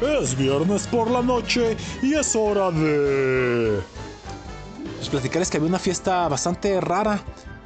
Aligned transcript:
Es 0.00 0.34
viernes 0.34 0.86
por 0.86 1.10
la 1.10 1.20
noche 1.20 1.76
y 2.02 2.14
es 2.14 2.34
hora 2.34 2.70
de... 2.70 3.80
Pues 4.96 5.10
platicarles 5.10 5.50
que 5.50 5.58
había 5.58 5.68
una 5.68 5.78
fiesta 5.78 6.26
bastante 6.28 6.80
rara. 6.80 7.22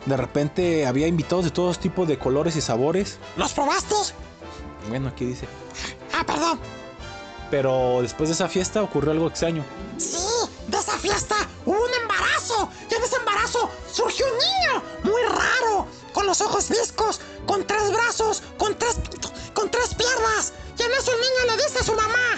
De 0.07 0.17
repente 0.17 0.85
había 0.87 1.07
invitados 1.07 1.45
de 1.45 1.51
todos 1.53 1.79
tipos 1.79 2.09
de 2.09 2.19
colores 2.19 2.57
y 2.57 2.61
sabores. 2.61 3.19
¿Los 3.37 3.53
probaste? 3.53 3.95
Bueno, 4.89 5.09
aquí 5.09 5.25
dice. 5.27 5.47
Ah, 6.13 6.25
perdón. 6.27 6.59
Pero 7.51 8.01
después 8.03 8.29
de 8.29 8.35
esa 8.35 8.49
fiesta 8.49 8.83
ocurrió 8.83 9.13
algo 9.13 9.29
extraño. 9.29 9.65
Sí, 9.97 10.19
de 10.69 10.77
esa 10.77 10.99
fiesta 10.99 11.37
hubo 11.65 11.77
un 11.77 12.03
embarazo. 12.03 12.69
Y 12.91 12.95
en 12.95 13.03
ese 13.03 13.17
embarazo 13.17 13.71
surgió 13.93 14.27
un 14.27 14.33
niño 14.33 14.83
muy 15.05 15.23
raro. 15.23 15.87
Con 16.13 16.27
los 16.27 16.41
ojos 16.41 16.69
viscos, 16.69 17.21
con 17.47 17.67
tres 17.67 17.93
brazos, 17.93 18.43
con 18.57 18.77
tres, 18.77 18.99
con 19.55 19.71
tres 19.71 19.95
piernas. 19.95 20.53
Y 20.79 20.83
en 20.83 20.93
eso 20.93 21.13
el 21.13 21.21
niño 21.21 21.57
le 21.57 21.63
dice 21.63 21.79
a 21.79 21.85
su 21.85 21.95
mamá. 21.95 22.37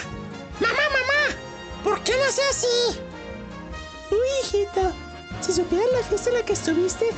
Mamá, 0.59 0.83
mamá, 0.89 1.35
¿por 1.83 2.01
qué 2.03 2.15
nací 2.17 2.41
así? 2.49 2.99
Uy, 4.09 4.27
hijito, 4.43 4.93
si 5.41 5.53
supieras 5.53 5.89
la 5.91 6.03
fiesta 6.07 6.29
en 6.29 6.35
la 6.35 6.45
que 6.45 6.53
estuviste, 6.53 7.09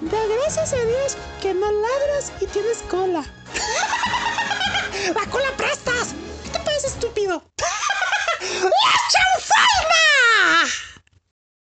da 0.00 0.18
gracias 0.26 0.72
a 0.72 0.84
Dios 0.84 1.16
que 1.40 1.54
no 1.54 1.70
ladras 1.70 2.32
y 2.40 2.46
tienes 2.46 2.82
cola. 2.90 3.24
¡La 5.14 5.30
cola 5.30 5.56
prestas! 5.56 6.14
¿Qué 6.42 6.50
te 6.50 6.58
parece 6.58 6.88
estúpido? 6.88 7.42
¡La 8.62 8.94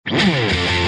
chanfaina! 0.07 0.80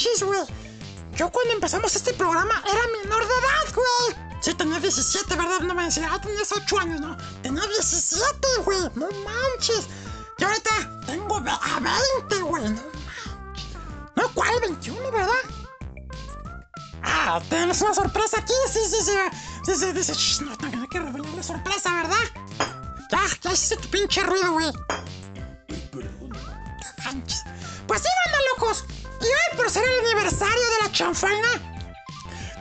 Manches, 0.00 0.22
güey. 0.22 0.40
Yo 1.16 1.30
cuando 1.30 1.52
empezamos 1.52 1.94
este 1.94 2.14
programa 2.14 2.62
era 2.66 2.80
menor 3.02 3.20
de 3.20 3.34
edad, 3.34 3.74
güey. 3.74 4.40
Sí, 4.40 4.54
tenía 4.54 4.80
17, 4.80 5.36
¿verdad? 5.36 5.60
No 5.60 5.74
me 5.74 5.84
decía, 5.84 6.08
ah, 6.10 6.20
tenías 6.20 6.50
8 6.52 6.78
años, 6.78 7.00
no. 7.00 7.16
Tenía 7.42 7.66
17, 7.66 8.48
güey. 8.64 8.78
No 8.94 9.08
manches. 9.24 9.86
Y 10.38 10.44
ahorita 10.44 11.00
tengo 11.06 11.36
a 11.36 11.80
20, 12.20 12.42
güey. 12.42 12.62
No 12.62 12.80
manches. 12.80 13.76
No, 14.16 14.32
¿cuál? 14.32 14.60
21, 14.60 15.10
¿verdad? 15.10 15.32
Ah, 17.02 17.40
tenemos 17.50 17.80
una 17.82 17.94
sorpresa 17.94 18.38
aquí. 18.40 18.54
Sí, 18.72 18.80
sí, 18.88 18.96
sí. 19.02 19.18
Sí, 19.66 19.74
sí, 19.76 19.92
dice, 19.92 20.14
shh, 20.14 20.40
no, 20.42 20.52
no, 20.56 20.82
hay 20.82 20.88
que 20.88 21.00
revelar 21.00 21.34
la 21.34 21.42
sorpresa, 21.42 21.94
¿verdad? 21.94 22.16
Ya, 23.10 23.20
ya 23.42 23.52
hiciste 23.52 23.76
tu 23.76 23.88
pinche 23.90 24.22
ruido, 24.22 24.52
güey. 24.52 24.72
No 26.22 27.04
manches. 27.04 27.42
Pues 27.86 28.00
sí, 28.00 28.08
banda 28.24 28.38
locos. 28.54 28.84
Y 29.20 29.24
hoy, 29.24 29.56
por 29.56 29.70
ser 29.70 29.84
el 29.84 30.06
aniversario 30.06 30.54
de 30.54 30.86
la 30.86 30.92
chanfaina, 30.92 31.48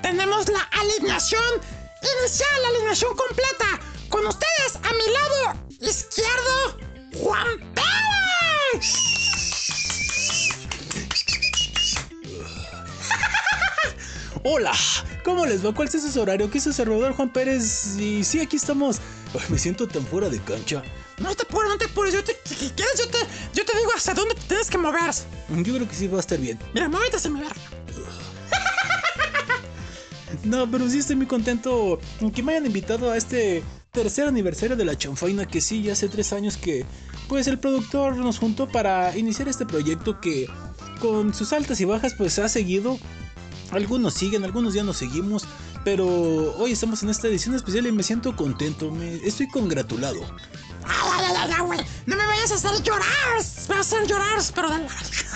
tenemos 0.02 0.48
la 0.50 0.62
alineación 0.72 1.62
iniciar 2.02 2.50
la 2.62 2.68
alineación 2.70 3.16
completa. 3.16 3.80
Con 4.10 4.26
ustedes, 4.26 4.76
a 4.76 4.94
mi 4.94 5.14
lado 5.14 5.60
izquierdo, 5.82 6.78
Juan 7.22 7.60
Pérez. 7.74 8.19
Hola, 14.44 14.72
¿cómo 15.26 15.46
les 15.46 15.66
va? 15.66 15.74
¿Cuál 15.74 15.90
es 15.94 16.14
su 16.14 16.22
horario? 16.22 16.48
Aquí 16.48 16.60
es 16.60 16.64
su 16.64 16.72
servidor 16.72 17.14
Juan 17.14 17.32
Pérez 17.32 17.98
y 17.98 18.24
sí, 18.24 18.40
aquí 18.40 18.56
estamos. 18.56 19.02
Ay, 19.34 19.42
me 19.50 19.58
siento 19.58 19.86
tan 19.86 20.06
fuera 20.06 20.30
de 20.30 20.40
cancha. 20.40 20.82
No 21.18 21.36
te 21.36 21.44
apures, 21.44 21.70
no 21.70 21.78
te 21.78 21.86
apures. 21.86 22.14
Yo 22.14 22.24
te, 22.24 22.38
yo 22.50 22.70
te, 22.74 23.18
yo 23.54 23.66
te 23.66 23.78
digo 23.78 23.92
hasta 23.96 24.14
dónde 24.14 24.36
te 24.36 24.42
tienes 24.42 24.70
que 24.70 24.78
mover. 24.78 25.12
Yo 25.50 25.76
creo 25.76 25.90
que 25.90 25.94
sí 25.94 26.08
va 26.08 26.18
a 26.18 26.22
estar 26.22 26.40
bien. 26.40 26.58
Mira, 26.74 26.88
muévete 26.88 27.30
mi 27.30 27.42
verga. 27.42 27.56
No, 30.44 30.70
pero 30.72 30.90
sí 30.90 31.00
estoy 31.00 31.18
muy 31.18 31.26
contento 31.26 32.00
que 32.34 32.42
me 32.42 32.54
hayan 32.54 32.66
invitado 32.66 33.12
a 33.12 33.18
este 33.18 33.62
tercer 33.92 34.28
aniversario 34.28 34.78
de 34.78 34.86
la 34.86 34.98
chanfaina 34.98 35.46
que 35.46 35.60
sí, 35.60 35.84
ya 35.84 35.94
hace 35.94 36.08
tres 36.08 36.32
años 36.32 36.56
que 36.56 36.86
pues 37.28 37.48
el 37.48 37.60
productor 37.60 38.16
nos 38.16 38.40
juntó 38.40 38.68
para 38.70 39.18
iniciar 39.18 39.50
este 39.50 39.66
proyecto 39.66 40.22
que 40.22 40.48
con 41.02 41.34
sus 41.34 41.52
altas 41.52 41.82
y 41.82 41.86
bajas 41.86 42.14
pues 42.14 42.40
ha 42.40 42.48
seguido. 42.48 42.98
Algunos 43.72 44.14
siguen, 44.16 44.44
algunos 44.44 44.74
ya 44.74 44.84
no 44.84 44.94
seguimos, 44.94 45.44
pero 45.84 46.08
hoy 46.58 46.72
estamos 46.72 47.04
en 47.04 47.10
esta 47.10 47.28
edición 47.28 47.56
especial 47.56 47.86
y 47.88 47.92
me 47.92 48.02
siento 48.04 48.36
contento, 48.36 48.90
me 48.90 49.16
estoy 49.18 49.48
congratulado. 49.48 50.22
Ay, 50.86 51.26
ay, 51.28 51.34
ay, 51.38 51.52
ay, 51.56 51.62
güey. 51.66 51.80
No 52.08 52.16
me 52.16 52.26
vayas 52.26 52.52
a 52.52 52.56
hacer 52.56 52.82
llorar. 52.82 53.06
Me 53.36 53.42
vas 53.42 53.94
a 53.94 53.98
hacer 53.98 54.08
llorar, 54.08 54.40
pero 54.56 54.70
de 54.70 54.88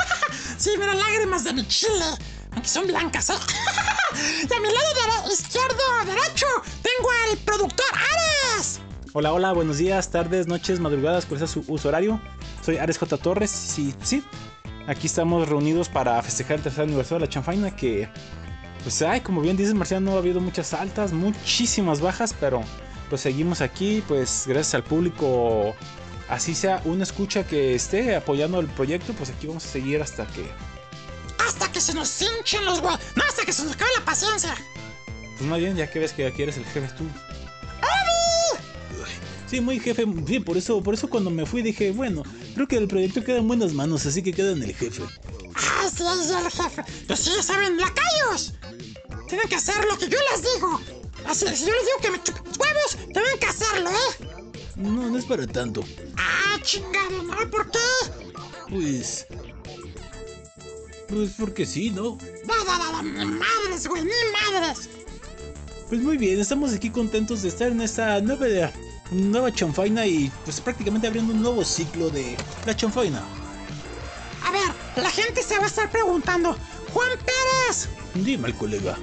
Sí, 0.58 0.72
mira, 0.80 0.96
lágrimas 0.96 1.44
de 1.44 1.54
mi 1.54 1.68
chile. 1.68 2.06
Aunque 2.54 2.68
son 2.70 2.88
blancas, 2.88 3.30
¿eh? 3.30 3.34
y 4.50 4.54
a 4.54 4.60
mi 4.60 4.68
lado 4.68 4.88
dere- 4.96 5.32
izquierdo, 5.34 5.84
derecho, 6.06 6.46
tengo 6.82 7.10
al 7.30 7.38
productor 7.40 7.86
Ares. 8.12 8.80
Hola, 9.14 9.34
hola, 9.34 9.54
buenos 9.54 9.78
días, 9.78 10.10
tardes, 10.10 10.48
noches, 10.48 10.80
madrugadas, 10.80 11.26
cuál 11.26 11.40
sea 11.40 11.48
su 11.48 11.64
uso 11.68 11.90
horario. 11.90 12.20
Soy 12.66 12.78
Ares 12.78 12.98
J. 12.98 13.18
Torres, 13.18 13.52
sí, 13.52 13.94
sí. 14.04 14.24
Aquí 14.88 15.08
estamos 15.08 15.48
reunidos 15.48 15.88
para 15.88 16.22
festejar 16.22 16.58
el 16.58 16.64
tercer 16.64 16.84
aniversario 16.84 17.20
de 17.20 17.26
la 17.26 17.30
chanfaina 17.30 17.76
que, 17.76 18.10
pues, 18.84 19.02
ay, 19.02 19.22
como 19.22 19.42
bien 19.42 19.56
dices, 19.56 19.74
Marciano, 19.74 20.16
ha 20.16 20.18
habido 20.18 20.42
muchas 20.42 20.74
altas, 20.74 21.14
muchísimas 21.14 22.02
bajas, 22.02 22.36
pero 22.38 22.62
pues 23.10 23.22
seguimos 23.22 23.62
aquí, 23.62 24.04
pues 24.08 24.44
gracias 24.48 24.74
al 24.74 24.84
público, 24.84 25.76
así 26.30 26.56
sea 26.56 26.82
una 26.84 27.04
escucha 27.04 27.46
que 27.46 27.76
esté 27.76 28.16
apoyando 28.16 28.60
el 28.60 28.68
proyecto, 28.68 29.14
pues 29.14 29.30
aquí 29.30 29.48
vamos 29.48 29.66
a 29.66 29.68
seguir 29.70 30.02
hasta 30.02 30.26
que, 30.28 30.50
Hasta 31.48 31.72
que 31.72 31.80
se 31.80 31.94
nos 31.94 32.22
hinchen 32.22 32.66
los 32.66 32.80
huevos. 32.80 33.00
No, 33.16 33.24
hasta 33.24 33.46
que 33.46 33.54
se 33.54 33.64
nos 33.64 33.74
acabe 33.74 33.92
la 33.98 34.06
paciencia. 34.06 34.56
pues 35.38 35.50
más 35.50 35.60
bien, 35.60 35.76
ya 35.78 35.90
que 35.90 36.00
ves 36.00 36.12
que 36.12 36.28
aquí 36.28 36.44
eres 36.44 36.58
el 36.58 36.66
jefe 36.66 36.90
tú. 36.98 37.06
Sí, 39.54 39.62
muy 39.62 39.80
jefe, 39.80 40.04
sí, 40.26 40.40
por 40.40 40.58
eso, 40.58 40.82
por 40.82 40.96
eso 40.96 41.08
cuando 41.08 41.30
me 41.30 41.46
fui 41.46 41.62
dije, 41.62 41.92
bueno, 41.92 42.24
creo 42.56 42.68
que 42.68 42.76
el 42.76 42.88
proyecto 42.88 43.24
queda 43.24 43.38
en 43.38 43.48
buenas 43.48 43.72
manos, 43.72 44.04
así 44.08 44.24
que 44.24 44.34
queda 44.34 44.52
en 44.52 44.64
el 44.64 44.74
jefe. 44.74 45.04
Ah, 45.54 45.88
sí, 45.96 46.04
ya 46.28 46.40
el 46.40 46.50
jefe. 46.50 46.84
Pues 47.06 47.20
sí, 47.20 47.30
ya 47.36 47.44
saben, 47.44 47.78
lacayos. 47.78 48.56
Tienen 49.28 49.48
que 49.48 49.54
hacer 49.54 49.86
lo 49.86 49.96
que 50.00 50.10
yo 50.10 50.18
les 50.32 50.42
digo. 50.42 50.82
Así, 51.28 51.46
si 51.56 51.68
yo 51.68 51.72
les 51.72 51.86
digo 51.86 51.98
que 52.02 52.10
me 52.10 52.24
chupen 52.24 52.52
huevos, 52.60 52.98
tienen 53.14 53.40
que 53.40 53.46
hacerlo, 53.46 53.92
¿eh? 53.92 54.42
No, 54.76 55.08
no 55.12 55.20
es 55.20 55.26
para 55.26 55.46
tanto. 55.46 55.84
Ah, 56.18 56.58
chingado, 56.64 57.22
¿no? 57.22 57.52
¿Por 57.52 57.70
qué? 57.70 57.80
Pues. 58.72 59.28
Pues 61.10 61.30
porque 61.38 61.68
sí, 61.68 61.92
¿no? 61.92 62.18
No, 62.48 62.64
no, 62.66 62.92
no, 62.92 63.04
ni 63.04 63.26
madres, 63.26 63.88
güey, 63.88 64.02
ni 64.02 64.12
madres. 64.52 64.90
Pues 65.90 66.02
muy 66.02 66.18
bien, 66.18 66.40
estamos 66.40 66.74
aquí 66.74 66.90
contentos 66.90 67.44
de 67.44 67.50
estar 67.50 67.72
en 67.72 67.82
esta 67.82 68.20
nueva, 68.20 68.72
nueva 69.14 69.52
chanfaina 69.52 70.06
y 70.06 70.32
pues 70.44 70.60
prácticamente 70.60 71.08
abriendo 71.08 71.34
un 71.34 71.42
nuevo 71.42 71.64
ciclo 71.64 72.10
de 72.10 72.36
la 72.66 72.76
chanfaina. 72.76 73.24
A 74.44 74.52
ver, 74.52 75.04
la 75.04 75.10
gente 75.10 75.42
se 75.42 75.58
va 75.58 75.64
a 75.64 75.68
estar 75.68 75.90
preguntando, 75.90 76.58
Juan 76.94 77.10
Pérez, 77.20 77.90
Dime 78.14 78.48
al 78.48 78.56
colega, 78.56 78.98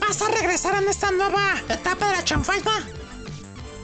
¿vas 0.00 0.22
a 0.22 0.28
regresar 0.28 0.80
en 0.82 0.88
esta 0.88 1.10
nueva 1.10 1.60
etapa 1.68 2.08
de 2.08 2.16
la 2.16 2.24
chanfaina? 2.24 2.84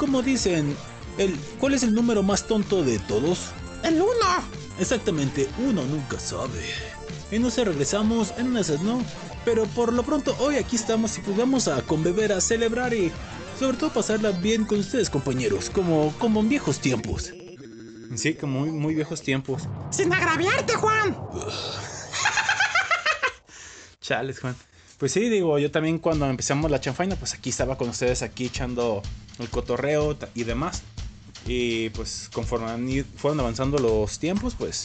como 0.00 0.22
dicen, 0.22 0.74
el, 1.18 1.38
¿cuál 1.58 1.74
es 1.74 1.82
el 1.82 1.92
número 1.92 2.22
más 2.22 2.46
tonto 2.46 2.82
de 2.82 2.98
todos? 3.00 3.50
El 3.82 4.00
uno. 4.00 4.10
Exactamente, 4.78 5.46
uno 5.58 5.84
nunca 5.84 6.18
sabe. 6.18 6.64
En 7.30 7.42
no 7.42 7.50
se 7.50 7.66
regresamos, 7.66 8.32
en 8.38 8.46
una 8.46 8.62
no. 8.82 9.04
Pero 9.44 9.64
por 9.66 9.92
lo 9.92 10.02
pronto, 10.02 10.36
hoy 10.38 10.56
aquí 10.56 10.76
estamos 10.76 11.16
y 11.18 11.20
pues 11.22 11.36
vamos 11.36 11.68
a 11.68 11.82
conbeber, 11.82 12.32
a 12.32 12.40
celebrar 12.40 12.92
y 12.92 13.10
sobre 13.58 13.76
todo 13.76 13.90
pasarla 13.90 14.30
bien 14.30 14.64
con 14.64 14.80
ustedes, 14.80 15.10
compañeros, 15.10 15.70
como, 15.70 16.12
como 16.18 16.40
en 16.40 16.48
viejos 16.48 16.80
tiempos. 16.80 17.32
Sí, 18.16 18.34
como 18.34 18.60
muy, 18.60 18.70
muy 18.70 18.94
viejos 18.94 19.22
tiempos. 19.22 19.62
Sin 19.90 20.12
agraviarte, 20.12 20.74
Juan. 20.74 21.16
Chales, 24.00 24.40
Juan. 24.40 24.56
Pues 24.98 25.12
sí, 25.12 25.28
digo, 25.30 25.58
yo 25.58 25.70
también 25.70 25.98
cuando 25.98 26.28
empezamos 26.28 26.70
la 26.70 26.80
chanfaina, 26.80 27.16
pues 27.16 27.34
aquí 27.34 27.50
estaba 27.50 27.78
con 27.78 27.88
ustedes 27.88 28.22
aquí 28.22 28.46
echando 28.46 29.00
el 29.38 29.48
cotorreo 29.48 30.18
y 30.34 30.44
demás. 30.44 30.82
Y 31.46 31.88
pues 31.90 32.28
conforme 32.32 33.04
fueron 33.16 33.40
avanzando 33.40 33.78
los 33.78 34.18
tiempos, 34.18 34.54
pues 34.58 34.84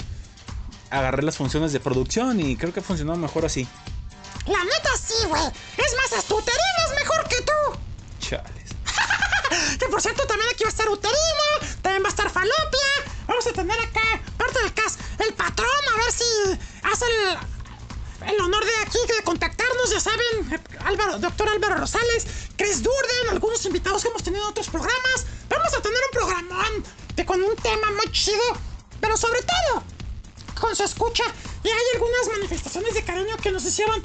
agarré 0.90 1.24
las 1.24 1.36
funciones 1.36 1.74
de 1.74 1.80
producción 1.80 2.40
y 2.40 2.56
creo 2.56 2.72
que 2.72 2.80
ha 2.80 2.84
funcionado 2.84 3.18
mejor 3.18 3.46
así. 3.46 3.68
La 4.46 4.64
neta 4.64 4.90
sí, 4.98 5.26
güey. 5.28 5.44
Es 5.78 5.96
más, 5.96 6.14
hasta 6.20 6.36
Uterina 6.36 6.86
es 6.88 7.00
mejor 7.00 7.28
que 7.28 7.42
tú. 7.42 7.80
Chales. 8.20 8.76
Que 9.80 9.88
por 9.88 10.02
cierto, 10.02 10.26
también 10.26 10.50
aquí 10.52 10.64
va 10.64 10.70
a 10.70 10.72
estar 10.72 10.90
Uterina, 10.90 11.78
también 11.82 12.04
va 12.04 12.08
a 12.08 12.10
estar 12.10 12.30
Falopia. 12.30 12.90
Vamos 13.28 13.46
a 13.48 13.52
tener 13.54 13.80
acá, 13.80 14.22
parte 14.38 14.60
del 14.60 14.74
cast, 14.74 15.00
el 15.20 15.34
patrón, 15.34 15.68
a 15.94 15.98
ver 15.98 16.12
si 16.12 16.60
hace 16.84 17.06
el, 17.06 18.30
el 18.30 18.42
honor 18.42 18.66
de 18.66 18.76
aquí 18.82 18.98
de 19.08 19.24
contactarnos, 19.24 19.90
ya 19.92 20.00
saben, 20.00 20.62
Álvaro, 20.86 21.20
doctor 21.20 21.50
Álvaro 21.50 21.78
Rosales, 21.78 22.26
Chris 22.56 22.84
Durden, 22.84 23.30
algunos 23.32 23.66
invitados 23.66 24.04
que 24.04 24.10
hemos 24.10 24.24
tenido 24.24 24.44
en 24.44 24.50
otros 24.50 24.68
programas. 24.70 25.26
Vamos 25.50 25.74
a 25.74 25.82
tener 25.82 26.00
un 26.12 26.12
programón 26.12 26.84
de, 27.16 27.26
con 27.26 27.42
un 27.42 27.56
tema 27.56 27.92
muy 27.92 28.12
chido, 28.12 28.44
pero 29.00 29.16
sobre 29.18 29.42
todo 29.42 29.84
con 30.60 30.76
su 30.76 30.84
escucha. 30.84 31.24
Y 31.64 31.68
hay 31.70 31.84
algunas 31.94 32.28
manifestaciones 32.38 32.94
de 32.94 33.04
cariño 33.04 33.38
que 33.38 33.52
nos 33.52 33.64
hicieron 33.66 34.04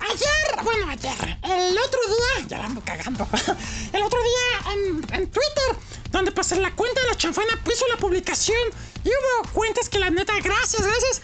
ayer, 0.00 0.64
bueno, 0.64 0.88
ayer, 0.88 1.38
el 1.42 1.78
otro 1.78 2.00
día, 2.06 2.46
ya 2.48 2.58
la 2.58 2.64
ando 2.66 2.82
cagando, 2.84 3.28
el 3.92 4.02
otro 4.02 4.18
día 4.18 4.72
en, 4.72 5.14
en 5.14 5.30
Twitter, 5.30 5.76
donde 6.10 6.32
pues 6.32 6.52
en 6.52 6.62
la 6.62 6.74
cuenta 6.74 7.00
de 7.02 7.08
la 7.08 7.16
chanfana 7.16 7.60
puso 7.64 7.86
la 7.88 7.96
publicación 7.96 8.58
y 9.04 9.08
hubo 9.08 9.52
cuentas 9.52 9.88
que 9.88 9.98
la 9.98 10.10
neta, 10.10 10.32
gracias, 10.42 10.82
gracias 10.82 11.22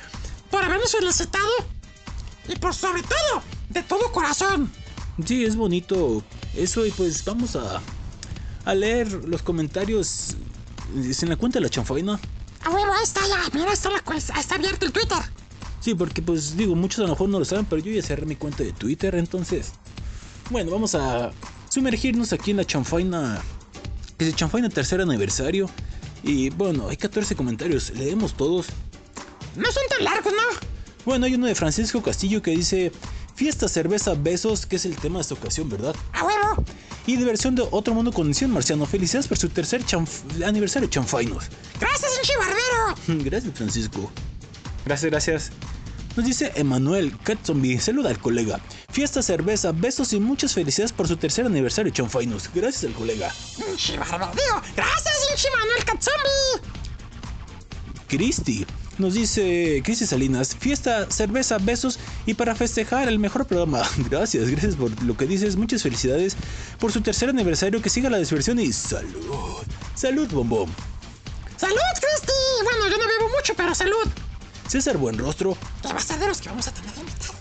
por 0.50 0.62
habernos 0.62 0.92
felicitado 0.92 1.50
y 2.48 2.56
por 2.56 2.74
sobre 2.74 3.02
todo, 3.02 3.42
de 3.70 3.82
todo 3.82 4.12
corazón. 4.12 4.72
Sí, 5.24 5.44
es 5.44 5.56
bonito 5.56 6.22
eso 6.54 6.86
y 6.86 6.90
pues 6.90 7.24
vamos 7.24 7.56
a, 7.56 7.80
a 8.64 8.74
leer 8.74 9.12
los 9.12 9.42
comentarios 9.42 10.36
en 10.94 11.28
la 11.28 11.36
cuenta 11.36 11.58
de 11.58 11.64
la 11.64 11.70
chanfaina. 11.70 12.20
Ah, 12.64 12.70
bueno, 12.70 12.92
ahí 12.92 13.02
está 13.02 13.20
ya, 13.26 13.40
mira, 13.52 13.72
está, 13.72 13.90
la, 13.90 14.02
está 14.16 14.54
abierto 14.54 14.86
el 14.86 14.92
Twitter. 14.92 15.18
Sí, 15.82 15.94
porque 15.94 16.22
pues 16.22 16.56
digo, 16.56 16.74
muchos 16.76 17.00
a 17.00 17.02
lo 17.02 17.08
mejor 17.08 17.28
no 17.28 17.38
lo 17.40 17.44
saben, 17.44 17.64
pero 17.66 17.82
yo 17.82 17.92
ya 17.92 18.02
cerré 18.02 18.24
mi 18.24 18.36
cuenta 18.36 18.62
de 18.62 18.72
Twitter, 18.72 19.14
entonces... 19.16 19.72
Bueno, 20.50 20.70
vamos 20.70 20.94
a 20.94 21.32
sumergirnos 21.68 22.32
aquí 22.32 22.52
en 22.52 22.58
la 22.58 22.64
chanfaina. 22.64 23.40
Es 24.18 24.28
el 24.28 24.36
chanfaina 24.36 24.68
tercer 24.68 25.00
aniversario. 25.00 25.68
Y 26.22 26.50
bueno, 26.50 26.88
hay 26.88 26.96
14 26.96 27.34
comentarios, 27.34 27.90
leemos 27.96 28.34
todos. 28.36 28.66
No 29.56 29.70
son 29.72 29.82
tan 29.88 30.04
largos, 30.04 30.32
¿no? 30.32 30.66
Bueno, 31.04 31.26
hay 31.26 31.34
uno 31.34 31.46
de 31.46 31.54
Francisco 31.54 32.02
Castillo 32.02 32.40
que 32.42 32.52
dice... 32.52 32.92
Fiesta, 33.34 33.66
cerveza, 33.66 34.12
besos, 34.14 34.66
que 34.66 34.76
es 34.76 34.84
el 34.84 34.94
tema 34.94 35.16
de 35.16 35.22
esta 35.22 35.34
ocasión, 35.34 35.68
¿verdad? 35.68 35.96
A 36.12 36.22
huevo. 36.22 36.64
Y 37.06 37.16
diversión 37.16 37.54
de 37.54 37.66
otro 37.70 37.94
mundo 37.94 38.12
con 38.12 38.30
Marciano. 38.48 38.84
Felicidades 38.86 39.26
por 39.26 39.38
su 39.38 39.48
tercer 39.48 39.82
chanf- 39.86 40.44
aniversario 40.46 40.86
chanfainos. 40.88 41.44
Gracias, 41.80 42.10
Inchi 42.18 42.32
Barbero. 42.38 43.24
Gracias, 43.24 43.54
Francisco. 43.54 44.12
Gracias, 44.84 45.10
gracias. 45.10 45.52
Nos 46.16 46.26
dice 46.26 46.52
Emanuel 46.56 47.16
Cat 47.22 47.38
Zombie, 47.42 47.78
saluda 47.80 48.10
al 48.10 48.18
colega. 48.18 48.60
Fiesta, 48.90 49.22
cerveza, 49.22 49.72
besos 49.72 50.12
y 50.12 50.20
muchas 50.20 50.52
felicidades 50.52 50.92
por 50.92 51.08
su 51.08 51.16
tercer 51.16 51.46
aniversario 51.46 51.90
Chanfainos. 51.90 52.50
Gracias 52.54 52.84
al 52.84 52.92
colega. 52.92 53.32
Gracias, 54.76 55.14
Inchi 55.32 55.48
Manuel 55.56 55.84
Katsumi. 55.84 56.72
Cristi 58.08 58.66
nos 58.98 59.14
dice 59.14 59.80
Cristi 59.82 60.06
Salinas, 60.06 60.54
fiesta, 60.54 61.10
cerveza, 61.10 61.56
besos 61.58 61.98
y 62.26 62.34
para 62.34 62.54
festejar 62.54 63.08
el 63.08 63.18
mejor 63.18 63.46
programa. 63.46 63.82
Gracias, 64.10 64.50
gracias 64.50 64.76
por 64.76 65.02
lo 65.02 65.16
que 65.16 65.26
dices. 65.26 65.56
Muchas 65.56 65.82
felicidades 65.82 66.36
por 66.78 66.92
su 66.92 67.00
tercer 67.00 67.30
aniversario. 67.30 67.80
Que 67.80 67.88
siga 67.88 68.10
la 68.10 68.18
diversión 68.18 68.60
y 68.60 68.70
salud. 68.70 69.64
Salud, 69.94 70.28
bombón. 70.30 70.68
¡Salud, 71.56 71.78
Cristi! 71.94 72.32
Bueno, 72.64 72.88
yo 72.88 72.98
no 72.98 73.06
bebo 73.06 73.30
mucho, 73.30 73.54
pero 73.56 73.74
salud. 73.74 74.08
César 74.72 74.96
Buenrostro 74.96 75.54
los 76.26 76.40
que 76.40 76.48
vamos 76.48 76.66
a 76.66 76.72
tener 76.72 76.96
invitados. 76.96 77.36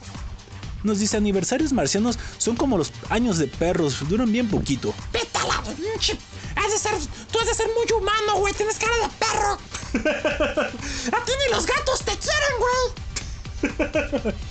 Nos 0.84 1.00
dice 1.00 1.16
aniversarios 1.16 1.72
marcianos 1.72 2.20
son 2.38 2.58
como 2.58 2.78
los 2.78 2.92
años 3.10 3.38
de 3.38 3.48
perros, 3.48 4.06
duran 4.10 4.30
bien 4.30 4.50
poquito. 4.50 4.94
Vete 5.14 5.38
a 5.38 5.48
la 5.48 5.64
pinche. 5.64 6.18
Has 6.58 6.74
de 6.74 6.78
ser. 6.78 6.92
Tú 7.32 7.40
has 7.40 7.46
de 7.48 7.54
ser 7.54 7.68
muy 7.68 7.90
humano, 7.98 8.36
güey. 8.40 8.54
Tienes 8.54 8.76
cara 8.78 8.94
de 8.98 9.08
perro. 9.18 9.58
a 11.18 11.24
ti 11.26 11.32
ni 11.48 11.54
los 11.56 11.66
gatos 11.66 12.02
te 12.04 12.18
quieren, 12.18 12.54
güey. 12.60 14.36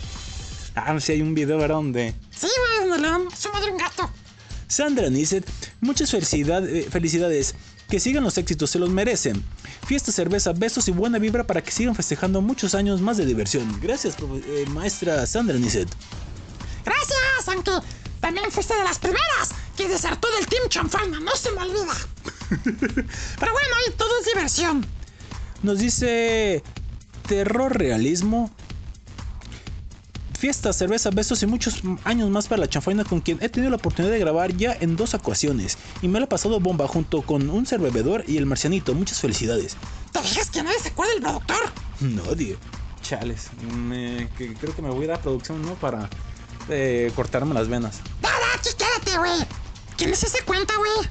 Ah, 0.75 0.99
sí 1.01 1.13
hay 1.13 1.21
un 1.21 1.35
video, 1.35 1.59
¿verdad? 1.59 1.75
Donde 1.77 2.15
Sí, 2.31 2.47
güey, 2.87 2.99
su 3.37 3.51
madre 3.53 3.73
un 3.73 3.77
gato. 3.77 4.09
Sandra 4.69 5.11
Nisset, 5.11 5.45
muchas 5.83 6.11
felicidad- 6.13 6.67
eh, 6.67 6.87
felicidades. 6.91 7.57
Que 7.91 7.99
sigan 7.99 8.23
los 8.23 8.39
éxitos, 8.39 8.71
se 8.71 8.79
los 8.79 8.89
merecen. 8.89 9.45
Fiesta, 9.85 10.13
cerveza, 10.13 10.53
besos 10.53 10.87
y 10.87 10.93
buena 10.93 11.19
vibra 11.19 11.45
para 11.45 11.61
que 11.61 11.73
sigan 11.73 11.97
festejando 11.97 12.41
muchos 12.41 12.77
años 12.77 13.01
más 13.01 13.17
de 13.17 13.27
diversión. 13.27 13.81
Gracias, 13.81 14.17
eh, 14.47 14.65
maestra 14.69 15.27
Sandra 15.27 15.59
Nisset. 15.59 15.89
Gracias, 16.85 17.49
aunque 17.49 17.73
también 18.21 18.51
fuiste 18.53 18.75
de 18.75 18.85
las 18.85 18.99
primeras 18.99 19.51
que 19.77 19.89
desertó 19.89 20.29
del 20.37 20.47
Team 20.47 20.69
Chanfana, 20.69 21.19
no 21.19 21.35
se 21.35 21.51
me 21.51 21.63
olvida. 21.63 21.97
Pero 22.65 23.53
bueno, 23.53 23.69
ahí 23.77 23.93
todo 23.97 24.11
es 24.21 24.27
diversión. 24.27 24.87
Nos 25.63 25.81
dice 25.81 26.63
terror 27.27 27.77
realismo. 27.77 28.53
Fiesta, 30.41 30.73
cerveza, 30.73 31.11
besos 31.11 31.43
y 31.43 31.47
muchos 31.47 31.83
años 32.05 32.31
más 32.31 32.49
para 32.49 32.61
la 32.61 32.67
chanfaina 32.67 33.05
con 33.05 33.21
quien 33.21 33.37
he 33.43 33.51
tenido 33.51 33.69
la 33.69 33.77
oportunidad 33.77 34.11
de 34.15 34.19
grabar 34.21 34.57
ya 34.57 34.75
en 34.81 34.97
dos 34.97 35.13
ocasiones. 35.13 35.77
Y 36.01 36.09
me 36.09 36.19
lo 36.19 36.25
he 36.25 36.29
pasado 36.29 36.59
bomba 36.61 36.89
junto 36.89 37.21
con 37.21 37.51
un 37.51 37.67
ser 37.67 37.79
bebedor 37.81 38.25
y 38.27 38.39
el 38.39 38.47
marcianito. 38.47 38.95
Muchas 38.95 39.21
felicidades. 39.21 39.77
¿Te 40.13 40.19
fijas 40.21 40.49
que 40.49 40.63
nadie 40.63 40.79
se 40.79 40.89
acuerda 40.89 41.13
del 41.13 41.23
productor? 41.23 41.59
Nadie. 42.01 42.57
Chales. 43.03 43.51
me- 43.71 44.31
que 44.39 44.55
creo 44.55 44.75
que 44.75 44.81
me 44.81 44.89
voy 44.89 45.03
a 45.03 45.05
ir 45.05 45.13
a 45.13 45.21
producción, 45.21 45.61
¿no? 45.61 45.75
Para 45.75 46.09
eh, 46.71 47.13
cortarme 47.15 47.53
las 47.53 47.69
venas. 47.69 48.01
Dale, 48.23 48.35
aquí 48.55 48.71
quédate, 48.79 49.19
güey. 49.19 49.47
¿Quién 49.99 50.09
es 50.11 50.23
ese 50.23 50.43
cuenta, 50.47 50.73
güey? 50.79 51.07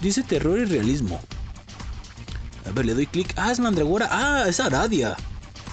Dice 0.00 0.24
terror 0.24 0.58
y 0.58 0.64
realismo. 0.64 1.20
A 2.66 2.70
ver, 2.72 2.84
le 2.86 2.94
doy 2.94 3.06
clic. 3.06 3.32
Ah, 3.36 3.52
es 3.52 3.60
Mandragora. 3.60 4.08
Ah, 4.10 4.44
es 4.48 4.58
Aradia. 4.58 5.16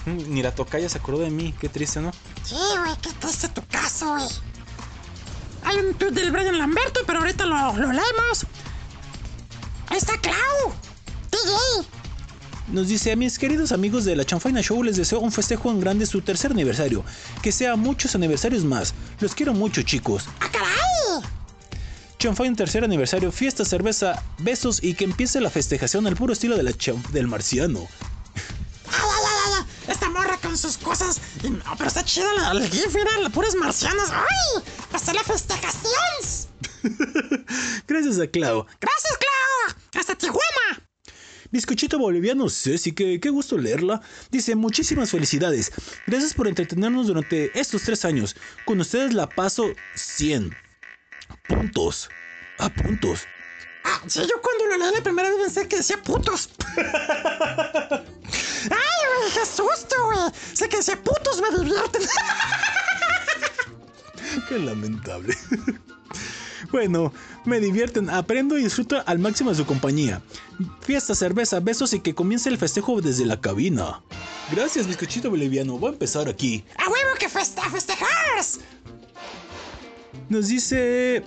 Ni 0.06 0.42
la 0.42 0.54
tocaya 0.54 0.88
se 0.88 0.98
acordó 0.98 1.20
de 1.22 1.30
mí. 1.30 1.52
Qué 1.60 1.68
triste, 1.68 2.00
¿no? 2.00 2.12
Sí, 2.44 2.54
güey, 2.54 2.96
qué 3.02 3.10
triste 3.20 3.48
tu 3.48 3.64
caso, 3.66 4.14
güey. 4.14 4.28
Hay 5.64 5.76
un 5.76 5.94
tweet 5.94 6.12
del 6.12 6.30
Brian 6.30 6.58
Lamberto, 6.58 7.00
pero 7.06 7.20
ahorita 7.20 7.46
lo, 7.46 7.76
lo 7.76 7.92
leemos. 7.92 8.46
Ahí 9.88 9.98
está 9.98 10.16
Clau. 10.18 10.72
DJ. 11.30 11.88
Nos 12.68 12.88
dice 12.88 13.10
a 13.10 13.16
mis 13.16 13.38
queridos 13.38 13.72
amigos 13.72 14.04
de 14.04 14.14
la 14.14 14.24
Chanfaina 14.24 14.62
Show 14.62 14.82
les 14.84 14.96
deseo 14.96 15.18
un 15.18 15.32
festejo 15.32 15.70
en 15.70 15.80
grande 15.80 16.06
su 16.06 16.22
tercer 16.22 16.52
aniversario. 16.52 17.04
Que 17.42 17.50
sea 17.50 17.74
muchos 17.76 18.14
aniversarios 18.14 18.64
más. 18.64 18.94
Los 19.18 19.34
quiero 19.34 19.52
mucho 19.54 19.82
chicos. 19.82 20.24
¡Ah, 20.40 20.48
caray! 20.50 21.30
Chanfaina 22.18 22.54
tercer 22.54 22.84
aniversario, 22.84 23.32
fiesta, 23.32 23.64
cerveza, 23.64 24.22
besos 24.38 24.82
y 24.82 24.94
que 24.94 25.04
empiece 25.04 25.40
la 25.40 25.50
festejación 25.50 26.06
al 26.06 26.16
puro 26.16 26.32
estilo 26.32 26.56
de 26.56 26.62
la 26.62 26.72
del 27.12 27.26
marciano. 27.26 27.88
¡Ay, 28.92 29.00
ay, 29.02 29.24
ay, 29.24 29.52
ay! 29.58 29.92
Esta 29.92 30.08
morra 30.10 30.36
con 30.36 30.56
sus 30.56 30.76
cosas. 30.76 31.20
Y, 31.42 31.50
no, 31.50 31.62
pero 31.76 31.88
está 31.88 32.04
chida 32.04 32.32
la, 32.34 32.52
el 32.52 32.68
GIF, 32.68 32.94
mira, 32.94 33.30
puras 33.30 33.54
marcianas. 33.54 34.10
¡Ay! 34.10 34.62
Va 34.92 34.96
a 34.96 34.98
ser 34.98 35.14
la 35.14 35.24
festejación. 35.24 35.94
Gracias 37.86 38.18
a 38.18 38.26
Clau. 38.26 38.66
¡Gracias, 38.80 39.18
Clau! 39.18 39.76
¡Hasta 39.94 40.14
Tijuana! 40.14 40.90
Bizcochito 41.50 41.98
boliviano 41.98 42.48
Ceci, 42.48 42.92
que 42.92 43.18
qué 43.18 43.30
gusto 43.30 43.58
leerla. 43.58 44.00
Dice, 44.30 44.54
muchísimas 44.54 45.10
felicidades. 45.10 45.72
Gracias 46.06 46.34
por 46.34 46.46
entretenernos 46.46 47.08
durante 47.08 47.58
estos 47.58 47.82
tres 47.82 48.04
años. 48.04 48.36
Con 48.64 48.80
ustedes 48.80 49.14
la 49.14 49.28
paso 49.28 49.64
100 49.96 50.54
puntos. 51.48 52.08
A 52.58 52.68
puntos. 52.68 53.26
Ah, 53.92 54.00
sí, 54.06 54.20
yo 54.20 54.40
cuando 54.40 54.66
lo 54.66 54.78
leí 54.78 54.94
la 54.94 55.02
primera 55.02 55.28
vez 55.30 55.38
pensé 55.40 55.66
que 55.66 55.78
decía 55.78 56.00
putos. 56.00 56.48
¡Ay, 56.76 56.86
güey! 58.70 59.32
¡Qué 59.34 59.44
susto, 59.44 59.96
güey! 60.04 60.30
Sé 60.52 60.68
que 60.68 60.76
decía 60.76 61.02
putos 61.02 61.40
me 61.40 61.50
divierten. 61.58 62.02
Qué 64.48 64.58
lamentable. 64.60 65.36
Bueno, 66.70 67.12
me 67.44 67.58
divierten, 67.58 68.08
aprendo 68.10 68.56
y 68.56 68.62
disfruto 68.62 69.02
al 69.04 69.18
máximo 69.18 69.50
de 69.50 69.56
su 69.56 69.66
compañía. 69.66 70.22
Fiesta, 70.82 71.16
cerveza, 71.16 71.58
besos 71.58 71.92
y 71.94 72.00
que 72.00 72.14
comience 72.14 72.48
el 72.48 72.58
festejo 72.58 73.00
desde 73.00 73.26
la 73.26 73.40
cabina. 73.40 74.02
Gracias, 74.52 74.86
bizcochito 74.86 75.30
boliviano. 75.30 75.80
Va 75.80 75.88
a 75.88 75.92
empezar 75.92 76.28
aquí. 76.28 76.64
¡A 76.76 76.88
huevo 76.88 77.16
que 77.18 77.28
feste 77.28 77.60
a 77.60 77.70
festejar! 77.70 78.08
Nos 80.28 80.46
dice. 80.46 81.24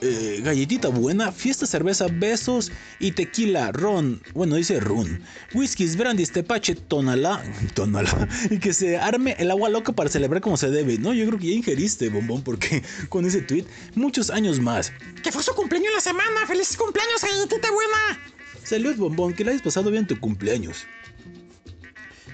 Eh, 0.00 0.40
galletita 0.44 0.88
buena, 0.88 1.32
fiesta, 1.32 1.66
cerveza, 1.66 2.06
besos 2.10 2.70
y 3.00 3.12
tequila, 3.12 3.72
ron. 3.72 4.20
Bueno, 4.34 4.56
dice 4.56 4.78
ron. 4.78 5.20
Whiskies, 5.54 5.96
brandis, 5.96 6.30
tepache, 6.32 6.74
tonalá. 6.74 7.42
Tonalá. 7.74 8.28
Y 8.50 8.58
que 8.58 8.72
se 8.72 8.96
arme 8.96 9.34
el 9.38 9.50
agua 9.50 9.68
loca 9.68 9.92
para 9.92 10.08
celebrar 10.08 10.40
como 10.40 10.56
se 10.56 10.70
debe. 10.70 10.98
No, 10.98 11.12
yo 11.12 11.26
creo 11.26 11.38
que 11.38 11.48
ya 11.48 11.54
ingeriste, 11.54 12.08
bombón, 12.08 12.42
porque 12.42 12.82
con 13.08 13.26
ese 13.26 13.42
tweet, 13.42 13.64
muchos 13.94 14.30
años 14.30 14.60
más. 14.60 14.92
Que 15.22 15.32
fue 15.32 15.42
su 15.42 15.54
cumpleaños 15.54 15.92
la 15.94 16.00
semana. 16.00 16.46
¡Feliz 16.46 16.76
cumpleaños, 16.76 17.22
galletita 17.22 17.70
buena! 17.72 18.20
Salud, 18.62 18.94
bombón, 18.96 19.34
que 19.34 19.44
la 19.44 19.50
hayas 19.50 19.62
pasado 19.62 19.90
bien 19.90 20.06
tu 20.06 20.18
cumpleaños. 20.20 20.86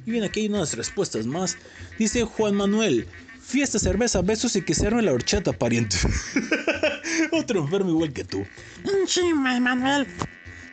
Y 0.06 0.10
bien, 0.10 0.24
aquí 0.24 0.40
hay 0.40 0.48
unas 0.48 0.76
respuestas 0.76 1.26
más. 1.26 1.56
Dice 1.98 2.24
Juan 2.24 2.56
Manuel. 2.56 3.06
Fiesta, 3.44 3.78
cerveza, 3.78 4.22
besos 4.22 4.56
y 4.56 4.62
que 4.62 4.74
se 4.74 4.86
arme 4.86 5.02
la 5.02 5.12
horchata, 5.12 5.52
pariente. 5.52 5.96
Otro 7.32 7.60
enfermo 7.60 7.90
igual 7.90 8.12
que 8.12 8.24
tú. 8.24 8.44
Chima, 9.06 9.60
Manuel. 9.60 10.06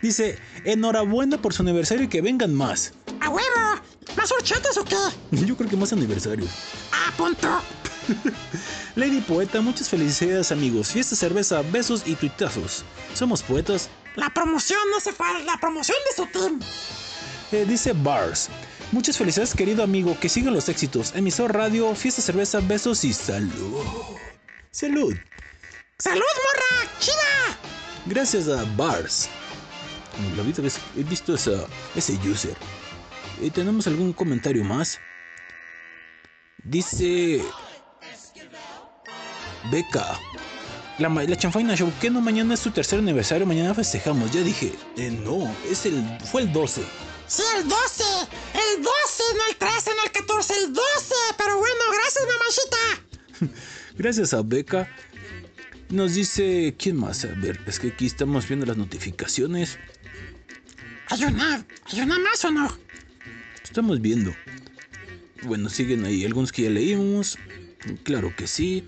Dice, 0.01 0.39
enhorabuena 0.63 1.39
por 1.39 1.53
su 1.53 1.61
aniversario 1.61 2.05
y 2.05 2.07
que 2.07 2.21
vengan 2.21 2.53
más. 2.55 2.93
¡A 3.19 3.29
huevo! 3.29 3.81
¿Más 4.15 4.31
horchatas 4.31 4.77
o 4.77 4.85
qué? 4.85 4.95
Yo 5.45 5.55
creo 5.57 5.69
que 5.69 5.75
más 5.75 5.91
aniversarios. 5.93 6.49
¡Ah, 6.91 7.13
punto! 7.17 7.61
Lady 8.95 9.19
Poeta, 9.21 9.61
muchas 9.61 9.89
felicidades 9.89 10.51
amigos. 10.51 10.87
Fiesta, 10.87 11.15
cerveza, 11.15 11.61
besos 11.61 12.03
y 12.05 12.15
tuitazos. 12.15 12.83
Somos 13.13 13.43
poetas. 13.43 13.89
La 14.15 14.29
promoción 14.29 14.79
no 14.91 14.99
se 14.99 15.11
fue. 15.11 15.27
La 15.43 15.57
promoción 15.57 15.97
de 16.09 16.15
su 16.23 16.31
team. 16.31 16.59
Eh, 17.51 17.65
dice 17.67 17.93
Bars. 17.93 18.49
Muchas 18.91 19.17
felicidades 19.17 19.55
querido 19.55 19.83
amigo, 19.83 20.17
que 20.19 20.27
sigan 20.27 20.53
los 20.53 20.67
éxitos. 20.67 21.15
Emisor 21.15 21.53
radio, 21.53 21.95
fiesta, 21.95 22.21
cerveza, 22.21 22.59
besos 22.59 23.05
y 23.05 23.13
salud. 23.13 23.85
Salud. 24.71 25.15
¡Salud, 25.97 26.19
morra! 26.19 26.91
¡Chida! 26.99 27.57
Gracias 28.05 28.49
a 28.49 28.65
Bars. 28.75 29.29
Lo 30.35 30.43
vi, 30.43 30.51
vez 30.51 30.77
he 30.97 31.03
visto 31.03 31.35
esa, 31.35 31.65
ese 31.95 32.19
user. 32.29 32.53
Eh, 33.41 33.49
¿Tenemos 33.49 33.87
algún 33.87 34.11
comentario 34.11 34.63
más? 34.65 34.99
Dice... 36.65 37.41
Beca. 39.71 40.19
La, 40.97 41.07
la 41.07 41.35
chanfaina 41.37 41.75
show, 41.77 41.93
que 42.01 42.09
no 42.09 42.19
mañana 42.19 42.55
es 42.55 42.59
su 42.59 42.71
tercer 42.71 42.99
aniversario, 42.99 43.45
mañana 43.45 43.73
festejamos. 43.73 44.31
Ya 44.31 44.41
dije, 44.41 44.73
eh, 44.97 45.11
no, 45.11 45.55
es 45.69 45.85
el, 45.85 46.03
fue 46.25 46.41
el 46.41 46.51
12. 46.51 46.81
Sí, 47.31 47.43
el 47.57 47.63
12. 47.65 48.03
El 48.53 48.83
12, 48.83 49.23
no 49.37 49.47
el 49.49 49.55
13, 49.55 49.91
no 49.95 50.03
el 50.03 50.11
14, 50.11 50.53
el 50.65 50.73
12. 50.73 51.15
Pero 51.37 51.57
bueno, 51.59 51.79
gracias, 51.93 52.27
mamachita. 52.27 53.55
Gracias 53.97 54.33
a 54.33 54.41
Beca. 54.41 54.89
Nos 55.89 56.15
dice, 56.15 56.75
¿quién 56.77 56.97
más? 56.97 57.23
A 57.23 57.29
ver, 57.29 57.61
es 57.67 57.79
que 57.79 57.87
aquí 57.87 58.05
estamos 58.05 58.49
viendo 58.49 58.65
las 58.65 58.75
notificaciones. 58.75 59.79
¿Hay 61.07 61.23
una, 61.23 61.65
¿Hay 61.85 62.01
una 62.01 62.19
más 62.19 62.43
o 62.43 62.51
no? 62.51 62.77
Estamos 63.63 64.01
viendo. 64.01 64.35
Bueno, 65.43 65.69
siguen 65.69 66.03
ahí 66.03 66.25
algunos 66.25 66.51
que 66.51 66.63
ya 66.63 66.69
leímos. 66.69 67.37
Claro 68.03 68.35
que 68.35 68.45
sí. 68.45 68.85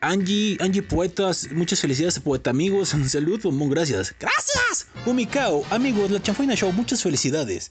Angie, 0.00 0.56
Angie 0.60 0.82
Poetas, 0.82 1.48
muchas 1.52 1.80
felicidades 1.80 2.18
Poeta 2.20 2.50
amigos. 2.50 2.94
Salud, 3.08 3.40
bombón, 3.42 3.70
gracias. 3.70 4.14
¡Gracias! 4.18 4.86
Umikao, 5.04 5.64
amigos, 5.70 6.10
la 6.10 6.22
Chanfaina 6.22 6.54
Show, 6.54 6.72
muchas 6.72 7.02
felicidades. 7.02 7.70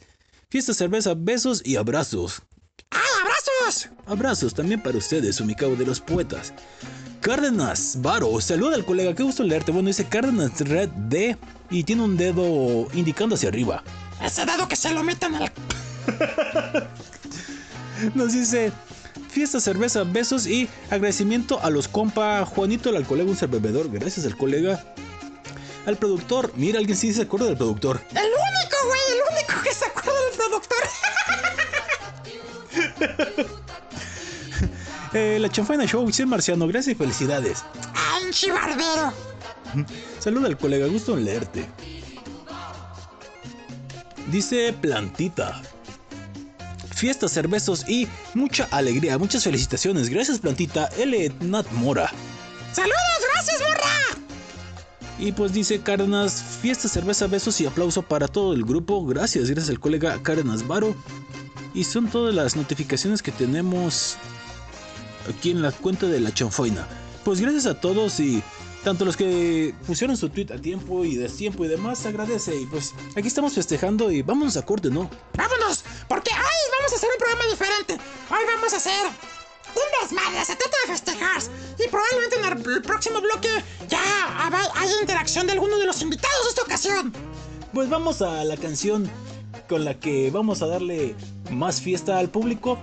Fiesta, 0.49 0.73
cerveza, 0.73 1.13
besos 1.15 1.61
y 1.65 1.75
abrazos. 1.75 2.41
¡Ay, 2.91 3.01
abrazos! 3.21 3.89
Abrazos 4.05 4.53
también 4.53 4.81
para 4.81 4.97
ustedes, 4.97 5.39
Umikao 5.39 5.75
de 5.75 5.85
los 5.85 5.99
poetas. 5.99 6.53
Cárdenas, 7.21 7.97
Varo, 8.01 8.39
saluda 8.39 8.75
al 8.75 8.85
colega, 8.85 9.13
qué 9.13 9.23
gusto 9.23 9.43
leerte. 9.43 9.71
Bueno, 9.71 9.87
dice 9.87 10.05
Cárdenas 10.05 10.59
Red 10.61 10.89
D 10.89 11.37
y 11.69 11.83
tiene 11.83 12.03
un 12.03 12.15
dedo 12.15 12.87
indicando 12.93 13.35
hacia 13.35 13.49
arriba. 13.49 13.83
Ese 14.23 14.45
dado 14.45 14.67
que 14.67 14.75
se 14.75 14.91
lo 14.91 15.03
metan 15.03 15.35
al. 15.35 15.51
Nos 18.15 18.33
dice 18.33 18.71
fiesta, 19.39 19.61
cerveza, 19.61 20.03
besos 20.03 20.45
y 20.45 20.67
agradecimiento 20.89 21.61
a 21.63 21.69
los 21.69 21.87
compa 21.87 22.45
Juanito, 22.45 22.89
al 22.89 23.07
colega, 23.07 23.29
un 23.29 23.37
ser 23.37 23.47
bebedor. 23.47 23.89
Gracias 23.89 24.25
al 24.25 24.35
colega. 24.35 24.83
Al 25.85 25.95
productor, 25.95 26.51
mira, 26.57 26.77
alguien 26.77 26.97
sí 26.97 27.13
se 27.13 27.21
acuerda 27.21 27.45
del 27.45 27.55
productor. 27.55 28.01
El 28.11 28.17
único, 28.17 28.75
güey, 28.85 28.99
el 29.13 29.21
único 29.31 29.63
que 29.63 29.73
se 29.73 29.85
acuerda 29.85 30.19
del 30.25 30.33
productor. 30.37 30.77
Eh, 35.11 35.39
la 35.39 35.49
Chanfaina 35.49 35.87
Show, 35.87 36.07
sí, 36.11 36.23
Marciano, 36.23 36.67
gracias 36.67 36.93
y 36.93 36.95
felicidades. 36.95 37.63
Ay, 37.95 38.29
chivarbero. 38.29 39.11
Saluda 40.19 40.45
al 40.45 40.55
colega, 40.55 40.85
gusto 40.85 41.17
en 41.17 41.25
leerte. 41.25 41.67
Dice 44.27 44.71
Plantita. 44.79 45.63
Fiestas, 46.99 47.31
cervezos 47.31 47.87
y 47.87 48.07
mucha 48.33 48.67
alegría. 48.71 49.17
Muchas 49.17 49.45
felicitaciones. 49.45 50.09
Gracias, 50.09 50.39
Plantita. 50.39 50.89
L. 50.97 51.31
Nat 51.39 51.69
Mora. 51.71 52.11
Saludos, 52.73 52.97
gracias, 53.33 53.61
morra. 53.61 54.23
Y 55.17 55.31
pues 55.31 55.53
dice 55.53 55.79
Cárdenas, 55.81 56.43
fiesta, 56.61 56.87
cerveza, 56.87 57.27
besos 57.27 57.59
y 57.61 57.65
aplauso 57.65 58.01
para 58.01 58.27
todo 58.27 58.53
el 58.53 58.63
grupo. 58.63 59.05
Gracias, 59.05 59.49
gracias 59.49 59.69
al 59.69 59.79
colega 59.79 60.21
Cárdenas 60.21 60.67
Varo. 60.67 60.95
Y 61.73 61.85
son 61.85 62.09
todas 62.09 62.35
las 62.35 62.55
notificaciones 62.55 63.21
que 63.21 63.31
tenemos 63.31 64.17
aquí 65.29 65.51
en 65.51 65.61
la 65.61 65.71
cuenta 65.71 66.07
de 66.07 66.19
la 66.19 66.33
chanfoina. 66.33 66.85
Pues 67.23 67.39
gracias 67.39 67.65
a 67.65 67.79
todos 67.79 68.19
y 68.19 68.43
tanto 68.83 69.05
los 69.05 69.17
que 69.17 69.73
pusieron 69.85 70.15
su 70.15 70.29
tweet 70.29 70.47
a 70.53 70.57
tiempo 70.57 71.03
y 71.03 71.15
destiempo 71.15 71.65
y 71.65 71.67
demás, 71.67 71.99
se 71.99 72.09
agradece. 72.09 72.55
Y 72.55 72.65
pues 72.65 72.93
aquí 73.15 73.27
estamos 73.27 73.53
festejando 73.53 74.11
y 74.11 74.21
vámonos 74.21 74.57
a 74.57 74.65
corte, 74.65 74.89
¿no? 74.89 75.09
Vámonos, 75.35 75.83
porque 76.07 76.31
hoy 76.31 76.71
vamos 76.77 76.93
a 76.93 76.95
hacer 76.95 77.09
un 77.11 77.17
programa 77.17 77.43
diferente. 77.49 77.93
Hoy 78.29 78.45
vamos 78.55 78.73
a 78.73 78.77
hacer 78.77 79.07
un 79.75 80.01
desmadre, 80.01 80.45
se 80.45 80.55
trata 80.55 80.77
de 80.85 80.91
festejar. 80.93 81.41
Y 81.77 81.87
probablemente 81.89 82.35
en 82.37 82.73
el, 82.73 82.81
próximo 82.81 83.21
bloque 83.21 83.49
ya 83.87 83.99
haya 84.75 85.01
interacción 85.01 85.47
de 85.47 85.53
alguno 85.53 85.77
de 85.77 85.85
los 85.85 86.01
invitados 86.01 86.43
de 86.43 86.49
esta 86.49 86.61
ocasión. 86.63 87.13
Pues 87.73 87.89
vamos 87.89 88.21
a 88.21 88.43
la 88.43 88.57
canción 88.57 89.09
con 89.67 89.85
la 89.85 89.99
que 89.99 90.31
vamos 90.31 90.61
a 90.61 90.67
darle 90.67 91.15
más 91.51 91.81
fiesta 91.81 92.17
al 92.17 92.29
público. 92.29 92.79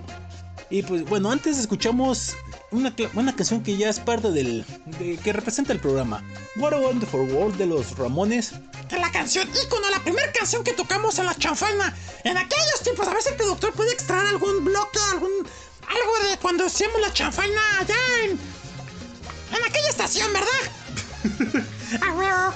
Y 0.69 0.83
pues 0.83 1.05
bueno, 1.05 1.31
antes 1.31 1.57
escuchamos 1.57 2.33
una, 2.71 2.93
una 3.13 3.33
canción 3.35 3.63
que 3.63 3.77
ya 3.77 3.89
es 3.89 3.99
parte 3.99 4.31
del. 4.31 4.65
de- 4.99 5.17
que 5.23 5.31
representa 5.33 5.71
el 5.71 5.79
programa. 5.79 6.21
What 6.57 6.73
a 6.73 6.77
Wonderful 6.79 7.21
World 7.31 7.57
de 7.57 7.67
los 7.67 7.97
Ramones. 7.97 8.51
Que 8.89 8.97
la 8.97 9.09
canción 9.11 9.47
ícono, 9.63 9.89
la 9.89 10.03
primera 10.03 10.29
canción 10.33 10.63
que 10.65 10.73
tocamos 10.73 11.19
en 11.19 11.25
la 11.25 11.35
chanfaina. 11.35 11.95
En 12.25 12.37
aquellos 12.37 12.81
tiempos, 12.83 13.07
a 13.07 13.13
ver 13.13 13.21
si 13.23 13.29
el 13.29 13.35
productor 13.35 13.71
puede 13.73 13.93
extraer 13.93 14.27
algún 14.27 14.65
bloque, 14.65 14.99
algún. 15.13 15.29
algo 15.87 16.29
de 16.29 16.37
cuando 16.41 16.65
hacíamos 16.65 16.99
la 16.99 17.13
chanfaina 17.13 17.61
allá 17.79 17.95
en. 18.25 18.31
en 18.31 19.65
aquella 19.65 19.89
estación, 19.89 20.27
¿verdad? 20.33 21.63
Ah. 22.01 22.53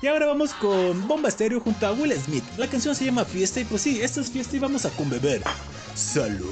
Y 0.00 0.06
ahora 0.06 0.26
vamos 0.26 0.52
con 0.54 1.06
Bomba 1.08 1.28
Estéreo 1.28 1.60
junto 1.60 1.86
a 1.86 1.92
Will 1.92 2.12
Smith. 2.24 2.44
La 2.56 2.68
canción 2.68 2.94
se 2.94 3.04
llama 3.04 3.24
Fiesta 3.24 3.58
y 3.60 3.64
pues 3.64 3.82
sí, 3.82 4.00
esta 4.00 4.20
es 4.20 4.30
fiesta 4.30 4.56
y 4.56 4.60
vamos 4.60 4.84
a 4.84 4.90
conbeber. 4.90 5.42
Salud. 5.94 6.48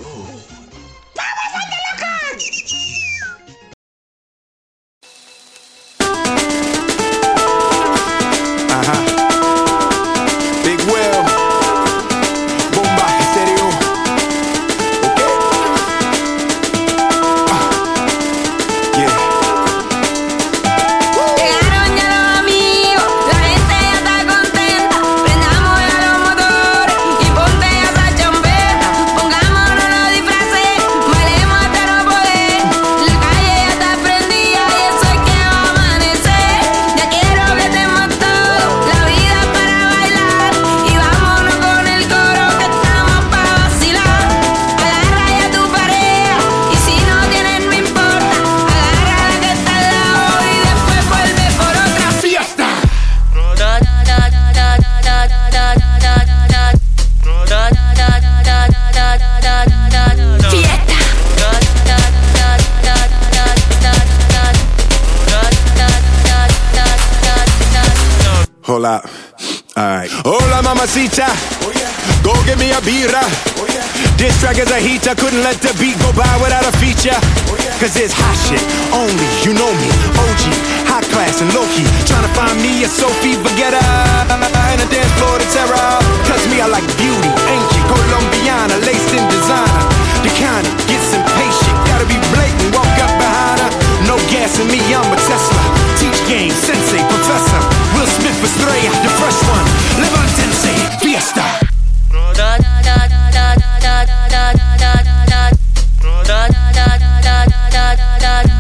Couldn't 75.31 75.47
let 75.47 75.63
the 75.63 75.71
beat 75.79 75.95
go 76.03 76.11
by 76.11 76.27
without 76.43 76.67
a 76.67 76.75
feature. 76.83 77.15
Cause 77.79 77.95
it's 77.95 78.11
hot 78.11 78.35
shit. 78.35 78.59
Only, 78.91 79.31
you 79.47 79.55
know 79.55 79.71
me. 79.79 79.87
OG, 80.19 80.43
high 80.91 81.07
class 81.07 81.39
and 81.39 81.47
low 81.55 81.63
key. 81.71 81.87
Trying 82.03 82.27
to 82.27 82.33
find 82.35 82.59
me 82.59 82.83
a 82.83 82.91
Sophie 82.91 83.39
Vergara. 83.39 83.79
And 84.27 84.83
a 84.83 84.89
dance 84.91 85.15
floor 85.23 85.39
to 85.39 85.47
terror. 85.55 85.95
Cause 86.27 86.43
me, 86.51 86.59
I 86.59 86.67
like 86.67 86.83
beauty. 86.99 87.31
Ancient, 87.47 87.87
Colombiana. 87.87 88.75
Laced 88.83 89.15
in 89.15 89.23
designer. 89.31 89.87
The 90.27 90.35
kind 90.35 90.67
that 90.67 90.79
gets 90.91 91.15
impatient. 91.15 91.79
Gotta 91.87 92.11
be 92.11 92.19
blatant. 92.35 92.75
Walk 92.75 92.91
up 92.99 93.15
behind 93.15 93.63
her. 93.63 93.71
No 94.11 94.19
gas 94.35 94.59
in 94.59 94.67
me, 94.67 94.83
I'm 94.91 95.07
a 95.15 95.19
Tesla. 95.31 95.63
Teach 95.95 96.19
game, 96.27 96.51
sensei, 96.51 97.07
professor. 97.07 97.63
Will 97.95 98.11
Smith 98.19 98.35
Estrella, 98.35 98.99
the 99.07 99.11
fresh 99.15 99.39
one. 99.47 99.67
Levantense, 100.03 100.75
fiesta. 100.99 101.71
Fiesta. 107.71 108.60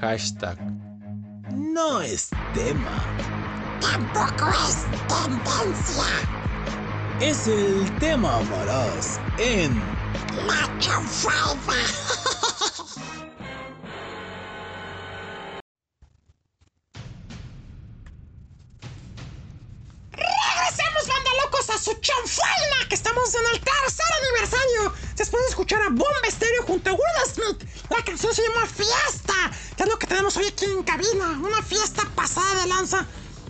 Hashtag. 0.00 0.56
No 1.54 2.00
es 2.00 2.30
tema. 2.54 3.04
Tampoco 3.80 4.50
es 4.68 4.86
tendencia. 5.08 6.04
Es 7.20 7.46
el 7.46 7.90
tema 7.98 8.38
amarás 8.38 9.20
en 9.38 9.74
La 10.46 10.70
chanfaiba. 10.78 11.74
Locos, 21.44 21.70
a 21.70 21.78
su 21.78 21.94
chanfaina, 21.94 22.88
que 22.88 22.94
estamos 22.94 23.34
en 23.34 23.54
el 23.54 23.60
tercer 23.60 24.06
aniversario. 24.22 24.94
Después 25.16 25.42
de 25.44 25.48
escuchar 25.50 25.82
a 25.82 25.88
Bomba 25.88 26.26
Estéreo 26.26 26.62
junto 26.64 26.90
a 26.90 26.92
Will 26.92 27.32
Smith, 27.32 27.68
la 27.90 28.04
canción 28.04 28.34
se 28.34 28.42
llama 28.42 28.66
Fiesta, 28.66 29.50
que 29.76 29.82
es 29.82 29.88
lo 29.88 29.98
que 29.98 30.06
tenemos 30.06 30.36
hoy 30.36 30.46
aquí 30.46 30.64
en 30.64 30.82
cabina. 30.82 31.38
Una 31.42 31.62
fiesta 31.62 32.08
pasada 32.14 32.62
de 32.62 32.66
lanza. 32.66 33.06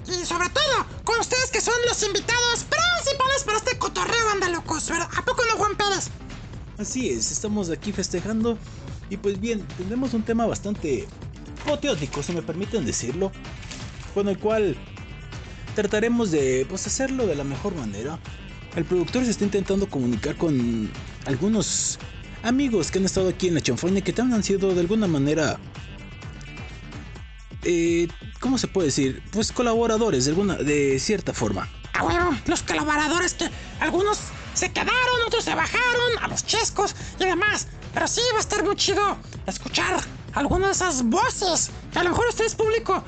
Y 0.06 0.24
sobre 0.24 0.48
todo, 0.48 0.86
con 1.04 1.18
ustedes 1.20 1.50
que 1.50 1.60
son 1.60 1.74
los 1.86 2.02
invitados 2.02 2.64
principales 2.64 3.44
para 3.44 3.58
este 3.58 3.78
cotorreo, 3.78 4.26
banda 4.26 4.48
locos, 4.48 4.88
¿verdad? 4.88 5.08
¿A 5.16 5.24
poco 5.24 5.44
no, 5.44 5.56
Juan 5.56 5.76
Pérez? 5.76 6.08
Así 6.78 7.10
es, 7.10 7.30
estamos 7.30 7.70
aquí 7.70 7.92
festejando 7.92 8.56
y 9.10 9.16
pues 9.16 9.38
bien, 9.38 9.66
tendremos 9.76 10.14
un 10.14 10.22
tema 10.22 10.46
bastante 10.46 11.06
apoteótico, 11.62 12.22
si 12.22 12.32
me 12.32 12.42
permiten 12.42 12.86
decirlo, 12.86 13.30
con 14.14 14.28
el 14.28 14.38
cual 14.38 14.76
trataremos 15.74 16.30
de 16.30 16.66
pues 16.68 16.86
hacerlo 16.86 17.26
de 17.26 17.34
la 17.34 17.44
mejor 17.44 17.74
manera. 17.74 18.18
El 18.76 18.84
productor 18.84 19.24
se 19.24 19.32
está 19.32 19.44
intentando 19.44 19.88
comunicar 19.88 20.36
con 20.36 20.90
algunos 21.26 21.98
amigos 22.42 22.90
que 22.90 22.98
han 22.98 23.04
estado 23.04 23.28
aquí 23.28 23.48
en 23.48 23.54
la 23.54 23.60
chanfaina 23.60 24.00
que 24.00 24.12
también 24.12 24.36
han 24.36 24.44
sido 24.44 24.72
de 24.74 24.80
alguna 24.80 25.06
manera 25.06 25.58
eh, 27.62 28.08
¿cómo 28.38 28.58
se 28.58 28.68
puede 28.68 28.86
decir? 28.86 29.22
Pues 29.30 29.52
colaboradores 29.52 30.24
de 30.24 30.30
alguna 30.30 30.54
de 30.56 30.98
cierta 30.98 31.32
forma. 31.32 31.68
Ah, 31.92 32.02
bueno, 32.02 32.38
los 32.46 32.62
colaboradores 32.62 33.34
que 33.34 33.50
algunos 33.80 34.18
se 34.54 34.72
quedaron, 34.72 34.94
otros 35.26 35.44
se 35.44 35.54
bajaron, 35.54 36.18
a 36.22 36.28
los 36.28 36.46
chescos 36.46 36.94
y 37.18 37.24
demás. 37.24 37.68
Pero 37.92 38.08
sí 38.08 38.20
va 38.32 38.38
a 38.38 38.40
estar 38.40 38.64
muy 38.64 38.76
chido 38.76 39.18
escuchar 39.46 40.00
algunas 40.34 40.68
de 40.68 40.72
esas 40.86 41.02
voces 41.04 41.70
a 41.94 42.04
lo 42.04 42.10
mejor 42.10 42.28
ustedes 42.28 42.54
público, 42.54 43.04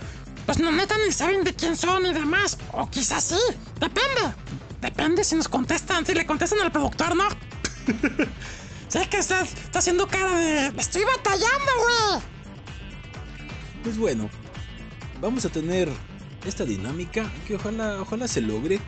pues 0.46 0.58
no 0.58 0.72
neta 0.72 0.96
ni 1.06 1.12
saben 1.12 1.44
de 1.44 1.54
quién 1.54 1.76
son 1.76 2.06
y 2.06 2.12
demás. 2.12 2.58
O 2.72 2.88
quizás 2.90 3.24
sí, 3.24 3.38
depende. 3.78 4.34
Depende 4.80 5.22
si 5.24 5.36
nos 5.36 5.48
contestan, 5.48 6.04
si 6.04 6.14
le 6.14 6.26
contestan 6.26 6.60
al 6.60 6.72
productor, 6.72 7.14
¿no? 7.14 7.28
sé 8.88 9.08
que 9.08 9.18
está, 9.18 9.42
está 9.42 9.78
haciendo 9.78 10.08
cara 10.08 10.36
de... 10.36 10.72
Estoy 10.76 11.04
batallando, 11.04 11.72
güey. 11.78 12.22
Pues 13.84 13.96
bueno, 13.96 14.28
vamos 15.20 15.44
a 15.44 15.48
tener 15.48 15.88
esta 16.44 16.64
dinámica 16.64 17.30
que 17.46 17.54
ojalá, 17.54 18.00
ojalá 18.00 18.26
se 18.26 18.40
logre. 18.40 18.80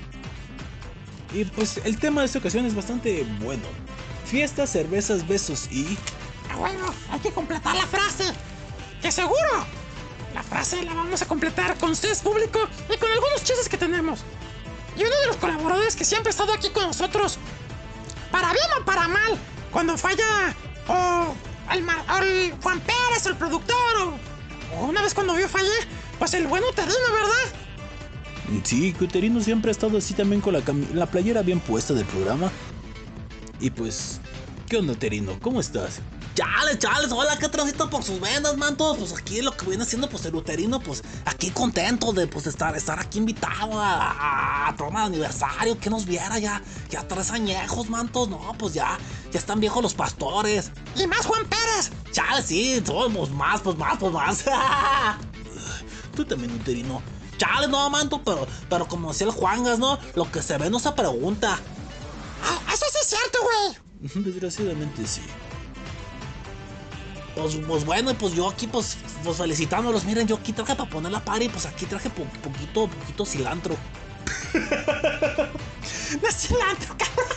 Y 1.33 1.45
pues 1.45 1.81
el 1.85 1.99
tema 1.99 2.21
de 2.23 2.27
esta 2.27 2.39
ocasión 2.41 2.67
es 2.67 2.75
bastante 2.75 3.25
bueno. 3.41 3.65
Fiestas, 4.27 4.71
cervezas, 4.71 5.27
besos 5.27 5.69
y... 5.71 5.97
Ah, 6.51 6.57
bueno, 6.57 6.93
hay 7.11 7.21
que 7.21 7.31
completar 7.31 7.75
la 7.77 7.87
frase. 7.87 8.25
Que 9.01 9.13
seguro. 9.13 9.84
La 10.35 10.43
frase 10.43 10.83
la 10.83 10.95
vamos 10.95 11.23
a 11.23 11.27
completar 11.27 11.79
con 11.79 11.91
ustedes 11.93 12.21
público 12.21 12.59
y 12.93 12.99
con 12.99 13.11
algunos 13.11 13.43
chistes 13.45 13.69
que 13.69 13.79
tenemos. 13.79 14.21
Y 14.97 15.01
uno 15.03 15.21
de 15.21 15.27
los 15.29 15.37
colaboradores 15.37 15.97
que 15.97 16.05
siempre 16.05 16.31
ha 16.31 16.33
estado 16.33 16.53
aquí 16.53 16.71
con 16.71 16.85
nosotros, 16.85 17.39
para 18.31 18.53
bien 18.53 18.67
o 18.81 18.85
para 18.85 19.09
mal, 19.09 19.39
cuando 19.71 19.97
falla 19.97 20.55
o 20.89 21.35
o 21.67 21.73
el 22.23 22.53
Juan 22.63 22.81
Pérez, 22.81 23.27
el 23.27 23.37
productor, 23.37 23.97
o, 24.03 24.77
o 24.77 24.87
una 24.87 25.03
vez 25.03 25.15
cuando 25.15 25.35
vio 25.35 25.49
fallé, 25.49 25.71
pues 26.19 26.35
el 26.35 26.47
buen 26.47 26.63
uterino, 26.63 26.95
¿verdad? 27.13 28.63
Sí, 28.65 28.93
Cuterino 28.93 29.41
siempre 29.41 29.71
ha 29.71 29.73
estado 29.73 29.99
así 29.99 30.15
también 30.15 30.41
con 30.41 30.53
la, 30.53 30.63
la 30.93 31.07
playera 31.07 31.43
bien 31.43 31.61
puesta 31.61 31.95
del 31.95 32.05
programa. 32.05 32.51
Y 33.61 33.71
pues, 33.71 34.21
¿qué 34.69 34.77
onda, 34.77 34.93
Uterino? 34.93 35.39
¿Cómo 35.41 35.61
estás? 35.61 36.01
Chales, 36.35 36.81
chales, 36.81 37.13
hola, 37.13 37.39
¿qué 37.39 37.49
transito 37.49 37.89
por 37.89 38.03
sus 38.03 38.19
vendas, 38.21 38.57
mantos? 38.57 38.99
Pues 38.99 39.13
aquí 39.13 39.41
lo 39.41 39.57
que 39.57 39.67
viene 39.67 39.85
haciendo, 39.85 40.09
pues 40.09 40.25
el 40.25 40.35
uterino, 40.35 40.81
pues 40.81 41.05
aquí 41.27 41.51
contento 41.51 42.13
de 42.13 42.27
pues 42.27 42.49
estar, 42.49 42.77
estar 42.77 42.99
aquí 42.99 43.19
invitado 43.19 43.81
a, 43.81 44.11
a, 44.11 44.69
a 44.69 44.77
programa 44.77 45.03
de 45.03 45.07
aniversario, 45.07 45.79
que 45.79 45.91
nos 45.91 46.05
viera 46.07 46.41
ya, 46.41 46.61
ya 46.91 47.07
tres 47.07 47.31
añejos, 47.31 47.89
mantos, 47.89 48.29
no, 48.29 48.53
pues 48.59 48.75
ya, 48.75 48.99
ya 49.31 49.39
están 49.39 49.61
viejos 49.61 49.81
los 49.81 49.95
pastores. 49.95 50.73
Y 50.97 51.07
más 51.07 51.25
Juan 51.25 51.47
Pérez. 51.47 51.93
Chales, 52.11 52.47
sí, 52.47 52.83
somos 52.85 53.31
más, 53.31 53.61
pues 53.61 53.77
más, 53.77 53.97
pues 53.99 54.13
más. 54.13 54.45
Tú 56.17 56.25
también, 56.25 56.53
Uterino. 56.53 57.01
Chales, 57.39 57.69
no, 57.69 57.89
manto, 57.91 58.21
pero, 58.25 58.49
pero 58.69 58.89
como 58.89 59.13
decía 59.13 59.29
el 59.29 59.33
Juangas, 59.33 59.79
¿no? 59.79 60.01
Lo 60.17 60.29
que 60.33 60.43
se 60.43 60.59
ve 60.59 60.69
no 60.69 60.81
se 60.81 60.91
pregunta. 60.91 61.61
Ah, 62.43 62.73
eso 62.73 62.87
sí 62.91 62.99
es 63.01 63.09
cierto, 63.09 63.39
güey. 63.45 64.25
Desgraciadamente 64.25 65.07
sí. 65.07 65.23
Pues, 67.35 67.57
pues 67.67 67.85
bueno, 67.85 68.15
pues 68.15 68.33
yo 68.35 68.49
aquí 68.49 68.67
pues, 68.67 68.97
pues 69.25 69.37
felicitándolos. 69.39 70.05
Miren, 70.05 70.27
yo 70.27 70.37
aquí 70.37 70.53
traje 70.53 70.75
para 70.77 70.89
poner 70.89 71.11
la 71.13 71.25
party, 71.25 71.49
pues 71.49 71.67
aquí 71.67 71.85
traje 71.87 72.09
po- 72.11 72.25
poquito, 72.43 72.89
poquito 72.89 73.25
cilantro. 73.27 73.77
No 76.23 76.29
es 76.29 76.37
cilantro, 76.37 76.97
cabrón. 76.97 77.29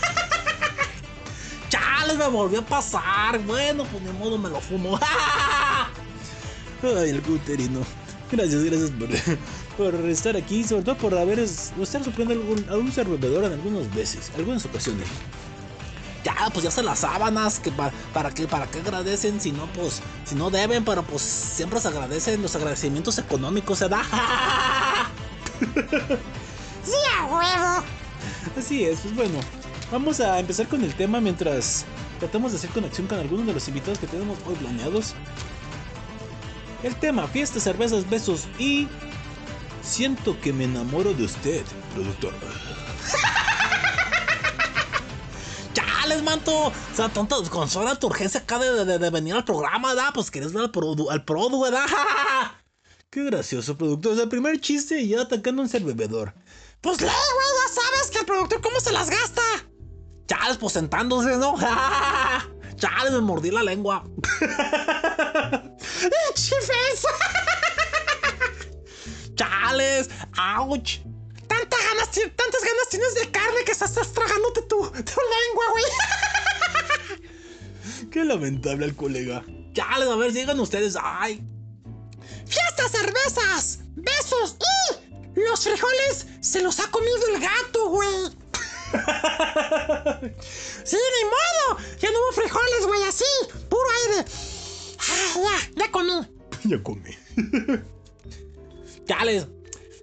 Chales, 1.70 2.18
me 2.18 2.28
volvió 2.28 2.60
a 2.60 2.66
pasar. 2.66 3.40
Bueno, 3.40 3.84
pues 3.86 4.04
ni 4.04 4.12
modo 4.12 4.38
me 4.38 4.50
lo 4.50 4.62
fumo. 4.62 5.00
Ay, 6.84 7.10
el 7.10 7.22
Uterino. 7.28 7.82
Gracias, 8.32 8.64
gracias 8.64 8.92
por, 8.92 9.10
por 9.78 9.96
estar 10.10 10.38
aquí, 10.38 10.64
sobre 10.64 10.84
todo 10.84 10.96
por 10.98 11.18
haber 11.18 11.40
estar 11.40 12.04
sorprendiendo 12.04 12.46
a 12.46 12.48
algún, 12.48 12.70
a 12.70 12.76
un 12.78 12.92
servidor 12.92 13.46
en 13.46 13.54
algunas 13.54 13.94
veces, 13.96 14.32
algunas 14.38 14.64
ocasiones. 14.66 15.08
Ya, 16.28 16.50
pues 16.52 16.66
ya 16.66 16.72
se 16.72 16.84
las 16.84 17.00
sábanas, 17.00 17.58
que 17.58 17.72
pa- 17.72 17.94
para 18.14 18.32
qué, 18.32 18.48
para 18.50 18.68
qué 18.68 18.80
agradecen, 18.80 19.40
si 19.40 19.54
no, 19.54 19.66
pues, 19.68 20.02
si 20.26 20.36
no 20.36 20.50
deben, 20.50 20.84
pero 20.84 21.02
pues 21.04 21.22
siempre 21.22 21.80
se 21.80 21.88
agradecen 21.88 22.42
los 22.42 22.54
agradecimientos 22.54 23.18
económicos, 23.18 23.78
¿se 23.80 23.88
da? 23.88 24.02
Sí, 26.84 26.92
a 27.18 27.26
huevo. 27.26 27.84
Así 28.58 28.84
es, 28.84 29.00
pues 29.00 29.16
bueno, 29.16 29.40
vamos 29.90 30.20
a 30.20 30.38
empezar 30.40 30.68
con 30.68 30.84
el 30.84 30.94
tema 30.96 31.20
mientras 31.22 31.86
tratamos 32.20 32.52
de 32.52 32.58
hacer 32.58 32.70
conexión 32.72 33.08
con 33.08 33.20
algunos 33.20 33.46
de 33.48 33.54
los 33.54 33.66
invitados 33.70 33.98
que 34.00 34.08
tenemos 34.08 34.38
hoy 34.46 34.56
planeados. 34.56 35.14
El 36.84 36.94
tema, 36.98 37.26
fiestas, 37.28 37.64
cervezas, 37.64 38.10
besos 38.10 38.48
y... 38.60 38.88
Siento 39.82 40.38
que 40.42 40.52
me 40.52 40.66
enamoro 40.66 41.14
de 41.14 41.24
usted, 41.24 41.64
productor. 41.94 42.34
Chales, 46.08 46.24
manto. 46.24 46.68
O 46.68 46.74
sea, 46.96 47.10
tonto, 47.10 47.44
con 47.50 47.70
sola 47.70 47.96
tu 47.96 48.08
urgencia 48.08 48.40
acá 48.40 48.60
de, 48.60 49.10
venir 49.10 49.34
al 49.34 49.44
programa, 49.44 49.90
¿verdad? 49.90 50.12
Pues 50.14 50.32
quieres 50.32 50.54
ver 50.54 50.64
al 50.64 50.72
produ, 50.72 51.10
al 51.10 51.26
produ, 51.26 51.64
¿verdad? 51.64 51.86
Qué 53.10 53.26
gracioso, 53.26 53.78
productor. 53.78 54.14
O 54.14 54.16
sea, 54.16 54.28
primer 54.28 54.62
chiste 54.62 55.02
y 55.02 55.10
ya 55.10 55.24
atacando 55.24 55.62
un 55.62 55.68
servidor. 55.68 56.34
Pues 56.80 57.02
lee, 57.02 57.08
güey, 57.08 57.48
ya 57.58 57.74
sabes 57.82 58.10
que 58.10 58.20
el 58.20 58.26
productor 58.26 58.62
cómo 58.62 58.80
se 58.80 58.94
las 58.94 59.10
gasta. 59.10 59.42
Chales, 60.28 60.58
pues 60.58 60.72
sentándose, 60.74 61.36
¿no? 61.36 61.56
Chales, 62.78 63.12
me 63.12 63.20
mordí 63.20 63.52
la 63.52 63.64
lengua. 63.64 64.06
¡Chifes! 66.36 67.06
Chales, 69.36 70.10
ouch. 70.58 71.00
Tantas 71.70 71.80
ganas, 71.94 72.12
ti- 72.12 72.32
tantas 72.36 72.62
ganas 72.64 72.90
tienes 72.90 73.14
de 73.16 73.32
carne 73.32 73.64
que 73.66 73.72
estás 73.72 73.94
tragándote 74.14 74.62
tu, 74.64 74.78
tu 74.90 74.92
lengua, 74.92 75.66
güey. 75.72 75.84
Qué 78.12 78.24
lamentable 78.26 78.86
al 78.86 78.96
colega. 78.96 79.44
Chales, 79.74 80.08
a 80.10 80.16
ver, 80.16 80.32
sigan 80.34 80.60
ustedes. 80.60 80.96
Ay, 81.02 81.44
Fiestas, 82.46 82.92
cervezas, 82.92 83.80
besos 83.96 84.56
y 85.36 85.42
los 85.42 85.62
frijoles 85.64 86.26
se 86.42 86.62
los 86.62 86.80
ha 86.80 86.90
comido 86.90 87.18
el 87.34 87.42
gato, 87.42 87.90
güey. 87.90 88.32
Sí, 90.86 90.96
ni 90.96 91.24
modo. 91.26 91.80
Ya 92.00 92.10
no 92.10 92.18
hubo 92.20 92.32
frijoles, 92.32 92.86
güey, 92.88 93.04
así, 93.04 93.26
puro 93.70 93.84
aire. 94.06 94.26
Ah, 95.00 95.34
ya, 95.36 95.84
ya 95.86 95.92
comí. 95.92 96.14
ya 96.64 96.82
comí. 96.82 97.12
chales. 99.08 99.48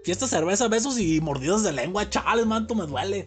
Fiesta, 0.05 0.29
cerveza, 0.29 0.69
besos 0.69 0.99
y 0.99 1.19
mordidas 1.23 1.63
de 1.63 1.73
lengua. 1.73 2.11
Chales, 2.11 2.45
manto, 2.45 2.75
me 2.75 2.87
duele. 2.87 3.27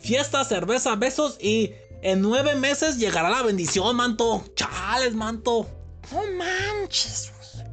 Fiesta, 0.00 0.42
cerveza, 0.44 0.96
besos 0.96 1.36
y 1.38 1.74
en 2.00 2.22
nueve 2.22 2.54
meses 2.54 2.96
llegará 2.96 3.28
la 3.28 3.42
bendición, 3.42 3.94
manto. 3.94 4.42
Chales, 4.54 5.14
manto. 5.14 5.66
No 6.10 6.22
manches, 6.38 7.30
güey. 7.30 7.68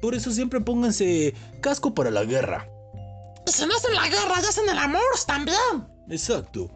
Por 0.00 0.14
eso 0.14 0.30
siempre 0.30 0.60
pónganse 0.60 1.34
casco 1.60 1.92
para 1.92 2.12
la 2.12 2.22
guerra. 2.22 2.68
Y 3.44 3.50
si 3.50 3.66
no 3.66 3.76
es 3.76 3.84
en 3.84 3.94
la 3.96 4.08
guerra, 4.08 4.40
ya 4.40 4.50
es 4.50 4.58
en 4.58 4.68
el 4.68 4.78
amor 4.78 5.02
también. 5.26 5.88
Exacto. 6.08 6.70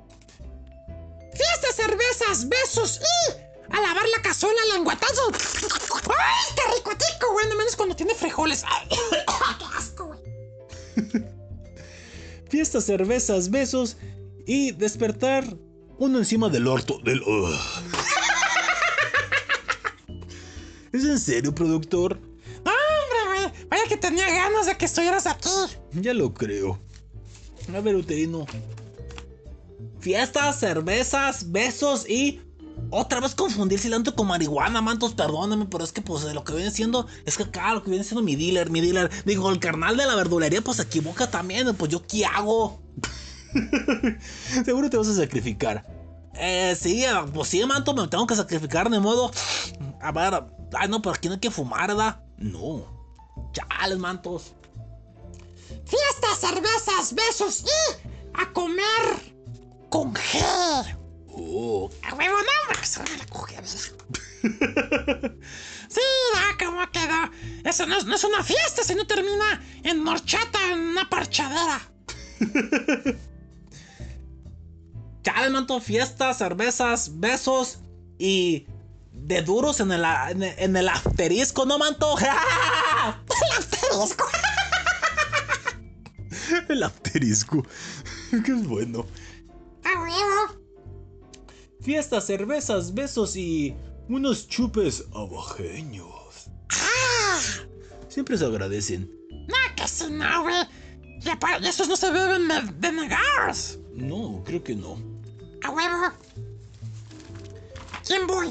Fiestas, 1.33 1.77
cervezas, 1.77 2.49
besos 2.49 3.01
y 3.01 3.73
a 3.73 3.81
lavar 3.81 4.09
la 4.09 4.21
cazuela 4.21 4.61
lengüetazo. 4.73 5.31
¡Ay, 5.33 6.55
qué 6.57 6.75
ricotico, 6.77 7.33
güey! 7.33 7.47
menos 7.57 7.77
cuando 7.77 7.95
tiene 7.95 8.15
frijoles. 8.17 8.65
Ay. 8.69 8.89
Fiestas, 12.49 12.85
cervezas, 12.85 13.51
besos 13.51 13.97
y 14.47 14.73
despertar 14.73 15.45
uno 15.99 16.19
encima 16.19 16.49
del 16.49 16.67
orto 16.67 16.99
del. 17.05 17.23
¿Es 20.93 21.05
en 21.05 21.19
serio, 21.19 21.55
productor? 21.55 22.21
Hombre, 22.59 23.21
güey. 23.27 23.67
Vaya 23.69 23.83
que 23.89 23.97
tenía 23.97 24.29
ganas 24.31 24.67
de 24.67 24.77
que 24.77 24.85
estuvieras 24.85 25.27
aquí. 25.27 25.49
Ya 25.93 26.15
lo 26.15 26.33
creo. 26.33 26.79
A 27.75 27.81
ver, 27.81 27.97
uterino. 27.97 28.47
Fiestas, 30.01 30.61
cervezas, 30.61 31.51
besos 31.51 32.09
y. 32.09 32.41
Otra 32.91 33.21
vez 33.21 33.35
confundir 33.35 33.79
cilantro 33.79 34.15
con 34.15 34.27
marihuana, 34.27 34.81
mantos, 34.81 35.15
perdóname, 35.15 35.67
pero 35.67 35.85
es 35.85 35.93
que 35.93 36.01
pues 36.01 36.25
lo 36.25 36.45
que 36.45 36.55
viene 36.55 36.71
siendo, 36.71 37.07
es 37.25 37.37
que 37.37 37.45
acá 37.45 37.75
lo 37.75 37.83
que 37.83 37.91
viene 37.91 38.05
siendo 38.05 38.23
mi 38.23 38.37
dealer, 38.37 38.71
mi 38.71 38.81
dealer, 38.81 39.11
digo, 39.25 39.51
el 39.51 39.59
carnal 39.59 39.97
de 39.97 40.07
la 40.07 40.15
verdulería 40.15 40.63
pues 40.63 40.77
se 40.77 40.85
equivoca 40.85 41.31
también, 41.31 41.75
pues 41.77 41.91
yo 41.91 42.07
qué 42.07 42.25
hago. 42.25 42.81
Seguro 44.65 44.91
te 44.91 44.97
vas 44.97 45.09
a 45.09 45.15
sacrificar. 45.15 45.87
Eh, 46.35 46.77
sí, 46.79 47.05
eh, 47.05 47.13
pues 47.33 47.49
sí, 47.49 47.65
manto, 47.65 47.95
me 47.95 48.09
tengo 48.09 48.27
que 48.27 48.35
sacrificar 48.35 48.91
de 48.91 49.01
modo. 49.01 49.31
A 50.01 50.13
ver, 50.13 50.45
ay 50.75 50.89
no, 50.89 51.01
pero 51.01 51.15
aquí 51.15 51.29
no 51.29 51.35
hay 51.35 51.41
que 51.41 51.51
fumar, 51.51 51.89
¿verdad? 51.89 52.21
No. 52.39 52.87
Chales, 53.53 53.99
mantos. 53.99 54.55
Fiestas, 55.85 56.39
cervezas, 56.41 57.15
besos 57.15 57.65
y 57.65 58.41
a 58.41 58.53
comer 58.53 59.35
con 59.91 60.13
G. 60.15 61.04
Oh, 61.37 61.91
A 62.03 62.15
huevo, 62.15 62.37
no, 62.37 63.03
me 63.03 63.19
la 63.19 63.27
cogedera. 63.27 63.67
Sí, 65.89 66.01
ya, 66.35 66.67
¿cómo 66.67 66.81
quedó? 66.91 67.31
Eso 67.65 67.87
no 67.87 67.97
es, 67.97 68.05
no 68.05 68.17
es 68.17 68.25
una 68.25 68.43
fiesta 68.43 68.83
si 68.83 68.97
no 68.97 69.07
termina 69.07 69.63
en 69.85 70.07
horchata, 70.09 70.59
en 70.73 70.81
una 70.81 71.09
parchadera. 71.09 71.81
Chales, 75.23 75.51
manto, 75.53 75.81
fiestas, 75.81 76.39
cervezas, 76.39 77.21
besos 77.21 77.79
y. 78.19 78.67
De 79.13 79.43
duros 79.43 79.79
en 79.79 79.93
el, 79.93 80.05
en 80.05 80.43
el, 80.43 80.55
en 80.59 80.77
el 80.77 80.89
asterisco, 80.89 81.65
¿no, 81.65 81.79
manto? 81.79 82.17
El 82.19 82.29
asterisco. 83.59 84.27
el 86.69 86.83
asterisco. 86.83 87.65
Qué 88.45 88.53
bueno. 88.53 89.07
A 89.85 90.03
huevo. 90.03 90.64
Fiestas, 91.85 92.25
cervezas, 92.25 92.95
besos 92.95 93.37
y 93.37 93.77
unos 94.09 94.49
chupes 94.49 95.05
abajeños. 95.15 96.49
Ah, 96.71 97.39
Siempre 98.09 98.39
se 98.39 98.47
agradecen. 98.47 99.11
no, 99.47 99.75
que 99.77 99.87
si 99.87 100.11
no, 100.11 100.45
güey. 100.45 100.67
Y 101.23 101.29
aparte, 101.29 101.69
esos 101.69 101.87
no 101.87 101.97
se 101.97 102.11
deben 102.11 102.49
de, 102.81 102.91
negar. 102.91 103.55
No, 103.93 104.43
creo 104.47 104.65
que 104.65 104.75
no. 104.75 104.97
A 105.63 105.71
huevo. 105.71 106.15
¿Quién 108.07 108.27
voy? 108.27 108.49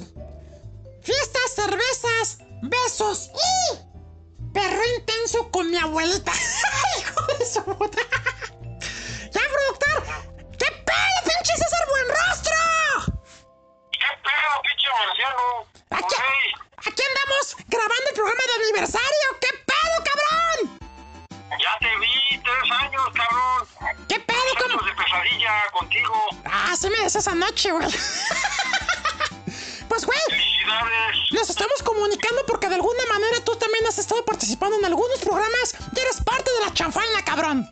Fiestas, 1.02 1.56
cervezas, 1.56 2.38
besos 2.62 3.32
y 3.34 4.54
perro 4.54 4.82
intenso 5.00 5.50
con 5.50 5.72
mi 5.72 5.78
abuelita. 5.78 6.34
Hijo 7.00 7.26
de 7.40 7.46
su 7.48 7.64
puta. 7.64 7.98
Ya, 9.32 9.42
productor. 9.42 10.04
¿Qué 10.60 10.68
pedo, 10.86 11.18
pinche 11.26 11.54
marciano? 15.08 15.66
Aquí, 15.90 16.16
aquí 16.78 17.04
andamos 17.10 17.56
grabando 17.68 18.06
el 18.10 18.16
programa 18.16 18.42
de 18.48 18.64
aniversario. 18.64 19.28
¿Qué 19.42 19.50
pedo, 19.66 19.96
cabrón? 20.10 20.80
ya 21.60 21.78
te 21.80 21.98
vi 22.00 22.42
tres 22.44 22.72
años, 22.82 23.04
cabrón. 23.14 23.68
¿Qué 24.10 24.20
pedo, 24.20 24.40
cómo? 24.60 24.74
años 24.74 24.86
de 24.86 25.04
pesadilla 25.04 25.54
contigo. 25.72 26.14
Ah, 26.46 26.76
sí 26.80 26.90
me 26.90 27.00
des 27.00 27.16
esa 27.16 27.36
noche, 27.36 27.72
güey. 27.72 27.88
Pues, 29.90 30.06
güey, 30.06 30.18
Felicidades. 30.28 31.18
nos 31.32 31.50
estamos 31.52 31.84
comunicando 31.84 32.44
porque 32.48 32.68
de 32.68 32.76
alguna 32.76 33.06
manera 33.06 33.44
tú 33.44 33.56
también 33.58 33.86
has 33.86 34.00
estado 34.00 34.26
participando 34.26 34.76
en 34.78 34.86
algunos 34.86 35.20
programas 35.20 35.76
y 35.96 36.00
eres 36.00 36.20
parte 36.24 36.50
de 36.52 36.66
la 36.66 36.74
chanfaina, 36.74 37.24
cabrón. 37.24 37.72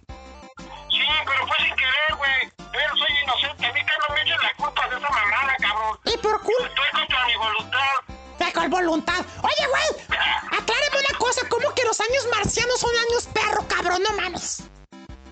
Sí, 1.01 1.07
pero 1.25 1.47
fue 1.47 1.57
sin 1.65 1.75
querer, 1.75 2.15
güey. 2.17 2.51
Pero 2.71 2.95
soy 2.97 3.17
inocente. 3.23 3.65
A 3.65 3.73
mí 3.73 3.79
que 3.79 3.93
no 4.07 4.15
me 4.15 4.21
echen 4.21 4.37
la 4.41 4.53
culpa 4.55 4.87
de 4.87 4.97
esa 4.97 5.09
mamada, 5.09 5.55
cabrón. 5.59 5.99
Y 6.05 6.17
por 6.17 6.41
culpa 6.41 6.67
Estoy 6.67 6.89
contra 6.93 7.25
mi 7.25 7.35
voluntad. 7.35 7.91
de 8.39 8.53
con 8.53 8.69
voluntad. 8.69 9.25
Oye, 9.41 9.67
güey, 9.69 9.89
aclárame 10.59 10.97
una 11.09 11.17
cosa, 11.17 11.41
¿cómo 11.49 11.73
que 11.73 11.83
los 11.83 11.99
años 11.99 12.27
marcianos 12.35 12.79
son 12.79 12.91
años 13.09 13.27
perro, 13.33 13.67
cabrón? 13.67 14.01
No 14.07 14.15
mames. 14.15 14.63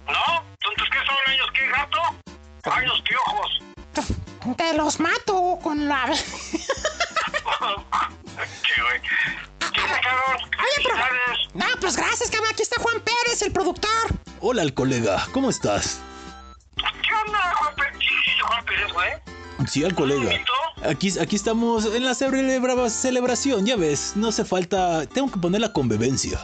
¿No? 0.08 0.44
Entonces, 0.60 0.90
¿qué 0.92 1.00
son 1.06 1.18
años? 1.28 1.48
¿Qué 1.54 1.68
gato? 1.70 2.02
Años 2.72 3.02
piojos. 3.02 3.60
Te 4.58 4.74
los 4.74 5.00
mato 5.00 5.60
con 5.62 5.88
la... 5.88 6.06
¿Qué, 8.64 8.82
güey? 8.82 9.00
Oye, 9.72 10.84
pero... 10.84 10.98
No, 11.54 11.66
pues 11.80 11.96
gracias, 11.96 12.30
cabrón. 12.32 12.50
Aquí 12.52 12.62
está 12.64 12.82
Juan 12.82 13.02
Pérez, 13.02 13.42
el 13.42 13.52
productor. 13.52 13.90
Hola, 14.42 14.62
al 14.62 14.74
colega. 14.74 15.28
¿Cómo 15.32 15.50
estás? 15.50 16.00
¿Qué 16.78 17.14
onda, 17.26 17.40
Juan 17.56 17.76
Pérez? 17.76 17.94
Sí, 18.00 18.16
sí, 18.26 18.32
Juan 18.42 18.66
Pérez, 18.66 18.94
güey. 18.94 19.10
Sí, 19.68 19.84
al 19.84 19.94
colega. 19.96 20.32
Aquí, 20.90 21.18
aquí 21.20 21.36
estamos 21.36 21.86
en 21.86 22.06
la 22.06 22.14
celebra- 22.14 22.90
celebración, 22.90 23.66
ya 23.66 23.76
ves. 23.76 24.14
No 24.16 24.30
hace 24.30 24.46
falta. 24.46 25.06
Tengo 25.08 25.30
que 25.32 25.40
poner 25.40 25.60
la 25.62 25.74
convivencia. 25.74 26.40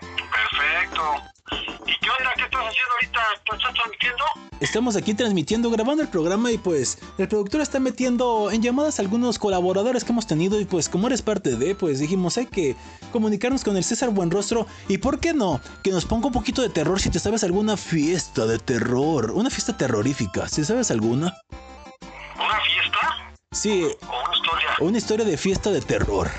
Perfecto. 0.00 1.22
¿Y 1.50 1.98
qué 2.00 2.10
onda? 2.10 2.32
¿Qué 2.36 2.44
estás 2.44 2.60
haciendo 2.60 2.92
ahorita? 2.94 3.20
¿Tú 3.44 3.56
estás 3.56 3.74
transmitiendo? 3.74 4.24
Estamos 4.60 4.96
aquí 4.96 5.14
transmitiendo, 5.14 5.70
grabando 5.70 6.02
el 6.02 6.08
programa 6.08 6.50
y 6.50 6.58
pues 6.58 6.98
el 7.18 7.28
productor 7.28 7.60
está 7.60 7.80
metiendo 7.80 8.50
en 8.50 8.62
llamadas 8.62 8.98
a 8.98 9.02
algunos 9.02 9.38
colaboradores 9.38 10.04
que 10.04 10.12
hemos 10.12 10.26
tenido 10.26 10.58
y 10.58 10.64
pues 10.64 10.88
como 10.88 11.08
eres 11.08 11.20
parte 11.20 11.56
de, 11.56 11.74
pues 11.74 11.98
dijimos 11.98 12.38
hay 12.38 12.46
que 12.46 12.76
comunicarnos 13.12 13.62
con 13.62 13.76
el 13.76 13.84
César 13.84 14.10
Buenrostro 14.10 14.66
y 14.88 14.98
por 14.98 15.20
qué 15.20 15.34
no, 15.34 15.60
que 15.82 15.90
nos 15.90 16.06
ponga 16.06 16.28
un 16.28 16.32
poquito 16.32 16.62
de 16.62 16.70
terror 16.70 16.98
si 17.00 17.10
te 17.10 17.18
sabes 17.18 17.44
alguna 17.44 17.76
fiesta 17.76 18.46
de 18.46 18.58
terror, 18.58 19.32
una 19.32 19.50
fiesta 19.50 19.76
terrorífica, 19.76 20.48
si 20.48 20.64
sabes 20.64 20.90
alguna. 20.90 21.36
¿Una 22.36 22.60
fiesta? 22.60 23.34
Sí, 23.52 23.82
¿O 23.82 24.22
una 24.24 24.34
historia? 24.36 24.68
una 24.80 24.98
historia 24.98 25.26
de 25.26 25.36
fiesta 25.36 25.70
de 25.70 25.82
terror. 25.82 26.30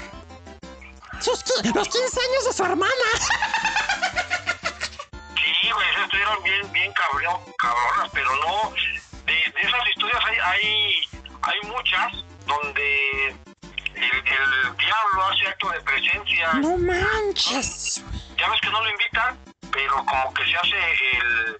Sus 1.21 1.43
los 1.63 1.87
15 1.87 1.97
años 1.99 2.45
de 2.47 2.53
su 2.53 2.63
hermana. 2.63 2.91
Estuvieron 6.25 6.43
bien, 6.43 6.71
bien 6.71 6.93
cabrón, 6.93 7.39
cabronas, 7.59 8.09
pero 8.11 8.29
no. 8.37 8.73
De, 9.25 9.33
de 9.33 9.61
esas 9.61 9.87
historias 9.89 10.19
hay, 10.25 10.37
hay, 10.39 11.01
hay 11.43 11.61
muchas 11.69 12.13
donde 12.47 13.27
el, 13.27 13.37
el 13.95 14.77
diablo 14.77 15.25
hace 15.29 15.47
acto 15.47 15.69
de 15.69 15.81
presencia. 15.81 16.53
No 16.53 16.77
manches. 16.77 18.03
Ya 18.37 18.49
ves 18.49 18.59
que 18.61 18.69
no 18.69 18.83
lo 18.83 18.89
invitan, 18.89 19.39
pero 19.71 20.03
como 20.05 20.33
que 20.33 20.45
se 20.45 20.55
hace 20.57 20.91
el, 21.17 21.59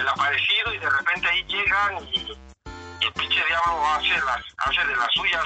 el 0.00 0.08
aparecido 0.08 0.74
y 0.74 0.78
de 0.78 0.90
repente 0.90 1.28
ahí 1.28 1.44
llegan 1.44 2.08
y, 2.12 2.36
y 3.00 3.04
el 3.06 3.12
pinche 3.12 3.44
diablo 3.46 3.86
hace, 3.90 4.20
las, 4.24 4.42
hace 4.58 4.84
de 4.86 4.96
las 4.96 5.12
suyas 5.12 5.44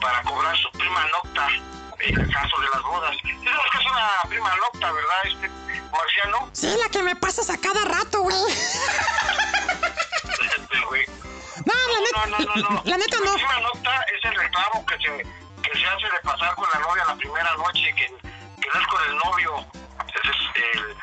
para 0.00 0.22
cobrar 0.22 0.56
su 0.56 0.70
prima 0.70 1.06
nocta 1.08 1.48
el 2.00 2.32
caso 2.32 2.60
de 2.60 2.68
las 2.72 2.82
bodas. 2.82 3.16
Sabes 3.22 3.70
que 3.72 3.78
es 3.78 3.86
una 3.86 4.10
prima 4.28 4.54
nocta, 4.56 4.92
¿verdad, 4.92 5.22
este 5.24 5.48
marciano? 5.90 6.50
Sí, 6.52 6.76
la 6.82 6.88
que 6.90 7.02
me 7.02 7.16
pasas 7.16 7.50
a 7.50 7.58
cada 7.58 7.84
rato, 7.84 8.20
güey. 8.22 8.36
Este, 10.56 10.80
güey. 10.88 11.06
No, 11.64 11.74
la 11.92 12.00
neta. 12.00 12.26
No, 12.26 12.38
no, 12.38 12.54
no, 12.54 12.70
no. 12.70 12.82
La 12.84 12.96
neta 12.96 13.18
La 13.20 13.26
no. 13.26 13.34
prima 13.34 13.60
nocta 13.60 14.04
es 14.16 14.24
el 14.24 14.34
reclamo 14.34 14.86
que 14.86 14.96
se, 14.98 15.62
que 15.62 15.78
se 15.78 15.86
hace 15.86 16.06
de 16.06 16.20
pasar 16.22 16.54
con 16.54 16.68
la 16.72 16.80
novia 16.80 17.04
la 17.06 17.16
primera 17.16 17.56
noche, 17.56 17.94
que, 17.94 18.06
que 18.06 18.68
no 18.72 18.80
es 18.80 18.86
con 18.86 19.02
el 19.04 19.16
novio. 19.16 19.66
Es 20.14 20.74
el, 20.74 20.96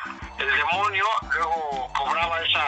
el 0.46 0.56
demonio 0.56 1.04
luego 1.32 1.90
cobraba 1.94 2.40
esa, 2.42 2.66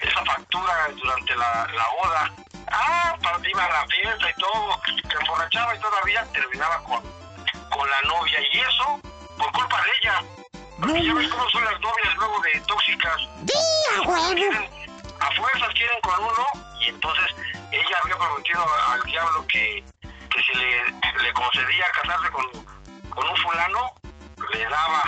esa 0.00 0.24
factura 0.24 0.88
durante 0.94 1.34
la, 1.36 1.66
la 1.74 1.86
boda. 2.02 2.32
Ah, 2.70 3.16
para 3.22 3.48
iba 3.48 3.64
a 3.64 3.68
la 3.68 3.86
fiesta 3.86 4.30
y 4.30 4.40
todo, 4.40 4.80
se 4.84 5.18
emborrachaba 5.20 5.74
y 5.74 5.80
todavía 5.80 6.24
terminaba 6.32 6.82
con, 6.84 7.02
con 7.76 7.88
la 7.90 8.00
novia. 8.02 8.38
Y 8.52 8.58
eso 8.60 9.00
por 9.38 9.52
culpa 9.52 9.82
de 9.82 9.88
ella. 10.02 10.24
Porque 10.80 11.04
ya 11.04 11.14
ves 11.14 11.28
cómo 11.28 11.48
son 11.50 11.64
las 11.64 11.80
novias 11.80 12.14
luego 12.16 12.40
de 12.42 12.60
tóxicas. 12.60 13.16
¡Día! 13.42 14.34
Quieren- 14.34 14.70
a 15.18 15.30
fuerzas 15.32 15.70
quieren 15.72 15.98
con 16.02 16.22
uno 16.22 16.46
y 16.80 16.88
entonces 16.88 17.24
ella 17.72 17.96
había 18.02 18.18
prometido 18.18 18.66
al 18.90 19.02
diablo 19.04 19.46
que, 19.48 19.82
que 20.02 20.42
si 20.42 20.58
le, 20.58 21.22
le 21.22 21.32
concedía 21.32 21.84
casarse 22.02 22.30
con, 22.30 22.44
con 23.08 23.26
un 23.26 23.36
fulano, 23.38 23.94
le 24.52 24.64
daba, 24.68 25.02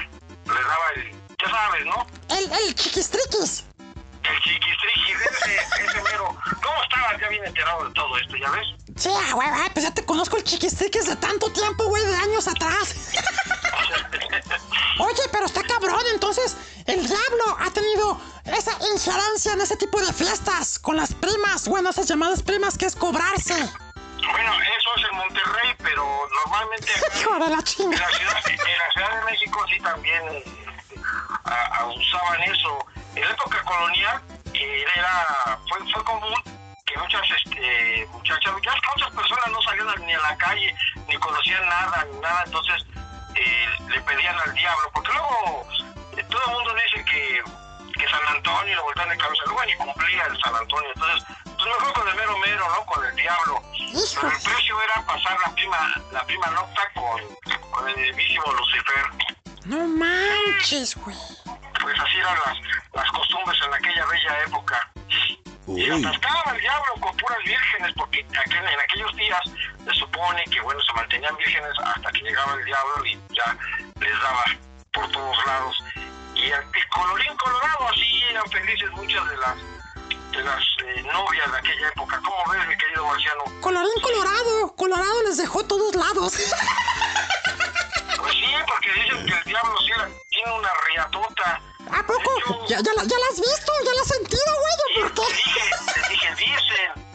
le 0.46 0.62
daba 0.62 0.84
el, 0.96 1.10
ya 1.42 1.50
sabes, 1.50 1.84
¿no? 1.84 2.06
El, 2.30 2.50
el 2.50 2.74
chiquistriquis. 2.74 3.66
El 4.30 4.40
chiquis 4.42 4.76
ese, 5.30 5.84
ese 5.84 6.02
mero. 6.02 6.36
¿Cómo 6.62 6.82
estabas 6.82 7.20
ya 7.20 7.28
bien 7.28 7.44
enterado 7.44 7.88
de 7.88 7.94
todo 7.94 8.18
esto, 8.18 8.36
ya 8.36 8.50
ves? 8.50 8.66
Sí, 8.96 9.10
ah, 9.14 9.32
güey, 9.32 9.48
ah, 9.48 9.70
pues 9.72 9.84
ya 9.84 9.94
te 9.94 10.04
conozco 10.04 10.36
el 10.36 10.44
chiquistriquis 10.44 11.06
de 11.06 11.16
tanto 11.16 11.50
tiempo, 11.52 11.84
güey, 11.84 12.04
de 12.04 12.16
años 12.16 12.48
atrás. 12.48 13.12
Oye, 14.98 15.22
pero 15.30 15.46
está 15.46 15.62
cabrón, 15.62 16.02
entonces, 16.12 16.56
el 16.86 17.06
diablo 17.06 17.56
ha 17.60 17.70
tenido 17.70 18.20
esa 18.44 18.72
injerencia 18.92 19.52
en 19.52 19.60
ese 19.60 19.76
tipo 19.76 20.00
de 20.00 20.12
fiestas 20.12 20.78
con 20.78 20.96
las 20.96 21.14
primas, 21.14 21.68
bueno, 21.68 21.90
esas 21.90 22.08
llamadas 22.08 22.42
primas 22.42 22.76
que 22.76 22.86
es 22.86 22.96
cobrarse. 22.96 23.54
Bueno, 24.30 24.52
eso 24.60 24.90
es 24.96 25.10
en 25.10 25.16
Monterrey, 25.16 25.74
pero 25.78 26.04
normalmente... 26.44 26.92
Hijo 27.20 27.38
de 27.38 27.50
la 27.50 27.62
chinga. 27.62 27.96
En 27.96 28.02
la 28.02 28.10
Ciudad, 28.10 28.42
en 28.46 28.56
la 28.56 28.92
ciudad 28.92 29.18
de 29.18 29.30
México 29.30 29.66
sí 29.68 29.80
también 29.80 30.22
eh, 30.28 30.44
abusaban 31.78 32.42
eso. 32.42 32.86
En 33.18 33.24
la 33.24 33.30
época 33.30 33.60
colonial 33.64 34.22
eh, 34.54 34.84
era 34.94 35.58
fue, 35.68 35.92
fue 35.92 36.04
común 36.04 36.40
que 36.86 36.96
muchas 36.98 37.22
este, 37.36 38.06
muchachas, 38.12 38.52
muchas, 38.52 38.74
muchas 38.94 39.10
personas 39.10 39.50
no 39.50 39.60
salían 39.62 40.06
ni 40.06 40.14
a 40.14 40.20
la 40.20 40.36
calle, 40.36 40.72
ni 41.08 41.16
conocían 41.16 41.68
nada, 41.68 42.06
ni 42.12 42.20
nada, 42.20 42.44
entonces 42.46 42.86
eh, 43.34 43.66
le 43.88 44.00
pedían 44.02 44.36
al 44.38 44.54
diablo, 44.54 44.88
porque 44.94 45.10
luego 45.12 45.66
eh, 46.16 46.24
todo 46.30 46.42
el 46.46 46.52
mundo 46.52 46.74
dice 46.74 47.04
que, 47.06 47.42
que 47.98 48.08
San 48.08 48.36
Antonio 48.36 48.76
lo 48.76 48.84
voltean 48.84 49.08
de 49.08 49.18
cabeza, 49.18 49.42
luego 49.46 49.64
ni 49.64 49.74
cumplía 49.74 50.22
el 50.26 50.40
San 50.40 50.54
Antonio, 50.54 50.90
entonces 50.94 51.24
pues 51.44 51.66
mejor 51.66 51.92
con 51.94 52.08
el 52.08 52.14
mero 52.14 52.38
mero, 52.38 52.68
¿no? 52.70 52.86
Con 52.86 53.04
el 53.04 53.16
diablo. 53.16 53.62
Pero 53.74 54.30
el 54.30 54.42
precio 54.42 54.80
era 54.80 55.04
pasar 55.04 55.36
la 55.44 55.52
prima, 55.54 55.92
la 56.12 56.24
prima 56.24 56.46
nocta 56.50 56.82
con, 56.94 57.20
con 57.72 57.88
el 57.88 57.96
mismísimo 57.96 58.52
Lucifer. 58.52 59.38
No 59.64 59.88
manches, 59.88 60.94
güey. 60.96 61.16
Pues 61.80 61.98
así 62.00 62.16
eran 62.18 62.36
las, 62.46 62.56
las 62.94 63.10
costumbres 63.12 63.58
en 63.66 63.74
aquella 63.74 64.06
bella 64.06 64.42
época. 64.44 64.90
Y 65.66 65.84
se 65.84 65.92
atascaba 65.92 66.52
el 66.54 66.60
diablo 66.60 66.92
con 67.00 67.16
puras 67.18 67.38
vírgenes, 67.44 67.92
porque 67.96 68.24
aquel- 68.26 68.68
en 68.72 68.80
aquellos 68.80 69.14
días 69.16 69.40
se 69.84 69.94
supone 69.94 70.42
que, 70.44 70.60
bueno, 70.62 70.80
se 70.80 70.92
mantenían 70.94 71.36
vírgenes 71.36 71.72
hasta 71.84 72.10
que 72.12 72.20
llegaba 72.22 72.54
el 72.54 72.64
diablo 72.64 73.04
y 73.06 73.20
ya 73.34 73.56
les 74.00 74.20
daba 74.22 74.44
por 74.92 75.10
todos 75.12 75.36
lados. 75.46 75.76
Y, 76.34 76.46
y 76.46 76.82
colorín 76.90 77.36
colorado, 77.36 77.88
así 77.90 78.22
eran 78.30 78.50
felices 78.50 78.90
muchas 78.92 79.28
de 79.28 79.36
las 79.36 79.56
de 80.32 80.42
las 80.44 80.62
eh, 80.84 81.02
novias 81.12 81.50
de 81.52 81.58
aquella 81.58 81.88
época. 81.88 82.20
¿Cómo 82.24 82.52
ves, 82.52 82.66
mi 82.68 82.76
querido 82.76 83.04
Marciano? 83.06 83.44
Colorín 83.60 84.00
colorado. 84.02 84.76
Colorado 84.76 85.22
les 85.24 85.36
dejó 85.38 85.64
todos 85.64 85.94
lados. 85.94 86.34
Pues 88.18 88.32
sí, 88.34 88.52
porque 88.66 88.92
dicen 88.94 89.26
que 89.26 89.32
el 89.32 89.44
diablo 89.44 89.74
sí 89.78 89.92
tiene 90.30 90.52
una. 90.52 90.68
¿A 91.92 92.02
poco? 92.06 92.66
¿Ya, 92.68 92.76
ya, 92.80 92.92
la- 92.96 93.04
ya 93.04 93.16
la 93.18 93.26
has 93.32 93.40
visto? 93.40 93.72
¿Ya 93.84 93.92
la 93.94 94.00
has 94.02 94.08
sentido, 94.08 94.52
güey? 94.60 95.06
¿o 95.08 95.14
¿Por 95.14 95.26
qué? 95.26 95.34
dije, 95.34 96.00
dije, 96.10 96.34
dicen. 96.36 97.08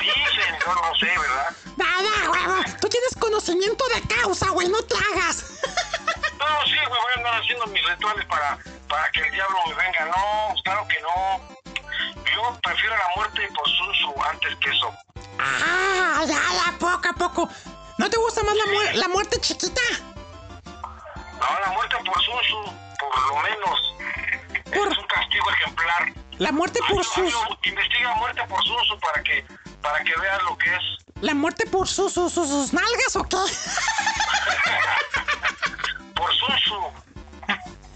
Dicen, 0.00 0.58
yo 0.64 0.74
no 0.74 0.94
sé, 0.98 1.06
¿verdad? 1.18 1.56
Nada, 1.76 2.30
huevo. 2.30 2.62
Tú 2.80 2.88
tienes 2.88 3.14
conocimiento 3.18 3.84
de 3.88 4.00
causa, 4.14 4.50
güey. 4.50 4.68
No 4.68 4.82
te 4.82 4.94
hagas. 4.96 5.44
No, 6.38 6.66
sí, 6.66 6.76
güey, 6.88 7.00
voy 7.02 7.12
a 7.14 7.18
andar 7.18 7.40
haciendo 7.42 7.66
mis 7.66 7.84
rituales 7.88 8.24
para, 8.26 8.58
para 8.88 9.10
que 9.12 9.20
el 9.20 9.30
diablo 9.32 9.58
me 9.68 9.74
venga. 9.74 10.04
No, 10.06 10.54
claro 10.64 10.86
que 10.88 11.00
no. 11.00 11.58
Yo 12.34 12.58
prefiero 12.62 12.96
la 12.96 13.08
muerte 13.16 13.48
por 13.54 13.68
Sunsu 13.68 14.14
antes 14.30 14.56
que 14.60 14.70
eso. 14.70 14.94
Ah, 15.38 16.24
ya, 16.26 16.34
ya, 16.34 16.78
poco 16.78 17.08
a 17.08 17.12
poco. 17.12 17.48
¿No 17.98 18.08
te 18.08 18.16
gusta 18.16 18.42
más 18.44 18.54
la, 18.54 18.66
mu- 18.66 18.98
la 18.98 19.08
muerte 19.08 19.40
chiquita? 19.40 19.80
No, 20.64 21.60
la 21.60 21.70
muerte 21.72 21.96
por 22.04 22.22
Sunsu, 22.22 22.72
por 22.98 23.26
lo 23.28 23.42
menos. 23.42 23.94
Por- 24.74 24.92
Es 24.92 24.98
un 24.98 25.06
castigo 25.06 25.50
ejemplar. 25.50 26.12
La 26.38 26.52
muerte 26.52 26.78
por 26.88 26.98
Ay, 26.98 27.04
sus... 27.04 27.34
investiga 27.64 28.14
muerte 28.14 28.42
por 28.48 28.62
Sunsu 28.64 28.98
para 29.00 29.22
que, 29.22 29.44
para 29.82 30.04
que 30.04 30.12
veas 30.20 30.42
lo 30.44 30.56
que 30.58 30.72
es. 30.72 30.80
¿La 31.20 31.34
muerte 31.34 31.66
por 31.66 31.88
sus, 31.88 32.12
sus, 32.12 32.32
sus, 32.32 32.48
sus 32.48 32.72
nalgas 32.72 33.16
o 33.16 33.22
qué? 33.24 33.36
Por 36.14 36.34
Sunsu. 36.34 36.74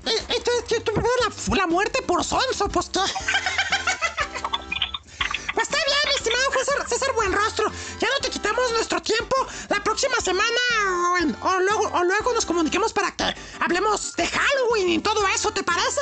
Eh, 0.07 0.25
Entonces, 0.29 0.85
¿tú 0.85 0.93
la, 0.97 1.57
la 1.57 1.67
muerte 1.67 2.03
por 2.03 2.25
sonso? 2.25 2.69
Pues 2.69 2.87
qué. 2.91 3.01
Pues 5.55 5.69
está 5.69 5.77
bien, 5.87 5.99
mi 6.07 6.15
estimado 6.15 6.43
César, 6.53 6.89
César 6.89 7.13
Buenrostro. 7.15 7.71
Ya 8.01 8.09
no 8.09 8.19
te 8.23 8.31
quitamos 8.31 8.73
nuestro 8.73 9.01
tiempo. 9.03 9.37
La 9.69 9.83
próxima 9.85 10.17
semana 10.21 10.49
o, 11.13 11.19
en- 11.19 11.37
o 11.43 11.59
luego, 11.61 11.91
o 11.93 12.03
luego 12.05 12.33
nos 12.33 12.47
comuniquemos 12.47 12.93
para 12.93 13.13
que 13.13 13.35
hablemos 13.61 14.15
de 14.17 14.27
Halloween 14.27 14.89
y 14.89 14.99
todo 15.01 15.27
eso, 15.29 15.53
¿te 15.53 15.63
parece? 15.63 16.01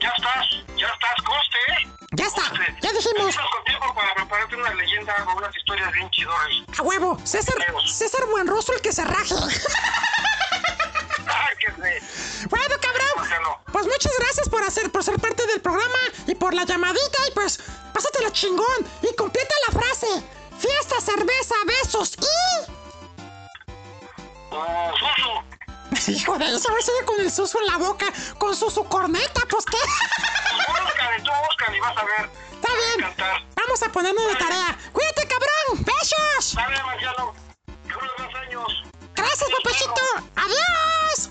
Ya 0.00 0.12
estás, 0.16 0.46
ya 0.76 0.86
estás, 0.86 1.14
coste, 1.24 1.58
¿eh? 1.72 1.88
Ya 2.12 2.26
está, 2.26 2.42
Coste. 2.42 2.76
ya 2.80 2.92
dijimos. 2.92 3.36
Con 3.36 3.64
tiempo 3.64 3.94
para 3.94 4.14
prepararte 4.14 4.56
una 4.56 4.74
leyenda 4.74 5.14
o 5.28 5.36
unas 5.36 5.56
historias 5.56 5.92
bien 5.92 6.10
chidores. 6.10 6.56
A 6.78 6.82
huevo, 6.82 7.18
César, 7.24 7.54
César 7.86 8.26
Buenrostro 8.30 8.74
el 8.74 8.80
que 8.80 8.92
se 8.92 9.04
raje. 9.04 9.34
Bueno, 12.48 12.74
cabrón. 12.80 13.08
Marciano. 13.16 13.58
Pues 13.72 13.86
muchas 13.86 14.12
gracias 14.18 14.48
por 14.48 14.62
hacer, 14.64 14.90
por 14.90 15.04
ser 15.04 15.18
parte 15.18 15.46
del 15.46 15.60
programa 15.60 15.98
y 16.26 16.34
por 16.34 16.54
la 16.54 16.64
llamadita 16.64 17.18
y 17.28 17.32
pues 17.32 17.58
pásatela 17.92 18.32
chingón 18.32 18.86
y 19.02 19.14
completa 19.14 19.54
la 19.68 19.80
frase. 19.80 20.06
Fiesta, 20.58 21.00
cerveza, 21.00 21.54
besos 21.66 22.14
y... 22.18 22.70
Oh, 24.50 24.92
Sunsu. 24.98 25.59
Hijo 26.08 26.38
de 26.38 26.46
eso, 26.46 26.68
sigue 26.80 27.04
con 27.04 27.20
el 27.20 27.30
suso 27.30 27.58
en 27.60 27.66
la 27.66 27.76
boca, 27.78 28.06
con 28.38 28.54
su, 28.56 28.70
su 28.70 28.84
corneta, 28.84 29.42
pues 29.48 29.64
qué. 29.66 29.76
Búscale, 29.76 31.22
tú 31.22 31.30
búscale 31.48 31.76
y 31.76 31.80
vas 31.80 31.96
a 31.96 32.04
ver. 32.04 32.30
Está 32.54 32.68
bien, 32.74 33.14
vamos 33.56 33.82
a 33.82 33.92
ponernos 33.92 34.26
de 34.26 34.34
tarea. 34.36 34.78
Cuídate, 34.92 35.26
cabrón. 35.26 35.84
Besos. 35.84 36.54
Dale, 36.54 36.82
Marciano. 36.84 37.34
Unos 37.84 38.10
dos 38.18 38.34
años. 38.34 38.84
Gracias, 39.14 39.50
papachito. 39.50 40.02
Adiós. 40.36 41.30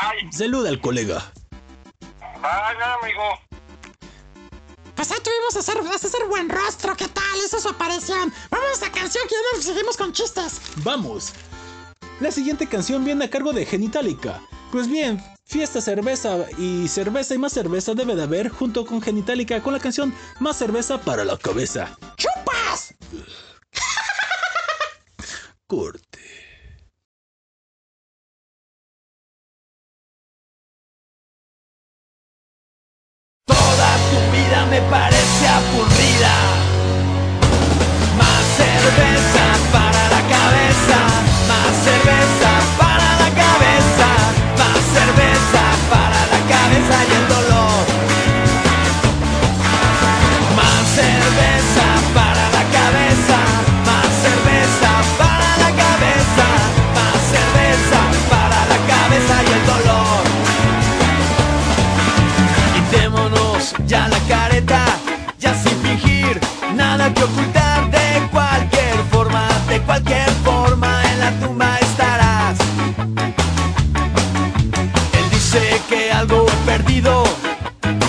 Ay, 0.00 0.32
Saluda 0.32 0.68
al 0.68 0.80
colega. 0.80 1.32
vaya, 2.40 2.94
amigo. 3.02 3.38
Pues 4.94 5.10
ahí 5.10 5.18
tuvimos 5.20 5.56
a 5.56 5.58
hacer, 5.58 5.76
a 5.78 5.94
hacer 5.94 6.24
buen 6.26 6.48
rostro. 6.48 6.96
¿Qué 6.96 7.08
tal? 7.08 7.40
Esa 7.44 7.56
es 7.56 7.62
su 7.64 7.68
aparición. 7.68 8.32
Vamos 8.50 8.68
a 8.68 8.72
esta 8.72 8.92
canción 8.92 9.26
que 9.28 9.34
ya 9.34 9.56
nos 9.56 9.64
seguimos 9.64 9.96
con 9.96 10.12
chistes. 10.12 10.60
Vamos. 10.76 11.32
La 12.20 12.30
siguiente 12.30 12.66
canción 12.68 13.04
viene 13.04 13.24
a 13.24 13.30
cargo 13.30 13.52
de 13.52 13.66
Genitalica. 13.66 14.40
Pues 14.70 14.88
bien, 14.88 15.20
fiesta, 15.44 15.80
cerveza 15.80 16.46
y 16.58 16.86
cerveza 16.88 17.34
y 17.34 17.38
más 17.38 17.52
cerveza 17.52 17.94
debe 17.94 18.14
de 18.14 18.22
haber 18.22 18.48
junto 18.48 18.86
con 18.86 19.02
Genitalica 19.02 19.62
con 19.62 19.72
la 19.72 19.80
canción 19.80 20.14
Más 20.40 20.56
cerveza 20.56 21.00
para 21.00 21.24
la 21.24 21.36
cabeza. 21.36 21.96
¡Chupas! 22.16 22.94
Corte. 25.66 26.20
Toda 33.46 33.96
tu 34.10 34.32
vida 34.32 34.66
me 34.66 34.80
parece 34.90 35.48
aburrida. 35.48 36.34
Más 38.16 38.44
cerveza 38.56 39.44
para 39.72 40.08
la 40.10 40.20
cabeza, 40.28 41.13
que 67.12 67.22
ocultar 67.22 67.90
de 67.90 68.28
cualquier 68.30 68.96
forma, 69.10 69.46
de 69.68 69.80
cualquier 69.80 70.30
forma 70.42 71.02
en 71.12 71.20
la 71.20 71.30
tumba 71.32 71.53
Dice 75.54 75.80
que 75.88 76.10
algo 76.10 76.46
he 76.48 76.66
perdido, 76.66 77.22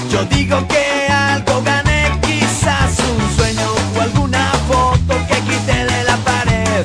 yo 0.09 0.25
digo 0.25 0.67
que 0.67 1.07
algo 1.11 1.61
gané, 1.61 2.19
quizás 2.21 2.97
un 2.99 3.35
sueño 3.35 3.67
o 3.95 4.01
alguna 4.01 4.51
foto 4.67 5.13
que 5.27 5.39
quité 5.41 5.85
de 5.85 6.03
la 6.05 6.17
pared. 6.29 6.83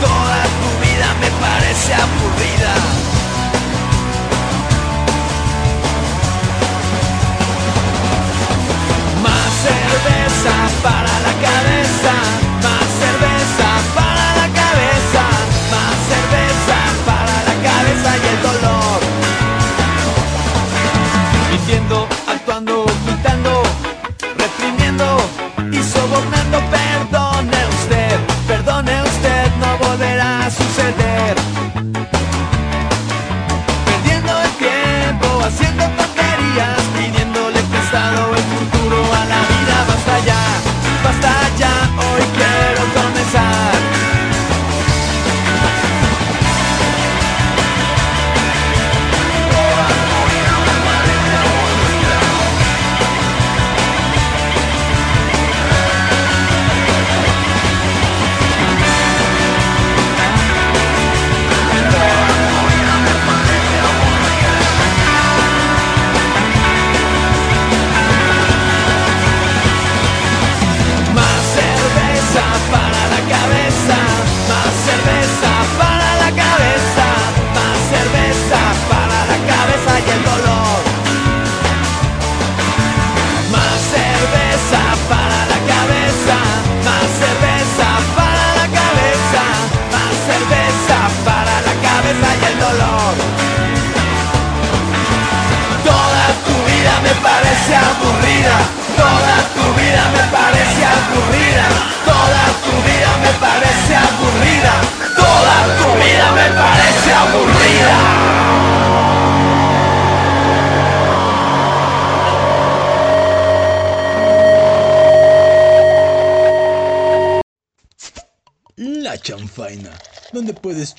Toda 0.00 0.42
tu 0.58 0.68
vida 0.82 1.08
me 1.20 1.30
parece 1.46 1.94
aburrida. 1.94 2.74
Más 9.22 9.48
cerveza 9.68 10.54
para 10.82 11.12
la 11.26 11.34
cabeza, 11.46 11.81
ocultando, 22.48 23.62
reprimiendo 24.36 25.16
y 25.70 25.82
sobornando. 25.82 26.61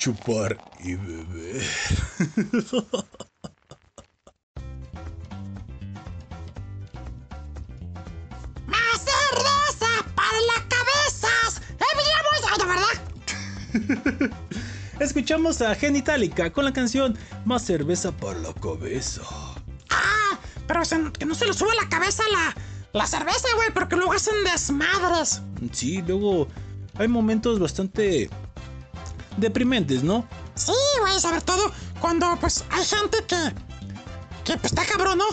Chupar 0.04 0.58
y 0.80 0.96
beber. 0.96 1.62
¡Más 8.66 9.00
cerveza 9.00 10.04
para 10.14 10.38
las 10.40 10.62
cabezas! 10.68 11.62
¡Enviamos! 11.92 12.58
¿De 12.58 12.66
verdad? 14.20 14.30
Escuchamos 15.00 15.60
a 15.60 15.74
Genitalica 15.74 16.52
con 16.52 16.64
la 16.64 16.72
canción 16.72 17.18
Más 17.44 17.64
cerveza 17.64 18.12
para 18.12 18.38
la 18.38 18.54
cabeza. 18.54 19.22
Ah, 19.90 20.38
pero 20.66 20.84
se- 20.84 21.12
que 21.18 21.24
no 21.26 21.34
se 21.34 21.46
le 21.46 21.52
sube 21.52 21.74
la 21.80 21.88
cabeza 21.88 22.22
la, 22.32 22.54
la 22.92 23.06
cerveza, 23.06 23.48
güey, 23.56 23.70
porque 23.72 23.96
luego 23.96 24.12
hacen 24.12 24.34
desmadres. 24.44 25.42
Sí, 25.72 26.02
luego 26.06 26.48
hay 26.96 27.08
momentos 27.08 27.58
bastante 27.58 28.30
deprimentes, 29.36 30.02
¿no? 30.02 30.26
Sí, 30.54 30.72
güey, 31.00 31.20
sobre 31.20 31.40
todo 31.40 31.70
cuando 32.00 32.36
pues 32.40 32.64
hay 32.70 32.84
gente 32.84 33.18
que. 33.26 33.54
que 34.44 34.58
pues 34.58 34.72
está 34.72 34.84
cabrón, 34.84 35.18
¿no? 35.18 35.24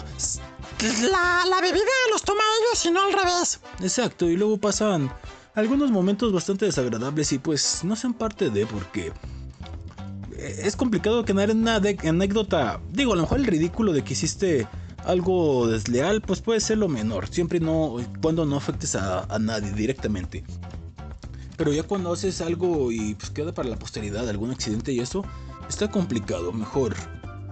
La, 1.12 1.46
la 1.48 1.62
bebida 1.62 1.84
los 2.12 2.24
toma 2.24 2.42
ellos 2.62 2.86
y 2.86 2.92
no 2.92 3.04
al 3.04 3.14
revés. 3.14 3.60
Exacto, 3.82 4.30
y 4.30 4.36
luego 4.36 4.58
pasan 4.58 5.12
algunos 5.54 5.92
momentos 5.92 6.32
bastante 6.34 6.66
desagradables 6.66 7.32
y 7.34 7.40
pues 7.40 7.84
no 7.84 7.96
sean 7.96 8.14
parte 8.14 8.50
de 8.50 8.66
porque 8.66 9.12
eh, 10.38 10.62
es 10.64 10.76
complicado 10.76 11.24
que 11.26 11.34
nadie 11.34 11.54
una 11.54 11.76
anécdota, 11.76 12.82
digo, 12.90 13.14
a 13.14 13.16
lo 13.16 13.24
mejor 13.24 13.40
el 13.40 13.46
ridículo 13.46 13.94
de 13.94 14.04
que 14.04 14.14
hiciste 14.14 14.68
algo 15.06 15.68
desleal, 15.68 16.22
pues 16.22 16.42
puede 16.42 16.60
ser 16.60 16.78
lo 16.78 16.88
menor, 16.88 17.28
siempre 17.30 17.58
y 17.58 17.62
no, 17.62 17.98
cuando 18.22 18.46
no 18.46 18.58
afectes 18.58 18.96
a, 18.96 19.24
a 19.24 19.40
nadie 19.40 19.72
directamente. 19.72 20.44
Pero 21.62 21.74
ya 21.74 21.84
cuando 21.84 22.12
haces 22.12 22.42
algo 22.42 22.92
y 22.92 23.14
pues 23.14 23.30
queda 23.30 23.54
para 23.54 23.70
la 23.70 23.76
posteridad 23.76 24.28
algún 24.28 24.50
accidente 24.50 24.94
y 24.94 25.00
eso, 25.00 25.24
está 25.70 25.92
complicado, 25.92 26.52
mejor. 26.52 26.96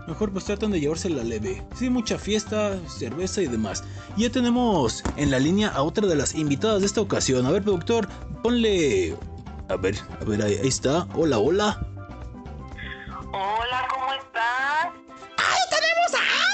Mejor 0.08 0.32
pues 0.32 0.46
tratan 0.46 0.72
de 0.72 0.80
llevársela 0.80 1.24
leve. 1.24 1.64
Sí, 1.76 1.92
mucha 1.92 2.18
fiesta, 2.18 2.80
cerveza 2.88 3.44
y 3.44 3.46
demás. 3.46 3.84
Y 4.18 4.24
ya 4.24 4.32
tenemos 4.32 5.04
en 5.16 5.30
la 5.30 5.38
línea 5.38 5.68
a 5.68 5.84
otra 5.84 6.08
de 6.08 6.16
las 6.16 6.34
invitadas 6.34 6.80
de 6.80 6.88
esta 6.88 7.02
ocasión. 7.02 7.46
A 7.46 7.52
ver, 7.52 7.62
productor, 7.62 8.10
ponle... 8.42 9.16
A 9.70 9.76
ver, 9.76 9.96
a 10.20 10.24
ver, 10.26 10.42
ahí, 10.42 10.56
ahí 10.56 10.68
está. 10.68 11.08
Hola, 11.14 11.38
hola. 11.38 11.80
Hola, 13.32 13.88
¿cómo 13.94 14.12
estás? 14.14 14.88
¡Ahí 15.38 15.62
tenemos 15.70 16.14
a 16.16 16.49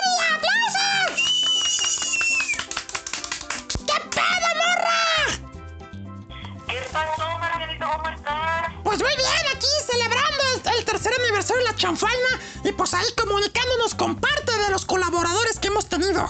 Pues 8.97 9.09
muy 9.09 9.17
bien, 9.17 9.53
aquí 9.53 9.67
celebrando 9.85 10.41
el, 10.53 10.79
el 10.79 10.85
tercer 10.85 11.11
aniversario 11.19 11.63
de 11.65 11.69
la 11.69 11.75
chanfaina 11.75 12.39
y 12.63 12.71
pues 12.71 12.93
ahí 12.93 13.03
comunicándonos 13.17 13.93
con 13.93 14.15
parte 14.15 14.57
de 14.57 14.69
los 14.69 14.85
colaboradores 14.85 15.59
que 15.59 15.67
hemos 15.67 15.85
tenido. 15.89 16.25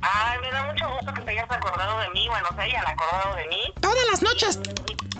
Ay, 0.00 0.40
me 0.40 0.50
da 0.50 0.64
mucho 0.64 0.84
gusto 0.96 1.14
que 1.14 1.20
te 1.20 1.30
hayas 1.30 1.48
acordado 1.48 2.00
de 2.00 2.10
mí, 2.10 2.26
bueno, 2.26 2.48
se 2.56 2.60
hayan 2.60 2.84
acordado 2.84 3.36
de 3.36 3.46
mí. 3.46 3.60
Todas 3.78 4.04
las 4.10 4.22
noches. 4.22 4.58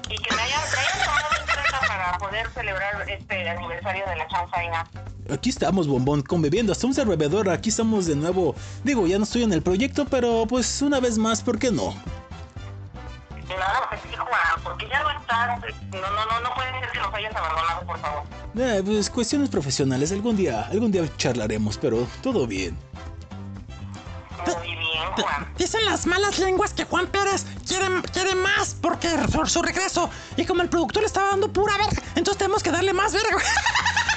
Y 0.08 0.16
que 0.16 0.34
me 0.34 0.42
hayan, 0.42 0.60
me 0.72 0.78
hayan 0.80 1.04
tomado 1.04 1.26
en 1.38 1.46
cuenta 1.46 1.80
para 1.86 2.18
poder 2.18 2.50
celebrar 2.52 3.08
este 3.08 3.48
aniversario 3.48 4.04
de 4.04 4.16
la 4.16 4.26
chanfaina. 4.26 4.90
Aquí 5.30 5.50
estamos, 5.50 5.86
bombón, 5.86 6.22
conviviendo. 6.22 6.72
Hasta 6.72 6.88
un 6.88 6.94
bebedor. 6.94 7.48
Aquí 7.48 7.68
estamos 7.68 8.06
de 8.06 8.16
nuevo. 8.16 8.56
Digo, 8.82 9.06
ya 9.06 9.18
no 9.18 9.24
estoy 9.24 9.44
en 9.44 9.52
el 9.52 9.62
proyecto, 9.62 10.04
pero 10.04 10.46
pues 10.48 10.82
una 10.82 10.98
vez 10.98 11.16
más, 11.16 11.42
¿por 11.42 11.60
qué 11.60 11.70
no? 11.70 11.94
Claro 13.46 13.88
que 13.90 13.96
sí, 13.96 14.16
Juan, 14.16 14.62
porque 14.62 14.88
ya 14.88 15.02
no. 15.02 15.08
No, 15.34 16.10
no, 16.10 16.26
no, 16.26 16.40
no 16.40 16.54
puede 16.54 16.70
ser 16.80 16.90
que 16.90 16.98
nos 16.98 17.14
hayas 17.14 17.34
abandonado, 17.34 17.86
por 17.86 17.98
favor. 17.98 18.22
Eh, 18.56 18.82
pues 18.84 19.10
cuestiones 19.10 19.48
profesionales. 19.48 20.12
Algún 20.12 20.36
día, 20.36 20.66
algún 20.70 20.90
día 20.92 21.04
charlaremos, 21.16 21.78
pero 21.78 22.06
todo 22.22 22.46
bien. 22.46 22.76
Muy 24.46 24.68
bien, 24.76 25.12
Juan. 25.16 25.52
Dicen 25.56 25.84
las 25.84 26.06
malas 26.06 26.38
lenguas 26.38 26.72
que 26.74 26.84
Juan 26.84 27.06
Pérez 27.06 27.46
quiere, 27.66 27.86
quiere 28.12 28.34
más 28.34 28.76
porque 28.80 29.08
por 29.32 29.48
su 29.48 29.62
regreso. 29.62 30.10
Y 30.36 30.44
como 30.44 30.62
el 30.62 30.68
productor 30.68 31.02
le 31.02 31.06
estaba 31.06 31.30
dando 31.30 31.52
pura 31.52 31.76
verga, 31.76 32.02
entonces 32.14 32.38
tenemos 32.38 32.62
que 32.62 32.70
darle 32.70 32.92
más 32.92 33.12
verga. 33.12 33.38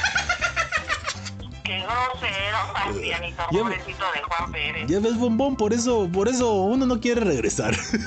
Qué 1.67 1.79
grosero, 1.79 2.57
Fabianito, 2.73 3.43
Ya- 3.51 3.59
pobrecito 3.59 4.05
de 4.13 4.21
Juan 4.23 4.51
Pérez. 4.53 4.87
Ya 4.87 4.99
ves, 5.01 5.17
bombón, 5.17 5.55
por 5.57 5.73
eso, 5.73 6.09
por 6.11 6.29
eso 6.29 6.53
uno 6.53 6.85
no 6.85 6.97
quiere 6.99 7.21
regresar. 7.21 7.75
Sí, 7.75 7.97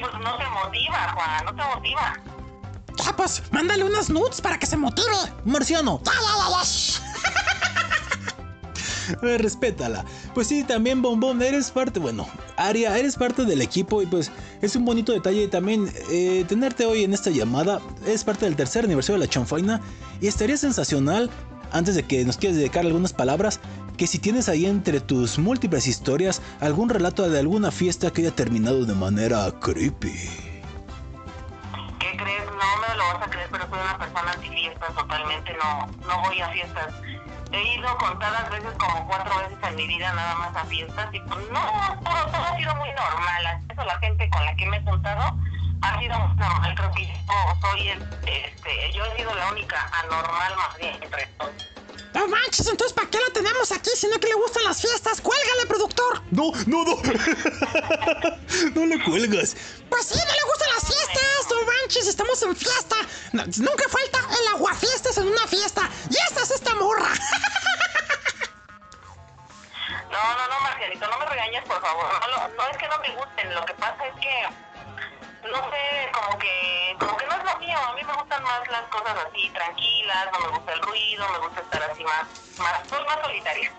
pues 0.00 0.12
no 0.14 0.36
te 0.38 0.46
motiva, 0.48 1.12
Juan, 1.14 1.44
no 1.44 1.54
te 1.54 1.62
motiva. 1.74 2.14
Ya, 3.04 3.14
pues, 3.14 3.42
mándale 3.52 3.84
unas 3.84 4.08
nudes 4.08 4.40
para 4.40 4.58
que 4.58 4.64
se 4.66 4.78
motive. 4.78 5.04
Ver, 9.22 9.40
respétala. 9.42 10.04
Pues 10.34 10.48
sí, 10.48 10.64
también 10.64 11.00
Bombón, 11.00 11.40
eres 11.40 11.70
parte, 11.70 12.00
bueno, 12.00 12.26
Aria, 12.56 12.98
eres 12.98 13.14
parte 13.14 13.44
del 13.44 13.62
equipo 13.62 14.02
y 14.02 14.06
pues 14.06 14.32
es 14.60 14.74
un 14.74 14.84
bonito 14.84 15.12
detalle 15.12 15.46
también 15.46 15.88
eh, 16.10 16.44
tenerte 16.48 16.86
hoy 16.86 17.04
en 17.04 17.14
esta 17.14 17.30
llamada. 17.30 17.80
Es 18.04 18.24
parte 18.24 18.46
del 18.46 18.56
tercer 18.56 18.84
aniversario 18.84 19.20
de 19.20 19.26
la 19.26 19.30
Chanfaina 19.30 19.80
y 20.20 20.26
estaría 20.26 20.56
sensacional, 20.56 21.30
antes 21.72 21.94
de 21.94 22.02
que 22.02 22.24
nos 22.24 22.36
quieras 22.36 22.56
dedicar 22.58 22.84
algunas 22.84 23.12
palabras, 23.12 23.60
que 23.96 24.06
si 24.06 24.18
tienes 24.18 24.48
ahí 24.48 24.66
entre 24.66 25.00
tus 25.00 25.38
múltiples 25.38 25.86
historias 25.86 26.42
algún 26.60 26.88
relato 26.88 27.28
de 27.28 27.38
alguna 27.38 27.70
fiesta 27.70 28.12
que 28.12 28.22
haya 28.22 28.30
terminado 28.30 28.84
de 28.84 28.94
manera 28.94 29.50
creepy. 29.60 30.12
¿Qué 31.98 32.16
crees? 32.16 32.44
No 32.46 32.88
me 32.88 32.96
lo 32.96 33.04
vas 33.04 33.26
a 33.26 33.30
creer, 33.30 33.48
pero 33.50 33.68
soy 33.68 33.78
una 33.80 33.98
persona 33.98 34.32
antifiestas 34.32 34.94
totalmente. 34.94 35.52
No, 35.54 35.86
no 36.06 36.22
voy 36.22 36.40
a 36.40 36.48
fiestas. 36.50 36.94
He 37.52 37.74
ido 37.78 37.96
contadas 37.98 38.50
veces, 38.50 38.72
como 38.78 39.06
cuatro 39.06 39.32
veces 39.38 39.58
en 39.68 39.76
mi 39.76 39.86
vida, 39.86 40.12
nada 40.12 40.34
más 40.36 40.56
a 40.56 40.64
fiestas. 40.66 41.08
Y 41.12 41.20
pues 41.20 41.40
no, 41.52 41.60
todo, 42.04 42.26
todo 42.26 42.44
ha 42.44 42.56
sido 42.56 42.74
muy 42.76 42.88
normal. 42.90 43.62
Eso 43.70 43.84
la 43.84 43.98
gente 44.00 44.28
con 44.30 44.44
la 44.44 44.56
que 44.56 44.66
me 44.66 44.76
he 44.76 44.82
juntado 44.82 45.36
ha 45.82 45.98
sido 45.98 46.18
normal. 46.18 46.74
Creo 46.76 46.92
que 46.92 47.06
yo 47.06 47.60
soy 47.60 47.88
el, 47.88 48.02
este, 48.26 48.92
yo 48.92 49.04
he 49.04 49.16
sido 49.16 49.34
la 49.34 49.50
única 49.50 49.90
anormal 50.04 50.56
más 50.56 50.76
bien 50.78 50.98
entre 51.02 51.26
todos. 51.38 51.52
No 52.14 52.26
manches, 52.28 52.66
entonces 52.66 52.94
¿para 52.94 53.10
qué 53.10 53.18
la 53.18 53.30
tenemos 53.32 53.70
aquí? 53.72 53.90
Si 53.94 54.06
no 54.08 54.18
que 54.18 54.26
le 54.28 54.34
gustan 54.34 54.64
las 54.64 54.80
fiestas, 54.80 55.20
cuélgale, 55.20 55.66
productor. 55.68 56.22
No, 56.30 56.50
no, 56.66 56.82
no. 56.84 56.96
no 58.74 58.86
le 58.86 59.04
cuelgas. 59.04 59.54
Pues 59.90 60.06
sí, 60.06 60.18
no 60.18 60.32
le 60.34 60.42
gustan 60.50 60.68
las 60.74 60.86
fiestas, 60.86 61.46
no 61.50 61.56
manches, 61.66 62.06
estamos 62.06 62.42
en 62.42 62.56
fiesta. 62.56 62.96
No, 63.32 63.44
nunca 63.44 63.84
falta 63.90 64.18
el 64.40 64.48
aguafiestas 64.54 65.18
en 65.18 65.28
una 65.28 65.46
fiesta. 65.46 65.90
Y 66.10 66.16
esta 66.16 66.42
es 66.42 66.50
esta 66.52 66.74
morra. 66.74 67.08
No, 70.10 70.18
no, 70.36 70.48
no, 70.48 70.60
Marcialito, 70.60 71.06
no 71.08 71.18
me 71.18 71.26
regañes, 71.26 71.62
por 71.64 71.80
favor. 71.80 72.06
No, 72.20 72.28
lo- 72.28 72.48
no 72.56 72.66
es 72.70 72.76
que 72.78 72.88
no 72.88 72.98
me 73.00 73.10
gusten, 73.16 73.54
lo 73.54 73.64
que 73.66 73.74
pasa 73.74 74.06
es 74.06 74.14
que, 74.14 74.48
no 75.52 75.58
sé, 75.70 76.10
como 76.12 76.38
que, 76.38 76.96
como 76.98 77.16
que 77.16 77.26
no 77.26 77.32
es 77.32 77.44
lo 77.44 77.58
mío. 77.60 77.76
A 77.88 77.94
mí 77.94 78.00
me 78.06 78.12
gustan 78.14 78.42
más 78.42 78.60
las 78.70 78.82
cosas 78.88 79.16
así, 79.28 79.48
tranquilas, 79.50 80.28
no 80.32 80.50
me 80.50 80.56
gusta 80.58 80.72
el 80.72 80.80
ruido, 80.82 81.24
me 81.32 81.38
gusta 81.46 81.60
estar 81.60 81.82
así 81.90 82.04
más, 82.04 82.24
más, 82.58 82.88
soy 82.90 83.04
más 83.06 83.18
solitaria. 83.24 83.72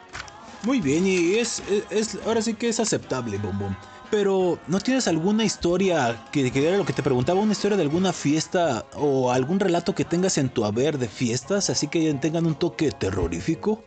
Muy 0.63 0.81
bien, 0.81 1.05
y 1.05 1.35
es, 1.37 1.59
es, 1.61 1.85
es- 1.91 2.19
ahora 2.25 2.41
sí 2.41 2.53
que 2.55 2.69
es 2.69 2.79
aceptable, 2.79 3.37
bombón. 3.37 3.77
Pero, 4.09 4.57
¿no 4.67 4.79
tienes 4.79 5.05
alguna 5.09 5.43
historia 5.43 6.15
que, 6.31 6.49
que 6.51 6.65
era 6.67 6.77
lo 6.77 6.85
que 6.85 6.93
te 6.93 7.03
preguntaba, 7.03 7.41
una 7.41 7.51
historia 7.51 7.75
de 7.75 7.83
alguna 7.83 8.13
fiesta 8.13 8.85
o 8.95 9.31
algún 9.33 9.59
relato 9.59 9.93
que 9.93 10.05
tengas 10.05 10.37
en 10.37 10.47
tu 10.49 10.63
haber 10.63 10.97
de 10.97 11.09
fiestas, 11.09 11.69
así 11.69 11.89
que 11.89 12.13
tengan 12.13 12.45
un 12.45 12.55
toque 12.55 12.91
terrorífico? 12.91 13.83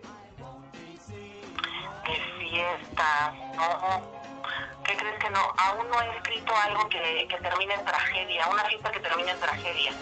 De 2.05 2.49
fiesta, 2.51 3.33
no. 3.57 4.20
¿Qué 5.31 5.37
crees 5.37 5.47
que 5.47 5.55
no? 5.55 5.55
Aún 5.57 5.89
no 5.89 6.01
he 6.03 6.17
escrito 6.17 6.53
algo 6.57 6.89
que, 6.89 7.27
que 7.29 7.37
termine 7.37 7.75
en 7.75 7.85
tragedia, 7.85 8.49
una 8.49 8.65
fiesta 8.65 8.91
que 8.91 9.01
termine 9.01 9.31
en 9.31 9.39
tragedia. 9.39 9.93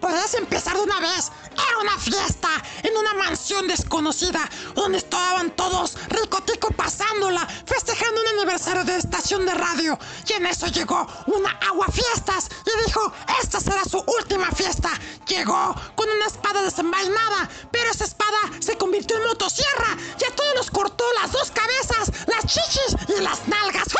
Podrías 0.00 0.32
empezar 0.34 0.76
de 0.76 0.82
una 0.82 1.00
vez. 1.00 1.32
Era 1.52 1.78
una 1.80 1.98
fiesta 1.98 2.48
en 2.82 2.96
una 2.96 3.14
mansión 3.14 3.66
desconocida 3.66 4.48
donde 4.74 4.98
estaban 4.98 5.50
todos 5.56 5.96
ricotico 6.08 6.70
pasándola, 6.70 7.46
festejando 7.66 8.20
un 8.20 8.28
aniversario 8.38 8.84
de 8.84 8.96
estación 8.96 9.44
de 9.44 9.54
radio. 9.54 9.98
Y 10.28 10.34
en 10.34 10.46
eso 10.46 10.68
llegó 10.68 11.06
una 11.26 11.50
aguafiestas 11.68 12.48
y 12.64 12.86
dijo, 12.86 13.12
esta 13.42 13.58
será 13.60 13.84
su 13.84 13.98
última 13.98 14.50
fiesta. 14.52 14.90
Llegó 15.26 15.74
con 15.96 16.08
una 16.08 16.26
espada 16.26 16.62
desenvainada, 16.62 17.48
pero 17.72 17.90
esa 17.90 18.04
espada 18.04 18.38
se 18.60 18.78
convirtió 18.78 19.16
en 19.16 19.26
motosierra 19.26 19.96
y 20.20 20.24
a 20.24 20.36
todos 20.36 20.54
los 20.54 20.70
cortó 20.70 21.04
las 21.20 21.32
dos 21.32 21.50
cabezas, 21.50 22.12
las 22.26 22.46
chichis 22.46 22.96
y 23.16 23.20
las 23.20 23.46
nalgas. 23.48 23.88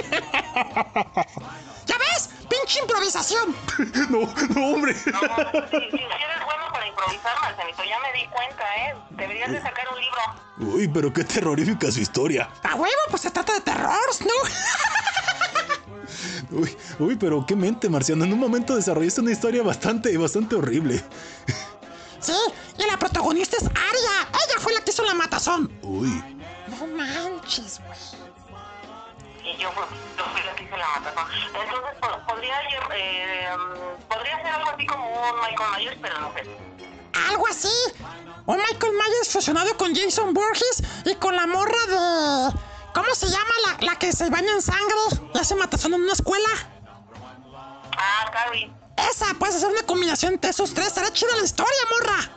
¡Pinche 2.60 2.80
improvisación! 2.80 3.54
No, 4.10 4.20
no, 4.54 4.66
hombre. 4.74 4.94
Si, 4.94 5.04
si 5.04 5.10
eres 5.10 6.44
bueno 6.44 6.64
para 6.72 6.86
improvisar, 6.86 7.34
Marcelito, 7.40 7.82
ya 7.84 7.98
me 8.00 8.12
di 8.18 8.26
cuenta, 8.28 8.64
¿eh? 8.76 8.94
Deberías 9.10 9.50
de 9.50 9.62
sacar 9.62 9.86
un 9.88 10.00
libro. 10.00 10.74
Uy, 10.76 10.88
pero 10.88 11.12
qué 11.12 11.24
terrorífica 11.24 11.90
su 11.90 12.00
historia. 12.00 12.48
¡A 12.62 12.74
huevo! 12.74 12.94
Pues 13.08 13.22
se 13.22 13.30
trata 13.30 13.54
de 13.54 13.60
terror, 13.60 13.98
¿no? 14.20 14.34
Uy, 16.58 16.76
uy, 16.98 17.16
pero 17.16 17.46
qué 17.46 17.54
mente, 17.54 17.88
Marciano. 17.88 18.24
En 18.24 18.32
un 18.32 18.38
momento 18.38 18.74
desarrollaste 18.74 19.20
una 19.20 19.30
historia 19.32 19.62
bastante, 19.62 20.16
bastante 20.18 20.56
horrible. 20.56 21.02
Sí, 22.20 22.34
y 22.76 22.82
la 22.90 22.98
protagonista 22.98 23.56
es 23.56 23.64
Aria. 23.64 24.28
Ella 24.28 24.58
fue 24.58 24.74
la 24.74 24.80
que 24.82 24.90
hizo 24.90 25.04
la 25.04 25.14
matazón. 25.14 25.70
Uy. 25.82 26.22
No 26.68 26.86
manches, 26.88 27.80
güey. 27.86 27.98
Y 29.52 29.56
yo, 29.58 29.70
yo 30.16 30.24
fui 30.32 30.42
la 30.42 30.54
que 30.54 30.64
hice 30.64 30.76
la 30.76 30.88
matazón. 30.88 31.26
Entonces, 31.46 31.98
po- 32.00 32.26
podría, 32.26 32.54
eh, 32.94 33.48
mm, 33.56 34.02
podría 34.08 34.36
ser 34.36 34.46
algo 34.46 34.70
así 34.70 34.86
como 34.86 35.08
un 35.08 35.40
Michael 35.40 35.70
Myers, 35.76 35.98
pero 36.02 36.20
no 36.20 36.32
sé. 36.34 36.46
Algo 37.30 37.46
así. 37.48 37.72
O 38.46 38.54
Michael 38.54 38.92
Myers 38.92 39.28
fusionado 39.32 39.76
con 39.76 39.94
Jason 39.94 40.32
Borges 40.34 40.82
y 41.04 41.14
con 41.16 41.34
la 41.36 41.46
morra 41.46 41.78
de. 41.88 42.60
¿Cómo 42.94 43.14
se 43.14 43.26
llama 43.28 43.50
la, 43.66 43.86
la 43.86 43.96
que 43.98 44.12
se 44.12 44.28
baña 44.30 44.52
en 44.52 44.62
sangre 44.62 44.96
y 45.34 45.38
hace 45.38 45.54
matazón 45.54 45.94
en 45.94 46.02
una 46.02 46.12
escuela? 46.12 46.48
Ah, 47.96 48.30
Carrie. 48.32 48.72
Esa, 49.10 49.26
puedes 49.38 49.56
hacer 49.56 49.68
una 49.68 49.82
combinación 49.84 50.38
de 50.40 50.48
esos 50.48 50.74
tres. 50.74 50.92
Será 50.92 51.12
chida 51.12 51.34
la 51.36 51.44
historia, 51.44 51.72
morra. 51.90 52.30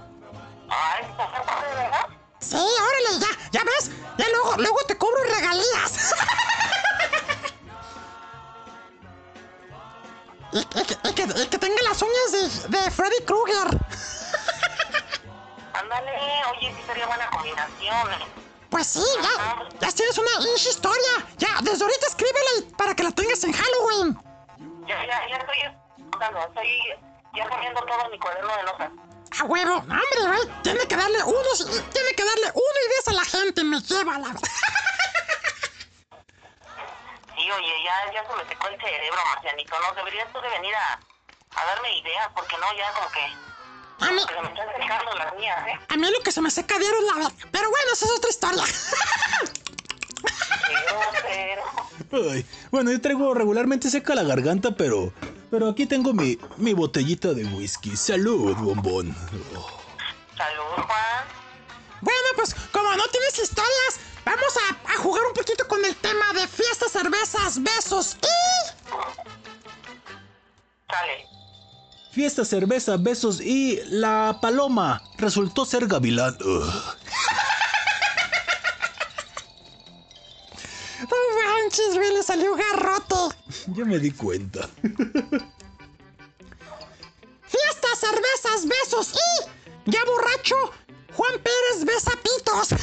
Ah, 0.70 0.95
¿esta 1.01 1.28
fue 1.28 1.45
parte 1.45 1.68
de 1.70 1.76
verdad? 1.76 2.05
Sí, 2.39 2.55
órale, 2.57 3.20
ya, 3.20 3.49
ya 3.51 3.64
ves. 3.64 3.91
Ya 4.18 4.26
luego, 4.30 4.55
luego 4.57 4.78
te 4.88 4.97
cobro 4.97 5.24
regalías. 5.24 6.14
y, 10.54 10.60
y 10.60 10.84
que, 10.86 10.97
y 11.10 11.14
que- 11.14 11.41
y 11.43 11.47
que 11.47 11.58
tenga 11.58 11.82
las 11.84 12.01
uñas 12.01 12.32
de, 12.70 12.78
de 12.78 12.91
Freddy 12.91 13.24
Krueger. 13.26 13.80
Ándale, 15.74 16.12
oye, 16.51 16.74
sí 16.76 16.84
sería 16.86 17.08
buena 17.08 17.30
combinación. 17.30 18.12
¿eh? 18.14 18.28
Pues 18.70 18.88
sí, 18.88 19.04
ya, 19.22 19.70
ya 19.80 19.91
tienes 19.91 20.18
una 20.18 20.32
inch 20.51 20.66
historia. 20.68 21.28
Ya, 21.38 21.49
desde 21.62 21.84
ahorita 21.84 22.08
escríbela 22.08 22.49
para 22.78 22.95
que 22.95 23.04
la 23.04 23.12
tengas 23.12 23.43
en 23.43 23.54
Halloween. 23.54 24.20
Ya, 24.88 25.06
ya, 25.06 25.28
ya 25.30 25.38
estoy 25.38 25.58
estoy 25.60 26.80
ya 27.36 27.47
poniendo 27.49 27.82
todo 27.82 28.10
mi 28.10 28.20
cuaderno 28.20 28.56
de 28.58 28.64
notas. 28.64 28.91
A 29.39 29.43
huevo, 29.45 29.76
hombre, 29.78 30.28
güey. 30.28 30.62
Tiene 30.62 30.88
que 30.88 30.95
darle 30.95 31.24
unos, 31.24 31.58
tiene 31.91 32.14
que 32.16 32.24
darle 32.24 32.51
una 32.54 32.80
idea 32.88 33.01
a 33.08 33.14
la 33.14 33.26
gente. 33.26 33.64
Me 33.64 33.80
lleva 33.82 34.20
la. 34.20 34.28
Sí, 37.44 37.52
oye, 37.52 37.74
ya, 37.84 38.14
ya 38.14 38.24
se 38.26 38.36
me 38.41 38.48
secó 38.48 38.68
el 38.70 38.80
cerebro, 38.80 39.20
Marcianito, 39.36 39.76
¿no? 39.78 39.94
Deberías 39.96 40.32
tú 40.32 40.39
de 40.39 40.48
venir 40.48 40.74
a, 40.76 40.94
a 41.60 41.66
darme 41.66 41.98
ideas, 41.98 42.30
porque 42.34 42.56
no, 42.58 42.74
ya 42.78 42.94
como 42.94 43.12
que... 43.12 43.20
A 44.00 44.12
mí, 44.12 44.26
que 44.26 44.34
se 44.34 44.41
me 44.41 44.48
están 44.48 44.68
secando 44.80 45.14
las 45.16 45.36
mías, 45.36 45.68
¿eh? 45.68 45.80
a 45.89 45.98
mí 45.98 46.08
lo 46.10 46.22
que 46.22 46.32
se 46.32 46.39
me 46.39 46.50
seca 46.50 46.80
diario 46.80 47.00
es 47.00 47.06
la 47.06 47.16
verga. 47.16 47.32
Pero 47.52 47.70
bueno, 47.70 47.91
esa 47.91 48.06
es 48.06 48.12
otra 48.12 48.30
historia. 48.30 48.64
Ay, 52.32 52.46
bueno, 52.72 52.91
yo 52.91 53.02
traigo 53.02 53.34
regularmente 53.34 53.89
seca 53.89 54.16
la 54.16 54.24
garganta, 54.24 54.72
pero. 54.72 55.12
Pero 55.52 55.68
aquí 55.70 55.86
tengo 55.86 56.14
mi, 56.14 56.39
mi 56.58 56.74
botellita 56.74 57.34
de 57.34 57.44
whisky. 57.44 57.98
Salud, 57.98 58.56
bombón. 58.56 59.14
Salud, 60.38 60.64
Juan. 60.76 61.26
Bueno, 62.00 62.28
pues 62.36 62.56
como 62.72 62.89
no 62.96 63.06
tienes 63.08 63.38
historias, 63.38 64.00
vamos 64.26 64.53
a, 64.57 64.93
a 64.93 64.97
jugar 64.97 65.24
un 65.28 65.34
poquito 65.34 65.67
con 65.67 65.84
el 65.86 65.95
tema 65.95 66.34
de 66.34 66.47
fiestas, 66.47 66.91
cervezas, 66.91 67.61
besos 67.61 68.17
y... 68.21 68.28
Sale. 70.91 71.28
Fiesta, 72.11 72.45
cerveza, 72.45 72.97
besos 72.97 73.41
y 73.41 73.82
la 73.88 74.38
paloma 74.39 75.01
resultó 75.17 75.65
ser 75.65 75.88
gavilán. 75.88 76.38
Ugh. 76.41 76.74
No 81.01 81.17
manches, 81.43 81.95
güey, 81.95 82.13
le 82.13 82.21
salió 82.21 82.55
garrote. 82.55 83.36
Ya 83.67 83.86
me 83.86 83.97
di 83.97 84.11
cuenta. 84.11 84.69
Fiestas, 87.47 87.99
cervezas, 87.99 88.67
besos 88.67 89.13
y... 89.13 89.63
Ya 89.86 89.99
borracho, 90.05 90.55
Juan 91.13 91.34
Pérez 91.41 91.84
besa 91.84 92.11
pitos. 92.24 92.69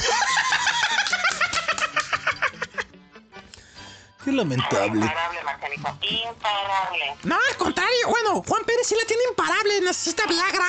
Qué 4.25 4.33
lamentable. 4.33 5.01
Imparable, 5.01 5.43
Marcianito, 5.45 5.97
imparable. 6.03 7.17
No, 7.25 7.37
al 7.49 7.57
contrario, 7.57 8.09
bueno, 8.09 8.43
Juan 8.47 8.65
Pérez 8.65 8.87
sí 8.87 8.95
la 8.95 9.07
tiene 9.07 9.23
imparable, 9.31 9.81
necesita 9.81 10.27
Viagra. 10.27 10.67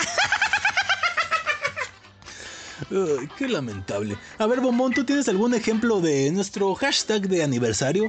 Ay, 2.91 3.27
qué 3.37 3.47
lamentable. 3.47 4.17
A 4.39 4.47
ver, 4.47 4.61
bombón, 4.61 4.93
¿tú 4.93 5.05
tienes 5.05 5.27
algún 5.27 5.53
ejemplo 5.53 5.99
de 5.99 6.31
nuestro 6.31 6.73
hashtag 6.75 7.21
de 7.21 7.43
aniversario? 7.43 8.05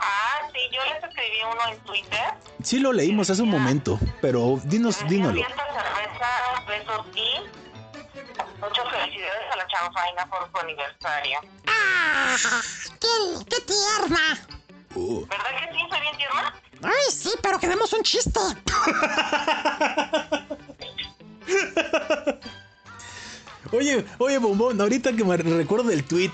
Ah, 0.00 0.48
sí, 0.52 0.60
yo 0.72 0.80
les 0.92 1.02
escribí 1.04 1.38
uno 1.50 1.72
en 1.72 1.78
Twitter. 1.84 2.34
Sí 2.62 2.78
lo 2.78 2.92
leímos 2.92 3.30
hace 3.30 3.42
un 3.42 3.50
momento, 3.50 3.98
pero 4.20 4.60
dinos. 4.64 4.96
Fiesta, 4.96 5.08
cerveza, 5.08 6.28
besos 6.66 7.06
y... 7.14 7.36
Muchas 8.70 8.88
felicidades 8.90 9.52
a 9.52 9.56
la 9.56 9.66
chanfaina 9.66 10.26
por 10.30 10.48
su 10.50 10.56
aniversario. 10.58 11.40
¡Ah! 11.66 12.36
¡Qué, 13.00 13.08
qué 13.50 13.60
tierna! 13.62 14.38
Oh. 14.94 15.26
¿Verdad 15.26 15.50
que 15.58 15.66
sí? 15.76 15.80
¿Soy 15.90 16.00
bien 16.00 16.16
tierna? 16.16 16.54
Ay, 16.82 17.12
sí, 17.12 17.30
pero 17.42 17.58
queremos 17.58 17.92
un 17.92 18.02
chiste. 18.02 18.40
Oye, 23.72 24.04
oye, 24.18 24.38
bombón, 24.38 24.80
ahorita 24.80 25.12
que 25.12 25.22
me 25.24 25.36
recuerdo 25.36 25.88
del 25.90 26.04
tweet. 26.04 26.30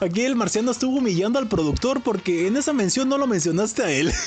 Aquí 0.00 0.24
el 0.24 0.34
marciano 0.36 0.70
estuvo 0.72 0.98
humillando 0.98 1.38
al 1.38 1.46
productor 1.48 2.02
porque 2.02 2.46
en 2.48 2.56
esa 2.56 2.72
mención 2.72 3.08
no 3.08 3.18
lo 3.18 3.26
mencionaste 3.26 3.82
a 3.84 3.90
él. 3.90 4.12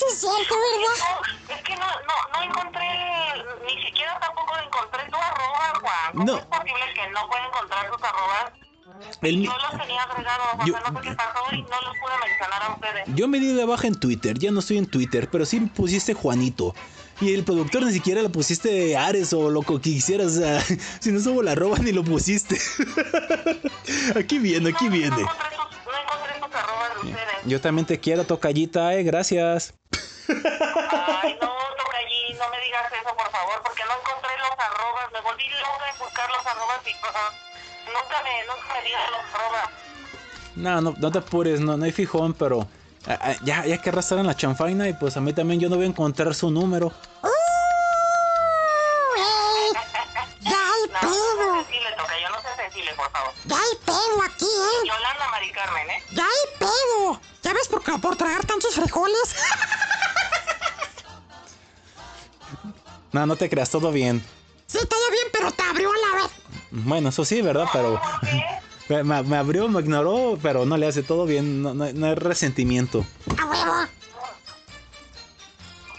Sí, 0.00 0.06
es 0.14 0.20
cierto, 0.20 0.54
¿verdad? 0.54 0.94
Es 1.58 1.62
que 1.62 1.76
no, 1.76 1.84
no, 1.86 2.14
no 2.32 2.42
encontré, 2.42 2.88
ni 3.66 3.82
siquiera 3.84 4.18
tampoco 4.18 4.54
encontré 4.64 5.04
tu 5.10 5.16
arroba, 5.16 5.72
Juan. 5.78 6.12
¿Cómo 6.12 6.24
No. 6.24 6.36
es 6.38 6.44
posible 6.46 6.89
que 7.04 7.10
no 7.12 7.28
pueda 7.28 7.46
encontrar 7.46 7.90
tus 7.90 8.02
arrobas? 8.02 8.52
El 9.22 9.42
Yo 9.44 9.52
los 9.52 9.80
tenía 9.80 10.02
agregados, 10.02 10.46
o 10.58 10.66
Yo- 10.66 10.72
sea, 10.74 10.90
no 10.90 11.00
sé 11.02 11.08
qué 11.08 11.14
pasó 11.14 11.54
y 11.54 11.62
no 11.62 11.68
los 11.68 11.96
pude 11.98 12.28
mencionar 12.28 12.62
a 12.62 12.74
ustedes. 12.74 13.04
Yo 13.14 13.28
me 13.28 13.38
di 13.40 13.52
de 13.54 13.64
baja 13.64 13.86
en 13.86 13.94
Twitter, 13.98 14.38
ya 14.38 14.50
no 14.50 14.60
estoy 14.60 14.78
en 14.78 14.86
Twitter, 14.86 15.28
pero 15.30 15.46
sí 15.46 15.60
pusiste 15.60 16.12
Juanito. 16.14 16.74
Y 17.20 17.34
el 17.34 17.44
productor 17.44 17.82
ni 17.84 17.92
siquiera 17.92 18.22
le 18.22 18.30
pusiste 18.30 18.96
Ares 18.96 19.32
o 19.34 19.50
lo 19.50 19.60
que 19.62 19.78
quisieras. 19.80 20.28
O 20.28 20.40
sea, 20.40 20.60
si 21.00 21.12
no 21.12 21.20
subo 21.20 21.42
la 21.42 21.52
arroba 21.52 21.78
ni 21.78 21.92
lo 21.92 22.02
pusiste. 22.02 22.56
aquí 24.16 24.38
viene, 24.38 24.70
aquí 24.70 24.88
viene. 24.88 25.10
No 25.10 25.16
encontré 25.20 26.34
tus 26.40 26.54
arrobas 26.54 26.94
de 26.94 27.10
ustedes. 27.10 27.36
Yo 27.44 27.60
también 27.60 27.86
te 27.86 28.00
quiero, 28.00 28.24
tocallita, 28.24 28.94
eh, 28.94 29.02
gracias. 29.02 29.74
Ay, 30.28 31.36
no, 31.40 31.48
Tocallín, 31.76 32.38
no 32.38 32.48
me 32.50 32.60
digas 32.64 32.90
eso, 33.10 33.16
por 33.16 33.30
favor, 33.30 33.62
porque 33.64 33.82
no 33.84 33.92
encontré 33.94 34.30
los 34.38 34.50
arrobas. 34.58 35.12
Me 35.12 35.20
volví 35.20 35.48
loca 35.48 35.90
en 35.92 35.98
buscar 35.98 36.30
los 36.30 36.46
arrobas 36.46 36.78
y 36.86 36.90
uh, 36.90 37.92
nunca 37.92 38.22
me, 38.22 38.44
nunca 38.46 38.74
me 38.74 38.82
dieron 38.86 39.10
los 39.10 39.20
arrobas. 39.34 39.68
No, 40.56 40.80
no, 40.80 40.94
no 40.98 41.10
te 41.12 41.18
apures, 41.18 41.60
no, 41.60 41.76
no 41.76 41.84
hay 41.84 41.92
fijón, 41.92 42.34
pero 42.34 42.66
ah, 43.06 43.18
ah, 43.20 43.34
ya, 43.42 43.64
ya 43.66 43.78
que 43.78 43.88
arrastrar 43.90 44.20
en 44.20 44.26
la 44.26 44.34
chanfaina 44.36 44.88
y 44.88 44.92
pues 44.94 45.16
a 45.16 45.20
mí 45.20 45.32
también 45.32 45.60
yo 45.60 45.68
no 45.68 45.76
voy 45.76 45.84
a 45.86 45.88
encontrar 45.88 46.34
su 46.34 46.50
número. 46.50 46.92
Ya 50.40 50.56
hay 50.56 50.82
No, 51.02 51.10
no 51.10 51.64
pedo. 51.64 51.66
Ya 53.44 53.56
hay 53.56 53.76
pedo 53.84 54.22
aquí, 54.24 54.44
¿eh? 54.44 54.86
Yolanda 54.86 55.28
Mari 55.30 55.52
Carmen, 55.52 55.90
¿eh? 55.90 56.02
Ya 56.12 56.24
hay 56.24 56.58
pedo. 56.58 57.20
¿Ya 57.42 57.52
ves 57.52 57.68
por, 57.68 57.82
qué- 57.82 57.98
por 57.98 58.16
tragar 58.16 58.44
tantos 58.44 58.74
frijoles? 58.74 59.34
No, 63.12 63.26
no 63.26 63.36
te 63.36 63.48
creas, 63.50 63.70
todo 63.70 63.90
bien. 63.92 64.24
Sí, 64.66 64.78
todo 64.88 65.10
bien, 65.10 65.26
pero 65.32 65.50
te 65.52 65.62
abrió 65.62 65.90
a 65.90 65.92
la 66.16 66.22
vez. 66.22 66.32
Bueno, 66.70 67.08
eso 67.08 67.24
sí, 67.24 67.42
¿verdad? 67.42 67.66
Pero 67.72 68.00
me, 69.04 69.22
me- 69.24 69.36
abrió, 69.36 69.68
me 69.68 69.80
ignoró, 69.80 70.38
pero 70.42 70.64
no 70.64 70.76
le 70.76 70.86
hace 70.86 71.02
todo 71.02 71.26
bien, 71.26 71.62
no, 71.62 71.74
no- 71.74 71.92
no 71.92 72.06
hay 72.06 72.14
resentimiento. 72.14 73.04
A 73.36 73.44
huevo. 73.46 73.72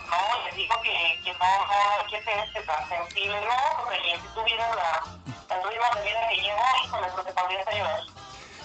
No, 0.07 0.45
les 0.45 0.55
digo 0.55 0.76
que, 0.84 1.22
que 1.24 1.32
no, 1.34 1.39
no 1.39 2.09
que 2.09 2.24
ser 2.24 2.39
este 2.47 2.62
tan 2.62 2.88
sensible, 2.89 3.41
no, 3.41 3.84
porque 3.84 3.97
si 4.22 4.28
tuvieras 4.34 4.76
la, 4.76 5.55
el 5.55 5.64
ritmo 5.70 5.86
de 5.95 6.01
vida 6.03 6.20
que 6.30 6.36
llevo, 6.41 6.62
híjole, 6.86 7.07
lo 7.18 7.26
que 7.26 7.32
podrías 7.34 7.68
ayudar. 7.68 8.01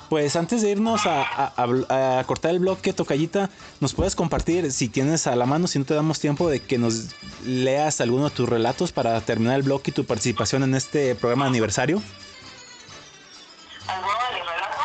Pues 0.08 0.36
antes 0.36 0.62
de 0.62 0.70
irnos 0.70 1.04
a, 1.06 1.22
a- 1.22 1.52
a- 1.88 2.18
a 2.20 2.24
cortar 2.24 2.52
el 2.52 2.60
bloque, 2.60 2.92
Tocallita, 2.92 3.50
nos 3.80 3.92
puedes 3.92 4.14
compartir, 4.14 4.70
si 4.72 4.88
tienes 4.88 5.26
a 5.26 5.34
la 5.34 5.46
mano, 5.46 5.66
si 5.66 5.80
no 5.80 5.84
te 5.84 5.94
damos 5.94 6.20
tiempo, 6.20 6.48
de 6.48 6.60
que 6.60 6.78
nos 6.78 7.08
leas 7.44 8.00
alguno 8.00 8.28
de 8.28 8.34
tus 8.36 8.48
relatos 8.48 8.92
para 8.92 9.20
terminar 9.20 9.56
el 9.56 9.62
bloque 9.62 9.90
y 9.90 9.94
tu 9.94 10.04
participación 10.04 10.62
en 10.62 10.76
este 10.76 11.16
programa 11.16 11.46
de 11.46 11.50
aniversario. 11.50 12.00
¿Alguno 13.88 14.12
de 14.12 14.34
mis 14.38 14.44
relatos? 14.46 14.76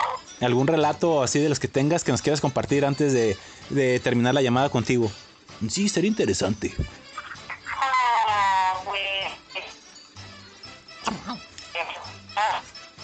algún 0.42 0.66
relato 0.66 1.22
así 1.22 1.38
de 1.38 1.50
los 1.50 1.60
que 1.60 1.68
tengas 1.68 2.04
que 2.04 2.12
nos 2.12 2.24
quieras 2.24 2.42
compartir 2.42 2.84
antes 2.84 3.14
de, 3.14 3.38
de 3.70 4.00
terminar 4.00 4.34
la 4.34 4.42
llamada 4.42 4.70
contigo. 4.70 5.12
Sí, 5.70 5.88
sería 5.88 6.08
interesante. 6.10 6.74
Ah, 7.68 8.74
güey. 8.86 9.02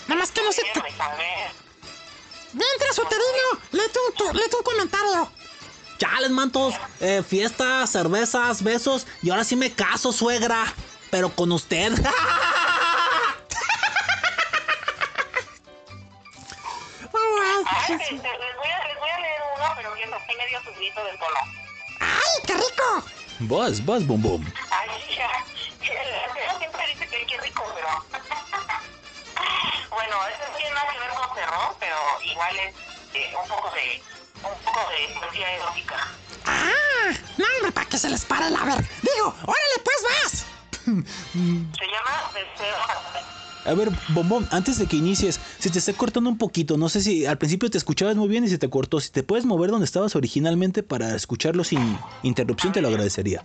Nada 0.07 0.19
más 0.19 0.31
que 0.31 0.41
no 0.41 0.51
se. 0.51 0.63
Mientras, 2.53 2.97
uterino, 2.97 3.61
léete 3.71 3.99
un, 4.07 4.13
tu- 4.15 4.33
léete 4.33 4.55
un 4.55 4.63
comentario. 4.63 5.31
Chales, 5.97 6.29
mantos. 6.31 6.75
Eh, 6.99 7.23
fiestas, 7.27 7.89
cervezas, 7.91 8.61
besos. 8.63 9.05
Y 9.21 9.29
ahora 9.29 9.43
sí 9.43 9.55
me 9.55 9.71
caso, 9.73 10.11
suegra. 10.11 10.73
Pero 11.09 11.29
con 11.33 11.51
usted. 11.51 11.93
Ay, 17.13 17.93
este, 17.93 18.13
les, 18.13 18.21
voy 18.21 18.69
a, 18.69 18.87
les 18.87 18.99
voy 18.99 19.09
a 19.09 19.19
leer 19.19 19.41
uno, 19.55 19.65
pero 19.75 19.93
bien, 19.95 20.13
así 20.13 20.35
medio 20.37 20.61
subito 20.63 21.03
del 21.03 21.17
tono. 21.19 21.39
¡Ay, 21.99 22.41
qué 22.45 22.53
rico! 22.53 23.03
Vas, 23.39 23.85
vas, 23.85 24.05
bom 24.05 24.21
bom. 24.21 24.43
Ay, 24.71 24.89
ya. 25.15 25.29
El 25.81 26.57
siempre 26.57 26.87
dice 26.87 27.07
que 27.07 27.25
qué 27.25 27.37
rico, 27.41 27.63
pero. 27.75 27.87
Bueno, 29.89 30.15
eso 30.27 30.51
tiene 30.57 30.71
nada 30.71 30.91
que 30.91 30.99
ver 30.99 31.09
con 31.09 31.35
cerro, 31.35 31.75
pero 31.79 31.95
igual 32.23 32.55
es 32.57 32.75
eh, 33.13 33.33
un 33.41 33.47
poco 33.47 33.71
de. 33.71 34.01
un 34.47 34.63
poco 34.63 34.79
de 34.89 35.19
poesía 35.19 35.55
erótica. 35.55 36.07
¡Ah! 36.45 37.13
No, 37.37 37.45
hombre, 37.57 37.71
para 37.71 37.87
que 37.87 37.97
se 37.97 38.09
les 38.09 38.25
pare 38.25 38.49
la 38.49 38.63
ver. 38.63 38.85
Digo, 39.01 39.35
órale, 39.43 39.77
pues 39.83 39.97
vas. 40.03 40.45
Se 40.85 41.85
llama 41.85 42.31
Deseo. 42.33 43.17
A 43.67 43.73
ver, 43.73 43.89
bombón, 44.09 44.47
antes 44.51 44.77
de 44.77 44.87
que 44.87 44.95
inicies, 44.95 45.41
se 45.59 45.69
te 45.69 45.79
está 45.79 45.91
cortando 45.91 46.29
un 46.29 46.37
poquito. 46.37 46.77
No 46.77 46.87
sé 46.87 47.01
si 47.01 47.25
al 47.25 47.37
principio 47.37 47.69
te 47.69 47.77
escuchabas 47.77 48.15
muy 48.15 48.29
bien 48.29 48.45
y 48.45 48.47
se 48.47 48.57
te 48.57 48.69
cortó. 48.69 49.01
Si 49.01 49.09
te 49.09 49.23
puedes 49.23 49.45
mover 49.45 49.71
donde 49.71 49.83
estabas 49.83 50.15
originalmente 50.15 50.83
para 50.83 51.13
escucharlo 51.13 51.65
sin 51.65 51.99
interrupción, 52.23 52.71
te 52.71 52.79
lo 52.79 52.87
agradecería. 52.87 53.43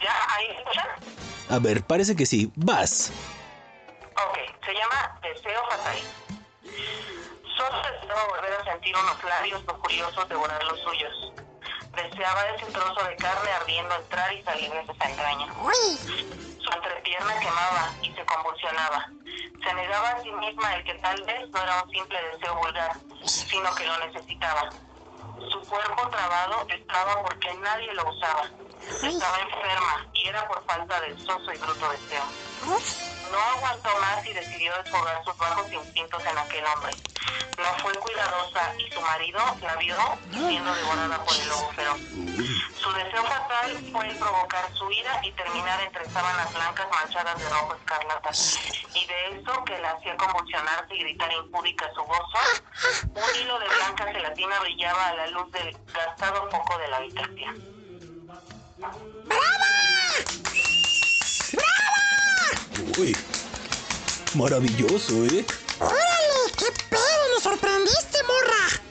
¿Ya? 0.00 0.12
¿Ahí 0.36 0.46
me 0.48 0.58
escuchan? 0.58 0.86
A 1.48 1.58
ver, 1.58 1.82
parece 1.82 2.14
que 2.14 2.26
sí. 2.26 2.52
Vas. 2.54 3.10
Ok, 4.16 4.38
se 4.64 4.74
llama 4.74 5.18
Deseo 5.22 5.60
Fatal. 5.68 5.98
Solo 7.56 7.82
deseaba 7.82 8.24
volver 8.28 8.52
a 8.52 8.64
sentir 8.64 8.94
unos 8.96 9.24
labios 9.24 9.64
lujuriosos 9.66 10.28
devorar 10.28 10.62
los 10.64 10.80
suyos. 10.82 11.32
Deseaba 11.96 12.46
ese 12.50 12.66
trozo 12.66 13.04
de 13.04 13.16
carne 13.16 13.50
ardiendo 13.50 13.94
entrar 13.96 14.32
y 14.32 14.42
salir 14.44 14.70
de 14.70 14.80
esa 14.80 15.04
entraña. 15.08 15.52
Su 16.58 16.72
entrepierna 16.72 17.40
quemaba 17.40 17.92
y 18.02 18.12
se 18.14 18.24
convulsionaba. 18.24 19.08
Se 19.64 19.74
negaba 19.74 20.10
a 20.10 20.22
sí 20.22 20.30
misma 20.30 20.74
el 20.76 20.84
que 20.84 20.94
tal 20.94 21.22
vez 21.24 21.50
no 21.50 21.62
era 21.62 21.82
un 21.82 21.90
simple 21.90 22.22
deseo 22.32 22.54
vulgar, 22.56 22.96
sino 23.24 23.74
que 23.74 23.86
lo 23.86 23.98
necesitaba. 24.06 24.70
Su 25.50 25.60
cuerpo 25.66 26.08
trabado 26.10 26.66
estaba 26.68 27.22
porque 27.22 27.52
nadie 27.54 27.92
lo 27.94 28.08
usaba. 28.10 28.48
Estaba 28.82 29.40
enferma 29.40 30.06
y 30.12 30.28
era 30.28 30.46
por 30.48 30.64
falta 30.64 31.00
del 31.00 31.18
soso 31.18 31.52
y 31.52 31.58
bruto 31.58 31.90
deseo. 31.90 32.24
No 33.30 33.38
aguantó 33.56 33.88
más 34.00 34.24
y 34.26 34.32
decidió 34.32 34.72
desfogar 34.82 35.24
sus 35.24 35.36
bajos 35.36 35.72
instintos 35.72 36.24
en 36.24 36.38
aquel 36.38 36.64
hombre. 36.66 36.96
No 37.58 37.78
fue 37.82 37.94
cuidadosa 37.94 38.74
y 38.78 38.90
su 38.92 39.00
marido 39.00 39.40
la 39.62 39.76
vio 39.76 39.96
siendo 40.30 40.74
devorada 40.74 41.24
por 41.24 41.34
el 41.34 41.48
lobo 41.48 41.72
feroz. 41.72 42.00
Su 42.80 42.92
deseo 42.92 43.24
fatal 43.24 43.78
fue 43.92 44.08
el 44.08 44.16
provocar 44.18 44.72
su 44.74 44.90
ira 44.92 45.20
y 45.24 45.32
terminar 45.32 45.80
entre 45.80 46.08
sábanas 46.10 46.52
blancas 46.52 46.86
manchadas 46.90 47.38
de 47.38 47.48
rojo 47.48 47.74
escarlata. 47.74 48.30
Y 48.94 49.06
de 49.06 49.40
eso 49.40 49.64
que 49.64 49.78
la 49.78 49.92
hacía 49.92 50.16
convulsionarse 50.16 50.94
y 50.94 50.98
gritar 50.98 51.32
impúdica 51.32 51.90
su 51.94 52.02
gozo, 52.02 52.38
un 53.14 53.40
hilo 53.40 53.58
de 53.58 53.68
blanca 53.68 54.12
gelatina 54.12 54.60
brillaba 54.60 55.08
a 55.08 55.14
la 55.14 55.26
luz 55.28 55.50
del 55.52 55.76
gastado 55.92 56.50
foco 56.50 56.78
de 56.78 56.88
la 56.88 56.96
habitación. 56.98 57.73
Uy, 62.98 63.16
maravilloso, 64.34 65.24
¿eh? 65.26 65.44
¡Órale! 65.80 66.54
¡Qué 66.58 66.66
pedo! 66.90 67.00
¡Nos 67.34 67.42
sorprendiste, 67.42 68.18
morra! 68.26 68.82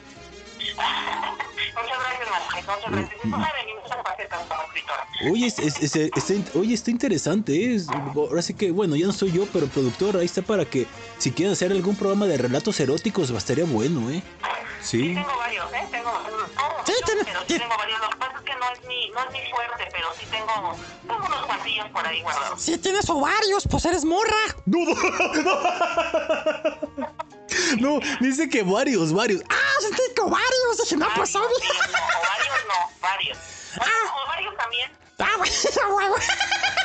Muchas 1.76 2.00
gracias, 2.00 2.30
Marcos. 2.30 2.54
Muchas 2.56 4.06
gracias. 4.06 4.30
Es. 5.22 5.32
Oye, 5.32 5.48
es- 5.48 5.60
es- 5.60 5.96
es- 5.96 6.12
está, 6.30 6.60
oye, 6.60 6.74
está 6.74 6.92
interesante, 6.92 7.54
¿eh? 7.54 7.76
Es- 7.76 7.88
ahora 7.90 8.42
sí 8.42 8.54
que, 8.54 8.72
bueno, 8.72 8.96
ya 8.96 9.06
no 9.08 9.14
soy 9.14 9.32
yo, 9.32 9.46
pero 9.48 9.68
productor, 9.68 10.18
ahí 10.18 10.26
está 10.26 10.42
para 10.42 10.66
que 10.66 10.88
si 11.18 11.32
quieren 11.32 11.54
hacer 11.54 11.72
algún 11.72 11.96
programa 11.96 12.26
de 12.26 12.38
relatos 12.38 12.80
eróticos, 12.80 13.32
bastaría 13.32 13.66
bueno, 13.66 14.10
¿eh? 14.12 14.22
Sí. 14.84 15.14
Tengo 15.14 15.38
varios, 15.38 15.72
¿eh? 15.74 15.88
Tengo, 15.90 16.12
Sí, 16.86 16.94
pero 17.26 17.40
sí 17.48 17.58
tengo 17.58 17.78
varios. 17.78 18.00
Lo 18.02 18.10
que 18.10 18.18
pasa 18.18 18.34
es 18.38 18.44
que 18.44 18.56
no 18.56 18.72
es 18.72 18.84
mi, 18.84 19.10
no 19.12 19.20
es 19.24 19.32
mi 19.32 19.40
fuerte, 19.50 19.88
pero 19.92 20.08
sí 20.20 20.26
tengo, 20.30 20.76
tengo 21.08 21.26
unos 21.26 21.46
cuantillos 21.46 21.90
por 21.90 22.06
ahí 22.06 22.22
guardados. 22.22 22.62
Si 22.62 22.78
tienes 22.78 23.10
ovarios, 23.10 23.68
pues 23.70 23.86
eres 23.86 24.04
morra. 24.06 24.36
No, 24.66 24.80
no, 27.80 28.00
dice 28.20 28.50
que 28.50 28.64
varios, 28.64 29.14
varios. 29.14 29.42
¡Ah! 29.50 29.64
Dije, 30.84 30.98
no, 30.98 31.08
pues 31.16 31.36
obvio. 31.36 31.50
Sí, 31.62 31.68
no, 31.68 31.98
ovarios 32.20 32.66
no, 32.68 33.00
varios. 33.00 33.38
Bueno, 33.78 33.94
ovarios 34.26 34.58
también. 34.58 34.92
¡Ah, 35.20 35.38
bueno! 35.92 36.16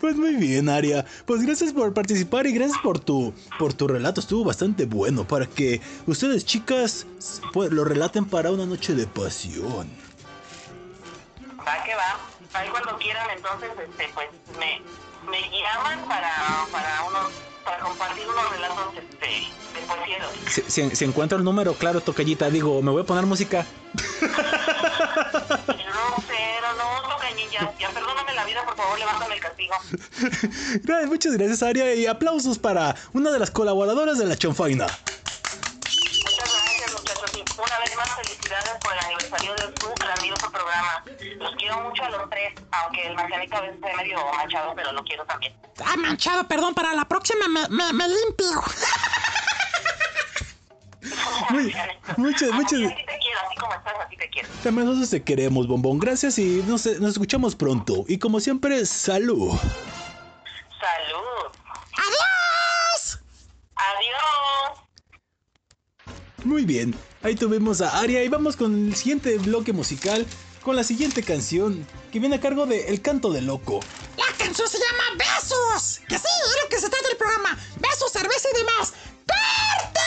Pues 0.00 0.16
muy 0.16 0.34
bien, 0.34 0.68
Aria. 0.68 1.04
Pues 1.26 1.42
gracias 1.42 1.72
por 1.72 1.92
participar 1.94 2.46
y 2.46 2.52
gracias 2.52 2.78
por 2.82 2.98
tu 2.98 3.32
por 3.58 3.72
tu 3.74 3.86
relato. 3.88 4.20
Estuvo 4.20 4.44
bastante 4.44 4.84
bueno 4.86 5.26
para 5.26 5.46
que 5.46 5.80
ustedes, 6.06 6.44
chicas, 6.44 7.06
pues, 7.52 7.70
lo 7.72 7.84
relaten 7.84 8.24
para 8.24 8.50
una 8.50 8.66
noche 8.66 8.94
de 8.94 9.06
pasión. 9.06 9.88
Va 11.66 11.82
que 11.84 11.94
va. 11.94 12.18
Ahí 12.54 12.68
cuando 12.68 12.96
quieran, 12.98 13.26
entonces, 13.36 13.70
este, 13.88 14.08
pues, 14.14 14.28
me, 14.58 14.80
me 15.28 15.40
llaman 15.50 16.06
para, 16.06 16.66
para 16.70 17.02
unos, 17.04 17.32
para 17.64 17.78
compartir 17.80 18.22
unos 18.28 18.50
relatos, 18.50 18.94
este, 18.96 19.26
de 19.26 20.14
erótica. 20.14 20.50
Si, 20.50 20.62
si- 20.70 20.94
si 20.96 21.04
encuentro 21.04 21.36
el 21.36 21.42
número, 21.44 21.74
claro, 21.74 22.00
tocallita, 22.00 22.48
digo, 22.50 22.80
me 22.80 22.90
voy 22.92 23.02
a 23.02 23.06
poner 23.06 23.26
música. 23.26 23.66
No, 25.94 26.22
cero, 26.26 26.68
no, 26.76 26.93
ya, 27.54 27.72
ya, 27.78 27.90
perdóname 27.90 28.34
la 28.34 28.44
vida, 28.44 28.64
por 28.64 28.76
favor, 28.76 28.98
levántame 28.98 29.34
el 29.36 29.40
castigo. 29.40 29.74
Gracias, 30.82 31.08
muchas 31.08 31.32
gracias, 31.34 31.62
Aria. 31.62 31.94
Y 31.94 32.06
aplausos 32.06 32.58
para 32.58 32.96
una 33.12 33.30
de 33.30 33.38
las 33.38 33.50
colaboradoras 33.50 34.18
de 34.18 34.26
la 34.26 34.36
Chonfaina. 34.36 34.86
Muchas 34.86 36.36
gracias, 36.36 36.92
muchachos. 36.92 37.30
Y 37.34 37.60
una 37.60 37.78
vez 37.78 37.96
más, 37.96 38.10
felicidades 38.16 38.72
por 38.82 38.92
el 38.92 38.98
aniversario 38.98 39.54
de 39.54 39.62
su 39.80 39.94
grandioso 39.94 40.50
programa. 40.50 41.04
Los 41.38 41.54
quiero 41.56 41.80
mucho 41.80 42.04
a 42.04 42.10
los 42.10 42.30
tres, 42.30 42.54
aunque 42.72 43.06
el 43.06 43.14
marcianito 43.14 43.56
a 43.56 43.60
veces 43.60 43.76
es 43.76 43.96
medio 43.96 44.18
manchado, 44.36 44.74
pero 44.74 44.92
lo 44.92 45.04
quiero 45.04 45.24
también. 45.24 45.54
¡Ah, 45.84 45.96
manchado! 45.96 46.46
Perdón, 46.48 46.74
para 46.74 46.92
la 46.94 47.04
próxima 47.04 47.46
me, 47.48 47.68
me, 47.68 47.92
me 47.92 48.08
limpio. 48.08 48.62
Muy- 51.50 51.74
muchas, 52.16 52.50
muchas. 52.52 52.80
Así 52.80 52.88
te 53.06 53.18
quiero, 53.18 53.40
así 53.46 53.56
como 53.58 53.74
estás, 53.74 53.94
así 54.06 54.16
te 54.16 54.28
quiero. 54.30 54.48
También 54.62 54.86
nosotros 54.86 55.10
te 55.10 55.22
queremos, 55.22 55.66
bombón. 55.68 55.98
Gracias 55.98 56.38
y 56.38 56.62
nos, 56.66 56.86
nos 56.86 57.12
escuchamos 57.12 57.54
pronto. 57.56 58.04
Y 58.08 58.18
como 58.18 58.40
siempre, 58.40 58.84
salud. 58.86 59.50
Salud. 60.80 61.52
¡Adiós! 61.96 63.18
Adiós. 63.76 64.80
Muy 66.44 66.64
bien, 66.64 66.94
ahí 67.22 67.34
tuvimos 67.34 67.80
a 67.80 67.98
Aria 68.00 68.22
y 68.22 68.28
vamos 68.28 68.56
con 68.56 68.88
el 68.88 68.94
siguiente 68.96 69.38
bloque 69.38 69.72
musical, 69.72 70.26
con 70.62 70.76
la 70.76 70.84
siguiente 70.84 71.22
canción 71.22 71.86
que 72.12 72.20
viene 72.20 72.36
a 72.36 72.40
cargo 72.40 72.66
de 72.66 72.88
El 72.88 73.00
Canto 73.00 73.30
del 73.32 73.46
Loco. 73.46 73.80
La 74.18 74.26
canción 74.36 74.68
se 74.68 74.78
llama 74.78 75.04
Besos. 75.16 76.00
Que 76.08 76.18
sí, 76.18 76.24
es 76.26 76.62
lo 76.62 76.68
que 76.68 76.78
se 76.80 76.88
trata 76.90 77.08
del 77.08 77.16
programa. 77.16 77.58
Besos, 77.78 78.12
cerveza 78.12 78.48
y 78.52 78.58
demás. 78.58 78.92
¡Corte! 79.26 80.00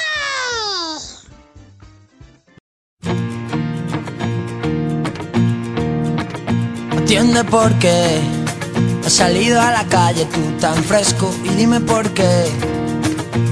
Atiende 7.07 7.43
por 7.45 7.73
qué 7.79 8.19
has 9.05 9.13
salido 9.13 9.61
a 9.61 9.71
la 9.71 9.85
calle 9.85 10.25
tú 10.25 10.41
tan 10.59 10.75
fresco 10.83 11.33
y 11.45 11.49
dime 11.55 11.79
por 11.79 12.09
qué 12.09 12.51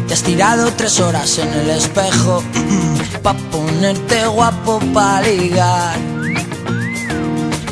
te 0.08 0.14
has 0.14 0.24
tirado 0.24 0.72
tres 0.74 1.00
horas 1.00 1.38
en 1.38 1.48
el 1.54 1.70
espejo 1.70 2.44
pa 3.24 3.34
ponerte 3.52 4.28
guapo 4.28 4.80
pa 4.94 5.22
ligar. 5.22 5.98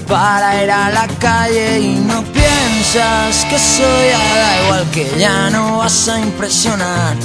Para 0.07 0.63
ir 0.63 0.71
a 0.71 0.89
la 0.89 1.07
calle 1.19 1.79
y 1.81 1.95
no 1.95 2.23
piensas 2.23 3.45
que 3.49 3.59
soy 3.59 4.07
da 4.09 4.63
igual 4.63 4.85
que 4.91 5.11
ya 5.19 5.49
no 5.49 5.79
vas 5.79 6.07
a 6.07 6.17
impresionar 6.19 7.17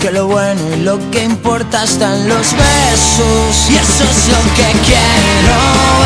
que 0.00 0.10
lo 0.10 0.26
bueno 0.28 0.62
y 0.74 0.80
lo 0.80 0.98
que 1.10 1.24
importa 1.24 1.84
están 1.84 2.26
los 2.26 2.52
besos. 2.52 3.70
Y 3.70 3.76
eso 3.76 4.04
es 4.04 4.28
lo 4.28 4.40
que 4.56 4.68
quiero, 4.88 5.56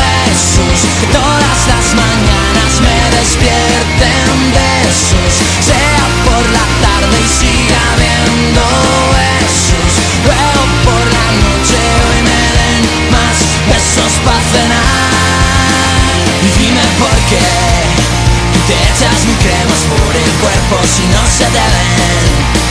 besos. 0.03 0.77
Que 0.99 1.07
todas 1.15 1.59
las 1.71 1.87
mañanas 1.95 2.71
me 2.83 2.97
despierten 3.15 4.35
besos. 4.51 5.31
Sea 5.63 6.03
por 6.27 6.43
la 6.51 6.65
tarde 6.83 7.15
y 7.23 7.29
siga 7.39 7.83
viendo 7.95 8.63
besos. 9.15 9.89
Luego 10.27 10.61
por 10.83 11.03
la 11.15 11.27
noche 11.45 11.79
hoy 12.05 12.19
me 12.29 12.41
den 12.57 13.11
más 13.15 13.37
besos 13.71 14.11
para 14.25 14.43
cenar 14.51 15.15
Y 16.43 16.49
dime 16.59 16.85
por 16.99 17.15
qué 17.31 17.47
te 18.67 18.75
echas 18.91 19.23
mil 19.23 19.37
cremas 19.37 19.81
por 19.87 20.15
el 20.15 20.31
cuerpo 20.43 20.75
si 20.83 21.03
no 21.07 21.21
se 21.37 21.45
te 21.45 21.63
ven. 21.73 22.64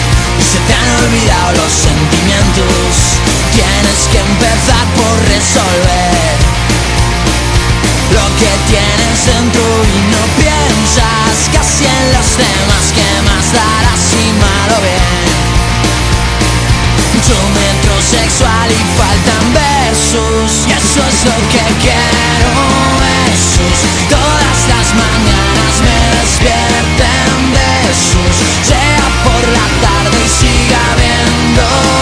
Se 0.55 0.61
te 0.61 0.74
han 0.74 1.05
olvidado 1.05 1.52
los 1.59 1.72
sentimientos. 1.72 3.14
Tienes 3.55 4.00
que 4.11 4.18
empezar 4.18 4.86
por 4.94 5.14
resolver 5.30 6.34
Lo 8.11 8.26
que 8.38 8.50
tienes 8.70 9.26
dentro 9.26 9.62
y 9.62 9.98
no 10.11 10.22
piensas 10.38 11.50
Casi 11.55 11.86
en 11.86 12.07
los 12.14 12.28
temas 12.34 12.84
que 12.94 13.07
más 13.26 13.46
darás 13.55 14.05
y 14.11 14.26
malo 14.42 14.76
bien 14.82 15.26
Tu 17.26 17.38
metrosexual 17.59 18.70
y 18.70 18.82
faltan 18.98 19.44
besos. 19.55 20.66
Y 20.66 20.72
eso 20.72 21.00
es 21.07 21.18
lo 21.30 21.38
que 21.50 21.64
quiero 21.82 22.50
besos. 23.07 23.76
Todas 24.11 24.59
las 24.70 24.88
mañanas 24.98 25.74
me 25.86 25.98
despierten 26.18 27.38
besos. 27.55 28.84
know. 31.55 31.93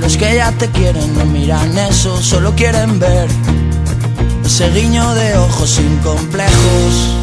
Los 0.00 0.16
que 0.16 0.34
ya 0.36 0.50
te 0.52 0.68
quieren 0.70 1.14
no 1.14 1.24
miran 1.26 1.76
eso 1.78 2.16
Solo 2.20 2.54
quieren 2.54 2.98
ver 2.98 3.28
ese 4.44 4.70
guiño 4.70 5.14
de 5.14 5.36
ojos 5.36 5.70
sin 5.70 5.98
complejos 5.98 7.20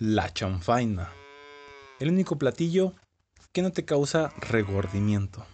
La 0.00 0.32
chanfaina. 0.32 1.10
El 1.98 2.10
único 2.10 2.38
platillo 2.38 2.94
que 3.52 3.62
no 3.62 3.72
te 3.72 3.84
causa 3.84 4.32
regordimiento. 4.38 5.44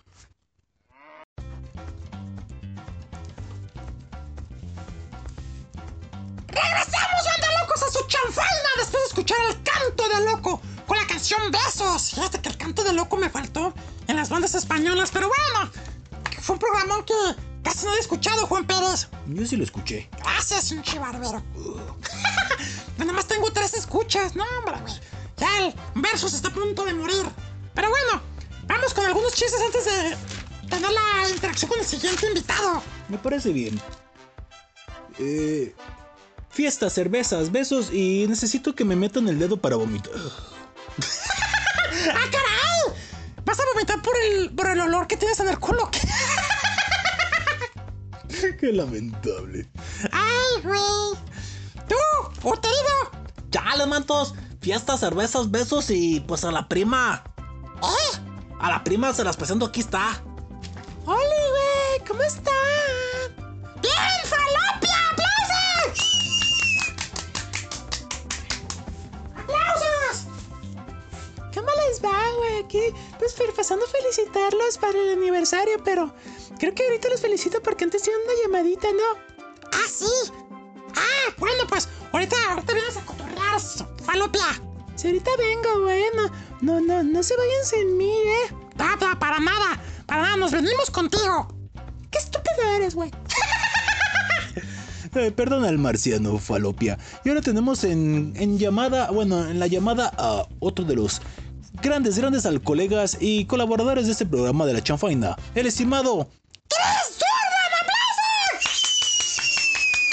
¡Regresamos, 6.47 7.25
banda 7.25 7.61
locos, 7.61 7.83
a 7.85 7.91
su 7.91 8.07
chanfaina 8.07 8.69
después 8.77 9.03
de 9.04 9.04
escuchar 9.25 9.47
el 9.49 9.63
canto 9.63 10.09
de 10.09 10.25
loco 10.27 10.61
con 10.87 10.99
la 10.99 11.07
canción 11.07 11.51
Besos! 11.51 12.11
Fíjate 12.11 12.43
que 12.43 12.51
el 12.51 12.59
canto 12.59 12.85
de 12.85 12.93
loco 12.93 13.17
me 13.17 13.31
faltó 13.31 13.73
en 14.07 14.17
las 14.17 14.29
bandas 14.29 14.55
españolas, 14.55 15.11
pero 15.11 15.29
bueno, 15.29 15.71
fue 16.43 16.55
un 16.55 16.59
programa 16.59 17.03
que 17.07 17.15
casi 17.63 17.87
no 17.87 17.95
he 17.95 17.99
escuchado, 18.01 18.47
Juan 18.47 18.67
Pérez. 18.67 19.09
Yo 19.27 19.47
sí 19.47 19.57
lo 19.57 19.65
escuché. 19.65 20.11
Gracias, 20.19 20.73
un 20.73 20.83
barbero. 21.01 21.43
Nada 22.99 23.13
más 23.15 23.27
tengo 23.27 23.51
tres 23.51 23.73
escuchas. 23.73 24.37
No, 24.37 24.45
hombre, 24.59 24.79
güey. 24.83 24.93
Ya 25.39 25.67
el 25.67 25.75
Versus 25.95 26.35
está 26.35 26.49
a 26.49 26.53
punto 26.53 26.85
de 26.85 26.93
morir. 26.93 27.25
Pero 27.75 27.89
bueno, 27.89 28.21
vamos 28.67 28.93
con 28.93 29.07
algunos 29.07 29.33
chistes 29.33 29.61
antes 29.65 29.87
de 29.87 30.17
tener 30.69 30.91
la 30.91 31.31
interacción 31.31 31.71
con 31.71 31.81
el 31.81 31.87
siguiente 31.87 32.27
invitado. 32.27 32.83
Me 33.09 33.17
parece 33.17 33.55
bien. 33.55 33.81
Eh, 35.19 35.75
fiestas, 36.55 36.93
cervezas, 36.93 37.51
besos 37.51 37.93
y 37.93 38.27
necesito 38.29 38.75
que 38.77 38.85
me 38.85 38.95
metan 38.95 39.27
el 39.29 39.39
dedo 39.41 39.57
para 39.57 39.75
vomitar. 39.77 40.13
¡Ah, 42.13 42.29
caray! 42.31 42.97
¿Vas 43.45 43.59
a 43.59 43.65
vomitar 43.75 44.01
por 44.01 44.15
el, 44.17 44.55
por 44.55 44.71
el 44.71 44.81
olor 44.81 45.09
que 45.09 45.17
tienes 45.17 45.41
en 45.41 45.49
el 45.49 45.59
culo? 45.59 45.91
Qué 48.61 48.67
lamentable. 48.73 49.69
¡Ay, 50.13 50.63
güey! 50.63 50.81
¡Tú, 51.89 52.49
uterido! 52.49 53.11
Chale, 53.51 53.87
mantos. 53.87 54.35
Fiestas, 54.61 55.01
cervezas, 55.01 55.51
besos 55.51 55.91
y 55.91 56.21
pues 56.21 56.45
a 56.45 56.53
la 56.53 56.69
prima. 56.69 57.25
¿Eh? 57.83 58.19
A 58.61 58.71
la 58.71 58.85
prima 58.85 59.13
se 59.13 59.25
las 59.25 59.37
presento, 59.37 59.67
aquí 59.67 59.81
está. 59.81 60.23
¡Hola, 61.05 61.19
güey! 61.19 62.09
¿Cómo 62.09 62.23
están? 62.23 62.55
¡Bien, 63.83 64.21
falopia! 64.25 65.14
¿Cómo 72.01 72.11
les 72.11 72.15
va, 72.15 72.37
güey? 72.39 72.65
Aquí, 72.65 72.81
pues 73.19 73.35
pasando 73.55 73.85
a 73.85 73.89
felicitarlos 73.89 74.79
para 74.79 74.99
el 74.99 75.19
aniversario, 75.19 75.83
pero 75.85 76.13
creo 76.59 76.75
que 76.75 76.85
ahorita 76.85 77.09
los 77.09 77.21
felicito 77.21 77.63
porque 77.63 77.85
antes 77.85 78.03
tienen 78.03 78.23
una 78.23 78.33
llamadita, 78.43 78.89
¿no? 78.93 79.47
¡Ah, 79.73 79.89
sí! 79.89 80.33
¡Ah, 80.95 81.35
bueno, 81.39 81.65
pues 81.69 81.89
ahorita, 82.13 82.37
ahorita 82.51 82.73
vienes 82.73 82.97
a 82.97 83.05
cotorrear, 83.05 83.61
falopia! 84.05 84.63
Si 84.97 85.09
ahorita 85.09 85.31
vengo, 85.39 85.83
güey, 85.83 86.05
no, 86.15 86.31
no, 86.61 86.81
no, 86.81 87.03
no 87.03 87.23
se 87.23 87.37
vayan 87.37 87.65
sin 87.65 87.97
mí, 87.97 88.13
¿eh? 88.13 88.55
Nada, 88.77 89.19
para 89.19 89.39
nada, 89.39 89.81
para 90.07 90.23
nada, 90.23 90.37
nos 90.37 90.53
venimos 90.53 90.91
contigo. 90.91 91.49
¡Qué 92.11 92.19
estúpido 92.19 92.63
eres, 92.77 92.95
güey! 92.95 93.11
Eh, 95.17 95.31
perdona 95.31 95.69
al 95.69 95.79
marciano, 95.79 96.39
falopia. 96.39 96.99
Y 97.25 97.29
ahora 97.29 97.41
tenemos 97.41 97.85
en, 97.85 98.33
en 98.35 98.59
llamada, 98.59 99.13
bueno, 99.13 99.49
en 99.49 99.61
la 99.61 99.69
llamada 99.69 100.13
a 100.19 100.45
otro 100.59 100.85
de 100.85 100.97
los 100.97 101.21
grandes, 101.85 102.19
grandes 102.19 102.47
al 102.47 102.63
colegas 102.63 103.19
y 103.21 103.45
colaboradores 103.45 104.07
de 104.07 104.13
este 104.13 104.25
programa 104.25 104.65
de 104.65 104.73
la 104.73 104.83
chanfaina, 104.83 105.37
el 105.55 105.67
estimado 105.67 106.27
¡Chris 106.71 107.21
Jordan! 107.21 107.87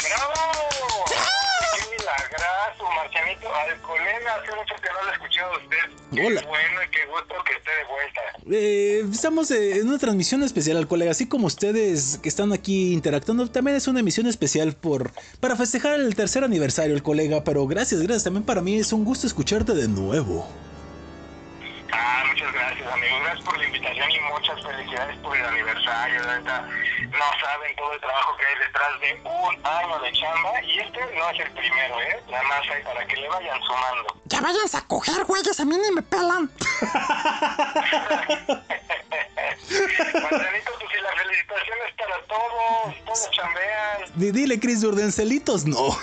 ¡Bravo! 0.04 1.06
¡Qué 1.08 1.98
milagrazo, 1.98 2.84
Marcianito! 2.94 3.48
Al 3.56 3.82
colega, 3.82 4.36
hace 4.36 4.52
mucho 4.54 4.76
que 4.84 4.90
no 4.90 5.04
lo 5.04 5.10
he 5.10 5.14
escuchado 5.14 5.54
a 5.54 5.58
usted. 5.58 5.78
Qué 6.14 6.28
Hola. 6.28 6.42
bueno 6.46 6.84
y 6.86 6.92
qué 6.92 7.06
gusto 7.06 7.36
que 7.46 7.54
esté 7.54 7.72
de 7.72 7.86
vuelta. 7.88 8.22
Eh, 8.52 9.06
estamos 9.10 9.50
eh, 9.52 9.80
en 9.80 9.88
una 9.88 9.98
transmisión 9.98 10.44
especial 10.44 10.76
al 10.76 10.90
colega, 10.90 11.12
así 11.12 11.26
como 11.30 11.48
ustedes 11.48 12.20
que 12.22 12.28
están 12.28 12.52
aquí 12.52 12.92
interactuando, 12.92 13.50
también 13.50 13.78
es 13.78 13.88
una 13.88 14.02
emisión 14.02 14.28
especial 14.28 14.74
por 14.74 15.12
para 15.40 15.56
festejar 15.56 16.02
el 16.02 16.14
tercer 16.16 16.44
aniversario, 16.44 16.94
el 16.94 17.02
colega, 17.02 17.46
pero 17.46 17.66
gracias, 17.66 18.02
gracias, 18.02 18.26
también 18.26 18.44
para 18.44 18.62
mí 18.62 18.76
es 18.76 18.92
un 18.92 19.06
gusto 19.06 19.26
escucharte 19.26 19.74
de 19.74 19.88
nuevo. 19.88 20.46
Ah, 21.94 22.24
muchas 22.28 22.52
gracias, 22.54 22.88
amigo. 22.92 23.20
Gracias 23.20 23.44
por 23.46 23.58
la 23.58 23.66
invitación 23.66 24.12
y 24.12 24.20
muchas 24.22 24.62
felicidades 24.64 25.18
por 25.18 25.36
el 25.38 25.46
aniversario. 25.46 26.22
Neta, 26.26 26.62
no 26.62 27.26
saben 27.42 27.76
todo 27.76 27.94
el 27.94 28.00
trabajo 28.00 28.38
que 28.38 28.46
hay 28.46 28.56
detrás 28.66 29.00
de 29.02 29.22
un 29.30 29.66
año 29.66 30.00
de 30.00 30.12
chamba. 30.14 30.62
Y 30.64 30.80
este 30.80 31.00
no 31.18 31.30
es 31.30 31.40
el 31.40 31.52
primero, 31.52 32.02
¿eh? 32.02 32.24
Nada 32.30 32.44
más 32.44 32.62
hay 32.74 32.84
para 32.84 33.06
que 33.06 33.16
le 33.18 33.28
vayan 33.30 33.62
sumando. 33.64 34.16
Ya 34.26 34.42
váyanse 34.42 34.78
a 34.78 34.82
coger, 34.82 35.24
güeyes, 35.26 35.60
a 35.60 35.66
mí 35.66 35.78
ni 35.78 35.92
me 35.92 36.02
pelan. 36.02 36.50
Marcianito, 39.72 40.72
pues 40.80 40.92
si 40.92 41.02
la 41.02 41.12
felicitación 41.16 41.78
es 41.88 41.94
para 41.96 42.18
todos, 42.28 42.96
todos 43.06 43.32
chambean. 43.32 44.02
Di- 44.16 44.32
Dile, 44.32 44.60
Chris 44.60 44.84
Urdencelitos, 44.84 45.66
no. 45.66 45.98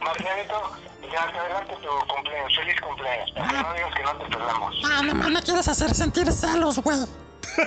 Marcianito, 0.00 0.72
ya 1.12 1.30
te 1.30 1.38
adelante 1.38 1.74
tu 1.76 2.06
cumpleaños. 2.06 2.56
Feliz 2.56 2.80
cumpleaños. 2.80 3.32
Que 3.34 3.40
no 3.40 3.74
digas 3.74 3.94
que 3.94 4.02
no 4.02 4.16
te 4.18 4.24
pelamos. 4.26 4.74
Ah, 4.84 5.02
nomás 5.02 5.30
me 5.30 5.42
quieres 5.42 5.68
hacer 5.68 5.94
sentir 5.94 6.30
celos, 6.32 6.78
güey. 6.78 6.96
no, 7.56 7.66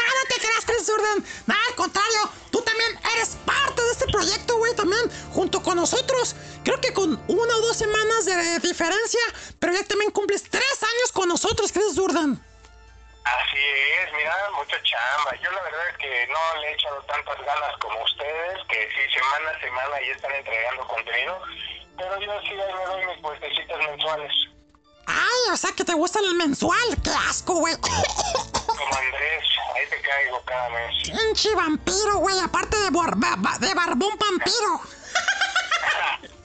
no 0.00 0.22
te 0.28 0.36
creas, 0.38 0.64
Chris 0.64 0.86
Jordan. 0.86 1.24
Nada, 1.46 1.60
al 1.68 1.74
contrario, 1.74 2.30
tú 2.50 2.62
también 2.62 2.98
eres 3.14 3.36
parte 3.44 3.82
de 3.82 3.90
este 3.90 4.06
proyecto, 4.06 4.56
güey, 4.58 4.74
también, 4.74 5.10
junto 5.32 5.62
con 5.62 5.76
nosotros. 5.76 6.34
Creo 6.64 6.80
que 6.80 6.92
con 6.92 7.20
una 7.28 7.56
o 7.56 7.60
dos 7.60 7.76
semanas 7.76 8.24
de 8.24 8.58
diferencia, 8.60 9.20
pero 9.58 9.72
ya 9.72 9.84
también 9.84 10.10
cumples 10.12 10.44
tres 10.48 10.82
años 10.82 11.12
con 11.12 11.28
nosotros, 11.28 11.72
Chris 11.72 11.94
Jordan. 11.96 12.40
Así 13.24 13.58
es, 13.58 14.12
mira, 14.14 14.34
mucha 14.56 14.76
chamba. 14.82 15.30
Yo 15.42 15.50
la 15.52 15.62
verdad 15.62 15.88
es 15.90 15.96
que 15.98 16.26
no 16.26 16.60
le 16.60 16.68
he 16.70 16.74
echado 16.74 17.00
tantas 17.02 17.38
ganas 17.44 17.76
como 17.80 18.02
ustedes, 18.02 18.58
que 18.68 18.88
sí, 18.90 19.14
semana 19.14 19.50
a 19.50 19.60
semana 19.60 19.96
ya 20.04 20.12
están 20.12 20.32
entregando 20.32 20.86
contenido, 20.88 21.40
pero 21.96 22.20
yo 22.20 22.40
sí 22.42 22.48
ahí 22.48 22.74
me 22.74 22.84
doy 22.84 23.06
mis 23.06 23.18
puestecitas 23.18 23.78
mensuales. 23.78 24.32
Ay, 25.06 25.52
o 25.52 25.56
sea 25.56 25.70
que 25.72 25.84
te 25.84 25.94
gusta 25.94 26.18
el 26.20 26.34
mensual. 26.34 26.78
Qué 27.04 27.10
asco, 27.28 27.54
güey. 27.54 27.76
Como 27.76 28.96
Andrés, 28.96 29.44
ahí 29.76 29.86
te 29.88 30.00
caigo 30.02 30.42
cada 30.44 30.68
mes. 30.70 30.94
Pinche 31.10 31.54
vampiro, 31.54 32.16
güey, 32.18 32.38
aparte 32.40 32.76
de, 32.76 32.90
bar- 32.90 33.16
ba- 33.16 33.36
ba- 33.38 33.58
de 33.58 33.72
barbón 33.74 34.16
vampiro. 34.18 34.80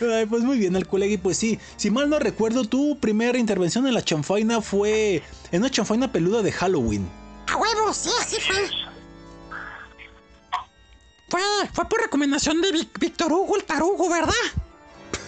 Ay, 0.00 0.26
pues 0.26 0.42
muy 0.42 0.58
bien, 0.58 0.76
el 0.76 0.86
colega. 0.86 1.12
Y 1.12 1.18
pues 1.18 1.36
sí, 1.36 1.58
si 1.76 1.90
mal 1.90 2.08
no 2.08 2.18
recuerdo, 2.18 2.64
tu 2.64 2.98
primera 2.98 3.38
intervención 3.38 3.86
en 3.86 3.94
la 3.94 4.02
chanfaina 4.02 4.60
fue 4.60 5.22
en 5.50 5.60
una 5.60 5.70
chanfaina 5.70 6.10
peluda 6.10 6.42
de 6.42 6.52
Halloween. 6.52 7.08
A 7.48 7.56
huevo, 7.56 7.92
sí, 7.92 8.10
así 8.20 8.36
fue. 8.40 8.68
Fue, 11.28 11.40
fue 11.72 11.88
por 11.88 12.00
recomendación 12.00 12.60
de 12.60 12.86
Víctor 12.98 13.32
Hugo, 13.32 13.56
el 13.56 13.64
tarugo, 13.64 14.08
¿verdad? 14.08 14.34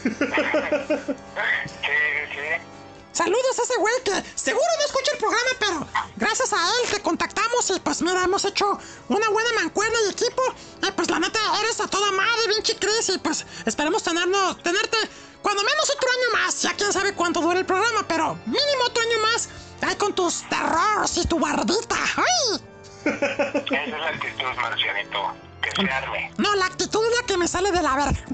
Saludos 3.13 3.59
a 3.59 3.63
ese 3.63 3.77
güey 3.79 3.95
que 4.05 4.25
seguro 4.35 4.67
no 4.79 4.87
escucha 4.87 5.13
el 5.13 5.19
programa, 5.19 5.51
pero 5.59 5.87
gracias 6.17 6.53
a 6.53 6.57
él 6.57 6.91
te 6.91 7.01
contactamos 7.01 7.71
y 7.71 7.79
pues 7.81 8.01
mira, 8.01 8.25
hemos 8.25 8.45
hecho 8.47 8.79
una 9.09 9.29
buena 9.29 9.53
mancuerna 9.61 9.99
y 10.07 10.13
equipo. 10.13 10.43
Y 10.83 10.91
pues 10.93 11.11
la 11.11 11.19
neta, 11.19 11.39
eres 11.61 11.79
a 11.81 11.89
toda 11.89 12.11
madre, 12.13 12.49
Vinci 12.49 12.75
Chris, 12.77 13.11
y 13.11 13.19
pues 13.19 13.45
esperemos 13.67 14.03
tenernos, 14.03 14.63
tenerte 14.63 14.97
cuando 15.43 15.63
menos 15.63 15.91
otro 15.91 16.09
año 16.09 16.45
más. 16.45 16.63
Ya 16.63 16.75
quién 16.75 16.93
sabe 16.93 17.15
cuánto 17.15 17.41
dura 17.43 17.59
el 17.59 17.67
programa, 17.67 18.07
pero 18.09 18.35
mínimo 18.47 18.85
otro 18.87 19.03
año 19.03 19.19
más. 19.21 19.49
Ahí 19.83 19.97
con 19.97 20.15
tus 20.15 20.49
terrores 20.49 21.17
y 21.17 21.27
tu 21.27 21.39
barbita. 21.41 21.97
¡Ay! 22.17 22.61
Esa 23.05 23.83
es 23.83 23.91
la 23.91 24.09
actitud, 24.09 24.55
Marcianito. 24.57 25.35
Que 25.61 25.71
se 25.71 25.91
arme. 25.91 26.33
No, 26.39 26.55
la 26.55 26.67
actitud 26.67 27.05
es 27.05 27.21
la 27.21 27.27
que 27.27 27.37
me 27.37 27.49
sale 27.49 27.73
de 27.73 27.83
la 27.83 27.97
verga. 27.97 28.25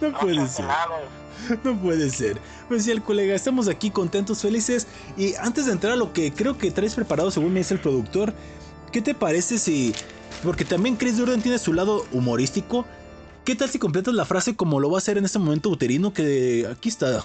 No 0.00 0.18
puede 0.18 0.48
ser. 0.48 0.66
No 1.64 1.80
puede 1.80 2.10
ser. 2.10 2.40
Pues 2.68 2.84
sí, 2.84 2.90
el 2.90 3.02
colega, 3.02 3.34
estamos 3.34 3.68
aquí 3.68 3.90
contentos, 3.90 4.40
felices. 4.40 4.86
Y 5.16 5.34
antes 5.36 5.66
de 5.66 5.72
entrar 5.72 5.94
a 5.94 5.96
lo 5.96 6.12
que 6.12 6.32
creo 6.32 6.58
que 6.58 6.70
traes 6.70 6.94
preparado, 6.94 7.30
según 7.30 7.52
me 7.52 7.60
dice 7.60 7.74
el 7.74 7.80
productor, 7.80 8.34
¿qué 8.92 9.00
te 9.00 9.14
parece 9.14 9.58
si. 9.58 9.94
Porque 10.42 10.64
también 10.64 10.96
Chris 10.96 11.18
Jordan 11.18 11.42
tiene 11.42 11.58
su 11.58 11.72
lado 11.72 12.06
humorístico. 12.12 12.86
¿Qué 13.44 13.56
tal 13.56 13.70
si 13.70 13.78
completas 13.78 14.14
la 14.14 14.24
frase 14.24 14.54
como 14.54 14.80
lo 14.80 14.90
va 14.90 14.96
a 14.96 14.98
hacer 14.98 15.18
en 15.18 15.24
este 15.24 15.38
momento 15.38 15.70
uterino? 15.70 16.12
Que 16.12 16.68
aquí 16.70 16.88
está. 16.88 17.24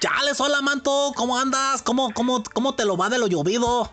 Chales, 0.00 0.38
hola, 0.40 0.60
manto. 0.60 1.12
¿Cómo 1.16 1.38
andas? 1.38 1.82
¿Cómo, 1.82 2.12
cómo, 2.12 2.42
cómo 2.52 2.74
te 2.74 2.84
lo 2.84 2.96
va 2.96 3.08
de 3.08 3.18
lo 3.18 3.26
llovido? 3.26 3.90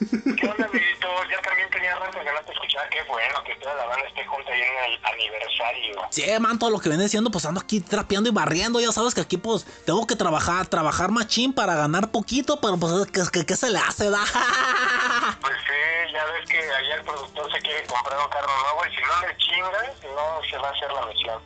¿Qué 0.00 0.48
onda, 0.48 0.66
amiguito? 0.66 1.08
Ya 1.30 1.40
también 1.42 1.70
tenía 1.70 1.94
rato 1.96 2.18
que 2.18 2.32
no 2.32 2.40
te 2.44 2.52
escuchaba. 2.52 2.88
Qué 2.90 3.02
bueno 3.08 3.44
que 3.44 3.54
toda 3.56 3.74
la 3.74 3.86
banda 3.86 4.06
esté 4.08 4.26
junta 4.26 4.50
ahí 4.52 4.60
en 4.62 4.92
el 4.92 5.00
aniversario. 5.04 6.02
Sí, 6.10 6.24
manto, 6.40 6.70
lo 6.70 6.80
que 6.80 6.88
viene 6.88 7.08
siendo, 7.08 7.30
pues 7.30 7.44
ando 7.44 7.60
aquí 7.60 7.80
trapeando 7.80 8.28
y 8.28 8.32
barriendo. 8.32 8.80
Ya 8.80 8.92
sabes 8.92 9.14
que 9.14 9.20
aquí, 9.20 9.36
pues, 9.36 9.64
tengo 9.84 10.06
que 10.06 10.16
trabajar, 10.16 10.66
trabajar 10.66 11.10
machín 11.10 11.52
para 11.52 11.74
ganar 11.74 12.10
poquito, 12.10 12.60
pero 12.60 12.76
pues, 12.76 12.92
¿qué, 13.12 13.22
qué, 13.32 13.46
qué 13.46 13.56
se 13.56 13.70
le 13.70 13.78
hace, 13.78 14.10
da? 14.10 14.24
Pues 15.40 15.54
sí, 15.66 16.12
ya 16.12 16.24
ves 16.26 16.48
que 16.48 16.58
allá 16.58 16.94
el 16.96 17.02
productor 17.02 17.52
se 17.52 17.58
quiere 17.60 17.86
comprar 17.86 18.18
un 18.18 18.28
carro 18.30 18.48
nuevo 18.62 18.86
y 18.86 18.94
si 18.94 19.02
no 19.02 19.26
le 19.26 19.36
chingan, 19.36 20.14
no 20.14 20.48
se 20.48 20.56
va 20.58 20.68
a 20.68 20.72
hacer 20.72 20.92
la 20.92 21.06
misión. 21.06 21.42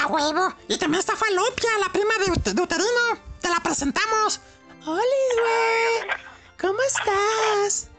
A 0.00 0.06
huevo. 0.06 0.54
Y 0.68 0.78
también 0.78 1.00
está 1.00 1.16
Falopia, 1.16 1.70
la 1.80 1.92
prima 1.92 2.14
de, 2.18 2.52
de 2.52 2.62
Uterino. 2.62 3.20
Te 3.40 3.48
la 3.48 3.60
presentamos. 3.60 4.40
¡Hola, 4.86 5.02
güey! 5.40 6.16
¿Cómo 6.60 6.78
estás? 6.82 7.89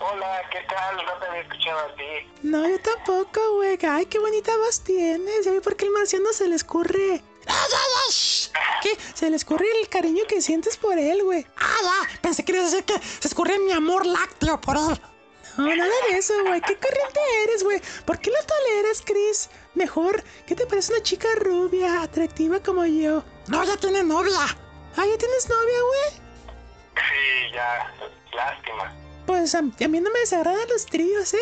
Hola, 0.00 0.42
¿qué 0.50 0.60
tal? 0.68 0.96
No 0.96 1.12
te 1.18 1.26
había 1.26 1.40
escuchado 1.40 1.78
a 1.78 1.94
ti. 1.94 2.32
No, 2.42 2.68
yo 2.68 2.78
tampoco, 2.80 3.40
güey. 3.56 3.78
Ay, 3.88 4.06
qué 4.06 4.18
bonita 4.18 4.56
voz 4.58 4.82
tienes. 4.82 5.44
Ya 5.44 5.52
vi 5.52 5.60
por 5.60 5.76
qué 5.76 5.86
el 5.86 5.92
marciano 5.92 6.32
se 6.32 6.48
le 6.48 6.56
escurre. 6.56 7.22
¿Qué? 8.82 8.96
Se 9.14 9.30
le 9.30 9.36
escurre 9.36 9.66
el 9.80 9.88
cariño 9.88 10.24
que 10.28 10.40
sientes 10.42 10.76
por 10.76 10.98
él, 10.98 11.22
güey. 11.22 11.46
¡Ah, 11.56 11.76
ya! 11.82 12.20
Pensé 12.20 12.42
que 12.42 12.52
querías 12.52 12.70
decir 12.70 12.84
que 12.84 12.98
se 12.98 13.28
escurría 13.28 13.58
mi 13.58 13.72
amor 13.72 14.04
lácteo 14.06 14.60
por 14.60 14.76
él. 14.76 15.00
No, 15.56 15.74
nada 15.74 15.92
de 16.08 16.18
eso, 16.18 16.34
güey. 16.44 16.60
¿Qué 16.60 16.76
corriente 16.76 17.20
eres, 17.44 17.62
güey? 17.62 17.80
¿Por 18.04 18.18
qué 18.18 18.30
lo 18.30 18.36
toleras, 18.44 19.02
Chris? 19.04 19.50
Mejor, 19.74 20.22
¿qué 20.46 20.54
te 20.54 20.66
parece 20.66 20.92
una 20.92 21.02
chica 21.02 21.28
rubia, 21.36 22.02
atractiva 22.02 22.60
como 22.60 22.84
yo? 22.84 23.22
No, 23.46 23.64
ya 23.64 23.76
tiene 23.76 24.02
novia. 24.02 24.32
Ah, 24.96 25.06
¿ya 25.06 25.18
tienes 25.18 25.48
novia, 25.48 25.78
güey? 25.80 26.24
Sí, 26.96 27.52
ya. 27.52 27.94
Lástima. 28.32 29.03
Pues 29.26 29.54
a, 29.54 29.58
a 29.58 29.62
mí 29.88 30.00
no 30.00 30.10
me 30.10 30.20
desagradan 30.20 30.68
los 30.68 30.86
tríos, 30.86 31.32
¿eh? 31.34 31.38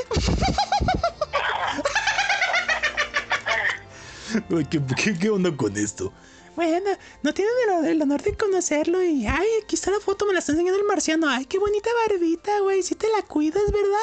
¿Qué, 4.71 4.81
qué, 4.97 5.19
qué 5.19 5.31
onda 5.31 5.55
con 5.57 5.77
esto? 5.77 6.13
Bueno, 6.55 6.91
no 7.23 7.33
tienen 7.33 7.55
el, 7.69 7.87
el 7.87 8.03
honor 8.03 8.23
de 8.23 8.37
conocerlo 8.37 9.03
y... 9.03 9.27
Ay, 9.27 9.49
aquí 9.63 9.75
está 9.75 9.91
la 9.91 10.01
foto, 10.01 10.27
me 10.27 10.35
la 10.35 10.39
está 10.41 10.53
enseñando 10.53 10.79
el 10.79 10.87
marciano. 10.87 11.29
Ay, 11.29 11.47
qué 11.47 11.59
bonita 11.59 11.89
barbita, 12.07 12.61
güey. 12.61 12.83
Sí 12.83 12.95
te 12.95 13.09
la 13.09 13.23
cuidas, 13.23 13.65
¿verdad? 13.73 13.99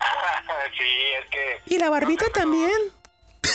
sí, 0.78 0.84
es 1.20 1.28
que 1.30 1.60
Y 1.74 1.78
la 1.78 1.90
barbita 1.90 2.26
también. 2.32 2.70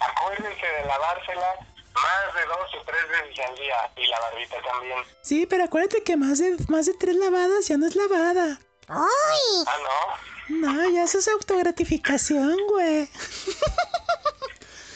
acuérdense 0.00 0.66
de 0.66 0.84
lavársela 0.86 1.54
más 2.02 2.34
de 2.34 2.46
dos 2.46 2.68
o 2.80 2.84
tres 2.84 3.08
veces 3.08 3.46
al 3.46 3.54
día 3.56 3.76
y 3.96 4.06
la 4.06 4.20
barbita 4.20 4.56
también. 4.62 4.98
Sí, 5.22 5.46
pero 5.46 5.64
acuérdate 5.64 6.02
que 6.02 6.16
más 6.16 6.38
de, 6.38 6.56
más 6.68 6.86
de 6.86 6.94
tres 6.94 7.16
lavadas 7.16 7.68
ya 7.68 7.76
no 7.76 7.86
es 7.86 7.96
lavada. 7.96 8.60
¡Ay! 8.88 9.64
Ah, 9.66 9.76
no. 9.82 10.38
No, 10.48 10.90
ya 10.90 11.04
eso 11.04 11.18
es 11.18 11.28
autogratificación, 11.28 12.56
güey. 12.68 13.08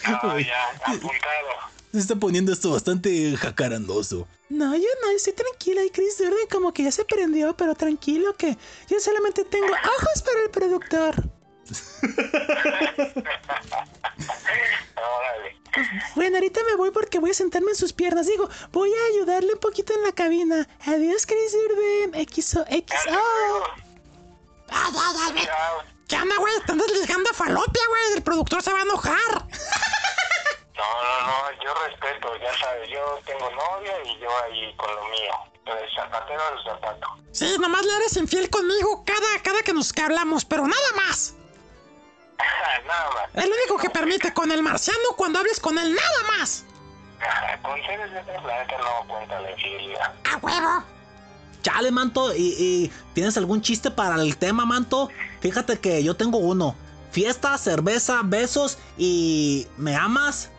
No, 0.08 0.38
ya, 0.38 0.70
apuntado. 0.84 1.72
Se 1.92 1.98
está 1.98 2.16
poniendo 2.16 2.52
esto 2.52 2.70
bastante 2.70 3.36
jacarandoso. 3.36 4.26
No, 4.48 4.74
yo 4.74 4.88
no, 5.02 5.10
estoy 5.10 5.34
tranquila. 5.34 5.84
Y 5.84 5.90
Chris 5.90 6.16
Jordan 6.18 6.48
como 6.50 6.72
que 6.72 6.84
ya 6.84 6.90
se 6.90 7.04
prendió, 7.04 7.56
pero 7.56 7.74
tranquilo 7.74 8.34
que 8.36 8.56
yo 8.88 8.98
solamente 8.98 9.44
tengo 9.44 9.66
ojos 9.66 10.22
para 10.22 10.42
el 10.42 10.50
productor. 10.50 11.14
Bueno, 16.14 16.36
ahorita 16.36 16.60
me 16.64 16.76
voy 16.76 16.90
porque 16.90 17.18
voy 17.18 17.30
a 17.30 17.34
sentarme 17.34 17.70
en 17.70 17.76
sus 17.76 17.92
piernas. 17.92 18.26
Digo, 18.26 18.48
voy 18.72 18.90
a 18.92 19.06
ayudarle 19.14 19.54
un 19.54 19.58
poquito 19.58 19.94
en 19.94 20.02
la 20.02 20.12
cabina. 20.12 20.68
Adiós, 20.86 21.26
Chris 21.26 21.52
Jordan. 21.52 22.26
XO, 22.26 22.64
XO. 22.64 23.64
¡Ay, 24.68 24.92
ay, 24.94 25.16
ay! 25.26 25.32
ve. 25.32 25.40
Chao. 25.44 25.82
¿Qué 26.08 26.16
onda, 26.16 26.36
güey? 26.36 26.52
Te 26.66 26.72
andas 26.72 26.90
ligando 26.92 27.30
a 27.30 27.34
Falopia, 27.34 27.82
güey. 27.88 28.02
El 28.16 28.22
productor 28.22 28.62
se 28.62 28.72
va 28.72 28.80
a 28.80 28.82
enojar. 28.82 29.46
No, 30.76 31.02
no, 31.02 31.26
no, 31.26 31.64
yo 31.64 31.74
respeto, 31.86 32.36
ya 32.38 32.58
sabes, 32.58 32.88
yo 32.90 33.18
tengo 33.24 33.48
novia 33.50 33.92
y 34.04 34.18
yo 34.18 34.28
ahí 34.44 34.74
con 34.76 34.94
lo 34.94 35.04
mío. 35.04 35.32
El 35.66 35.94
zapatero 35.94 36.42
del 36.50 36.64
zapato. 36.64 37.06
Sí, 37.30 37.56
nomás 37.60 37.84
le 37.84 37.96
eres 37.96 38.16
infiel 38.16 38.50
conmigo 38.50 39.04
cada, 39.04 39.42
cada 39.42 39.62
que 39.62 39.72
nos 39.72 39.92
que 39.92 40.02
hablamos, 40.02 40.44
pero 40.44 40.66
nada 40.66 40.92
más. 40.96 41.36
Nada 42.38 43.10
más. 43.14 43.28
Es 43.34 43.48
lo 43.48 43.54
único 43.54 43.76
que 43.78 43.90
permite 43.90 44.32
con 44.34 44.50
el 44.50 44.62
marciano 44.62 44.98
cuando 45.16 45.38
hables 45.38 45.60
con 45.60 45.78
él, 45.78 45.94
nada 45.94 46.38
más. 46.38 46.64
Con 47.62 47.80
seres 47.86 48.10
de 48.10 48.18
otro 48.18 48.42
planeta 48.42 48.74
no 48.78 49.06
cuenta 49.08 49.40
la 49.40 49.50
infidelidad. 49.52 50.12
¡A 50.32 50.36
huevo! 50.38 50.84
Chale, 51.62 51.92
manto, 51.92 52.34
¿y, 52.34 52.42
y 52.58 52.92
tienes 53.14 53.36
algún 53.36 53.62
chiste 53.62 53.90
para 53.92 54.16
el 54.16 54.36
tema, 54.36 54.64
manto? 54.66 55.08
Fíjate 55.40 55.78
que 55.78 56.02
yo 56.02 56.16
tengo 56.16 56.38
uno. 56.38 56.74
Fiesta, 57.12 57.56
cerveza, 57.58 58.20
besos 58.24 58.78
y... 58.98 59.68
¿Me 59.76 59.94
amas? 59.94 60.50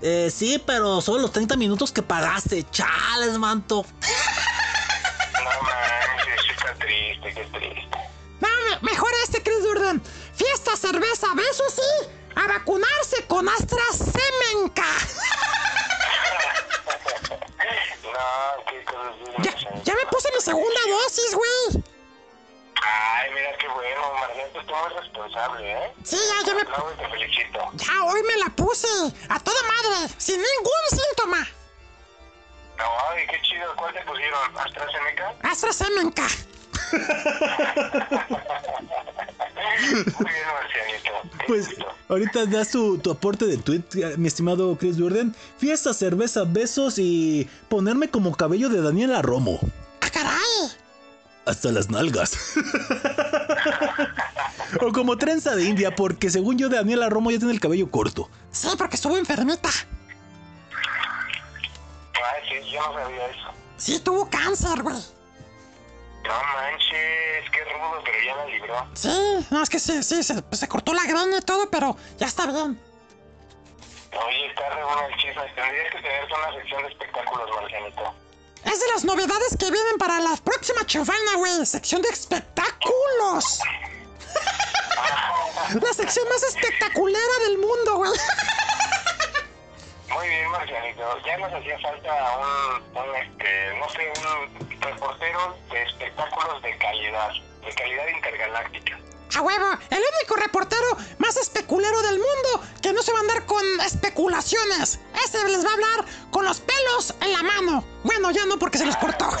Eh, 0.00 0.30
sí, 0.34 0.62
pero 0.64 1.00
solo 1.02 1.18
los 1.22 1.32
30 1.32 1.56
minutos 1.56 1.92
que 1.92 2.00
pagaste. 2.02 2.64
Chales, 2.70 3.36
manto. 3.38 3.84
No 5.34 5.62
manches, 5.62 6.50
está 6.56 6.74
triste, 6.74 7.34
qué 7.34 7.44
triste. 7.58 7.98
No, 8.40 8.48
me- 8.80 8.90
mejor 8.90 9.10
este, 9.24 9.42
Chris 9.42 9.58
Jordan. 9.66 10.00
Fiesta, 10.38 10.76
cerveza, 10.76 11.26
besos 11.34 11.74
y 11.78 12.38
a 12.38 12.46
vacunarse 12.46 13.26
con 13.26 13.48
AstraZeneca. 13.48 14.86
No, 18.02 18.64
qué 18.68 18.84
cosas 18.84 19.14
Ya, 19.44 19.82
ya 19.84 19.94
me 19.94 20.06
puse 20.10 20.28
mi 20.34 20.40
segunda 20.40 20.80
dosis, 20.88 21.34
güey. 21.34 21.84
Ay, 22.82 23.30
mira 23.34 23.56
qué 23.58 23.68
bueno, 23.68 24.12
Marciano, 24.14 24.66
tú 24.66 24.74
eres 24.74 24.96
responsable, 25.02 25.72
¿eh? 25.72 25.92
Sí, 26.04 26.16
ya, 26.16 26.46
ya 26.46 26.54
me... 26.54 26.62
No, 26.64 26.84
te 26.98 27.08
felicito. 27.10 27.58
Ya, 27.74 28.02
hoy 28.04 28.22
me 28.22 28.36
la 28.38 28.46
puse. 28.46 28.88
A 29.28 29.38
toda 29.40 29.62
madre, 29.62 30.12
sin 30.16 30.36
ningún 30.36 30.84
síntoma. 30.90 31.46
Ay, 32.78 33.26
qué 33.28 33.40
chido, 33.42 33.74
¿cuál 33.76 33.92
te 33.92 34.00
pusieron? 34.02 34.56
¿AstraZeneca? 34.58 35.34
AstraZeneca. 35.42 36.26
Pues 41.46 41.68
ahorita 42.08 42.46
das 42.46 42.70
tu, 42.70 42.98
tu 42.98 43.10
aporte 43.10 43.46
de 43.46 43.56
tweet, 43.56 43.82
mi 44.18 44.28
estimado 44.28 44.76
Chris 44.76 44.96
Jordan. 44.98 45.34
Fiesta, 45.56 45.94
cerveza, 45.94 46.44
besos 46.44 46.98
y 46.98 47.48
ponerme 47.68 48.10
como 48.10 48.36
cabello 48.36 48.68
de 48.68 48.82
Daniela 48.82 49.22
Romo. 49.22 49.58
¡Ah, 50.02 50.10
caray! 50.12 50.36
Hasta 51.46 51.72
las 51.72 51.88
nalgas. 51.88 52.36
o 54.82 54.92
como 54.92 55.16
trenza 55.16 55.56
de 55.56 55.64
India, 55.64 55.94
porque 55.94 56.28
según 56.28 56.58
yo 56.58 56.68
Daniela 56.68 57.08
Romo 57.08 57.30
ya 57.30 57.38
tiene 57.38 57.54
el 57.54 57.60
cabello 57.60 57.90
corto. 57.90 58.28
Sí, 58.50 58.68
porque 58.76 58.96
estuvo 58.96 59.16
enfermita. 59.16 59.70
Ay, 62.12 62.42
sí, 62.46 62.70
yo 62.70 62.80
no 62.86 62.92
sabía 62.92 63.26
eso. 63.28 63.48
Sí, 63.78 63.98
tuvo 64.00 64.28
cáncer, 64.28 64.82
güey. 64.82 64.98
No 66.28 66.34
manches, 66.34 67.50
qué 67.50 67.64
rudo 67.64 68.02
pero 68.04 68.18
ya 68.24 68.36
la 68.36 68.44
libró. 68.46 68.86
Sí, 68.94 69.46
no, 69.50 69.62
es 69.62 69.70
que 69.70 69.78
sí, 69.78 70.02
sí, 70.02 70.22
se, 70.22 70.34
se 70.52 70.68
cortó 70.68 70.92
la 70.92 71.04
greña 71.04 71.38
y 71.38 71.42
todo, 71.42 71.70
pero 71.70 71.96
ya 72.18 72.26
está 72.26 72.46
bien. 72.46 72.78
Oye, 74.12 74.46
está 74.46 74.68
re 74.70 74.84
bueno 74.84 75.06
el 75.06 75.16
chisme. 75.16 75.42
Tendrías 75.54 75.90
que 75.90 76.02
tener 76.02 76.24
una 76.24 76.52
sección 76.60 76.82
de 76.82 76.88
espectáculos, 76.88 77.50
Marcianito. 77.50 78.14
Es 78.64 78.80
de 78.80 78.86
las 78.92 79.04
novedades 79.04 79.56
que 79.58 79.70
vienen 79.70 79.96
para 79.98 80.20
la 80.20 80.36
próxima 80.36 80.84
chofana, 80.84 81.36
güey. 81.36 81.64
Sección 81.64 82.02
de 82.02 82.08
espectáculos. 82.10 83.60
la 85.82 85.92
sección 85.94 86.28
más 86.28 86.42
espectaculera 86.42 87.38
del 87.46 87.58
mundo, 87.58 87.96
güey. 87.96 88.12
Muy 90.10 90.28
bien, 90.28 90.50
Marcianito. 90.50 91.18
Ya 91.24 91.36
nos 91.38 91.52
hacía 91.52 91.78
falta 91.80 92.38
un, 92.38 92.82
un, 92.96 93.16
este, 93.16 93.74
no 93.78 93.88
sé, 93.90 94.12
un 94.26 94.80
reportero 94.80 95.56
de 95.70 95.82
espectáculos 95.82 96.62
de 96.62 96.76
calidad, 96.78 97.30
de 97.64 97.74
calidad 97.74 98.08
intergaláctica. 98.08 98.98
A 99.36 99.42
huevo, 99.42 99.66
el 99.90 99.98
único 99.98 100.36
reportero 100.36 100.86
más 101.18 101.36
especulero 101.36 102.00
del 102.02 102.18
mundo 102.18 102.62
que 102.82 102.92
no 102.92 103.02
se 103.02 103.12
va 103.12 103.18
a 103.18 103.20
andar 103.20 103.44
con 103.46 103.62
especulaciones. 103.80 104.98
Ese 105.24 105.44
les 105.44 105.64
va 105.64 105.70
a 105.70 105.74
hablar 105.74 106.04
con 106.30 106.44
los 106.44 106.60
pelos 106.60 107.14
en 107.20 107.32
la 107.32 107.42
mano. 107.42 107.84
Bueno, 108.04 108.30
ya 108.30 108.44
no 108.46 108.58
porque 108.58 108.78
se 108.78 108.86
los 108.86 108.96
cortó. 108.96 109.28
Oye, 109.28 109.36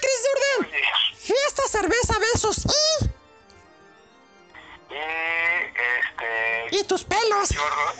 Chris 0.00 0.22
Durden. 0.28 0.70
Fiesta, 1.18 1.62
cerveza, 1.68 2.18
besos. 2.18 2.66
Y, 2.66 2.91
pelos. 7.50 7.94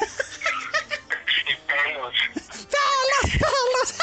Y 1.49 1.55
pelos. 1.67 2.15
¡Pelos, 2.71 3.33
pelos! 3.33 3.95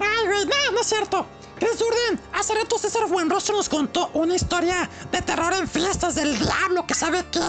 Ay, 0.00 0.26
güey, 0.26 0.44
no, 0.46 0.72
no 0.72 0.80
es 0.80 0.86
cierto. 0.86 1.26
Chris 1.58 1.78
Durden, 1.78 2.20
hace 2.32 2.54
rato 2.54 2.78
César 2.78 3.06
Buenrostro 3.06 3.54
nos 3.56 3.68
contó 3.68 4.08
una 4.14 4.34
historia 4.34 4.88
de 5.10 5.20
terror 5.20 5.52
en 5.52 5.68
fiestas 5.68 6.14
del 6.14 6.38
diablo 6.38 6.86
que 6.86 6.94
sabe 6.94 7.24
qué. 7.30 7.40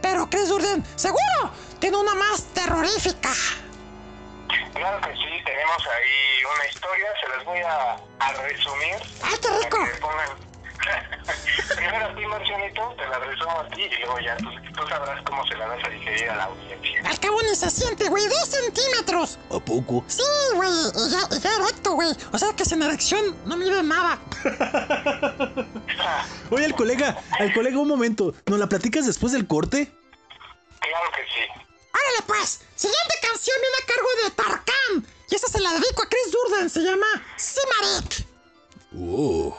Pero 0.00 0.30
Chris 0.30 0.48
Durden, 0.48 0.84
seguro, 0.94 1.50
tiene 1.80 1.96
una 1.96 2.14
más 2.14 2.44
terrorífica. 2.54 3.30
Claro 4.72 5.00
que 5.00 5.12
sí, 5.14 5.42
tenemos 5.44 5.82
ahí 5.88 6.44
una 6.54 6.66
historia, 6.68 7.06
se 7.20 7.28
las 7.36 7.44
voy 7.44 7.58
a, 7.60 7.96
a 8.20 8.32
resumir. 8.34 8.96
¡Ay, 9.22 9.34
qué 9.42 9.48
rico! 9.48 9.78
Para 9.78 9.92
que 9.92 10.00
pongan- 10.00 10.45
Primero 11.74 12.06
a 12.06 12.14
ti, 12.14 12.26
Marcianito, 12.26 12.94
te 12.96 13.08
la 13.08 13.18
resumo 13.18 13.60
a 13.60 13.68
ti 13.68 13.82
y 13.82 14.00
luego 14.00 14.20
ya 14.20 14.36
tú, 14.36 14.48
tú 14.74 14.88
sabrás 14.88 15.22
cómo 15.24 15.46
se 15.46 15.54
la 15.56 15.66
vas 15.66 15.84
a 15.84 15.88
digerir 15.88 16.30
a 16.30 16.36
la 16.36 16.44
audiencia. 16.44 17.02
Al 17.04 17.18
cabo 17.18 17.42
ni 17.42 17.54
se 17.54 17.70
siente, 17.70 18.08
güey, 18.08 18.26
dos 18.28 18.48
centímetros. 18.48 19.38
¿A 19.50 19.58
poco? 19.58 20.04
Sí, 20.06 20.22
güey, 20.54 20.70
y 20.70 21.10
ya, 21.10 21.36
y 21.36 21.40
ya 21.40 21.54
erecto, 21.56 21.92
güey. 21.92 22.08
O 22.32 22.38
sea 22.38 22.54
que 22.54 22.64
sin 22.64 22.82
erección 22.82 23.36
no 23.44 23.56
mide 23.56 23.82
nada. 23.82 24.18
Oye, 26.50 26.64
al 26.64 26.74
colega, 26.74 27.16
al 27.38 27.52
colega, 27.52 27.78
un 27.78 27.88
momento. 27.88 28.34
¿Nos 28.46 28.58
la 28.58 28.68
platicas 28.68 29.06
después 29.06 29.32
del 29.32 29.46
corte? 29.46 29.92
Claro 30.80 31.10
que 31.14 31.22
sí. 31.22 31.40
Órale, 31.92 32.22
pues. 32.26 32.60
Siguiente 32.74 33.14
canción 33.22 33.56
viene 33.60 33.76
a 33.82 33.86
cargo 33.86 34.08
de 34.22 34.30
Tarkan. 34.30 35.06
Y 35.30 35.34
esa 35.34 35.48
se 35.48 35.60
la 35.60 35.72
dedico 35.72 36.02
a 36.02 36.08
Chris 36.08 36.30
Durden. 36.30 36.70
Se 36.70 36.80
llama 36.80 37.06
Simarik. 37.36 38.25
Oh. 38.94 39.52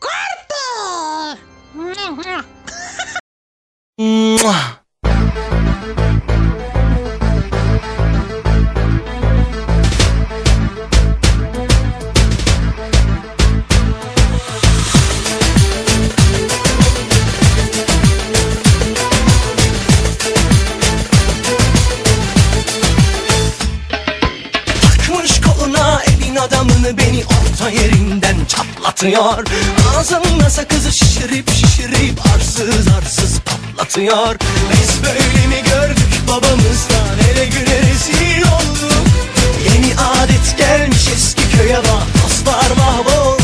¡Corte! 0.00 1.42
Yerinden 27.70 28.36
çatlatıyor. 28.48 29.44
Ağzımda 29.96 30.50
sakızı 30.50 30.92
şişirip 30.92 31.50
şişirip 31.50 32.26
arsız 32.34 32.88
arsız 32.98 33.40
patlatıyor. 33.40 34.36
Biz 34.72 35.02
böyle 35.02 35.46
mi 35.46 35.62
gördük 35.70 36.22
babamızdan? 36.28 37.30
Ele 37.30 37.46
güne 37.46 37.78
rezil 37.78 38.42
olduk. 38.42 39.06
Yeni 39.64 39.94
adet 40.00 40.58
gelmiş 40.58 41.08
eski 41.16 41.56
köye 41.56 41.76
bak. 41.78 42.24
Dostlar 42.24 42.76
mahvoldu 42.76 43.37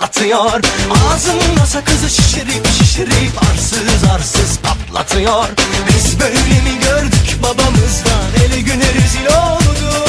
çatlatıyor 0.00 0.60
Ağzımda 1.12 1.66
sakızı 1.66 2.10
şişirip 2.10 2.66
şişirip 2.78 3.42
arsız 3.52 4.04
arsız 4.14 4.58
patlatıyor. 4.58 5.48
Biz 5.88 6.20
böyle 6.20 6.34
mi 6.34 6.80
gördük 6.84 7.42
babamızdan? 7.42 8.44
Ele 8.44 8.60
güne 8.60 8.94
rezil 8.94 9.26
olduk 9.26 10.08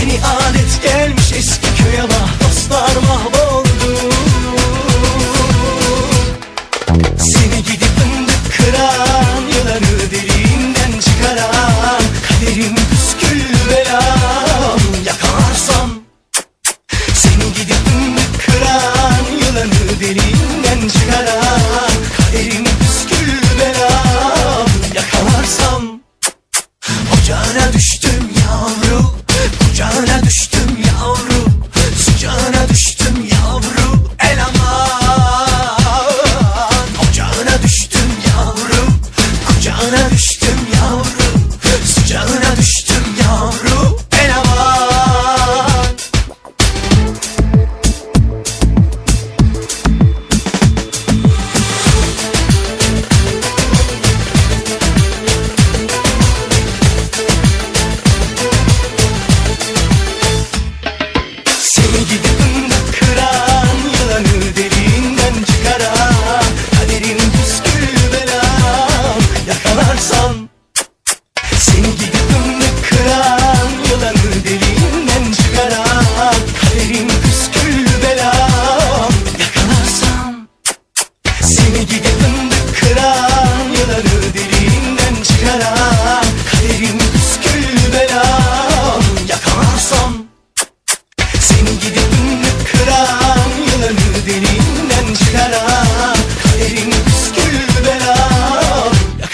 Yeni 0.00 0.20
adet 0.24 0.82
gelmiş 0.82 1.32
eski 1.32 1.82
köye 1.82 2.02
bak 2.02 2.48
dostlar 2.48 2.96
mahvoldu 3.08 4.09
Ocağına 27.30 27.72
düştüm 27.72 28.30
yavru 28.40 29.14
Kucağına 29.58 30.22
düştüm 30.22 30.49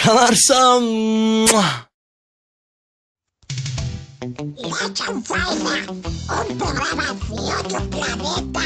La 0.07 0.30
chanfaina, 4.94 5.84
un 5.90 6.59
programa 6.59 7.07
de 7.28 7.54
otro 7.57 7.80
planeta. 7.90 8.61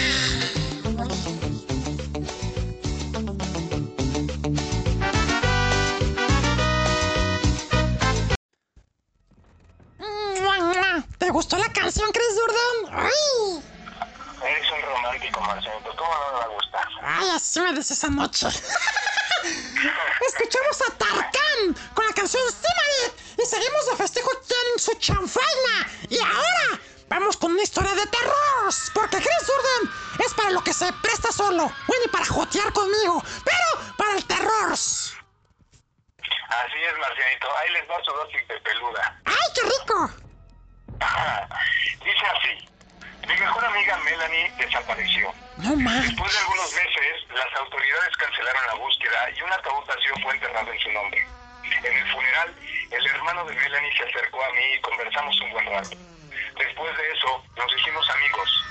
¿Te 11.16 11.30
gustó 11.30 11.56
la 11.56 11.72
canción, 11.72 12.10
Chris 12.12 12.36
Jordan? 12.38 13.06
¡Ay! 13.06 13.69
Eres 14.42 14.70
un 14.72 14.82
romántico, 14.82 15.40
Marcelito. 15.40 15.94
¿Cómo 15.96 16.14
no 16.14 16.32
me 16.32 16.38
va 16.38 16.44
a 16.44 16.48
gustar? 16.48 16.88
Ay, 17.02 17.30
así 17.30 17.60
me 17.60 17.72
des 17.72 17.90
esa 17.90 18.08
noche. 18.08 18.46
Escuchamos 20.28 20.82
a 20.82 20.90
Tarkan 20.96 21.74
con 21.94 22.06
la 22.06 22.12
canción 22.12 22.42
Stimarit 22.48 23.14
y 23.38 23.46
seguimos 23.46 23.86
de 23.86 23.96
festejo 23.96 24.30
en 24.32 24.78
su 24.78 24.94
chanfaina. 24.94 25.88
Y 26.08 26.18
ahora 26.18 26.80
vamos 27.08 27.36
con 27.36 27.52
una 27.52 27.62
historia 27.62 27.94
de 27.94 28.06
terror. 28.06 28.34
Porque 28.94 29.16
Chris 29.16 29.46
Durden 29.46 29.90
es 30.24 30.34
para 30.34 30.50
lo 30.50 30.62
que 30.62 30.72
se 30.72 30.92
presta 30.94 31.32
solo. 31.32 31.70
Bueno, 31.86 32.02
y 32.04 32.08
para 32.08 32.24
jotear 32.26 32.72
conmigo. 32.72 33.22
Pero 33.44 33.94
para 33.96 34.12
el 34.16 34.24
terror. 34.24 34.72
Así 34.72 35.16
es, 36.82 36.98
Marcianito. 36.98 37.46
Ahí 37.58 37.70
les 37.70 37.88
va 37.88 38.02
su 38.04 38.12
dosis 38.12 38.48
de 38.48 38.60
peluda. 38.60 39.20
¡Ay, 39.24 39.52
qué 39.54 39.62
rico! 39.62 40.10
Dice 42.04 42.26
así. 42.36 42.68
Mi 43.26 43.36
mejor 43.36 43.64
amiga 43.64 43.96
Melanie 43.98 44.52
desapareció. 44.58 45.32
No 45.58 45.76
más. 45.76 46.02
Después 46.02 46.32
de 46.32 46.38
algunos 46.38 46.72
meses, 46.72 47.28
las 47.34 47.60
autoridades 47.60 48.16
cancelaron 48.16 48.66
la 48.66 48.74
búsqueda 48.74 49.30
y 49.36 49.42
un 49.42 49.52
ataúd 49.52 49.84
vacío 49.86 50.14
fue 50.22 50.34
enterrado 50.34 50.72
en 50.72 50.78
su 50.80 50.90
nombre. 50.92 51.26
En 51.84 51.96
el 51.96 52.12
funeral, 52.12 52.54
el 52.90 53.06
hermano 53.06 53.44
de 53.44 53.54
Melanie 53.54 53.96
se 53.96 54.04
acercó 54.04 54.44
a 54.44 54.52
mí 54.52 54.64
y 54.74 54.80
conversamos 54.80 55.40
un 55.40 55.50
buen 55.52 55.66
rato. 55.66 55.96
Después 56.56 56.96
de 56.96 57.12
eso, 57.12 57.44
nos 57.56 57.76
hicimos 57.76 58.08
amigos. 58.10 58.64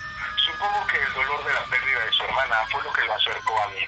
Supongo 0.45 0.88
que 0.88 0.97
el 0.97 1.14
dolor 1.14 1.45
de 1.45 1.54
la 1.54 1.64
pérdida 1.66 2.06
de 2.06 2.12
su 2.12 2.24
hermana 2.24 2.66
fue 2.72 2.84
lo 2.84 2.93
que 2.93 3.06
lo 3.06 3.14
acercó 3.14 3.62
a 3.62 3.68
mí. 3.70 3.86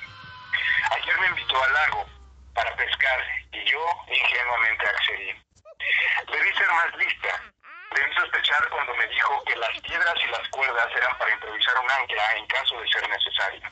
Ayer 0.91 1.19
me 1.19 1.27
invitó 1.27 1.63
al 1.63 1.73
lago 1.73 2.05
para 2.53 2.75
pescar 2.75 3.19
y 3.51 3.63
yo 3.65 3.79
ingenuamente 4.07 4.87
accedí. 4.87 5.33
Debí 6.31 6.53
ser 6.57 6.67
más 6.67 6.95
lista. 6.97 7.41
Debí 7.91 8.13
sospechar 8.13 8.69
cuando 8.69 8.93
me 8.95 9.07
dijo 9.07 9.43
que 9.45 9.55
las 9.55 9.79
piedras 9.81 10.15
y 10.23 10.27
las 10.27 10.47
cuerdas 10.49 10.87
eran 10.95 11.17
para 11.17 11.31
improvisar 11.33 11.77
un 11.79 11.91
ancla 11.91 12.31
en 12.37 12.47
caso 12.47 12.79
de 12.79 12.87
ser 12.87 13.09
necesario. 13.09 13.69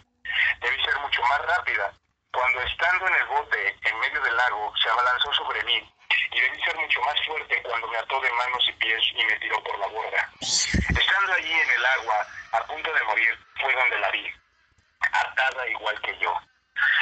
Debí 0.62 0.84
ser 0.84 1.00
mucho 1.00 1.22
más 1.24 1.42
rápida. 1.46 1.94
Cuando 2.32 2.62
estando 2.62 3.08
en 3.08 3.16
el 3.16 3.26
bote 3.26 3.78
en 3.84 4.00
medio 4.00 4.22
del 4.22 4.36
lago 4.36 4.74
se 4.82 4.90
abalanzó 4.90 5.34
sobre 5.34 5.64
mí 5.64 5.94
y 6.32 6.42
debí 6.42 6.62
ser 6.64 6.76
mucho 6.76 7.02
más 7.02 7.16
fuerte 7.26 7.62
cuando 7.64 7.88
me 7.88 7.98
ató 7.98 8.20
de 8.22 8.32
manos 8.32 8.64
y 8.68 8.74
pies 8.74 9.02
y 9.16 9.26
me 9.26 9.40
tiró 9.40 9.64
por 9.64 9.80
la 9.80 9.88
borda. 9.88 10.30
Estando 10.42 11.34
allí 11.34 11.54
en 11.54 11.70
el 11.72 11.86
agua, 11.86 12.28
a 12.52 12.64
punto 12.66 12.94
de 12.94 13.04
morir, 13.04 13.40
fue 13.62 13.74
donde 13.74 14.00
la 14.00 14.12
vi, 14.12 14.32
atada 15.12 15.68
igual 15.70 16.00
que 16.02 16.18
yo. 16.20 16.34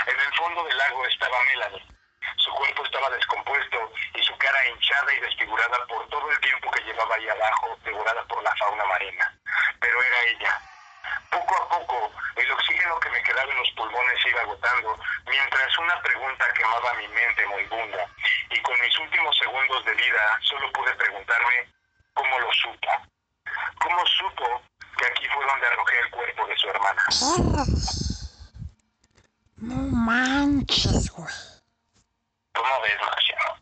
En 0.07 0.19
el 0.19 0.33
fondo 0.35 0.63
del 0.63 0.77
lago 0.77 1.05
estaba 1.05 1.43
Melanie. 1.43 1.96
Su 2.35 2.51
cuerpo 2.51 2.83
estaba 2.83 3.09
descompuesto 3.09 3.91
y 4.13 4.23
su 4.23 4.37
cara 4.37 4.67
hinchada 4.67 5.13
y 5.13 5.19
desfigurada 5.21 5.85
por 5.87 6.07
todo 6.09 6.29
el 6.31 6.39
tiempo 6.39 6.69
que 6.71 6.83
llevaba 6.83 7.15
ahí 7.15 7.29
abajo, 7.29 7.77
devorada 7.83 8.23
por 8.25 8.43
la 8.43 8.55
fauna 8.55 8.85
marina. 8.85 9.33
Pero 9.79 10.03
era 10.03 10.21
ella. 10.23 10.61
Poco 11.31 11.55
a 11.55 11.69
poco, 11.69 12.11
el 12.35 12.51
oxígeno 12.51 12.99
que 12.99 13.09
me 13.09 13.23
quedaba 13.23 13.51
en 13.51 13.57
los 13.57 13.71
pulmones 13.71 14.21
se 14.21 14.29
iba 14.29 14.41
agotando, 14.41 14.99
mientras 15.25 15.77
una 15.77 16.01
pregunta 16.01 16.45
quemaba 16.53 16.93
mi 16.95 17.07
mente 17.09 17.45
moribunda. 17.47 18.05
Y 18.49 18.61
con 18.61 18.79
mis 18.81 18.97
últimos 18.99 19.37
segundos 19.37 19.85
de 19.85 19.93
vida, 19.93 20.39
solo 20.41 20.71
pude 20.71 20.93
preguntarme 20.95 21.69
cómo 22.13 22.39
lo 22.39 22.51
supo. 22.53 22.89
¿Cómo 23.79 24.05
supo 24.05 24.61
que 24.97 25.05
aquí 25.05 25.27
fue 25.33 25.45
donde 25.45 25.67
arrojé 25.67 25.99
el 25.99 26.11
cuerpo 26.11 26.47
de 26.47 26.57
su 26.57 26.69
hermana? 26.69 27.03
No 29.57 29.75
manches, 29.75 31.11
güey. 31.11 31.33
¿Cómo 32.57 32.81
ves, 32.81 32.99
Marciano? 32.99 33.57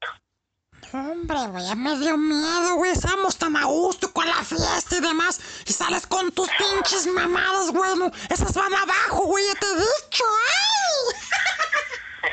Hombre, 0.94 1.38
güey, 1.48 1.68
ya 1.68 1.76
me 1.76 1.98
dio 1.98 2.18
miedo, 2.18 2.76
güey. 2.76 2.92
Estábamos 2.92 3.38
tan 3.38 3.58
a 3.58 3.66
gusto 3.66 4.14
con 4.14 4.26
la 4.26 4.42
fiesta 4.44 4.96
y 4.96 5.02
demás. 5.02 5.42
Y 5.66 5.74
sales 5.74 6.08
con 6.08 6.32
tus 6.32 6.50
pinches 6.52 7.06
mamadas, 7.08 7.72
güey. 7.72 7.96
No, 7.98 8.10
esas 8.30 8.54
van 8.54 8.74
abajo, 8.74 9.26
güey, 9.26 9.44
ya 9.48 9.56
te 9.60 9.66
he 9.66 9.76
dicho. 9.76 10.24
¡Ay! 10.48 11.12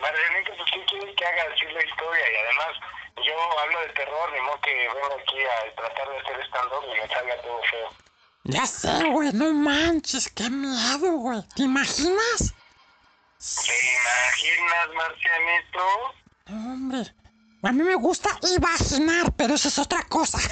Marcianito, 0.00 0.52
pues 0.58 0.70
¿qué 0.74 0.84
quieres 0.84 1.16
que 1.16 1.24
haga? 1.24 1.48
Decir 1.48 1.72
la 1.72 1.84
historia 1.84 2.24
y 2.32 2.36
además 2.44 2.76
yo 3.24 3.58
hablo 3.60 3.80
de 3.80 3.88
terror, 3.94 4.32
ni 4.32 4.40
modo 4.42 4.60
que 4.60 4.88
vengo 4.88 5.16
aquí 5.22 5.38
a 5.44 5.74
tratar 5.76 6.08
de 6.10 6.18
hacer 6.18 6.46
stand-up 6.48 6.84
y 6.84 7.00
me 7.00 7.08
salga 7.08 7.40
todo 7.40 7.60
feo. 7.70 7.88
Ya 8.44 8.66
sé, 8.66 9.04
güey, 9.10 9.32
no 9.32 9.52
manches, 9.54 10.28
qué 10.30 10.50
miedo, 10.50 11.12
güey. 11.12 11.42
¿Te 11.54 11.62
imaginas? 11.62 12.54
¿Te 13.42 13.74
imaginas, 13.98 14.88
Marcianito? 14.94 15.82
Hombre. 16.48 17.12
A 17.64 17.72
mí 17.72 17.82
me 17.82 17.96
gusta 17.96 18.38
imaginar, 18.54 19.32
pero 19.36 19.54
eso 19.54 19.66
es 19.66 19.78
otra 19.80 20.04
cosa. 20.04 20.38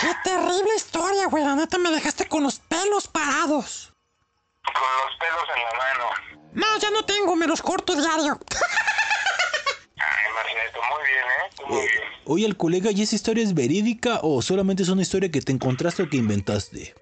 Qué 0.00 0.14
terrible 0.22 0.76
historia, 0.76 1.26
güey. 1.26 1.44
La 1.44 1.56
neta 1.56 1.76
me 1.78 1.90
dejaste 1.90 2.28
con 2.28 2.44
los 2.44 2.60
pelos 2.60 3.08
parados. 3.08 3.92
Con 4.64 4.74
los 4.74 5.16
pelos 5.18 5.44
en 5.56 5.62
la 5.64 5.72
mano. 5.76 6.04
No, 6.52 6.78
ya 6.78 6.90
no 6.92 7.04
tengo, 7.04 7.34
me 7.34 7.48
los 7.48 7.62
corto 7.62 7.96
diario. 7.96 8.38
Ay, 9.96 10.32
Marcianito, 10.34 10.80
muy 10.88 11.02
bien, 11.08 11.24
¿eh? 11.24 11.50
Muy 11.66 11.88
bien. 11.88 12.04
Oye, 12.26 12.46
el 12.46 12.56
colega, 12.56 12.92
¿y 12.92 13.02
esa 13.02 13.16
historia 13.16 13.42
es 13.42 13.54
verídica 13.54 14.20
o 14.22 14.40
solamente 14.40 14.84
es 14.84 14.88
una 14.88 15.02
historia 15.02 15.32
que 15.32 15.40
te 15.40 15.50
encontraste 15.50 16.04
o 16.04 16.08
que 16.08 16.16
inventaste? 16.16 16.94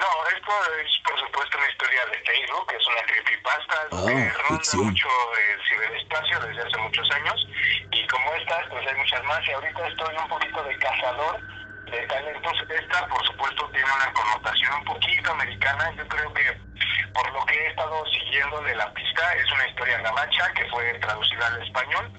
No, 0.00 0.08
esto 0.34 0.52
es 0.80 0.90
por 1.04 1.20
supuesto 1.20 1.58
una 1.58 1.68
historia 1.68 2.06
de 2.06 2.18
Facebook, 2.24 2.72
es 2.72 2.86
una 2.88 3.02
creepypasta 3.02 3.76
Ah, 3.92 4.04
que 4.06 4.30
ronda 4.48 4.88
mucho 4.88 5.08
el 5.36 5.60
ciberespacio 5.68 6.40
desde 6.40 6.62
hace 6.62 6.78
muchos 6.78 7.10
años 7.10 7.46
y 7.92 8.06
como 8.06 8.32
estas, 8.34 8.66
pues 8.70 8.86
hay 8.86 8.94
muchas 8.94 9.22
más 9.24 9.46
y 9.46 9.52
ahorita 9.52 9.88
estoy 9.88 10.16
un 10.16 10.28
poquito 10.28 10.62
de 10.64 10.78
cazador 10.78 11.40
de 11.90 12.06
talentos. 12.06 12.52
Esta, 12.70 13.06
por 13.08 13.26
supuesto, 13.26 13.68
tiene 13.72 13.92
una 13.92 14.12
connotación 14.12 14.72
un 14.74 14.84
poquito 14.84 15.32
americana. 15.32 15.92
Yo 15.96 16.08
creo 16.08 16.32
que 16.32 16.56
por 17.12 17.32
lo 17.32 17.44
que 17.44 17.54
he 17.54 17.66
estado 17.68 18.06
siguiendo 18.06 18.62
de 18.62 18.74
la 18.76 18.92
pista 18.94 19.34
es 19.34 19.52
una 19.52 19.68
historia 19.68 19.98
gabacha 19.98 20.52
que 20.54 20.64
fue 20.70 20.94
traducida 20.94 21.46
al 21.48 21.62
español 21.62 22.10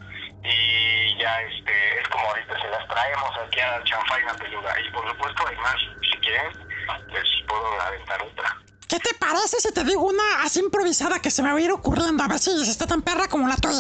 y 0.44 1.18
ya 1.18 1.42
este 1.42 2.00
es 2.00 2.08
como 2.10 2.28
ahorita 2.28 2.60
se 2.60 2.70
las 2.70 2.88
traemos 2.88 3.32
aquí 3.40 3.60
a 3.60 3.84
Chanfaina 3.84 4.34
Peluda 4.36 4.76
y 4.80 4.90
por 4.92 5.08
supuesto 5.10 5.48
hay 5.48 5.56
más 5.58 5.76
si 6.02 6.18
quieren 6.20 6.71
les 7.14 7.48
puedo 7.48 7.82
aventar 7.82 8.22
otra 8.22 8.62
¿Qué 8.92 9.00
te 9.00 9.14
parece 9.14 9.62
si 9.62 9.72
te 9.72 9.86
digo 9.86 10.02
una 10.02 10.44
así 10.44 10.60
improvisada 10.60 11.20
que 11.20 11.32
se 11.32 11.42
me 11.42 11.50
va 11.50 11.58
a 11.58 11.62
ir 11.62 11.72
ocurriendo? 11.72 12.22
A 12.22 12.28
ver 12.28 12.40
si 12.40 12.52
está 12.62 12.86
tan 12.86 13.02
perra 13.02 13.30
como 13.30 13.48
la 13.48 13.56
tuya. 13.56 13.80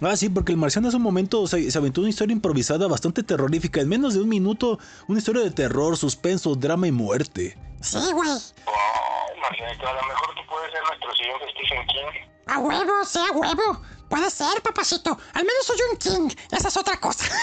Ah, 0.00 0.16
sí, 0.16 0.30
porque 0.30 0.52
el 0.52 0.58
marciano 0.58 0.88
hace 0.88 0.96
un 0.96 1.02
momento 1.02 1.46
se, 1.46 1.70
se 1.70 1.76
aventó 1.76 2.00
una 2.00 2.08
historia 2.08 2.32
improvisada 2.32 2.88
bastante 2.88 3.22
terrorífica. 3.22 3.82
En 3.82 3.90
menos 3.90 4.14
de 4.14 4.20
un 4.20 4.28
minuto, 4.30 4.78
una 5.06 5.18
historia 5.18 5.42
de 5.42 5.50
terror, 5.50 5.98
suspenso, 5.98 6.54
drama 6.54 6.88
y 6.88 6.92
muerte. 6.92 7.58
Sí, 7.82 7.98
güey. 8.12 8.30
oh, 8.30 9.40
Marcianito, 9.42 9.86
a 9.86 9.92
lo 9.92 10.02
mejor 10.08 10.34
tú 10.34 10.40
puedes 10.48 10.72
ser 10.72 10.82
nuestro 10.84 11.14
siguiente 11.14 11.44
Stephen 11.50 11.86
King 11.88 12.30
A 12.46 12.58
huevo, 12.58 13.04
sí, 13.04 13.18
a 13.18 13.32
huevo. 13.32 13.82
Puede 14.08 14.30
ser, 14.30 14.62
papacito. 14.62 15.18
Al 15.34 15.44
menos 15.44 15.66
soy 15.66 15.76
un 15.90 15.98
king. 15.98 16.34
Esa 16.50 16.68
es 16.68 16.76
otra 16.78 16.98
cosa. 16.98 17.26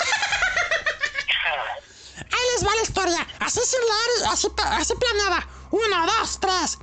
Ahí 2.32 2.46
les 2.54 2.66
va 2.66 2.76
la 2.76 2.82
historia. 2.82 3.28
Así 3.40 3.60
y 3.60 4.26
así, 4.26 4.48
así 4.58 4.94
planeada. 4.96 5.48
Uno, 5.72 6.06
dos, 6.06 6.40
tres. 6.40 6.78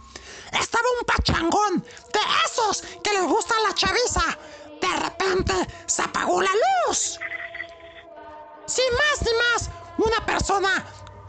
Estaba 0.52 0.85
un 0.98 1.05
pachangón 1.05 1.82
de 1.82 2.20
esos 2.47 2.82
que 3.02 3.12
les 3.12 3.24
gusta 3.24 3.55
la 3.66 3.74
chaviza. 3.74 4.39
De 4.81 4.97
repente 4.97 5.55
se 5.86 6.02
apagó 6.02 6.40
la 6.43 6.51
luz. 6.86 7.18
Sin 8.66 8.85
más 8.94 9.23
ni 9.23 9.32
más, 9.39 9.70
una 9.98 10.27
persona 10.27 10.85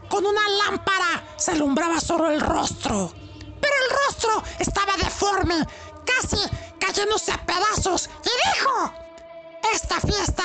con 0.08 0.24
una 0.24 0.48
lámpara 0.48 1.34
se 1.36 1.52
alumbraba 1.52 2.00
solo 2.00 2.30
el 2.30 2.40
rostro. 2.40 3.12
Pero 3.60 3.74
el 3.84 4.06
rostro 4.06 4.42
estaba 4.58 4.96
deforme, 4.96 5.66
casi 6.04 6.38
cayéndose 6.78 7.32
a 7.32 7.44
pedazos, 7.44 8.08
y 8.24 8.58
dijo, 8.58 8.92
esta 9.72 10.00
fiesta 10.00 10.44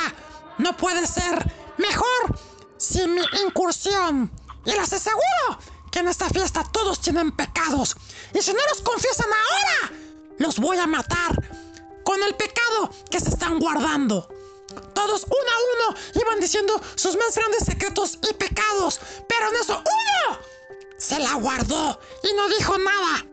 no 0.57 0.75
puede 0.75 1.05
ser 1.07 1.51
mejor 1.77 2.35
sin 2.83 3.15
mi 3.15 3.21
incursión. 3.45 4.31
Y 4.65 4.71
les 4.71 4.91
aseguro 4.93 5.59
que 5.91 5.99
en 5.99 6.07
esta 6.07 6.29
fiesta 6.29 6.63
todos 6.71 6.99
tienen 6.99 7.31
pecados. 7.31 7.95
Y 8.33 8.41
si 8.41 8.53
no 8.53 8.59
los 8.69 8.81
confiesan 8.81 9.27
ahora, 9.27 9.99
los 10.39 10.59
voy 10.59 10.77
a 10.77 10.87
matar 10.87 11.31
con 12.03 12.21
el 12.23 12.35
pecado 12.35 12.89
que 13.09 13.19
se 13.19 13.29
están 13.29 13.59
guardando. 13.59 14.27
Todos 14.93 15.23
uno 15.25 15.35
a 15.35 15.89
uno 15.91 15.97
iban 16.15 16.39
diciendo 16.39 16.81
sus 16.95 17.15
más 17.15 17.35
grandes 17.35 17.65
secretos 17.65 18.17
y 18.29 18.33
pecados, 18.33 18.99
pero 19.27 19.49
en 19.49 19.55
eso 19.57 19.77
uno 19.77 20.39
se 20.97 21.19
la 21.19 21.35
guardó 21.35 21.99
y 22.23 22.33
no 22.33 22.49
dijo 22.49 22.77
nada. 22.77 23.25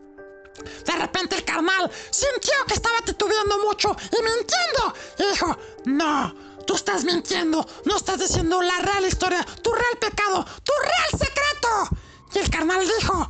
De 0.85 0.91
repente 0.93 1.35
el 1.35 1.45
carnal 1.45 1.89
sintió 2.11 2.53
que 2.67 2.75
estaba 2.75 2.99
titubeando 3.03 3.57
mucho 3.59 3.95
y 4.11 4.21
mintiendo. 4.21 4.93
Y 5.17 5.31
dijo, 5.31 5.57
no, 5.85 6.35
tú 6.71 6.77
estás 6.77 7.03
mintiendo, 7.03 7.67
no 7.83 7.97
estás 7.97 8.17
diciendo 8.17 8.61
la 8.61 8.77
real 8.77 9.03
historia, 9.05 9.45
tu 9.61 9.73
real 9.73 9.97
pecado, 9.99 10.45
tu 10.63 10.71
real 10.81 11.09
secreto. 11.19 11.97
Y 12.33 12.39
el 12.39 12.49
carnal 12.49 12.79
dijo, 12.97 13.29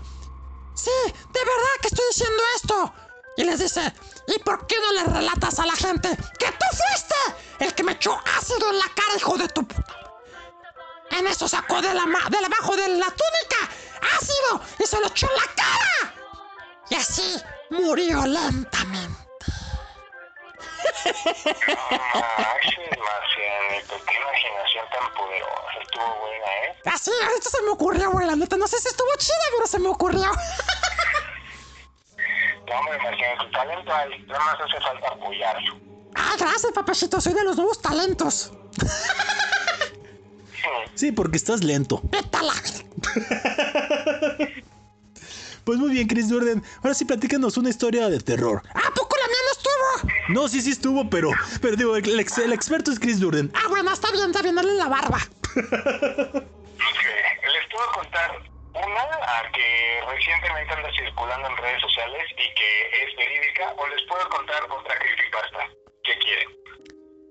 sí, 0.75 0.91
de 1.05 1.39
verdad 1.39 1.75
que 1.81 1.87
estoy 1.87 2.05
diciendo 2.11 2.43
esto. 2.55 2.93
Y 3.37 3.43
les 3.43 3.57
dice, 3.57 3.93
¿y 4.27 4.37
por 4.43 4.67
qué 4.67 4.75
no 4.79 4.91
le 4.91 5.03
relatas 5.05 5.57
a 5.57 5.65
la 5.65 5.75
gente 5.75 6.09
que 6.37 6.51
tú 6.51 6.65
fuiste 6.69 7.15
el 7.65 7.73
que 7.73 7.81
me 7.83 7.93
echó 7.93 8.15
ácido 8.37 8.69
en 8.69 8.77
la 8.77 8.85
cara, 8.93 9.15
hijo 9.17 9.35
de 9.39 9.47
tu 9.47 9.65
puta? 9.67 9.95
En 11.09 11.25
eso 11.25 11.47
sacó 11.47 11.81
de 11.81 11.95
la 11.95 12.05
ma- 12.05 12.29
de 12.29 12.37
abajo 12.45 12.75
de 12.75 12.89
la 12.89 13.07
túnica 13.07 13.71
ácido 14.19 14.61
y 14.77 14.85
se 14.85 14.99
lo 14.99 15.07
echó 15.07 15.27
en 15.27 15.35
la 15.35 15.55
cara. 15.55 16.13
Y 16.91 16.93
así 16.95 17.41
murió 17.71 18.23
lentamente. 18.27 19.30
Qué 24.05 24.17
imaginación 24.17 24.85
tan 24.91 25.13
poderosa. 25.13 25.79
Estuvo 25.81 26.19
buena, 26.19 26.45
¿eh? 26.45 26.75
Así, 26.85 27.11
esto 27.37 27.49
se 27.49 27.61
me 27.63 27.69
ocurrió, 27.69 28.11
güey, 28.11 28.27
la 28.27 28.35
neta. 28.35 28.57
No 28.57 28.67
sé 28.67 28.79
si 28.79 28.87
estuvo 28.87 29.09
chida, 29.17 29.35
pero 29.55 29.67
se 29.67 29.79
me 29.79 29.87
ocurrió. 29.89 30.31
No, 32.67 32.79
hombre, 32.79 32.97
Marcianito, 32.99 33.49
talento 33.51 33.93
hay. 33.93 34.23
Nada 34.27 34.45
más 34.45 34.55
hace 34.61 34.79
falta 34.81 35.09
apoyarlo. 35.09 35.77
Ah, 36.15 36.35
gracias, 36.39 36.71
papachito. 36.71 37.19
Soy 37.19 37.33
de 37.33 37.43
los 37.43 37.57
nuevos 37.57 37.81
talentos. 37.81 38.53
Sí, 40.93 41.11
porque 41.11 41.37
estás 41.37 41.63
lento. 41.63 42.01
Vete 42.03 42.37
a 42.37 42.43
la 42.43 42.53
Pues 45.63 45.79
muy 45.79 45.91
bien, 45.91 46.07
Chris 46.07 46.29
Durden. 46.29 46.63
Ahora 46.77 46.93
sí, 46.93 47.05
platícanos 47.05 47.57
una 47.57 47.69
historia 47.69 48.09
de 48.09 48.19
terror. 48.19 48.61
¿A 48.73 48.93
poco 48.93 49.15
estuvo? 49.61 50.11
No, 50.29 50.47
sí, 50.47 50.61
sí 50.61 50.71
estuvo, 50.71 51.09
pero, 51.09 51.31
pero 51.61 51.75
digo, 51.75 51.95
el, 51.95 52.19
ex- 52.19 52.37
el 52.39 52.53
experto 52.53 52.91
es 52.91 52.99
Chris 52.99 53.19
Durden. 53.19 53.51
Ah, 53.53 53.67
bueno, 53.69 53.91
está 53.93 54.11
bien, 54.11 54.29
está 54.29 54.41
bien, 54.41 54.55
dale 54.55 54.73
la 54.73 54.87
barba. 54.87 55.19
Ok, 56.81 57.03
les 57.43 57.67
puedo 57.71 57.91
contar 57.93 58.31
una 58.73 59.01
a 59.03 59.51
que 59.53 60.01
recientemente 60.09 60.73
anda 60.73 60.89
circulando 60.97 61.47
en 61.49 61.57
redes 61.57 61.81
sociales 61.81 62.23
y 62.31 62.53
que 62.55 63.03
es 63.03 63.15
verídica, 63.17 63.73
o 63.77 63.87
les 63.87 64.01
puedo 64.07 64.27
contar 64.29 64.63
otra 64.63 64.97
creepypasta. 64.97 65.59
¿Qué 66.03 66.17
quieren? 66.19 66.49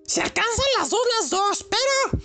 Se 0.05 0.23
alcanzan 0.23 0.65
las 0.79 0.91
dos, 0.91 1.01
las 1.19 1.31
dos, 1.31 1.67
pero... 1.69 2.23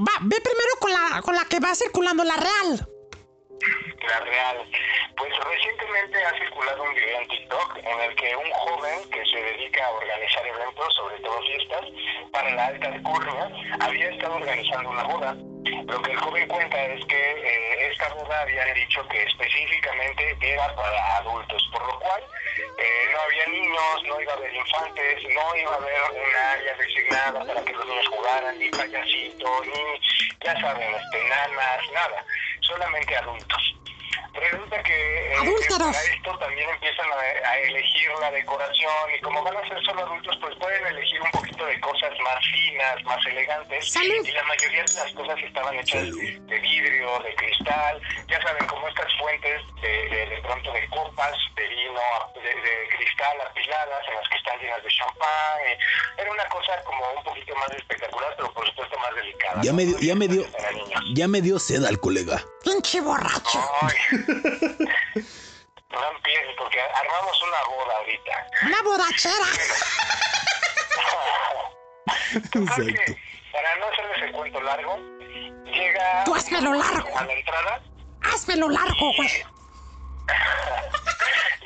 va, 0.00 0.12
ve 0.22 0.36
primero 0.40 0.70
con 0.80 0.90
la, 0.92 1.20
con 1.22 1.34
la 1.34 1.44
que 1.44 1.60
va 1.60 1.74
circulando, 1.74 2.24
la 2.24 2.36
real. 2.36 2.88
La 3.60 4.20
real. 4.20 4.64
Pues 5.16 5.32
recientemente 5.36 6.24
ha 6.24 6.38
circulado 6.38 6.82
un 6.82 6.94
video 6.94 7.20
en 7.20 7.28
TikTok 7.28 7.76
en 7.78 8.00
el 8.00 8.14
que 8.14 8.36
un 8.36 8.50
joven 8.50 9.10
que 9.10 9.24
se 9.26 9.42
dedica 9.42 9.84
a 9.84 9.90
organizar 9.90 10.46
eventos, 10.46 10.94
sobre 10.94 11.18
todo 11.20 11.42
fiestas, 11.42 11.84
para 12.30 12.50
la 12.50 12.66
alta 12.66 12.86
alcurnia, 12.86 13.50
había 13.80 14.10
estado 14.10 14.36
organizando 14.36 14.90
una 14.90 15.02
boda. 15.04 15.36
Lo 15.86 16.02
que 16.02 16.12
el 16.12 16.18
joven 16.18 16.48
cuenta 16.48 16.82
es 16.84 17.04
que 17.06 17.16
eh, 17.16 17.90
esta 17.90 18.08
boda 18.14 18.40
habían 18.42 18.72
dicho 18.74 19.06
que 19.08 19.22
específicamente 19.24 20.36
era 20.40 20.74
para 20.74 21.16
adultos, 21.16 21.68
por 21.72 21.86
lo 21.86 21.98
cual 21.98 22.22
eh, 22.78 23.08
no 23.12 23.20
había 23.20 23.46
niños, 23.46 24.02
no 24.06 24.20
iba 24.20 24.32
a 24.32 24.36
haber 24.36 24.54
infantes, 24.54 25.22
no 25.34 25.56
iba 25.56 25.72
a 25.72 25.76
haber 25.76 26.02
un 26.12 26.36
área 26.36 26.74
designada 26.76 27.44
para 27.44 27.64
que 27.64 27.72
los 27.72 27.86
niños 27.86 28.08
jugaran, 28.08 28.58
ni 28.58 28.70
payasitos, 28.70 29.66
ni, 29.66 30.00
ya 30.44 30.60
saben, 30.60 30.94
este, 30.94 31.28
nada, 31.28 32.24
solamente 32.62 33.16
adultos. 33.16 33.62
Resulta 34.34 34.82
que 34.82 35.32
eh, 35.32 35.36
para 35.70 35.90
esto 35.90 36.38
también 36.38 36.68
empiezan 36.70 37.06
a, 37.10 37.48
a 37.48 37.58
elegir 37.58 38.10
la 38.20 38.30
decoración 38.30 38.92
y 39.16 39.20
como 39.20 39.42
van 39.42 39.56
a 39.56 39.68
ser 39.68 39.82
solo 39.84 40.02
adultos, 40.02 40.36
pues 40.40 40.54
pueden 40.56 40.86
elegir 40.86 41.20
un 41.20 41.30
poquito 41.30 41.66
de 41.66 41.80
cosas 41.80 42.12
más 42.22 42.44
finas, 42.46 43.02
más 43.04 43.26
elegantes. 43.26 43.92
Salud. 43.92 44.24
Y 44.24 44.30
la 44.30 44.42
mayoría 44.44 44.84
de 44.84 44.94
las 44.94 45.12
cosas 45.12 45.38
estaban 45.42 45.74
hechas 45.76 46.02
de 46.04 46.58
vidrio, 46.60 47.18
de 47.20 47.34
cristal, 47.34 48.00
ya 48.28 48.40
saben, 48.42 48.66
como 48.66 48.86
estas 48.88 49.12
fuentes 49.18 49.60
de, 49.82 49.88
de, 50.08 50.26
de 50.26 50.42
pronto 50.42 50.72
de 50.72 50.88
copas, 50.88 51.34
de 51.56 51.68
vino, 51.68 52.00
de, 52.34 52.54
de 52.54 52.88
cristal 52.96 53.40
apiladas 53.40 54.08
en 54.08 54.14
las 54.14 54.28
que 54.28 54.36
están 54.36 54.58
llenas 54.60 54.82
de 54.82 54.88
champán. 54.90 55.58
y 55.66 56.20
Era 56.20 56.30
una 56.30 56.44
cosa 56.46 56.82
como 56.84 57.04
un 57.16 57.24
poquito 57.24 57.54
más 57.56 57.70
espectacular, 57.70 58.34
pero 58.36 58.52
por 58.52 58.66
supuesto 58.66 58.98
más 58.98 59.14
delicada. 59.16 59.62
Ya 59.62 59.70
¿no? 59.72 59.76
me 59.76 59.84
dio, 59.86 59.98
ya 59.98 60.14
me 60.14 60.28
dio, 60.28 60.46
ya 61.14 61.28
me 61.28 61.40
dio 61.40 61.58
sed 61.58 61.84
al 61.84 61.98
colega. 61.98 62.42
Pinche 62.64 63.00
borracho. 63.00 63.60
Ay. 63.82 63.94
No 65.90 66.10
empieces 66.12 66.54
porque 66.58 66.78
armamos 66.80 67.42
una 67.42 67.62
boda 67.64 67.96
ahorita. 67.96 68.46
Una 68.66 68.82
borrachera. 68.82 69.44
Exacto. 72.34 73.14
para 73.52 73.76
no 73.76 73.86
hacerles 73.86 74.22
el 74.22 74.32
cuento 74.32 74.60
largo, 74.60 74.98
llega 75.64 76.24
Tú 76.24 76.34
házmelo 76.34 76.74
largo. 76.74 77.18
a 77.18 77.24
la 77.24 77.32
entrada, 77.32 77.80
Házmelo 78.22 78.68
largo, 78.68 79.12
güey. 79.16 79.28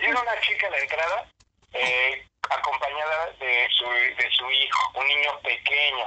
llega 0.00 0.20
una 0.20 0.40
chica 0.40 0.66
a 0.66 0.70
la 0.70 0.78
entrada 0.78 1.26
eh, 1.72 2.26
acompañada 2.50 3.30
de 3.38 3.68
su, 3.70 3.84
de 3.90 4.30
su 4.32 4.50
hijo, 4.50 4.92
un 4.94 5.06
niño 5.06 5.38
pequeño. 5.42 6.06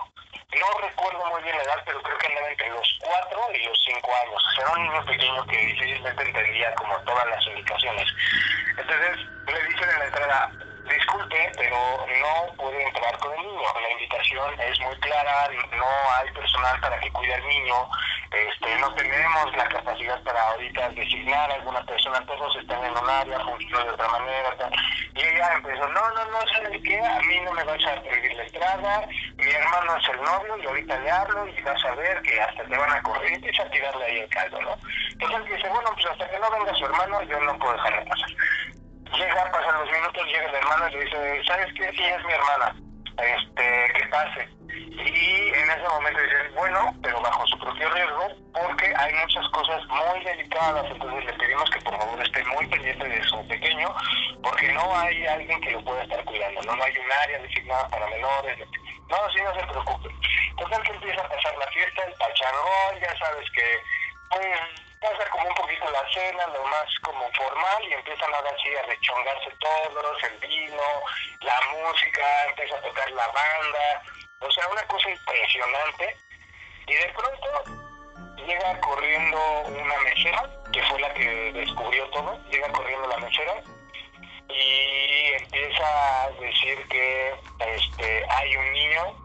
No 0.59 0.79
recuerdo 0.79 1.25
muy 1.25 1.41
bien 1.43 1.57
la 1.57 1.63
edad, 1.63 1.83
pero 1.85 2.01
creo 2.01 2.17
que 2.17 2.27
andaba 2.27 2.49
entre 2.49 2.69
los 2.69 2.99
4 3.01 3.39
y 3.53 3.65
los 3.65 3.83
5 3.85 4.11
años. 4.23 4.43
Era 4.59 4.71
un 4.71 4.83
niño 4.83 5.05
pequeño 5.05 5.45
que 5.47 5.57
difícilmente 5.57 6.23
entendía 6.23 6.73
como 6.75 6.97
todas 6.99 7.27
las 7.27 7.45
indicaciones. 7.47 8.07
Entonces 8.77 9.17
le 9.47 9.63
dicen 9.65 9.89
en 9.89 9.99
la 9.99 10.05
entrada, 10.05 10.51
disculpe, 10.93 11.51
pero 11.57 11.77
no 12.21 12.55
puede 12.57 12.83
entrar 12.83 13.17
con 13.19 13.33
el 13.33 13.41
niño. 13.45 13.69
La 13.81 13.91
invitación 13.91 14.59
es 14.59 14.79
muy 14.81 14.95
clara, 14.99 15.49
no 15.75 15.85
hay 16.17 16.31
personal 16.31 16.79
para 16.81 16.99
que 16.99 17.11
cuide 17.11 17.33
al 17.33 17.47
niño, 17.47 17.89
este, 18.31 18.75
no 18.79 18.93
tenemos 18.95 19.55
la 19.55 19.67
capacidad 19.69 20.21
para 20.23 20.41
ahorita 20.49 20.89
designar 20.89 21.51
a 21.51 21.55
alguna 21.55 21.83
persona, 21.85 22.25
todos 22.25 22.55
están 22.57 22.83
en 22.83 22.97
un 22.97 23.09
área, 23.09 23.39
funcionan 23.39 23.87
de 23.87 23.93
otra 23.93 24.07
manera. 24.09 24.55
tal. 24.57 24.73
Y 25.15 25.21
ella 25.21 25.53
empezó, 25.55 25.87
no, 25.87 26.09
no, 26.11 26.25
no, 26.25 26.47
¿sabes 26.53 26.81
qué? 26.83 26.99
A 26.99 27.19
mí 27.21 27.39
no 27.41 27.53
me 27.53 27.63
vas 27.63 27.85
a 27.85 28.01
prohibir 28.01 28.33
la 28.33 28.43
entrada, 28.43 29.07
mi 29.37 29.51
hermano 29.51 29.95
es 29.97 30.09
el 30.09 30.21
novio 30.21 30.57
y 30.57 30.65
ahorita 30.65 30.99
le 30.99 31.11
hablo 31.11 31.47
y 31.47 31.61
vas 31.61 31.85
a 31.85 31.95
ver 31.95 32.21
que 32.21 32.41
hasta 32.41 32.63
te 32.63 32.77
van 32.77 32.91
a 32.91 33.01
correr 33.03 33.31
y 33.31 33.35
empieza 33.35 33.63
a 33.63 33.69
tirarle 33.69 34.05
ahí 34.05 34.19
el 34.19 34.29
caldo, 34.29 34.61
¿no? 34.61 34.77
Entonces 35.11 35.55
dice, 35.55 35.69
bueno, 35.69 35.89
pues 35.93 36.05
hasta 36.07 36.29
que 36.29 36.39
no 36.39 36.51
venga 36.51 36.73
su 36.75 36.85
hermano 36.85 37.21
yo 37.23 37.39
no 37.39 37.57
puedo 37.57 37.73
dejarle 37.73 38.05
pasar. 38.05 38.29
Llega, 39.17 39.51
pasan 39.51 39.79
los 39.79 39.91
minutos, 39.91 40.25
llega 40.27 40.49
el 40.49 40.55
hermano 40.55 40.89
y 40.89 40.91
le 40.91 41.05
dice, 41.05 41.41
¿sabes 41.47 41.73
qué? 41.73 41.89
Sí, 41.91 42.03
es 42.03 42.25
mi 42.25 42.33
hermana. 42.33 42.75
Este, 43.17 43.93
que 43.93 44.07
pase. 44.07 44.49
Y 44.67 45.53
en 45.53 45.69
ese 45.69 45.87
momento 45.87 46.19
dice, 46.21 46.49
bueno, 46.53 46.93
pero 47.01 47.21
bajo 47.21 47.47
su 47.47 47.57
propio 47.59 47.89
riesgo, 47.91 48.27
porque 48.53 48.93
hay 48.97 49.13
muchas 49.13 49.47
cosas 49.49 49.81
muy 49.87 50.23
delicadas, 50.23 50.85
entonces 50.91 51.25
le 51.25 51.33
pedimos 51.33 51.69
que 51.69 51.79
por 51.81 51.97
favor 51.97 52.21
esté 52.21 52.43
muy 52.45 52.67
pendiente 52.67 53.07
de 53.07 53.23
su 53.23 53.47
pequeño, 53.47 53.95
porque 54.43 54.71
no 54.73 54.97
hay 54.97 55.25
alguien 55.27 55.61
que 55.61 55.71
lo 55.71 55.83
pueda 55.83 56.03
estar 56.03 56.23
cuidando, 56.25 56.61
no, 56.63 56.75
no 56.75 56.83
hay 56.83 56.97
un 56.97 57.11
área 57.23 57.39
designada 57.39 57.87
para 57.89 58.07
menores. 58.07 58.59
No, 59.07 59.17
sí, 59.31 59.39
no 59.43 59.53
se 59.53 59.67
preocupe. 59.67 60.09
Total 60.57 60.83
que 60.83 60.91
empieza 60.91 61.21
a 61.21 61.29
pasar 61.29 61.57
la 61.57 61.67
fiesta, 61.67 62.03
el 62.03 62.13
pacharrón, 62.15 62.99
ya 62.99 63.17
sabes 63.17 63.49
que, 63.51 63.79
pues, 64.29 64.84
pasa 65.05 65.29
como 65.29 65.47
un 65.47 65.55
poquito 65.55 65.89
la 65.91 66.03
cena, 66.11 66.47
lo 66.47 66.63
más 66.65 66.85
como 67.03 67.29
formal, 67.33 67.83
y 67.87 67.93
empiezan 67.93 68.33
ahora 68.33 68.51
sí 68.61 68.75
a 68.75 68.81
rechongarse 68.83 69.51
todos, 69.59 70.23
el 70.23 70.37
vino, 70.39 70.83
la 71.41 71.61
música, 71.71 72.45
empieza 72.49 72.75
a 72.77 72.81
tocar 72.81 73.11
la 73.11 73.27
banda, 73.27 74.03
o 74.39 74.51
sea, 74.51 74.67
una 74.67 74.83
cosa 74.87 75.09
impresionante. 75.09 76.17
Y 76.87 76.93
de 76.93 77.13
pronto 77.13 78.45
llega 78.45 78.79
corriendo 78.81 79.39
una 79.67 79.97
mesera, 79.99 80.49
que 80.71 80.83
fue 80.83 80.99
la 80.99 81.13
que 81.13 81.51
descubrió 81.53 82.07
todo, 82.09 82.37
llega 82.49 82.71
corriendo 82.71 83.07
la 83.07 83.17
mesera 83.17 83.63
y 84.49 85.33
empieza 85.33 86.23
a 86.23 86.29
decir 86.31 86.87
que 86.87 87.35
este 87.59 88.25
hay 88.29 88.55
un 88.55 88.71
niño 88.73 89.24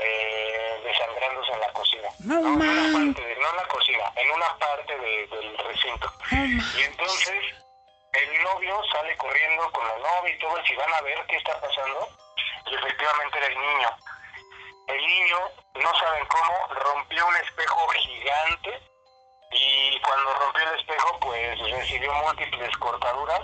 eh, 0.00 0.80
desangrándose 0.84 1.52
en 1.52 1.60
la 1.60 1.72
cocina. 1.72 2.08
No, 2.20 2.38
en 2.38 2.46
una 2.46 2.66
parte 3.14 3.24
de- 3.26 3.36
no 3.36 3.50
en 3.50 3.56
la 3.56 3.68
cocina, 3.68 4.12
en 4.16 4.30
una 4.30 4.58
parte 4.58 4.98
de- 4.98 5.26
del 5.28 5.58
recinto. 5.58 6.12
Y 6.32 6.82
entonces 6.82 7.44
el 8.12 8.42
novio 8.42 8.80
sale 8.92 9.16
corriendo 9.16 9.70
con 9.72 9.86
la 9.86 9.96
novia 9.98 10.34
y 10.34 10.38
todo, 10.38 10.58
y 10.64 10.76
van 10.76 10.94
a 10.94 11.00
ver 11.02 11.24
qué 11.28 11.36
está 11.36 11.60
pasando. 11.60 12.08
Y 12.66 12.74
efectivamente 12.74 13.38
era 13.38 13.46
el 13.46 13.58
niño. 13.58 13.96
El 14.88 15.06
niño, 15.06 15.38
no 15.74 15.94
saben 15.98 16.26
cómo, 16.26 16.74
rompió 16.74 17.26
un 17.26 17.36
espejo 17.36 17.88
gigante 17.90 18.82
y 19.52 20.00
cuando 20.00 20.34
rompió 20.34 20.62
el 20.68 20.80
espejo 20.80 21.18
pues 21.20 21.58
recibió 21.70 22.12
múltiples 22.14 22.76
cortaduras. 22.78 23.40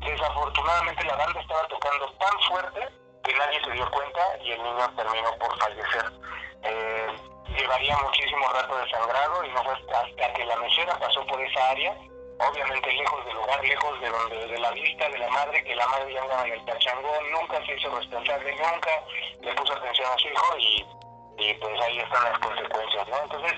Desafortunadamente 0.00 1.04
la 1.04 1.14
banda 1.16 1.40
estaba 1.40 1.66
tocando 1.68 2.10
tan 2.14 2.40
fuerte 2.48 2.88
que 3.24 3.34
nadie 3.34 3.60
se 3.64 3.70
dio 3.72 3.90
cuenta 3.90 4.20
y 4.42 4.52
el 4.52 4.62
niño 4.62 4.94
terminó 4.96 5.36
por 5.38 5.58
fallecer. 5.58 6.04
Eh, 6.62 7.06
llevaría 7.56 7.96
muchísimo 7.98 8.46
rato 8.52 8.76
desangrado 8.76 9.44
y 9.44 9.48
no 9.50 9.64
fue 9.64 9.72
hasta 9.72 10.32
que 10.32 10.44
la 10.44 10.56
mesera 10.56 10.98
pasó 10.98 11.26
por 11.26 11.40
esa 11.40 11.70
área 11.70 11.96
obviamente 12.48 12.92
lejos 12.92 13.24
del 13.26 13.36
hogar, 13.36 13.64
lejos 13.64 14.00
de, 14.00 14.08
donde, 14.08 14.46
de 14.46 14.58
la 14.58 14.70
vista 14.72 15.08
de 15.08 15.18
la 15.18 15.28
madre, 15.28 15.62
que 15.62 15.74
la 15.74 15.86
madre 15.88 16.12
ya 16.12 16.22
andaba 16.22 16.46
en 16.46 16.54
el 16.54 16.64
pachangón, 16.64 17.32
nunca 17.32 17.64
se 17.66 17.76
hizo 17.76 17.94
responsable, 17.94 18.56
nunca 18.56 18.90
le 19.40 19.54
puso 19.54 19.72
atención 19.74 20.08
a 20.10 20.18
su 20.18 20.28
hijo 20.28 20.58
y, 20.58 20.86
y 21.40 21.54
pues 21.54 21.80
ahí 21.80 21.98
están 21.98 22.24
las 22.24 22.38
consecuencias, 22.38 23.08
¿no? 23.08 23.22
Entonces, 23.22 23.54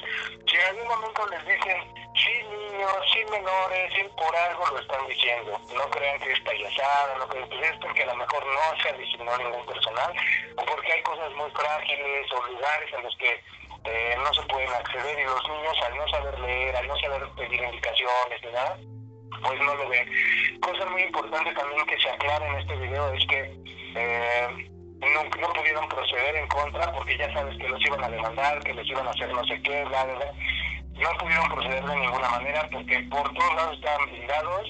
si 0.47 0.57
en 0.57 0.63
algún 0.63 0.87
momento 0.87 1.27
les 1.29 1.45
dicen, 1.45 1.95
sí 2.15 2.33
niños, 2.51 2.97
sí 3.13 3.25
menores, 3.31 3.93
sí 3.95 4.03
por 4.17 4.37
algo 4.37 4.67
lo 4.67 4.79
están 4.79 5.07
diciendo, 5.09 5.61
no 5.75 5.91
crean 5.91 6.21
que 6.21 6.33
es 6.33 6.41
payasada, 6.41 7.17
no 7.19 7.29
crean 7.29 7.49
que 7.49 7.61
es 7.61 7.77
porque 7.81 8.03
a 8.03 8.07
lo 8.07 8.17
mejor 8.17 8.47
no 8.47 8.83
se 8.83 8.89
asignó 8.91 9.37
ningún 9.39 9.67
personal, 9.67 10.13
o 10.57 10.65
porque 10.65 10.93
hay 10.93 11.03
cosas 11.03 11.33
muy 11.33 11.51
frágiles 11.51 12.33
o 12.33 12.47
lugares 12.47 12.93
en 12.93 13.03
los 13.03 13.17
que 13.17 13.41
eh, 13.85 14.17
no 14.23 14.33
se 14.33 14.43
pueden 14.43 14.73
acceder 14.73 15.19
y 15.19 15.25
los 15.25 15.49
niños 15.49 15.77
al 15.85 15.97
no 15.97 16.09
saber 16.09 16.39
leer, 16.41 16.77
al 16.77 16.87
no 16.87 16.97
saber 16.99 17.29
pedir 17.37 17.63
indicaciones 17.63 18.43
ni 18.45 18.53
nada, 18.53 18.79
pues 19.43 19.61
no 19.61 19.75
lo 19.75 19.89
ven. 19.89 20.61
Cosa 20.61 20.87
muy 20.87 21.03
importante 21.03 21.53
también 21.53 21.85
que 21.87 21.99
se 22.01 22.09
aclara 22.09 22.47
en 22.47 22.59
este 22.61 22.77
video 22.77 23.13
es 23.13 23.27
que 23.27 23.57
eh, 23.97 24.72
no, 25.11 25.25
no 25.41 25.53
pudieron 25.53 25.89
proceder 25.89 26.37
en 26.37 26.47
contra 26.49 26.93
porque 26.93 27.17
ya 27.19 27.33
sabes 27.33 27.57
que 27.59 27.69
los 27.69 27.81
iban 27.87 28.05
a 28.05 28.09
demandar, 28.09 28.59
que 28.61 28.75
les 28.75 28.89
iban 28.89 29.07
a 29.07 29.11
hacer 29.11 29.33
no 29.33 29.45
sé 29.45 29.61
qué, 29.63 29.85
bla, 29.85 30.05
bla, 30.05 30.15
bla. 30.15 30.33
No 30.95 31.11
pudieron 31.19 31.49
proceder 31.49 31.85
de 31.85 31.97
ninguna 31.97 32.29
manera 32.29 32.69
porque 32.71 33.01
por 33.11 33.33
todos 33.35 33.55
lados 33.57 33.77
estaban 33.77 34.11
blindados, 34.11 34.69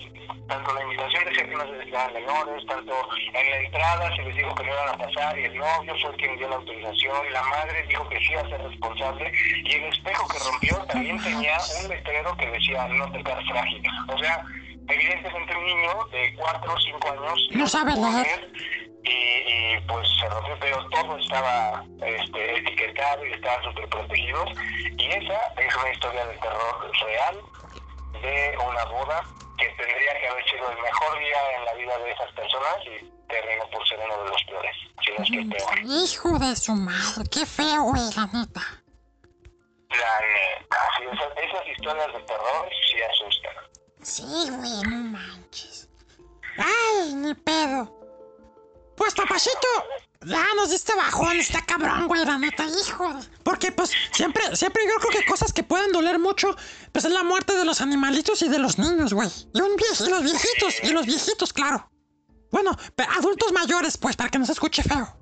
tanto 0.49 0.73
la 0.73 0.83
invitación 0.83 1.25
de 1.25 1.33
que 1.33 1.45
no 1.45 1.65
se 1.67 1.73
declaraban 1.73 2.15
menores, 2.15 2.67
tanto 2.67 2.95
en 3.35 3.51
la 3.51 3.57
entrada 3.59 4.17
se 4.17 4.23
les 4.23 4.37
dijo 4.37 4.55
que 4.55 4.65
no 4.65 4.73
iban 4.73 4.89
a 4.89 4.99
pasar 4.99 5.39
y 5.39 5.45
el 5.45 5.57
novio 5.59 5.95
fue 6.01 6.17
quien 6.17 6.37
dio 6.39 6.49
la 6.49 6.57
autorización, 6.57 7.33
la 7.33 7.43
madre 7.43 7.87
dijo 7.89 8.09
que 8.09 8.19
sí 8.21 8.33
iba 8.33 8.41
a 8.41 8.49
ser 8.49 8.63
responsable 8.63 9.33
y 9.65 9.75
el 9.75 9.85
espejo 9.93 10.29
que 10.29 10.39
rompió 10.39 10.79
también 10.87 11.23
tenía 11.23 11.59
un 11.83 11.89
letrero 11.89 12.37
que 12.37 12.47
decía 12.47 12.89
no 12.89 13.13
tocar 13.13 13.45
frágil. 13.45 13.83
O 14.09 14.19
sea, 14.19 14.45
evidentemente 14.89 15.57
un 15.57 15.65
niño 15.65 16.05
de 16.11 16.35
4 16.37 16.73
o 16.73 16.81
5 16.81 17.09
años 17.09 17.49
No 17.53 17.67
sabe 17.67 17.93
leer 17.95 18.51
y, 19.05 19.11
y, 19.11 19.81
pues 19.89 20.09
se 20.21 20.29
rompió, 20.29 20.57
pero 20.61 20.89
todo 20.91 21.17
estaba 21.19 21.85
este, 22.07 22.59
etiquetado 22.59 23.27
y 23.27 23.33
estaban 23.33 23.65
súper 23.65 23.89
protegidos. 23.89 24.51
Y 24.97 25.07
esa 25.07 25.39
es 25.59 25.77
una 25.77 25.93
historia 25.93 26.27
de 26.27 26.35
terror 26.39 26.93
real 27.05 27.41
de 28.23 28.57
una 28.59 28.85
boda 28.85 29.25
que 29.59 29.67
tendría 29.71 30.21
que 30.21 30.29
haber 30.29 30.45
sido 30.49 30.71
el 30.71 30.83
mejor 30.83 31.19
día 31.19 31.57
en 31.59 31.65
la 31.65 31.75
vida 31.75 31.99
de 31.99 32.11
esas 32.13 32.33
personas 32.33 32.77
y 32.87 33.13
terminó 33.29 33.69
por 33.71 33.89
ser 33.89 33.99
uno 34.05 34.25
de 34.25 34.31
los 34.31 34.45
peores, 34.45 34.77
si 35.05 35.11
no 35.13 35.25
es 35.25 35.31
que 35.31 35.39
el 35.39 35.49
peor. 35.49 35.79
Hijo 35.85 36.39
de 36.39 36.57
su 36.57 36.73
madre, 36.75 37.25
qué 37.31 37.47
feo, 37.47 37.93
la 37.95 38.27
neta. 38.27 38.63
La 39.91 40.21
neta, 40.21 40.79
sí, 40.97 41.05
esas, 41.13 41.37
esas 41.37 41.69
historias 41.69 42.13
de 42.13 42.21
terror 42.21 42.69
sí 42.87 42.97
asustan. 43.03 43.72
Sí, 44.03 44.23
güey, 44.23 44.83
no 44.83 44.97
manches. 45.11 45.89
Ay, 46.59 47.15
ni 47.15 47.35
pedo. 47.35 47.99
Pues, 48.97 49.15
papacito, 49.15 49.67
ya 50.27 50.45
nos 50.57 50.71
diste 50.71 50.95
bajón, 50.95 51.39
está 51.41 51.65
cabrón, 51.65 52.07
güey, 52.09 52.25
la 52.25 52.37
neta, 52.39 52.65
hijo. 52.67 53.15
Porque, 53.43 53.73
pues, 53.73 53.91
siempre, 54.13 54.55
siempre 54.55 54.83
yo 54.87 54.95
creo 55.01 55.21
que 55.21 55.27
cosas 55.27 55.53
que 55.53 55.63
pueden 55.63 55.93
doler 55.93 56.19
mucho, 56.19 56.55
pues 56.93 57.05
es 57.05 57.11
la 57.13 57.23
muerte 57.23 57.57
de 57.57 57.65
los 57.65 57.81
animalitos 57.81 58.43
y 58.43 58.49
de 58.49 58.59
los 58.59 58.79
niños, 58.79 59.15
güey. 59.15 59.29
Y, 59.55 59.61
un 59.61 59.77
vie- 59.77 60.07
y 60.07 60.11
los 60.11 60.23
viejitos, 60.23 60.75
y 60.83 60.89
los 60.91 61.07
viejitos, 61.07 61.53
claro. 61.53 61.91
Bueno, 62.51 62.77
adultos 63.17 63.53
mayores, 63.53 63.97
pues, 63.97 64.15
para 64.17 64.29
que 64.31 64.39
no 64.39 64.45
se 64.47 64.53
escuche 64.53 64.83
feo. 64.83 65.17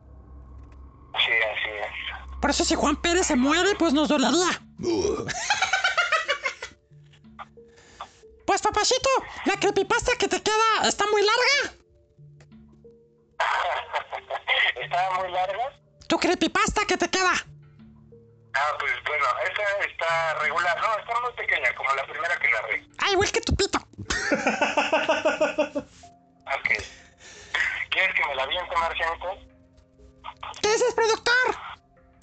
Sí, 1.13 1.33
así 1.33 1.69
es. 1.81 2.39
Por 2.41 2.51
eso 2.51 2.65
si 2.65 2.75
Juan 2.75 2.97
Pérez 2.97 3.27
se 3.29 3.37
muere, 3.37 3.75
pues 3.77 3.93
nos 3.93 4.09
dolería. 4.09 4.61
Pues, 8.51 8.63
papacito, 8.63 9.09
la 9.45 9.55
creepypasta 9.61 10.17
que 10.19 10.27
te 10.27 10.43
queda 10.43 10.89
está 10.89 11.07
muy 11.07 11.23
larga. 11.23 11.73
¿Estaba 14.75 15.21
muy 15.21 15.31
larga? 15.31 15.81
Tu 16.09 16.19
creepypasta 16.19 16.85
que 16.85 16.97
te 16.97 17.09
queda. 17.09 17.31
Ah, 18.55 18.77
pues 18.81 18.93
bueno, 19.07 19.25
esa 19.45 19.63
está 19.87 20.35
regular. 20.41 20.77
No, 20.81 20.99
está 20.99 21.21
muy 21.21 21.33
pequeña, 21.35 21.73
como 21.77 21.95
la 21.95 22.05
primera 22.05 22.37
que 22.41 22.51
narré. 22.51 22.85
Ah, 22.99 23.13
igual 23.13 23.31
que 23.31 23.41
tu 23.41 23.55
pito. 23.55 23.79
Ok. 26.53 26.69
¿Quieres 27.91 28.15
que 28.17 28.27
me 28.27 28.35
la 28.35 28.43
aviente, 28.43 28.77
Marcianito? 28.77 29.39
¿Qué 30.61 30.73
dices, 30.73 30.93
productor? 30.95 31.57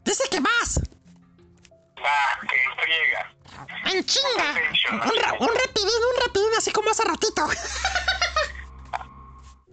Dice 0.04 0.28
que 0.30 0.42
vas. 0.42 0.82
Va, 2.04 2.38
que 2.42 2.58
friega. 2.82 3.37
En 3.86 4.06
chinga. 4.06 4.54
Un, 4.92 5.22
ra- 5.22 5.34
un 5.40 5.50
rapidín, 5.50 6.52
así 6.58 6.72
como 6.72 6.90
hace 6.92 7.04
ratito. 7.04 7.48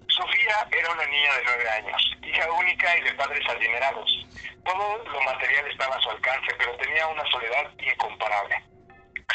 Sofía 0.09 0.69
era 0.71 0.91
una 0.93 1.07
niña 1.07 1.35
de 1.37 1.45
nueve 1.45 1.71
años, 1.71 2.03
hija 2.23 2.51
única 2.53 2.99
y 2.99 3.03
de 3.03 3.13
padres 3.15 3.43
adinerados. 3.49 4.27
Todo 4.65 4.99
lo 5.05 5.21
material 5.23 5.67
estaba 5.71 5.97
a 5.97 6.01
su 6.01 6.11
alcance, 6.11 6.55
pero 6.57 6.77
tenía 6.77 7.07
una 7.09 7.25
soledad 7.31 7.71
incomparable. 7.79 8.63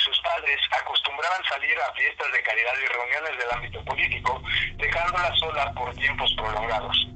Sus 0.04 0.20
padres 0.22 0.58
acostumbraban 0.82 1.44
salir 1.46 1.76
a 1.82 1.94
fiestas 1.94 2.32
de 2.32 2.42
caridad 2.44 2.74
y 2.82 2.86
reuniones 2.88 3.38
del 3.38 3.52
ámbito 3.52 3.84
político, 3.86 4.42
dejándola 4.78 5.36
sola 5.36 5.72
por 5.74 5.94
tiempos 5.96 6.34
prolongados. 6.38 7.08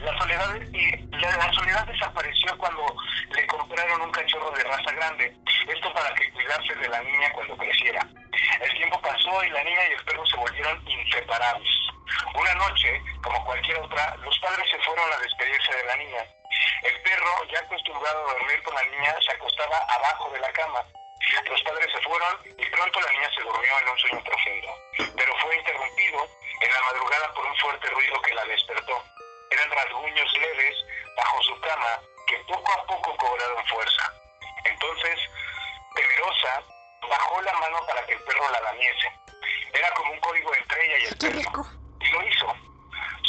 La 0.00 0.16
soledad, 0.18 0.54
la, 1.10 1.36
la 1.36 1.52
soledad 1.52 1.86
desapareció 1.86 2.56
cuando 2.58 2.94
le 3.30 3.46
compraron 3.46 4.02
un 4.02 4.12
cachorro 4.12 4.50
de 4.52 4.64
raza 4.64 4.92
grande, 4.92 5.36
esto 5.66 5.92
para 5.92 6.14
que 6.14 6.30
cuidase 6.32 6.74
de 6.74 6.88
la 6.88 7.02
niña 7.02 7.32
cuando 7.32 7.56
creciera. 7.56 8.06
El 8.60 8.74
tiempo 8.74 9.00
pasó 9.00 9.44
y 9.44 9.50
la 9.50 9.64
niña 9.64 9.88
y 9.88 9.92
el 9.92 10.04
perro 10.04 10.24
se 10.26 10.36
volvieron 10.36 10.88
inseparables. 10.88 11.68
Una 12.34 12.54
noche, 12.54 13.02
como 13.22 13.44
cualquier 13.44 13.78
otra, 13.78 14.16
los 14.16 14.38
padres 14.38 14.66
se 14.70 14.78
fueron 14.78 15.12
a 15.12 15.18
despedirse 15.18 15.74
de 15.74 15.84
la 15.84 15.96
niña. 15.96 16.24
El 16.82 17.02
perro, 17.02 17.44
ya 17.52 17.60
acostumbrado 17.60 18.28
a 18.28 18.32
dormir 18.32 18.62
con 18.62 18.74
la 18.74 18.84
niña, 18.84 19.14
se 19.24 19.32
acostaba 19.32 19.78
abajo 19.78 20.30
de 20.30 20.40
la 20.40 20.52
cama. 20.52 20.84
Los 21.50 21.62
padres 21.62 21.88
se 21.92 22.00
fueron 22.02 22.38
y 22.56 22.64
pronto 22.70 23.00
la 23.00 23.12
niña 23.12 23.28
se 23.34 23.42
durmió 23.42 23.80
en 23.80 23.88
un 23.88 23.98
sueño 23.98 24.24
profundo, 24.24 24.68
pero 25.16 25.36
fue 25.38 25.56
interrumpido 25.56 26.26
en 26.60 26.72
la 26.72 26.82
madrugada 26.82 27.34
por 27.34 27.44
un 27.44 27.56
fuerte 27.56 27.88
ruido 27.90 28.22
que 28.22 28.34
la 28.34 28.44
despertó. 28.44 29.04
Eran 29.50 29.70
rasguños 29.70 30.32
leves 30.34 30.76
bajo 31.16 31.42
su 31.42 31.60
cama 31.60 32.00
que 32.26 32.36
poco 32.46 32.72
a 32.72 32.86
poco 32.86 33.16
cobraron 33.16 33.66
fuerza. 33.66 34.12
Entonces, 34.64 35.18
temerosa, 35.94 36.62
bajó 37.08 37.42
la 37.42 37.52
mano 37.54 37.78
para 37.86 38.04
que 38.06 38.12
el 38.12 38.20
perro 38.20 38.50
la 38.50 38.60
lamiese. 38.60 39.12
Era 39.72 39.90
como 39.92 40.12
un 40.12 40.20
código 40.20 40.54
entre 40.54 40.84
ella 40.84 40.98
y 40.98 41.04
el 41.06 41.18
perro. 41.18 41.64
Y 42.00 42.10
lo 42.10 42.28
hizo. 42.28 42.54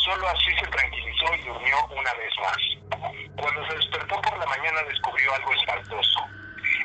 Solo 0.03 0.27
así 0.27 0.51
se 0.59 0.67
tranquilizó 0.67 1.33
y 1.35 1.41
durmió 1.41 1.85
una 1.87 2.13
vez 2.13 2.33
más. 2.39 2.57
Cuando 3.37 3.67
se 3.67 3.75
despertó 3.75 4.21
por 4.21 4.37
la 4.37 4.45
mañana 4.45 4.83
descubrió 4.83 5.33
algo 5.33 5.53
espantoso. 5.53 6.19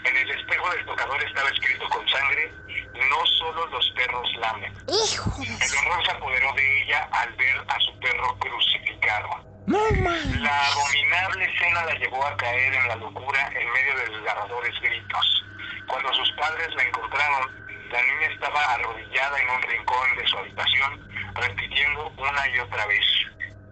En 0.04 0.16
el 0.16 0.30
espejo 0.30 0.70
del 0.70 0.84
tocador 0.84 1.22
estaba 1.24 1.48
escrito 1.48 1.88
con 1.88 2.06
sangre, 2.08 2.52
no 2.94 3.26
solo 3.38 3.66
los 3.66 3.90
perros 3.90 4.28
lamen. 4.36 4.72
El 4.86 5.78
horror 5.78 6.04
se 6.04 6.12
apoderó 6.12 6.52
de 6.52 6.82
ella 6.82 7.08
al 7.12 7.32
ver 7.34 7.64
a 7.68 7.80
su 7.80 7.98
perro 8.00 8.38
crucificado. 8.38 9.28
La 9.66 10.66
abominable 10.66 11.44
escena 11.46 11.84
la 11.86 11.94
llevó 11.94 12.24
a 12.24 12.36
caer 12.36 12.74
en 12.74 12.88
la 12.88 12.96
locura 12.96 13.48
en 13.48 13.72
medio 13.72 13.96
de 13.96 14.08
desgarradores 14.10 14.80
gritos. 14.80 15.44
Cuando 15.86 16.12
sus 16.12 16.30
padres 16.32 16.68
la 16.74 16.82
encontraron, 16.82 17.64
la 17.90 18.02
niña 18.02 18.26
estaba 18.32 18.60
arrodillada 18.74 19.40
en 19.40 19.50
un 19.50 19.62
rincón 19.62 20.16
de 20.18 20.26
su 20.26 20.36
habitación, 20.36 21.08
repitiendo 21.34 22.12
una 22.18 22.48
y 22.48 22.58
otra 22.58 22.86
vez, 22.86 23.04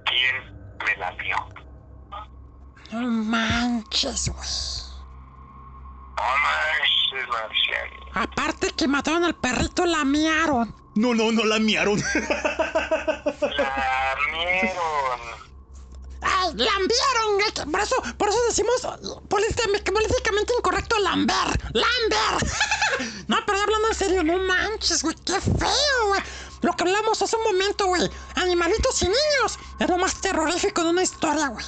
¿quién 0.07 0.77
me 0.87 0.97
la 0.97 1.11
vio? 1.13 1.37
No 2.91 3.01
manches, 3.01 4.29
güey. 4.29 4.92
Aparte 8.15 8.71
que 8.71 8.87
mataron 8.89 9.25
al 9.25 9.35
perrito, 9.35 9.87
la 9.87 10.05
miaron. 10.05 10.75
No, 10.95 11.15
no, 11.15 11.33
no 11.33 11.45
la 11.45 11.59
miaron. 11.59 11.99
La 13.41 14.17
mieron. 14.31 15.21
¡Ay, 16.21 16.49
lambieron! 16.55 17.35
güey, 17.35 17.53
que 17.53 17.67
Por 17.67 17.81
eso, 17.81 17.97
por 18.17 18.29
eso 18.29 18.39
decimos 18.47 18.87
políticamente, 19.29 20.53
incorrecto 20.57 20.99
lamber. 21.01 21.61
¡Lamber! 21.73 22.49
no, 23.29 23.39
pero 23.45 23.59
ya 23.59 23.65
hablando 23.65 23.89
en 23.89 23.95
serio, 23.95 24.23
no 24.23 24.39
manches, 24.39 25.03
güey, 25.03 25.17
qué 25.25 25.41
feo, 25.41 26.09
güey. 26.09 26.21
Lo 26.61 26.75
que 26.75 26.85
hablamos 26.85 27.21
hace 27.21 27.37
un 27.37 27.43
momento, 27.43 27.87
güey. 27.87 28.09
Animalitos 28.37 29.03
y 29.03 29.07
niños. 29.07 29.59
Es 29.81 29.89
lo 29.89 29.99
más 29.99 30.21
terrorífico 30.21 30.85
de 30.85 30.91
una 30.91 31.03
historia, 31.03 31.49
güey. 31.49 31.65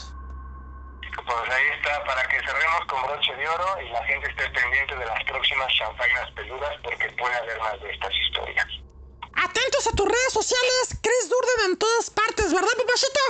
Pues 1.26 1.50
ahí 1.50 1.66
está, 1.76 2.04
para 2.04 2.22
que 2.28 2.38
cerremos 2.40 2.84
con 2.86 3.02
broche 3.02 3.34
de 3.34 3.48
oro 3.48 3.80
y 3.80 3.88
la 3.88 4.04
gente 4.04 4.28
esté 4.28 4.48
pendiente 4.50 4.94
de 4.94 5.06
las 5.06 5.24
próximas 5.24 5.72
chanfainas 5.72 6.30
peludas 6.32 6.76
porque 6.82 7.10
puede 7.12 7.34
haber 7.34 7.58
más 7.60 7.80
de 7.80 7.90
estas 7.90 8.12
historias. 8.14 8.66
Atentos 9.36 9.86
a 9.86 9.92
tus 9.92 10.06
redes 10.06 10.32
sociales, 10.32 10.98
Chris 11.02 11.28
Durden 11.28 11.70
en 11.70 11.78
todas 11.78 12.10
partes, 12.10 12.52
¿verdad, 12.52 12.68
papacito? 12.76 13.20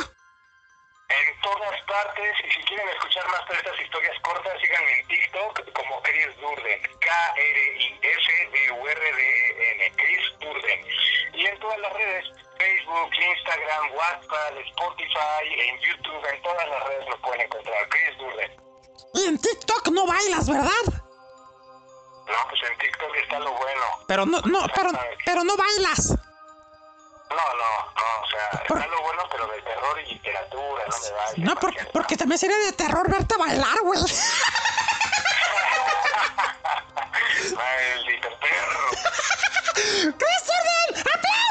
En 1.09 1.41
todas 1.41 1.81
partes, 1.83 2.35
y 2.45 2.51
si 2.51 2.63
quieren 2.65 2.89
escuchar 2.89 3.29
más 3.29 3.47
de 3.49 3.55
estas 3.57 3.81
historias 3.81 4.21
cortas, 4.23 4.61
síganme 4.61 4.99
en 4.99 5.07
TikTok 5.07 5.73
como 5.73 6.03
Chris 6.03 6.37
Durden, 6.41 6.83
K-R-I-S-D-U-R-D-E-N, 6.99 7.93
Chris 9.97 10.39
Durden. 10.41 10.81
todas 11.61 11.79
las 11.79 11.93
redes, 11.93 12.44
Facebook, 12.59 13.11
Instagram, 13.15 13.93
WhatsApp, 13.95 14.57
Spotify, 14.69 15.45
en 15.69 15.79
YouTube, 15.81 16.25
en 16.33 16.43
todas 16.43 16.69
las 16.69 16.85
redes 16.85 17.09
lo 17.09 17.21
pueden 17.21 17.41
encontrar. 17.43 17.89
Chris 17.89 18.19
Durden. 18.19 18.53
Y 19.15 19.25
en 19.27 19.39
TikTok 19.39 19.89
no 19.89 20.07
bailas, 20.07 20.49
¿verdad? 20.49 20.85
No, 22.27 22.37
pues 22.49 22.61
en 22.71 22.79
TikTok 22.79 23.17
está 23.23 23.39
lo 23.39 23.53
bueno. 23.53 23.83
Pero 24.07 24.27
no, 24.27 24.41
no, 24.43 24.67
pero, 24.75 24.91
pero 25.25 25.45
no 25.45 25.57
bailas. 25.57 26.11
No, 27.31 27.37
no, 27.37 27.71
no, 27.97 28.23
o 28.23 28.27
sea, 28.31 28.51
está 28.63 28.87
lo 28.87 29.03
bueno, 29.03 29.23
pero 29.31 29.47
de 29.49 29.63
terror 29.63 30.01
y 30.01 30.15
literatura, 30.15 30.85
no 30.89 30.97
me 30.99 31.11
vayas. 31.11 31.39
No, 31.39 31.55
porque, 31.57 31.85
porque 31.93 32.17
también 32.17 32.39
sería 32.39 32.59
de 32.59 32.73
terror 32.73 33.11
verte 33.11 33.37
bailar, 33.37 33.79
güey. 33.83 34.01
Maldito 37.55 38.29
perro. 38.41 38.91
¡Chris 40.19 40.43
Durden! 40.47 41.01
¡Aplausos! 41.01 41.44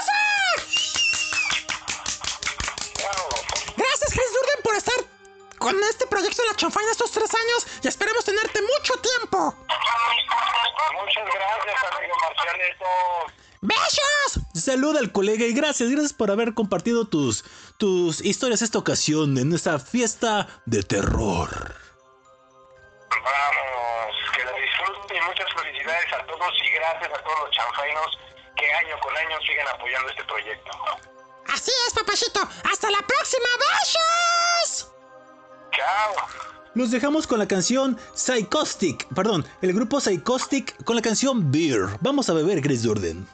Con 5.63 5.81
este 5.83 6.05
proyecto 6.07 6.41
de 6.41 6.49
la 6.49 6.55
chanfaina 6.57 6.91
estos 6.91 7.09
tres 7.09 7.33
años 7.33 7.65
y 7.81 7.87
esperemos 7.87 8.25
tenerte 8.25 8.61
mucho 8.61 8.95
tiempo. 8.95 9.55
Muchas 10.91 11.23
gracias, 11.23 11.93
amigo 11.95 12.15
Marcialito. 12.21 12.85
¡Besos! 13.61 14.43
Saluda 14.61 14.99
al 14.99 15.13
colega 15.13 15.45
y 15.45 15.53
gracias, 15.53 15.89
gracias 15.89 16.11
por 16.11 16.31
haber 16.31 16.53
compartido 16.53 17.07
tus, 17.07 17.45
tus 17.77 18.19
historias 18.19 18.61
esta 18.61 18.77
ocasión 18.77 19.37
en 19.37 19.53
esta 19.53 19.79
fiesta 19.79 20.49
de 20.65 20.83
terror. 20.83 21.49
Vamos, 23.09 24.15
que 24.35 24.43
la 24.43 24.51
disfruten 24.51 25.15
y 25.15 25.21
muchas 25.21 25.47
felicidades 25.55 26.11
a 26.11 26.25
todos 26.25 26.51
y 26.61 26.71
gracias 26.71 27.09
a 27.09 27.23
todos 27.23 27.39
los 27.39 27.51
chanfainos 27.51 28.19
que 28.57 28.69
año 28.69 28.99
con 28.99 29.15
año 29.15 29.39
siguen 29.47 29.67
apoyando 29.69 30.09
este 30.09 30.25
proyecto. 30.25 30.71
Así 31.47 31.71
es, 31.87 31.93
papachito. 31.93 32.41
¡Hasta 32.69 32.91
la 32.91 32.99
próxima! 32.99 33.47
¡Besos! 33.59 34.92
Chao. 35.75 36.27
Los 36.75 36.91
dejamos 36.91 37.27
con 37.27 37.39
la 37.39 37.47
canción 37.47 37.97
Psychostic, 38.15 39.07
perdón, 39.13 39.45
el 39.61 39.73
grupo 39.73 39.99
Psychostic 39.99 40.83
con 40.83 40.95
la 40.95 41.01
canción 41.01 41.51
Beer. 41.51 41.87
Vamos 42.01 42.29
a 42.29 42.33
beber, 42.33 42.61
Chris 42.61 42.83
Durden. 42.83 43.27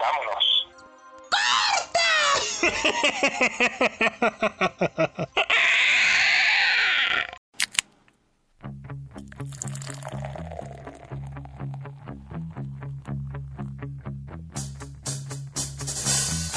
Vámonos. 0.00 0.68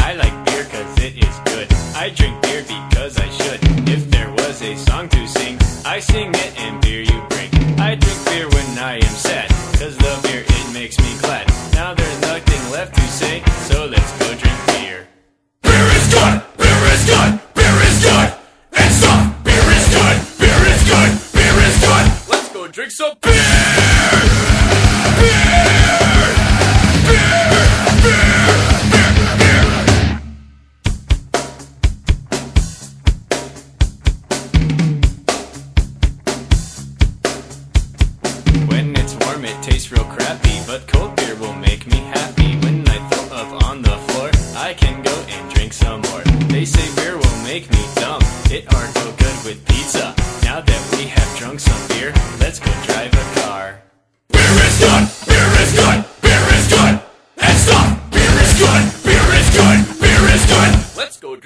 I 0.08 0.14
like 0.14 0.34
beer 0.34 0.45
cause 0.76 1.00
it 1.00 1.16
is 1.18 1.36
good. 1.46 1.68
I 1.96 2.10
drink 2.10 2.42
beer 2.42 2.64
because 2.64 3.18
I 3.18 3.30
should. 3.30 3.60
If 3.88 4.10
there 4.12 4.32
was 4.32 4.62
a 4.62 4.76
song 4.76 5.08
to 5.10 5.28
sing, 5.28 5.58
I 5.86 6.00
sing 6.00 6.30
it 6.34 6.52
and 6.60 6.82
beer 6.82 7.02
you 7.02 7.20
bring. 7.30 7.50
I 7.80 7.96
drink 7.96 8.20
beer 8.26 8.48
when 8.50 8.70
I 8.78 8.96
am 8.96 9.16
sad, 9.28 9.50
cause 9.80 9.96
the 9.98 10.14
beer 10.24 10.44
it 10.46 10.74
makes 10.74 10.98
me 11.00 11.12
glad. 11.22 11.48
Now 11.74 11.94
there's 11.94 12.22
nothing 12.22 12.64
left 12.72 12.96
to 12.96 13.06
say, 13.20 13.44
so 13.70 13.86
let's 13.86 14.12
go 14.20 14.28
drink 14.42 14.60
beer. 14.68 15.08
Beer 15.64 15.88
is 15.98 16.06
good! 16.14 16.36
Beer 16.60 16.82
is 16.96 17.04
good! 17.12 17.32
Beer 17.56 17.78
is 17.90 17.98
good! 18.08 18.30
And 18.80 18.92
stop! 19.00 19.44
Beer 19.46 19.68
is 19.80 19.88
good! 19.96 20.18
Beer 20.42 20.62
is 20.74 20.84
good! 20.92 21.12
Beer 21.36 21.58
is 21.70 21.78
good! 21.88 22.06
Let's 22.32 22.50
go 22.52 22.68
drink 22.68 22.92
some 22.92 23.16
beer! 23.22 23.44
When 25.20 26.05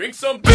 drink 0.10 0.16
some 0.16 0.49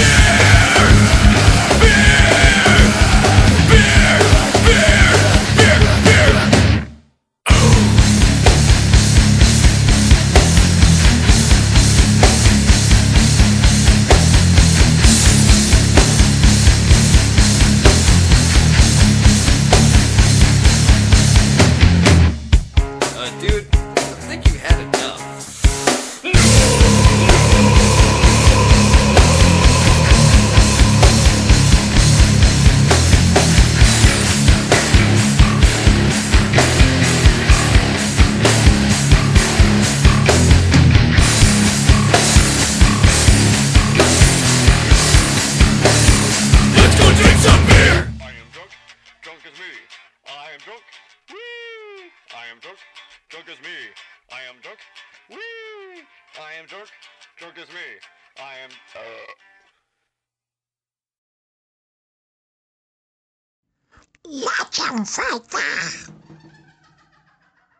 La 64.94 65.00
chanfaita. 65.00 65.58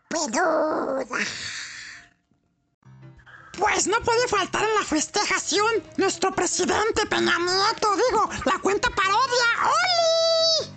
Peluda. 0.08 1.04
Pues 3.56 3.86
no 3.86 4.00
puede 4.00 4.26
faltar 4.26 4.64
en 4.64 4.74
la 4.74 4.82
festejación 4.82 5.84
nuestro 5.96 6.34
presidente 6.34 7.06
Peña 7.06 7.38
Nieto, 7.38 7.94
digo, 8.08 8.28
la 8.44 8.58
cuenta 8.58 8.90
parodia. 8.90 9.46
¡Oli! 9.62 10.72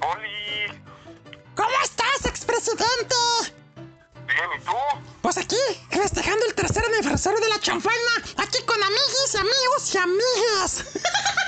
¡Oli! 0.00 0.82
¿Cómo 1.54 1.76
estás, 1.84 2.24
expresidente? 2.24 3.14
Bien, 4.26 4.48
¿y 4.58 4.64
tú? 4.64 4.72
Pues 5.20 5.36
aquí, 5.36 5.60
festejando 5.90 6.46
el 6.46 6.54
tercer 6.54 6.82
aniversario 6.86 7.40
de 7.40 7.48
la 7.50 7.60
chanfaina, 7.60 8.12
aquí 8.38 8.62
con 8.64 8.82
amiguis, 8.82 9.34
amigos 9.34 9.94
y 9.94 9.98
amigas. 9.98 10.84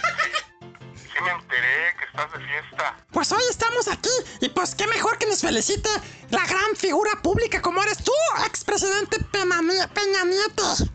Sí 1.20 1.24
me 1.24 1.32
enteré 1.32 1.94
que 1.98 2.05
estás 2.06 2.32
de 2.32 2.38
fiesta. 2.38 2.97
Pues 3.12 3.30
hoy 3.30 3.42
estamos 3.51 3.88
aquí 3.88 4.09
y 4.40 4.48
pues 4.48 4.74
qué 4.74 4.86
mejor 4.86 5.18
que 5.18 5.26
nos 5.26 5.42
felicite 5.42 5.90
la 6.30 6.47
gran 6.47 6.74
figura 6.76 7.10
pública 7.22 7.60
como 7.60 7.82
eres 7.82 8.02
tú, 8.02 8.12
expresidente 8.47 9.22
Peña, 9.24 9.86
Peña 9.88 10.24
Nieto. 10.24 10.64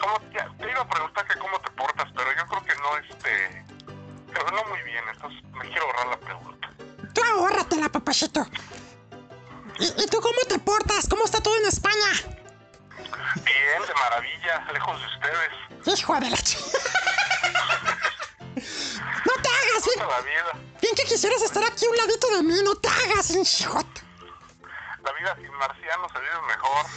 ¿Cómo 0.00 0.18
te, 0.32 0.40
te 0.58 0.68
iba 0.68 0.80
a 0.80 0.88
preguntar 0.88 1.28
que 1.28 1.38
cómo 1.38 1.60
te 1.60 1.70
portas, 1.70 2.08
pero 2.16 2.28
yo 2.36 2.44
creo 2.48 2.64
que 2.64 2.74
no, 2.82 2.96
este... 2.96 3.64
Pero 4.32 4.50
no 4.50 4.64
muy 4.64 4.82
bien, 4.82 5.04
entonces 5.12 5.40
me 5.52 5.68
quiero 5.68 5.86
ahorrar 5.86 6.06
la 6.08 6.18
pregunta. 6.18 6.70
Tú 7.14 7.22
ahórratela, 7.22 7.88
papachito. 7.88 8.44
¿Y, 9.78 9.84
y 9.84 10.06
tú 10.08 10.20
cómo 10.20 10.40
te 10.48 10.58
portas? 10.58 11.06
¿Cómo 11.08 11.24
está 11.24 11.40
todo 11.40 11.56
en 11.58 11.66
España? 11.66 12.10
Bien, 13.36 13.82
de 13.86 13.94
maravilla, 13.94 14.66
lejos 14.72 15.00
de 15.00 15.06
ustedes. 15.06 15.98
Hijo 16.00 16.18
de 16.18 16.30
la 16.30 16.36
ch... 16.38 16.56
La 20.08 20.20
vida, 20.20 20.60
bien 20.80 20.94
que 20.96 21.04
quisieras 21.04 21.42
estar 21.42 21.62
aquí 21.64 21.84
a 21.86 21.90
un 21.90 21.96
ladito 21.96 22.28
de 22.36 22.42
mí, 22.42 22.54
no 22.64 22.74
te 22.74 22.88
hagas, 22.88 23.30
hinchijota. 23.30 24.02
la 25.04 25.12
vida 25.12 25.36
sin 25.40 25.50
marcianos 25.58 26.10
se 26.12 26.18
vive 26.18 26.46
mejor. 26.48 26.86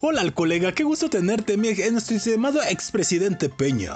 Hola 0.00 0.20
al 0.20 0.34
colega, 0.34 0.72
qué 0.72 0.84
gusto 0.84 1.08
tenerte, 1.10 1.56
mi, 1.56 1.72
nuestro 1.90 2.16
estimado 2.16 2.62
expresidente 2.62 3.48
Peña. 3.48 3.92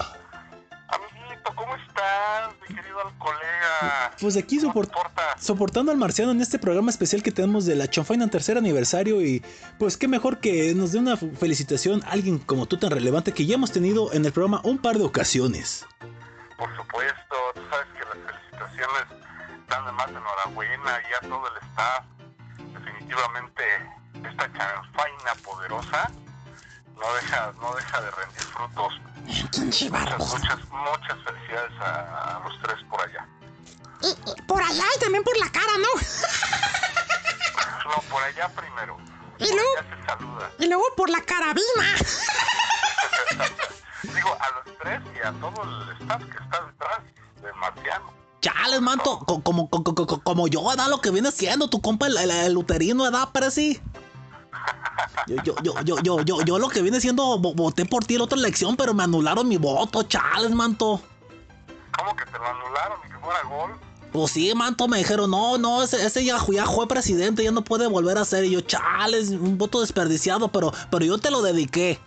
Amiguito, 0.88 1.52
¿cómo 1.56 1.74
estás, 1.76 2.52
mi 2.68 2.74
querido 2.76 3.08
el 3.08 3.18
colega? 3.18 4.12
Pues 4.20 4.36
aquí 4.36 4.58
soport- 4.60 4.92
soportando 5.40 5.92
al 5.92 5.98
marciano 5.98 6.32
en 6.32 6.40
este 6.40 6.58
programa 6.58 6.90
especial 6.90 7.22
que 7.22 7.30
tenemos 7.32 7.64
de 7.66 7.76
la 7.76 7.88
Chanfaina 7.88 8.28
tercer 8.28 8.58
aniversario 8.58 9.20
y 9.22 9.42
pues 9.78 9.96
qué 9.96 10.08
mejor 10.08 10.40
que 10.40 10.74
nos 10.74 10.92
dé 10.92 10.98
una 10.98 11.16
felicitación 11.16 12.02
a 12.04 12.10
alguien 12.10 12.38
como 12.38 12.66
tú 12.66 12.76
tan 12.76 12.90
relevante 12.90 13.32
que 13.32 13.46
ya 13.46 13.54
hemos 13.54 13.70
tenido 13.72 14.12
en 14.12 14.24
el 14.24 14.32
programa 14.32 14.60
un 14.64 14.78
par 14.78 14.98
de 14.98 15.04
ocasiones. 15.04 15.84
Por 16.56 16.74
supuesto, 16.76 17.36
tú 17.54 17.62
sabes 17.70 17.86
que 17.92 18.04
las 18.04 18.18
felicitaciones 18.26 19.04
dan 19.68 19.84
de 19.86 19.92
más 19.92 20.08
enhorabuena 20.08 21.02
y 21.10 21.14
a 21.14 21.28
todo 21.28 21.46
el 21.48 21.56
staff. 21.68 22.04
Definitivamente 22.72 23.64
esta 24.24 24.52
chanfaina 24.52 25.34
poderosa 25.44 26.10
no 26.94 27.14
deja, 27.14 27.52
no 27.60 27.74
deja 27.74 28.00
de 28.00 28.10
rendir 28.10 28.42
frutos. 28.42 29.00
Muchas, 29.26 30.18
muchas, 30.18 30.58
muchas 30.70 31.18
felicidades 31.24 31.80
a, 31.80 32.36
a 32.36 32.40
los 32.40 32.62
tres 32.62 32.76
por 32.88 33.00
allá. 33.02 33.26
Y, 34.00 34.08
y 34.30 34.42
por 34.42 34.62
allá 34.62 34.84
y 34.96 34.98
también 35.00 35.24
por 35.24 35.36
la 35.38 35.50
cara, 35.50 35.72
¿no? 35.78 36.00
No, 37.90 38.02
por 38.10 38.22
allá 38.22 38.48
primero. 38.48 38.96
Y 39.38 39.52
luego, 39.52 39.70
se 39.78 40.06
saluda. 40.06 40.50
y 40.58 40.66
luego 40.66 40.84
por 40.96 41.10
la 41.10 41.20
carabina. 41.20 41.96
Digo, 44.14 44.28
a 44.38 44.66
los 44.66 44.78
tres 44.78 45.00
y 45.14 45.26
a 45.26 45.32
todo 45.32 45.62
el 45.62 45.96
staff 46.02 46.22
que 46.24 46.42
está 46.44 46.66
detrás 46.66 46.98
del 47.42 47.54
marciano. 47.54 48.12
Chales, 48.40 48.80
manto, 48.80 49.18
co- 49.20 49.42
como, 49.42 49.68
co- 49.68 49.82
co- 49.82 49.94
co- 50.06 50.20
como 50.22 50.46
yo, 50.48 50.64
¿verdad? 50.68 50.88
Lo 50.88 51.00
que 51.00 51.10
viene 51.10 51.30
siendo 51.32 51.68
tu 51.68 51.80
compa 51.80 52.06
el, 52.06 52.16
el- 52.16 52.30
el. 52.30 52.64
Pero 53.32 53.50
sí. 53.50 53.80
Yo, 55.26 55.36
yo, 55.42 55.54
yo, 55.62 55.80
yo, 55.82 56.00
yo, 56.02 56.20
yo, 56.22 56.40
yo 56.42 56.58
lo 56.58 56.68
que 56.68 56.82
viene 56.82 57.00
siendo, 57.00 57.38
vo- 57.38 57.54
voté 57.54 57.84
por 57.84 58.04
ti 58.04 58.14
en 58.14 58.20
otra 58.22 58.38
elección, 58.38 58.76
pero 58.76 58.94
me 58.94 59.02
anularon 59.02 59.48
mi 59.48 59.56
voto, 59.56 60.02
chales, 60.04 60.50
manto. 60.52 61.00
¿Cómo 61.98 62.14
que 62.16 62.24
te 62.26 62.38
lo 62.38 62.46
anularon 62.46 62.98
y 63.06 63.10
que 63.12 63.18
fuera 63.18 63.42
gol? 63.44 63.72
Pues 64.12 64.32
sí, 64.32 64.54
manto, 64.54 64.86
me 64.88 64.98
dijeron, 64.98 65.30
no, 65.30 65.58
no, 65.58 65.82
ese, 65.82 66.04
ese 66.06 66.24
ya, 66.24 66.38
ya 66.52 66.66
fue 66.66 66.86
presidente, 66.86 67.42
ya 67.42 67.50
no 67.50 67.62
puede 67.64 67.86
volver 67.86 68.18
a 68.18 68.24
ser. 68.24 68.44
Y 68.44 68.50
yo, 68.50 68.60
chales, 68.60 69.30
un 69.30 69.58
voto 69.58 69.80
desperdiciado, 69.80 70.48
pero, 70.48 70.72
pero 70.90 71.04
yo 71.04 71.18
te 71.18 71.30
lo 71.30 71.42
dediqué. 71.42 71.98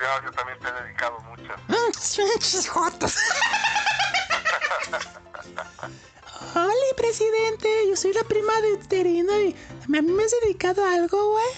Ya, 0.00 0.22
yo 0.24 0.30
también 0.32 0.58
te 0.60 0.68
he 0.68 0.72
dedicado 0.82 1.18
muchas. 1.20 1.60
Pinches 2.16 2.68
jotos. 2.68 3.16
Hola, 6.54 6.72
presidente. 6.96 7.88
Yo 7.88 7.96
soy 7.96 8.12
la 8.12 8.22
prima 8.24 8.52
de 8.60 8.76
Terino 8.78 9.32
y 9.40 9.56
a 9.84 10.02
mí 10.02 10.12
me 10.12 10.24
has 10.24 10.32
dedicado 10.42 10.84
a 10.84 10.94
algo, 10.94 11.32
güey. 11.32 11.52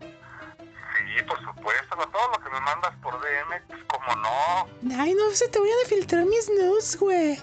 Sí, 0.00 1.22
por 1.26 1.38
supuesto, 1.44 1.96
con 1.96 2.10
todo 2.10 2.28
lo 2.32 2.38
que 2.44 2.50
me 2.50 2.60
mandas 2.60 2.94
por 3.02 3.14
DM, 3.20 3.62
pues 3.68 3.80
como 3.86 4.16
no. 4.16 4.68
Ay, 5.00 5.14
no 5.14 5.30
se 5.30 5.48
te 5.48 5.58
voy 5.58 5.70
a 5.70 5.88
filtrar 5.88 6.24
mis 6.24 6.48
nudes, 6.48 6.98
güey. 6.98 7.40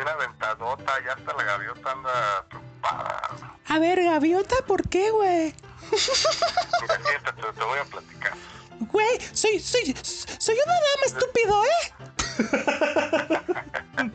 Una 0.00 0.14
ventadota, 0.16 1.04
ya 1.04 1.12
hasta 1.12 1.32
la 1.34 1.42
gaviota 1.42 1.90
anda 1.90 2.44
preocupada. 2.48 3.30
A 3.68 3.78
ver, 3.78 4.02
gaviota, 4.04 4.56
¿por 4.66 4.88
qué, 4.88 5.10
güey? 5.10 5.54
Mira, 5.90 7.00
siéntate, 7.04 7.42
te 7.42 7.64
voy 7.64 7.78
a 7.78 7.84
platicar. 7.84 8.34
Güey, 8.80 9.18
soy, 9.32 9.58
soy, 9.60 9.94
soy 10.38 10.56
una 10.64 10.74
dama 10.74 11.04
estúpido, 11.06 11.64
¿eh? 11.64 11.92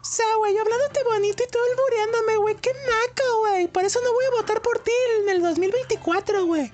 O 0.00 0.04
sea, 0.16 0.26
güey, 0.36 0.54
yo 0.54 0.60
hablándote 0.62 1.02
bonito 1.02 1.42
y 1.42 1.46
todo 1.50 1.62
albureándome, 1.72 2.36
güey. 2.36 2.54
Qué 2.56 2.72
naca, 2.72 3.24
güey. 3.40 3.66
Por 3.68 3.84
eso 3.84 3.98
no 4.04 4.12
voy 4.12 4.24
a 4.26 4.30
votar 4.30 4.60
por 4.62 4.78
ti 4.78 4.92
en 5.22 5.28
el 5.30 5.42
2024, 5.42 6.44
güey. 6.46 6.72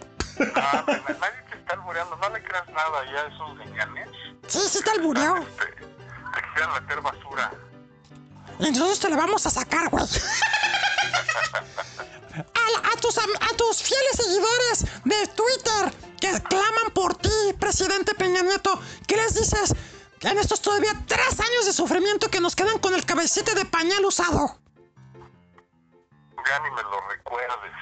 Ah, 0.56 0.84
na- 0.86 0.94
na- 0.94 1.02
nadie 1.18 1.42
te 1.50 1.56
está 1.56 1.72
albureando, 1.74 2.16
no 2.16 2.28
le 2.30 2.42
creas 2.42 2.68
nada 2.68 3.04
ya 3.06 3.22
a 3.22 3.28
esos 3.28 3.56
gañanes. 3.58 4.08
Sí, 4.46 4.60
sí 4.68 4.82
te 4.82 4.90
albureó. 4.90 5.36
Te 5.56 6.42
quisieran 6.42 6.72
meter 6.82 7.00
basura. 7.00 7.50
Entonces 8.58 9.00
te 9.00 9.08
la 9.08 9.16
vamos 9.16 9.46
a 9.46 9.50
sacar, 9.50 9.88
güey. 9.88 10.04
A, 12.34 12.92
a 12.92 12.96
tus, 13.00 13.18
am- 13.18 13.30
a 13.40 13.56
tus 13.56 13.82
fieles 13.82 14.12
seguidores 14.16 14.84
de 15.04 15.26
Twitter 15.34 15.92
que 16.20 16.30
claman 16.48 16.92
por 16.94 17.16
ti, 17.16 17.28
presidente 17.58 18.14
Peña 18.14 18.42
Nieto, 18.42 18.80
¿qué 19.06 19.16
les 19.16 19.34
dices 19.34 19.74
en 20.20 20.38
estos 20.38 20.60
todavía 20.60 20.92
tres 21.06 21.40
años 21.40 21.66
de 21.66 21.72
sufrimiento 21.72 22.28
que 22.30 22.40
nos 22.40 22.54
quedan 22.54 22.78
con 22.78 22.94
el 22.94 23.04
cabecete 23.04 23.54
de 23.54 23.64
pañal 23.64 24.04
usado? 24.04 24.58
Ya 26.36 26.58
ni 26.60 26.70
me 26.74 26.82
lo 26.82 27.00
recuerdes. 27.08 27.72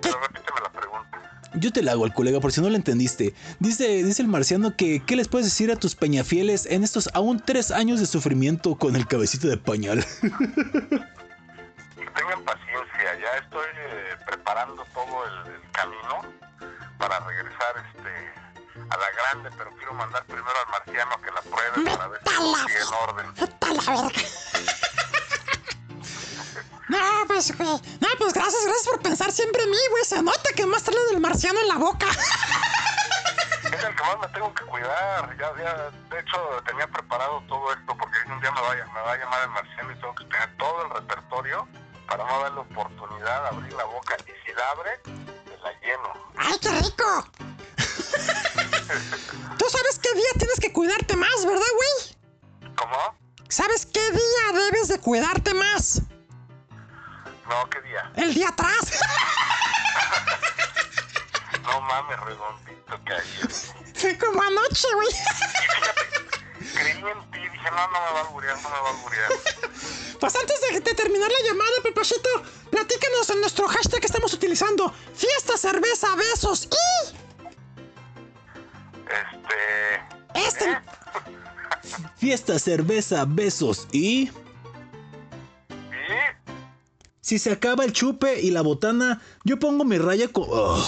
Pero 0.00 0.20
repíteme 0.20 0.60
la 0.62 0.72
pregunta. 0.72 1.50
Yo 1.54 1.72
te 1.72 1.82
la 1.82 1.92
hago 1.92 2.04
al 2.04 2.14
colega 2.14 2.40
por 2.40 2.52
si 2.52 2.60
no 2.60 2.68
lo 2.70 2.76
entendiste. 2.76 3.34
Dice, 3.58 4.04
dice 4.04 4.22
el 4.22 4.28
marciano 4.28 4.76
que 4.76 5.02
¿qué 5.04 5.16
les 5.16 5.28
puedes 5.28 5.46
decir 5.46 5.72
a 5.72 5.76
tus 5.76 5.94
peñafieles 5.96 6.66
en 6.66 6.84
estos 6.84 7.08
aún 7.14 7.40
tres 7.44 7.70
años 7.72 8.00
de 8.00 8.06
sufrimiento 8.06 8.76
con 8.76 8.94
el 8.96 9.06
cabecito 9.06 9.48
de 9.48 9.56
pañal? 9.56 10.06
Tengan 12.18 12.42
paciencia, 12.42 13.14
ya 13.14 13.38
estoy 13.38 13.66
eh, 13.76 14.16
preparando 14.26 14.84
todo 14.92 15.24
el, 15.24 15.54
el 15.54 15.70
camino 15.70 16.24
para 16.98 17.20
regresar 17.20 17.76
este 17.86 18.34
a 18.90 18.96
la 18.96 19.10
grande, 19.10 19.50
pero 19.56 19.70
quiero 19.76 19.94
mandar 19.94 20.24
primero 20.24 20.50
al 20.50 20.68
marciano 20.68 21.14
a 21.14 21.20
que 21.20 21.30
la 21.30 21.42
pruebe 21.42 21.90
para 21.90 22.08
ver 22.08 22.20
si 22.24 22.34
sigue 22.34 22.78
en 22.80 23.08
orden. 23.08 23.34
Vete 23.34 23.66
a 23.66 23.72
la 23.72 24.02
verga. 24.02 24.20
No, 26.88 27.26
pues, 27.26 27.56
güey. 27.56 27.68
No, 27.68 28.08
pues 28.18 28.32
gracias, 28.32 28.64
gracias 28.64 28.88
por 28.88 29.02
pensar 29.02 29.30
siempre 29.30 29.62
en 29.62 29.70
mí, 29.70 29.76
güey. 29.90 30.04
Se 30.04 30.22
nota 30.22 30.50
que 30.56 30.64
más 30.64 30.82
trae 30.82 30.96
del 31.10 31.20
marciano 31.20 31.60
en 31.60 31.68
la 31.68 31.76
boca. 31.76 32.06
Es 33.64 33.84
el 33.84 33.94
que 33.94 34.02
más 34.02 34.18
me 34.18 34.28
tengo 34.28 34.54
que 34.54 34.64
cuidar. 34.64 35.36
Ya, 35.36 35.52
ya, 35.62 35.90
de 36.10 36.20
hecho, 36.20 36.62
tenía 36.66 36.86
preparado 36.86 37.42
todo 37.46 37.70
esto 37.74 37.94
porque 37.96 38.16
un 38.26 38.40
día 38.40 38.50
me 38.52 38.60
va, 38.62 38.72
a, 38.72 38.74
me 38.74 39.00
va 39.02 39.12
a 39.12 39.16
llamar 39.18 39.42
el 39.42 39.50
marciano 39.50 39.92
y 39.92 39.94
tengo 39.96 40.14
que 40.14 40.24
tener 40.24 40.56
todo 40.56 40.84
el 40.84 40.90
repertorio 40.90 41.68
para 42.08 42.24
no 42.24 42.40
darle 42.40 42.60
oportunidad 42.60 43.42
de 43.42 43.48
abrir 43.48 43.72
la 43.74 43.84
boca. 43.84 44.16
Y 44.20 44.32
si 44.46 44.52
la 44.54 44.70
abre, 44.70 45.00
me 45.04 45.56
la 45.58 45.72
lleno. 45.80 46.12
¡Ay, 46.36 46.58
qué 46.60 46.70
rico! 46.70 47.28
Tú 49.58 49.66
sabes 49.68 49.98
qué 50.02 50.12
día 50.14 50.32
tienes 50.38 50.58
que 50.60 50.72
cuidarte 50.72 51.16
más, 51.16 51.44
¿verdad, 51.44 51.66
güey? 51.76 52.74
¿Cómo? 52.74 53.14
¿Sabes 53.48 53.86
qué 53.86 54.10
día 54.10 54.52
debes 54.54 54.88
de 54.88 54.98
cuidarte 55.00 55.54
más? 55.54 56.02
No, 57.48 57.68
¿qué 57.70 57.80
día? 57.82 58.10
El 58.16 58.34
día 58.34 58.48
atrás. 58.48 58.90
No 61.62 61.80
mames, 61.82 62.18
redondito 62.20 63.04
que 63.04 63.12
ayer. 63.12 64.18
Como 64.18 64.42
anoche, 64.42 64.88
güey. 64.94 65.08
Creí 66.74 66.96
en 66.96 67.30
ti, 67.30 67.40
dije, 67.40 67.70
no, 67.70 67.76
no 67.76 67.92
me 67.92 67.98
va 67.98 68.20
a 68.20 68.20
alburear, 68.22 68.56
no 68.62 68.70
me 68.70 68.80
va 68.80 68.88
a 68.88 68.90
alburear. 68.90 69.30
Pues 70.20 70.34
antes 70.34 70.60
de, 70.60 70.80
de 70.80 70.94
terminar 70.94 71.30
la 71.30 71.48
llamada, 71.48 71.70
Pepachito, 71.82 72.28
platícanos 72.70 73.30
en 73.30 73.40
nuestro 73.40 73.68
hashtag 73.68 74.00
que 74.00 74.06
estamos 74.06 74.32
utilizando. 74.32 74.92
Fiesta, 75.14 75.56
cerveza, 75.56 76.14
besos 76.16 76.68
y... 76.70 77.18
Este... 80.34 80.68
Este... 80.68 80.78
Fiesta, 82.16 82.58
cerveza, 82.58 83.24
besos 83.26 83.86
y... 83.92 84.30
Si 87.20 87.38
se 87.38 87.52
acaba 87.52 87.84
el 87.84 87.92
chupe 87.92 88.40
y 88.40 88.50
la 88.50 88.62
botana, 88.62 89.20
yo 89.44 89.58
pongo 89.58 89.84
mi 89.84 89.98
raya 89.98 90.28
con... 90.28 90.44
Oh. 90.48 90.82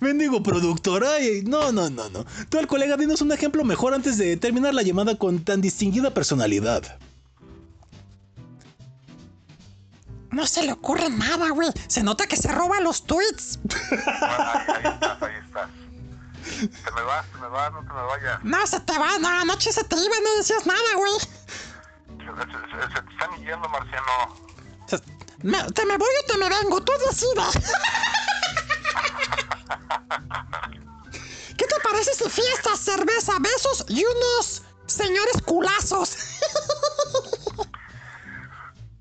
Mendigo 0.00 0.42
productor, 0.42 1.04
ay, 1.04 1.42
no, 1.46 1.72
no, 1.72 1.90
no, 1.90 2.08
no. 2.08 2.24
Tú 2.48 2.58
al 2.58 2.66
colega, 2.66 2.96
dinos 2.96 3.20
un 3.20 3.32
ejemplo 3.32 3.64
mejor 3.64 3.92
antes 3.94 4.16
de 4.16 4.36
terminar 4.36 4.72
la 4.74 4.82
llamada 4.82 5.16
con 5.16 5.44
tan 5.44 5.60
distinguida 5.60 6.12
personalidad. 6.14 6.98
No 10.30 10.46
se 10.46 10.62
le 10.64 10.72
ocurre 10.72 11.10
nada, 11.10 11.50
güey. 11.50 11.68
Se 11.88 12.02
nota 12.02 12.26
que 12.26 12.36
se 12.36 12.48
roba 12.52 12.80
los 12.80 13.04
tweets. 13.04 13.58
Ahí 13.90 14.84
estás, 14.84 15.22
ahí 15.22 15.34
estás. 15.44 15.68
Se 16.44 16.90
me 16.92 17.02
va, 17.02 17.24
se 17.32 17.38
me 17.38 17.48
va, 17.48 17.70
no 17.70 17.80
te 17.80 17.88
me 17.92 18.02
vayas. 18.02 18.44
No, 18.44 18.66
se 18.66 18.80
te 18.80 18.96
va. 18.98 19.18
No, 19.18 19.28
anoche 19.28 19.72
se 19.72 19.82
te 19.84 19.96
iba 19.96 20.14
no 20.22 20.36
decías 20.38 20.64
nada, 20.66 20.80
güey. 20.96 21.12
Se, 21.18 21.26
se- 21.26 22.94
se 22.94 23.02
te 23.02 23.10
están 23.12 23.36
yendo, 23.44 23.68
Marciano. 23.68 24.36
Me- 25.42 25.72
te 25.72 25.84
me 25.84 25.96
voy 25.96 26.08
o 26.22 26.26
te 26.32 26.38
me 26.38 26.48
vengo. 26.48 26.80
Tú 26.84 26.92
decides. 27.08 27.72
¿Qué 31.56 31.66
te 31.66 31.80
parece 31.82 32.14
si 32.14 32.28
fiesta, 32.30 32.76
cerveza, 32.76 33.34
besos 33.40 33.84
y 33.88 34.04
unos 34.04 34.62
señores 34.86 35.42
culazos? 35.44 36.16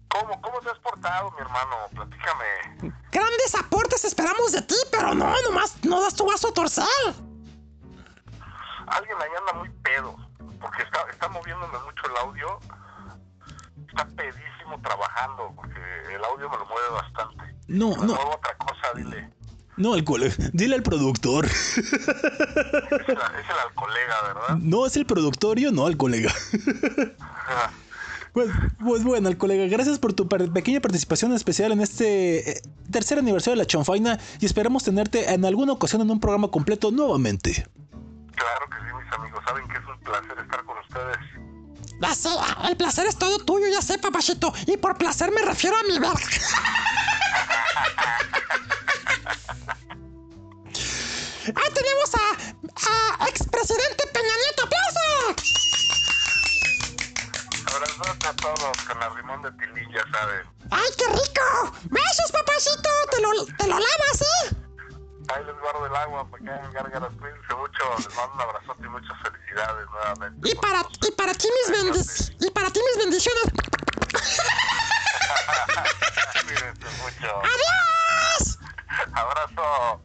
¿Cómo, 0.10 0.42
¿Cómo 0.42 0.60
te 0.62 0.70
has 0.72 0.80
portado, 0.80 1.32
mi 1.32 1.42
hermano? 1.42 1.76
Platícame. 1.94 2.96
Grandes 3.12 3.56
aportes 3.56 4.04
esperamos 4.06 4.52
de 4.52 4.62
ti, 4.64 4.76
pero 4.92 5.14
no, 5.14 5.34
nomás 5.44 5.76
no 5.84 6.02
das 6.02 6.16
tu 6.16 6.26
vaso 6.26 6.50
a 6.50 6.54
torcer. 6.54 6.86
Alguien 8.88 9.18
ahí 9.22 9.30
anda 9.38 9.54
muy 9.54 9.70
pedo, 9.84 10.16
porque 10.60 10.82
está, 10.84 11.06
está 11.12 11.30
moviéndome 11.30 11.78
mucho 11.80 12.04
el 12.08 12.18
audio. 12.18 12.60
Está 13.88 14.06
pedísimo 14.06 14.80
trabajando, 14.82 15.54
porque 15.56 15.80
el 16.14 16.24
audio 16.24 16.50
me 16.50 16.58
lo 16.58 16.66
mueve 16.66 16.90
bastante. 16.90 17.56
No, 17.68 17.90
Me 17.96 18.08
no. 18.08 18.14
otra 18.32 18.58
cosa, 18.58 18.94
dile. 18.96 19.32
No, 19.80 19.94
al 19.94 20.04
colega. 20.04 20.36
Dile 20.52 20.76
al 20.76 20.84
productor. 20.84 21.46
Es 21.46 21.78
el, 21.78 21.84
es 21.88 21.96
el 21.96 23.16
al 23.16 23.74
colega, 23.74 24.16
¿verdad? 24.28 24.58
No, 24.60 24.86
es 24.86 24.98
el 24.98 25.06
productor, 25.06 25.58
yo 25.58 25.72
no 25.72 25.88
al 25.88 25.98
colega. 25.98 26.32
Pues, 28.34 28.52
pues 28.80 29.04
bueno, 29.04 29.28
al 29.28 29.38
colega, 29.38 29.66
gracias 29.66 29.98
por 29.98 30.14
tu 30.14 30.28
pequeña 30.28 30.80
participación 30.80 31.34
especial 31.34 31.72
en 31.72 31.82
este 31.82 32.52
eh, 32.52 32.62
tercer 32.92 33.18
aniversario 33.18 33.54
de 33.54 33.64
la 33.64 33.66
Chanfaina 33.66 34.20
y 34.40 34.46
esperamos 34.46 34.84
tenerte 34.84 35.34
en 35.34 35.46
alguna 35.46 35.74
ocasión 35.74 36.04
en 36.04 36.12
un 36.12 36.20
programa 36.20 36.50
completo 36.50 36.92
nuevamente. 36.92 37.66
Claro 38.36 38.66
que 38.70 38.78
sí, 38.78 38.94
mis 39.04 39.14
amigos. 39.14 39.44
Saben 39.48 39.68
que 39.68 39.78
es 39.78 39.84
un 39.84 40.00
placer 40.02 40.38
estar 40.40 40.64
con 40.64 40.78
ustedes. 40.78 41.18
Ya 42.02 42.16
sé, 42.16 42.30
el 42.70 42.78
placer 42.78 43.06
es 43.08 43.18
todo 43.18 43.40
tuyo, 43.40 43.68
ya 43.72 43.82
sé, 43.82 43.98
papachito. 43.98 44.54
Y 44.68 44.78
por 44.78 44.98
placer 44.98 45.32
me 45.32 45.42
refiero 45.42 45.76
a 45.78 45.84
mi 45.84 46.00
verga. 46.00 46.16
Ahí 51.56 51.74
tenemos 51.74 52.14
a, 52.16 53.24
a 53.24 53.28
expresidente 53.28 54.06
Peña 54.14 54.36
Nieto. 54.44 54.64
¡Aplauso! 54.66 55.00
Abrazote 57.76 58.28
a 58.28 58.34
todos 58.36 58.78
con 58.88 59.00
la 59.00 59.10
rimón 59.10 59.42
de 59.42 59.52
Tilín, 59.54 59.90
ya 59.92 60.04
saben. 60.12 60.46
¡Ay, 60.70 60.90
qué 60.98 61.06
rico! 61.08 61.74
¡Besos, 61.90 62.32
papachito! 62.32 62.90
¿Te 63.12 63.22
lo, 63.22 63.46
te 63.46 63.68
lo 63.68 63.80
lavas, 63.80 64.22
eh? 64.22 64.56
Ahí 65.34 65.44
les 65.46 65.60
guardo 65.60 65.86
el 65.86 65.96
agua 65.96 66.28
para 66.30 66.44
que 66.44 66.50
hagan 66.50 66.74
gárgaras. 66.74 67.12
Cuídense 67.20 67.56
mucho. 67.56 67.84
Les 67.98 68.16
mando 68.16 68.34
un 68.34 68.42
abrazote 68.42 68.84
y 68.84 68.90
muchas 68.90 69.18
felicidades 69.22 69.86
nuevamente. 69.92 70.50
Y 70.50 70.56
para, 70.56 70.82
y 71.08 71.12
para 71.12 71.34
ti 71.34 71.48
mis 71.48 71.78
bendiciones. 71.78 72.34
Y 72.40 72.50
para 72.52 72.70
ti 72.72 72.80
mis 72.80 72.98
bendiciones. 73.04 73.44
Cuídense 76.46 76.88
mucho. 77.04 77.42
¡Adiós! 77.44 78.58
Abrazo. 79.14 80.02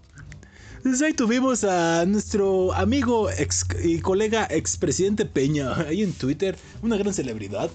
Entonces 0.77 1.01
ahí 1.01 1.15
tuvimos 1.15 1.65
a 1.65 2.05
nuestro 2.05 2.75
amigo 2.75 3.31
ex 3.31 3.67
y 3.83 4.03
colega 4.03 4.47
expresidente 4.51 5.25
Peña 5.25 5.75
ahí 5.77 6.03
en 6.03 6.13
Twitter, 6.13 6.59
una 6.83 6.99
gran 6.99 7.15
celebridad. 7.15 7.71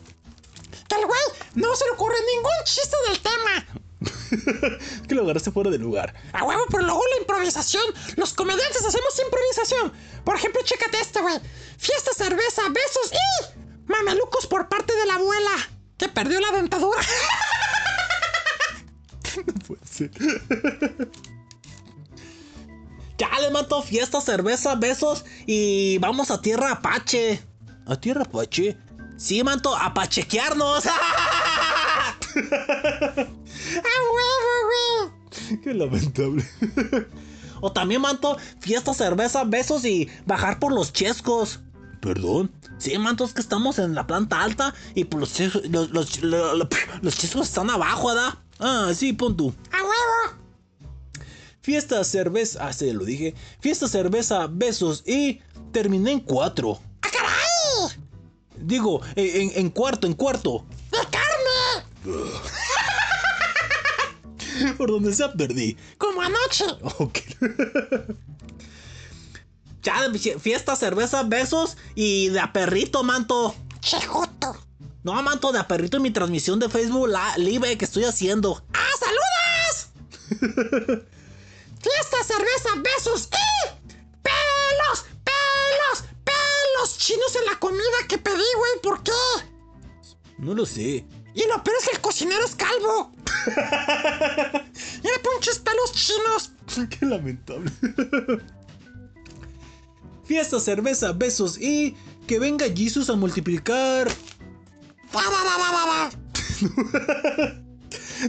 Que 0.87 0.95
el 0.95 1.07
güey 1.07 1.19
no 1.55 1.75
se 1.75 1.85
le 1.85 1.91
ocurre 1.91 2.15
ningún 2.35 2.51
chiste 2.65 2.95
del 3.07 3.19
tema. 3.19 3.65
que 5.07 5.15
lo 5.15 5.23
agarraste 5.23 5.51
fuera 5.51 5.69
de 5.69 5.77
lugar. 5.77 6.13
A 6.33 6.43
huevo, 6.43 6.63
pero 6.69 6.83
luego 6.83 7.01
la 7.15 7.21
improvisación. 7.21 7.83
Los 8.15 8.33
comediantes 8.33 8.85
hacemos 8.85 9.19
improvisación. 9.23 9.93
Por 10.23 10.35
ejemplo, 10.35 10.61
chécate 10.63 10.99
este, 10.99 11.21
güey. 11.21 11.39
Fiesta, 11.77 12.11
cerveza, 12.13 12.63
besos 12.69 13.11
y 13.11 13.91
mamelucos 13.91 14.47
por 14.47 14.69
parte 14.69 14.95
de 14.95 15.05
la 15.05 15.15
abuela. 15.15 15.51
Que 15.97 16.07
perdió 16.07 16.39
la 16.39 16.51
dentadura. 16.51 17.01
Puede 19.67 19.85
ser. 19.85 20.11
Ya 23.19 23.29
le 23.41 23.51
mato 23.51 23.83
fiesta, 23.83 24.21
cerveza, 24.21 24.75
besos 24.75 25.25
y 25.45 25.97
vamos 25.97 26.31
a 26.31 26.41
tierra 26.41 26.71
Apache. 26.71 27.43
¿A 27.85 27.97
tierra 27.97 28.21
Apache? 28.21 28.77
Sí, 29.17 29.43
manto, 29.43 29.75
a 29.75 29.93
pachequearnos. 29.93 30.85
¡A 32.51 33.95
huevo, 34.13 34.51
güey! 34.65 35.61
Qué 35.61 35.73
lamentable. 35.73 36.45
o 37.61 37.71
también, 37.71 38.01
manto, 38.01 38.37
fiesta, 38.59 38.93
cerveza, 38.93 39.43
besos 39.43 39.85
y 39.85 40.09
bajar 40.25 40.59
por 40.59 40.71
los 40.71 40.93
chescos. 40.93 41.59
¿Perdón? 42.01 42.51
Sí, 42.77 42.97
manto, 42.97 43.25
es 43.25 43.33
que 43.33 43.41
estamos 43.41 43.77
en 43.77 43.93
la 43.93 44.07
planta 44.07 44.41
alta 44.41 44.73
y 44.95 45.03
pues 45.03 45.19
los 45.19 45.33
chescos, 45.33 45.69
los, 45.69 45.91
los, 45.91 47.17
chescos 47.17 47.47
están 47.47 47.69
abajo, 47.69 48.07
¿verdad? 48.07 48.35
Ah, 48.59 48.91
sí, 48.95 49.11
pon 49.11 49.35
tú. 49.35 49.53
¡A 49.71 49.77
huevo! 49.77 50.39
Fiesta, 51.61 52.03
cerveza. 52.05 52.67
Ah, 52.67 52.73
sí, 52.73 52.91
lo 52.93 53.03
dije. 53.03 53.35
Fiesta, 53.59 53.87
cerveza, 53.87 54.47
besos 54.49 55.03
y 55.05 55.41
terminé 55.73 56.13
en 56.13 56.19
cuatro. 56.21 56.79
¡Ah, 57.01 57.09
caray! 57.11 57.99
Digo, 58.57 59.01
en, 59.15 59.51
en 59.55 59.69
cuarto, 59.69 60.07
en 60.07 60.13
cuarto. 60.13 60.65
¡De 60.91 60.97
carne! 61.11 61.28
Por 64.77 64.89
donde 64.91 65.13
sea 65.13 65.31
perdí. 65.33 65.77
Como 65.97 66.21
anoche. 66.21 66.65
Ok. 66.97 67.19
Ya, 69.81 69.95
fiesta, 70.39 70.75
cerveza, 70.75 71.23
besos 71.23 71.77
y 71.95 72.27
de 72.29 72.41
a 72.41 72.51
perrito, 72.51 73.01
manto. 73.01 73.55
Chejoto. 73.79 74.57
No, 75.03 75.13
manto, 75.23 75.53
de 75.53 75.59
a 75.59 75.69
perrito 75.69 75.95
en 75.97 76.03
mi 76.03 76.11
transmisión 76.11 76.59
de 76.59 76.67
Facebook 76.67 77.07
la- 77.07 77.37
Live 77.37 77.77
que 77.77 77.85
estoy 77.85 78.03
haciendo. 78.03 78.61
¡Ah, 78.73 78.89
saludos! 78.99 79.87
Fiesta, 81.81 82.17
cerveza, 82.25 82.75
besos 82.83 83.29
y... 83.31 83.69
¡Pelos! 84.21 85.05
¡Pelos! 85.23 86.03
¡Pelos! 86.25 86.97
Chinos 86.97 87.33
en 87.37 87.45
la 87.45 87.57
comida 87.57 88.05
que 88.09 88.17
pedí, 88.17 88.35
güey. 88.57 88.81
¿Por 88.83 89.01
qué? 89.01 89.13
No 90.39 90.53
lo 90.55 90.65
sé. 90.65 91.05
Y 91.33 91.47
lo 91.47 91.63
peor 91.63 91.77
es 91.79 91.85
que 91.89 91.95
el 91.95 92.01
cocinero 92.01 92.43
es 92.45 92.55
calvo. 92.55 93.11
y 95.03 95.07
le 95.07 95.19
pinches 95.19 95.59
pelos 95.59 95.93
chinos. 95.93 96.51
Qué 96.89 97.05
lamentable. 97.05 97.71
Fiesta, 100.25 100.59
cerveza, 100.59 101.13
besos 101.13 101.57
y 101.59 101.95
que 102.27 102.39
venga 102.39 102.65
Jesus 102.75 103.09
a 103.09 103.15
multiplicar. 103.15 104.09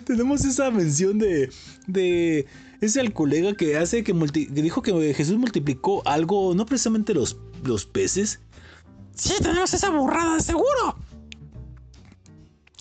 Tenemos 0.04 0.44
esa 0.44 0.70
mención 0.70 1.18
de. 1.18 1.50
de. 1.86 2.46
ese 2.80 3.00
al 3.00 3.12
colega 3.12 3.54
que 3.54 3.76
hace 3.76 4.04
que, 4.04 4.14
multi- 4.14 4.46
que 4.46 4.62
dijo 4.62 4.82
que 4.82 5.14
Jesús 5.14 5.36
multiplicó 5.36 6.06
algo, 6.06 6.54
no 6.54 6.64
precisamente 6.66 7.12
los, 7.12 7.36
los 7.64 7.86
peces. 7.86 8.40
Sí, 9.14 9.34
tenemos 9.42 9.74
esa 9.74 9.90
burrada 9.90 10.38
seguro. 10.40 10.96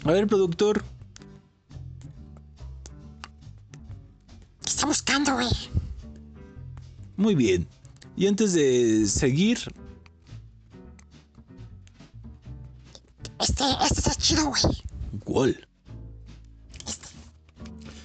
A 0.06 0.12
ver, 0.12 0.28
productor. 0.28 0.84
¿Qué 4.62 4.70
está 4.70 4.86
buscando, 4.86 5.34
güey? 5.34 5.50
Muy 7.18 7.36
bien. 7.36 7.68
Y 8.16 8.28
antes 8.28 8.54
de 8.54 9.06
seguir, 9.08 9.60
Este, 13.40 13.64
este 13.82 14.00
está 14.00 14.16
chido, 14.16 14.46
güey. 14.48 14.84
¿cuál? 15.24 15.68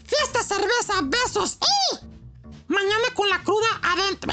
Fiesta, 0.06 0.42
cerveza, 0.42 1.00
besos 1.02 1.58
y... 1.60 1.96
Mañana 2.68 3.08
con 3.14 3.28
la 3.28 3.42
cruda 3.42 3.66
adentro. 3.82 4.32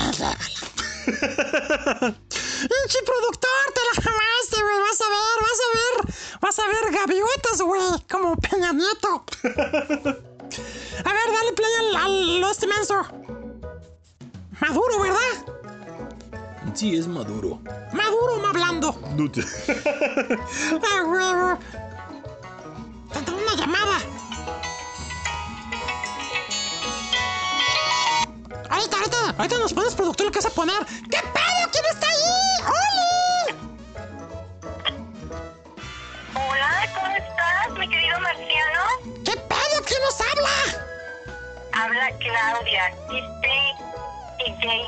Pinche 2.61 2.99
productor, 3.05 3.49
te 3.73 3.81
la 3.81 4.03
jamaste, 4.03 4.61
güey. 4.61 4.79
Vas 4.79 5.01
a 5.01 5.09
ver, 5.09 5.37
vas 5.41 5.59
a 5.61 5.67
ver. 5.77 6.15
Vas 6.41 6.59
a 6.59 6.67
ver 6.67 6.91
gaviotas, 6.93 7.61
güey. 7.61 8.05
Como 8.09 8.35
Peña 8.37 8.71
Nieto. 8.73 9.23
A 9.43 11.13
ver, 11.13 11.27
dale 11.33 11.53
play 11.55 11.73
al, 11.79 11.95
al 11.95 12.43
este 12.51 12.67
menso. 12.67 12.95
Maduro, 14.59 14.99
¿verdad? 15.01 15.55
Sí, 16.75 16.95
es 16.95 17.07
maduro. 17.07 17.59
Maduro, 17.93 18.37
más 18.41 18.53
blando. 18.53 18.95
No 19.15 19.29
te- 19.31 19.41
¡Ah, 20.83 21.03
huevo! 21.05 21.59
Una 23.27 23.55
llamada. 23.55 23.99
Ahorita, 28.71 28.95
ahorita, 28.97 29.35
ahorita 29.37 29.57
nos 29.57 29.73
pones 29.73 29.95
productor 29.95 30.27
lo 30.27 30.31
que 30.31 30.39
vas 30.39 30.45
a 30.45 30.49
poner. 30.51 30.85
¿Qué 31.11 31.19
pedo? 31.19 31.71
¿Quién 31.71 31.85
está 31.91 32.07
ahí? 32.07 32.31
¡Oli! 32.79 33.55
Hola, 36.35 36.89
¿cómo 36.95 37.07
estás, 37.07 37.71
mi 37.77 37.89
querido 37.89 38.19
Marciano? 38.21 38.83
¿Qué 39.25 39.35
pedo? 39.35 39.83
¿Quién 39.85 40.01
nos 40.01 40.21
habla? 40.21 40.55
Habla 41.73 42.17
Claudia, 42.19 42.95
DJ 43.09 43.75
DJ 44.39 44.85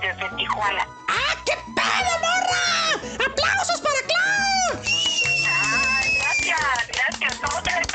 desde 0.00 0.36
Tijuana. 0.36 0.88
¡Ah, 1.08 1.36
qué 1.44 1.56
pedo, 1.76 2.12
morra! 2.20 3.26
¡Aplausos 3.26 3.80
para 3.82 3.99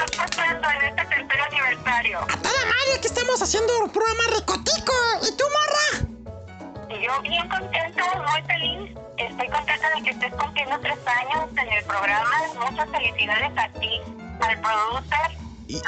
estás 0.05 0.29
pasando 0.29 0.69
en 0.69 0.81
este 0.87 1.05
tercer 1.05 1.41
aniversario? 1.41 2.19
A 2.19 2.37
toda 2.37 2.65
madre 2.65 3.01
que 3.01 3.07
estamos 3.07 3.41
haciendo 3.41 3.79
un 3.79 3.89
programa 3.89 4.23
ricotico. 4.35 4.93
¿Y 5.23 5.35
tú, 5.35 5.43
morra? 5.57 6.07
Yo 6.89 7.21
bien 7.21 7.47
contenta, 7.49 8.03
muy 8.15 8.41
feliz. 8.43 8.91
Estoy 9.17 9.47
contenta 9.49 9.89
de 9.95 10.03
que 10.03 10.09
estés 10.11 10.33
cumpliendo 10.33 10.79
tres 10.79 10.97
años 11.05 11.49
en 11.57 11.73
el 11.73 11.83
programa. 11.85 12.29
Muchas 12.59 12.89
felicidades 12.89 13.51
a 13.57 13.67
ti, 13.79 14.01
al 14.41 14.61
producer, 14.61 15.27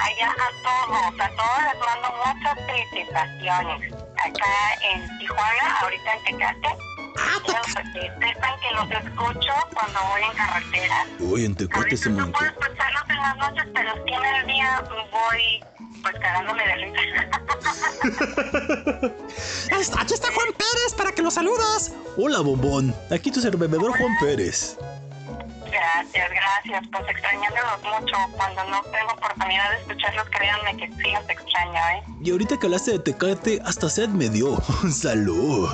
allá 0.02 0.30
a 0.32 0.50
todos, 0.64 1.20
a 1.20 1.30
todos 1.30 1.60
les 1.64 1.80
mando 1.80 2.14
muchas 2.26 2.58
felicitaciones. 2.66 3.94
Acá 3.94 4.74
en 4.82 5.20
Tijuana, 5.20 5.80
ahorita 5.82 6.14
en 6.14 6.24
Tecate. 6.24 6.97
Quiero 7.46 7.62
que 7.94 8.02
sepan 8.26 8.60
que 8.60 8.72
los 8.74 8.92
escucho 8.92 9.54
cuando 9.74 10.00
voy 10.10 10.22
en 10.24 10.38
carretera. 10.38 11.06
Uy, 11.20 11.46
en 11.46 11.56
Tecate 11.56 11.98
se 11.98 12.10
No 12.10 12.28
me 12.28 12.34
puedo 12.34 12.46
escucharlos 12.46 13.04
en 13.10 13.18
las 13.18 13.38
noches, 13.38 13.64
pero 13.74 13.94
sí 14.06 14.14
en 14.14 14.26
el 14.36 14.48
día 14.48 14.84
voy 15.12 15.64
pues 16.02 16.16
cagándome 16.22 16.64
de 16.68 16.76
risa. 16.76 17.02
Aquí 20.00 20.14
está 20.14 20.28
Juan 20.32 20.48
Pérez 20.54 20.94
para 20.96 21.12
que 21.12 21.22
lo 21.22 21.32
saludes. 21.32 21.94
Hola, 22.18 22.40
bombón. 22.42 22.96
Aquí 23.12 23.32
tu 23.32 23.42
servidor 23.42 23.98
Juan 23.98 24.18
Pérez. 24.20 24.78
Gracias, 25.78 26.30
gracias. 26.32 26.88
Pues 26.92 27.04
extrañándolos 27.08 27.84
mucho. 27.84 28.16
Cuando 28.36 28.64
no 28.66 28.82
tengo 28.84 29.12
oportunidad 29.14 29.70
de 29.72 29.78
escucharlos, 29.78 30.28
créanme 30.30 30.78
que 30.78 30.88
sí 30.88 31.12
los 31.12 31.30
extraño, 31.30 31.80
¿eh? 31.94 32.04
Y 32.22 32.32
ahorita 32.32 32.58
que 32.58 32.66
hablaste 32.66 32.92
de 32.94 33.00
Tecate, 33.00 33.62
hasta 33.64 33.88
sed 33.90 34.10
me 34.10 34.28
dio. 34.30 34.58
Salud. 34.92 35.70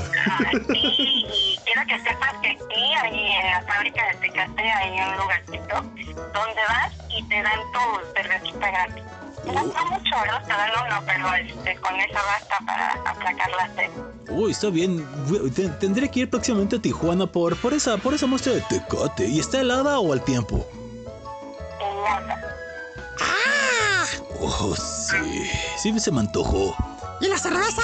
Sí, 0.73 1.15
y 1.31 1.59
quiero 1.63 1.87
que 1.87 1.99
sepas 1.99 2.33
que 2.41 2.49
aquí, 2.49 2.93
ahí 3.01 3.31
en 3.31 3.51
la 3.51 3.61
fábrica 3.61 4.05
de 4.09 4.15
Tecate, 4.15 4.71
hay 4.71 4.91
un 4.91 5.17
lugarcito 5.17 5.75
donde 6.33 6.61
vas 6.67 6.91
y 7.09 7.23
te 7.23 7.41
dan 7.41 7.59
tu 7.71 8.13
cervecita 8.13 8.71
gratis. 8.71 9.03
No, 9.45 9.53
no 9.53 9.61
mucho, 9.63 10.15
uno, 10.85 11.03
pero 11.05 11.33
este, 11.35 11.75
con 11.77 11.95
eso 11.99 12.13
basta 12.13 12.57
para 12.65 12.93
aplacar 13.05 13.51
la 13.51 13.75
sed. 13.75 13.89
Uy, 14.29 14.51
está 14.51 14.69
bien. 14.69 15.05
Te- 15.53 15.67
Tendré 15.69 16.09
que 16.09 16.21
ir 16.21 16.29
próximamente 16.29 16.77
a 16.77 16.79
Tijuana 16.81 17.27
por, 17.27 17.55
por 17.57 17.73
esa 17.73 17.97
por 17.97 18.13
esa 18.13 18.25
muestra 18.25 18.53
de 18.53 18.61
Tecate. 18.61 19.27
¿Y 19.27 19.39
está 19.39 19.59
helada 19.59 19.99
o 19.99 20.13
al 20.13 20.23
tiempo? 20.23 20.65
Oh, 24.39 24.75
sí. 24.75 25.49
Sí 25.77 25.99
se 25.99 26.11
me 26.11 26.19
antojó. 26.21 26.75
¿Y 27.21 27.27
la 27.27 27.37
cerveza? 27.37 27.81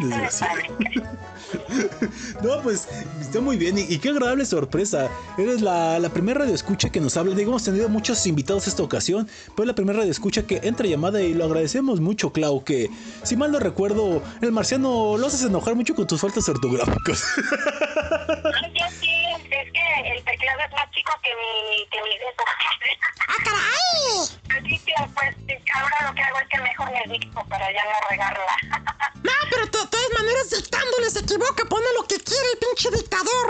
Desgraciado. 0.00 0.54
No, 2.42 2.62
pues 2.62 2.88
está 3.20 3.40
muy 3.40 3.56
bien 3.56 3.78
y, 3.78 3.82
y 3.82 3.98
qué 3.98 4.10
agradable 4.10 4.44
sorpresa. 4.44 5.08
Eres 5.36 5.60
la, 5.60 5.98
la 5.98 6.08
primera 6.08 6.40
radio 6.40 6.54
escucha 6.54 6.90
que 6.90 7.00
nos 7.00 7.16
habla. 7.16 7.34
Digo, 7.34 7.50
hemos 7.50 7.64
tenido 7.64 7.88
muchos 7.88 8.26
invitados 8.26 8.66
esta 8.66 8.82
ocasión, 8.82 9.28
pero 9.56 9.62
es 9.64 9.66
la 9.68 9.74
primera 9.74 9.98
radio 9.98 10.10
escucha 10.10 10.42
que 10.42 10.60
entra 10.62 10.86
llamada 10.86 11.20
y 11.22 11.34
lo 11.34 11.44
agradecemos 11.44 12.00
mucho, 12.00 12.32
Clau. 12.32 12.64
Que 12.64 12.90
si 13.22 13.36
mal 13.36 13.52
no 13.52 13.58
recuerdo, 13.58 14.22
el 14.40 14.52
marciano 14.52 15.16
lo 15.16 15.26
haces 15.26 15.42
enojar 15.42 15.74
mucho 15.74 15.94
con 15.94 16.06
tus 16.06 16.20
faltas 16.20 16.48
ortográficas. 16.48 17.24
Ay, 17.38 18.72
ya 18.74 18.88
sí, 18.90 19.10
es 19.50 19.72
que 19.72 20.10
el 20.12 20.24
teclado 20.24 20.60
es 20.66 20.72
más 20.72 20.90
chico 20.90 21.12
que 21.22 21.30
mi, 21.34 21.86
que 21.90 21.98
mi 22.02 22.18
dedo. 22.18 22.44
¡Ah, 23.28 23.36
caray! 23.44 24.58
Así 24.58 24.78
que, 24.84 24.92
pues, 25.14 25.36
ahora 25.74 26.08
lo 26.08 26.14
que 26.14 26.22
hago 26.22 26.38
es 26.40 26.48
que 26.48 26.58
mejor 26.62 26.90
me 26.92 27.12
dicto 27.12 27.44
para 27.48 27.72
ya 27.72 27.84
no 27.84 28.08
regarla. 28.10 28.56
Equivoca, 31.28 31.64
pone 31.66 31.86
lo 31.94 32.06
que 32.06 32.16
quiere 32.20 32.46
el 32.54 32.58
pinche 32.58 32.90
dictador. 32.90 33.48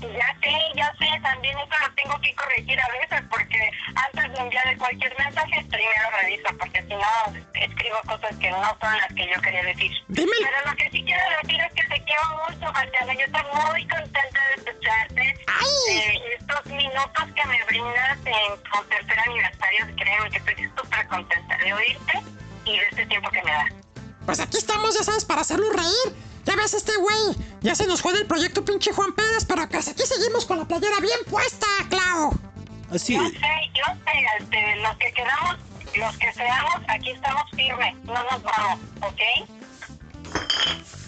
Ya 0.00 0.30
sé, 0.40 0.54
ya 0.76 0.92
sé, 0.96 1.06
también 1.22 1.58
eso 1.58 1.74
lo 1.82 1.94
tengo 1.94 2.20
que 2.20 2.32
corregir 2.36 2.80
a 2.80 2.88
veces 2.88 3.20
porque 3.28 3.70
antes 3.94 4.32
de 4.32 4.38
enviar 4.38 4.78
cualquier 4.78 5.12
mensaje 5.18 5.66
primero 5.68 6.10
reviso 6.22 6.48
porque 6.56 6.80
si 6.82 6.94
no 6.94 7.34
escribo 7.54 8.00
cosas 8.06 8.36
que 8.38 8.50
no 8.50 8.62
son 8.80 8.92
las 8.96 9.12
que 9.14 9.28
yo 9.28 9.40
quería 9.42 9.64
decir. 9.64 9.90
Dime. 10.06 10.32
Pero 10.40 10.70
lo 10.70 10.76
que 10.76 10.90
sí 10.90 11.02
quiero 11.04 11.22
decir 11.42 11.60
es 11.60 11.72
que 11.72 11.88
te 11.88 12.04
quiero 12.04 12.22
mucho, 12.46 12.72
Marciano. 12.72 13.12
Yo 13.12 13.26
estoy 13.26 13.42
muy 13.42 13.88
contenta 13.88 14.40
de 14.48 14.70
escucharte. 14.70 15.22
Eh, 15.90 16.20
estos 16.38 16.66
minutos 16.66 17.24
que 17.34 17.44
me 17.46 17.64
brindas 17.64 18.18
en 18.24 18.62
tu 18.62 18.84
tercer 18.88 19.18
aniversario, 19.18 19.86
créeme 19.96 20.30
que 20.30 20.36
estoy 20.38 20.70
súper 20.76 21.08
contenta 21.08 21.58
de 21.58 21.74
oírte 21.74 22.22
y 22.64 22.78
de 22.78 22.86
este 22.86 23.06
tiempo 23.06 23.30
que 23.30 23.42
me 23.42 23.50
das. 23.50 23.72
Pues 24.24 24.40
aquí 24.40 24.58
estamos, 24.58 24.94
ya 24.94 25.02
sabes, 25.02 25.24
para 25.24 25.40
hacerlo 25.40 25.70
reír. 25.70 26.17
Ya 27.68 27.74
se 27.74 27.86
nos 27.86 28.00
jode 28.00 28.20
el 28.20 28.26
proyecto 28.26 28.64
pinche 28.64 28.92
Juan 28.94 29.12
Pérez, 29.12 29.44
pero 29.46 29.68
pues 29.68 29.88
aquí 29.88 30.02
seguimos 30.06 30.46
con 30.46 30.56
la 30.58 30.64
playera 30.64 31.00
bien 31.00 31.18
puesta, 31.28 31.66
Clau. 31.90 32.32
Así 32.90 33.12
Yo 33.14 33.22
es. 33.24 33.32
sé, 33.32 33.38
yo 33.74 33.84
sé, 34.06 34.42
este, 34.42 34.76
los 34.76 34.96
que 34.96 35.12
quedamos, 35.12 35.56
los 35.94 36.16
que 36.16 36.32
seamos, 36.32 36.76
aquí 36.88 37.10
estamos 37.10 37.42
firmes, 37.54 37.94
no 38.04 38.14
nos 38.14 38.42
vamos, 38.42 38.80
¿ok? 39.02 39.20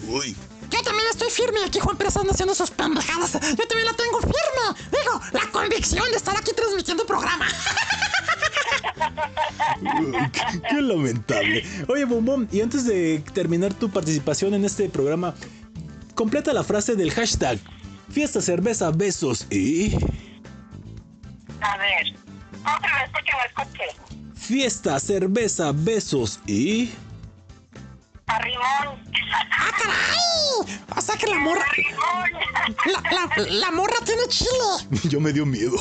Uy. 0.07 0.37
Yo 0.69 0.83
también 0.83 1.09
estoy 1.11 1.31
firme, 1.31 1.61
aquí 1.65 1.81
Juan 1.81 1.97
Pérez 1.97 2.15
anda 2.19 2.33
haciendo 2.33 2.55
sus 2.55 2.71
pendejadas. 2.71 3.33
Yo 3.33 3.67
también 3.67 3.87
la 3.87 3.95
tengo 3.95 4.21
firme. 4.21 4.81
Digo, 4.93 5.21
la 5.33 5.51
convicción 5.51 6.11
de 6.11 6.17
estar 6.19 6.37
aquí 6.37 6.53
transmitiendo 6.55 7.07
programa. 7.07 7.47
Qué, 10.33 10.61
qué 10.69 10.83
lamentable. 10.83 11.65
Oye, 11.89 12.05
Bombón, 12.05 12.49
y 12.53 12.61
antes 12.61 12.85
de 12.85 13.25
terminar 13.33 13.73
tu 13.75 13.91
participación 13.91 14.53
en 14.55 14.65
este 14.65 14.89
programa, 14.91 15.35
completa 16.21 16.53
la 16.53 16.63
frase 16.63 16.97
del 16.97 17.11
hashtag 17.13 17.59
Fiesta, 18.11 18.43
cerveza, 18.43 18.91
besos 18.91 19.47
y... 19.51 19.95
A 21.63 21.79
ver, 21.79 22.15
otra 22.61 23.01
vez 23.01 23.11
porque 23.11 23.31
no 23.33 23.39
escuché. 23.63 23.85
Fiesta, 24.35 25.01
cerveza, 25.01 25.73
besos 25.73 26.39
y... 26.47 26.93
Arrimón. 28.27 29.01
¡Ah, 29.51 29.71
caray! 29.79 30.79
O 30.95 31.01
sea 31.01 31.17
que 31.17 31.27
la 31.27 31.39
morra... 31.39 31.65
La, 32.85 33.01
la, 33.13 33.27
la 33.49 33.71
morra 33.71 33.97
tiene 34.05 34.29
chile. 34.29 34.51
Yo 35.09 35.21
me 35.21 35.33
dio 35.33 35.47
miedo. 35.47 35.79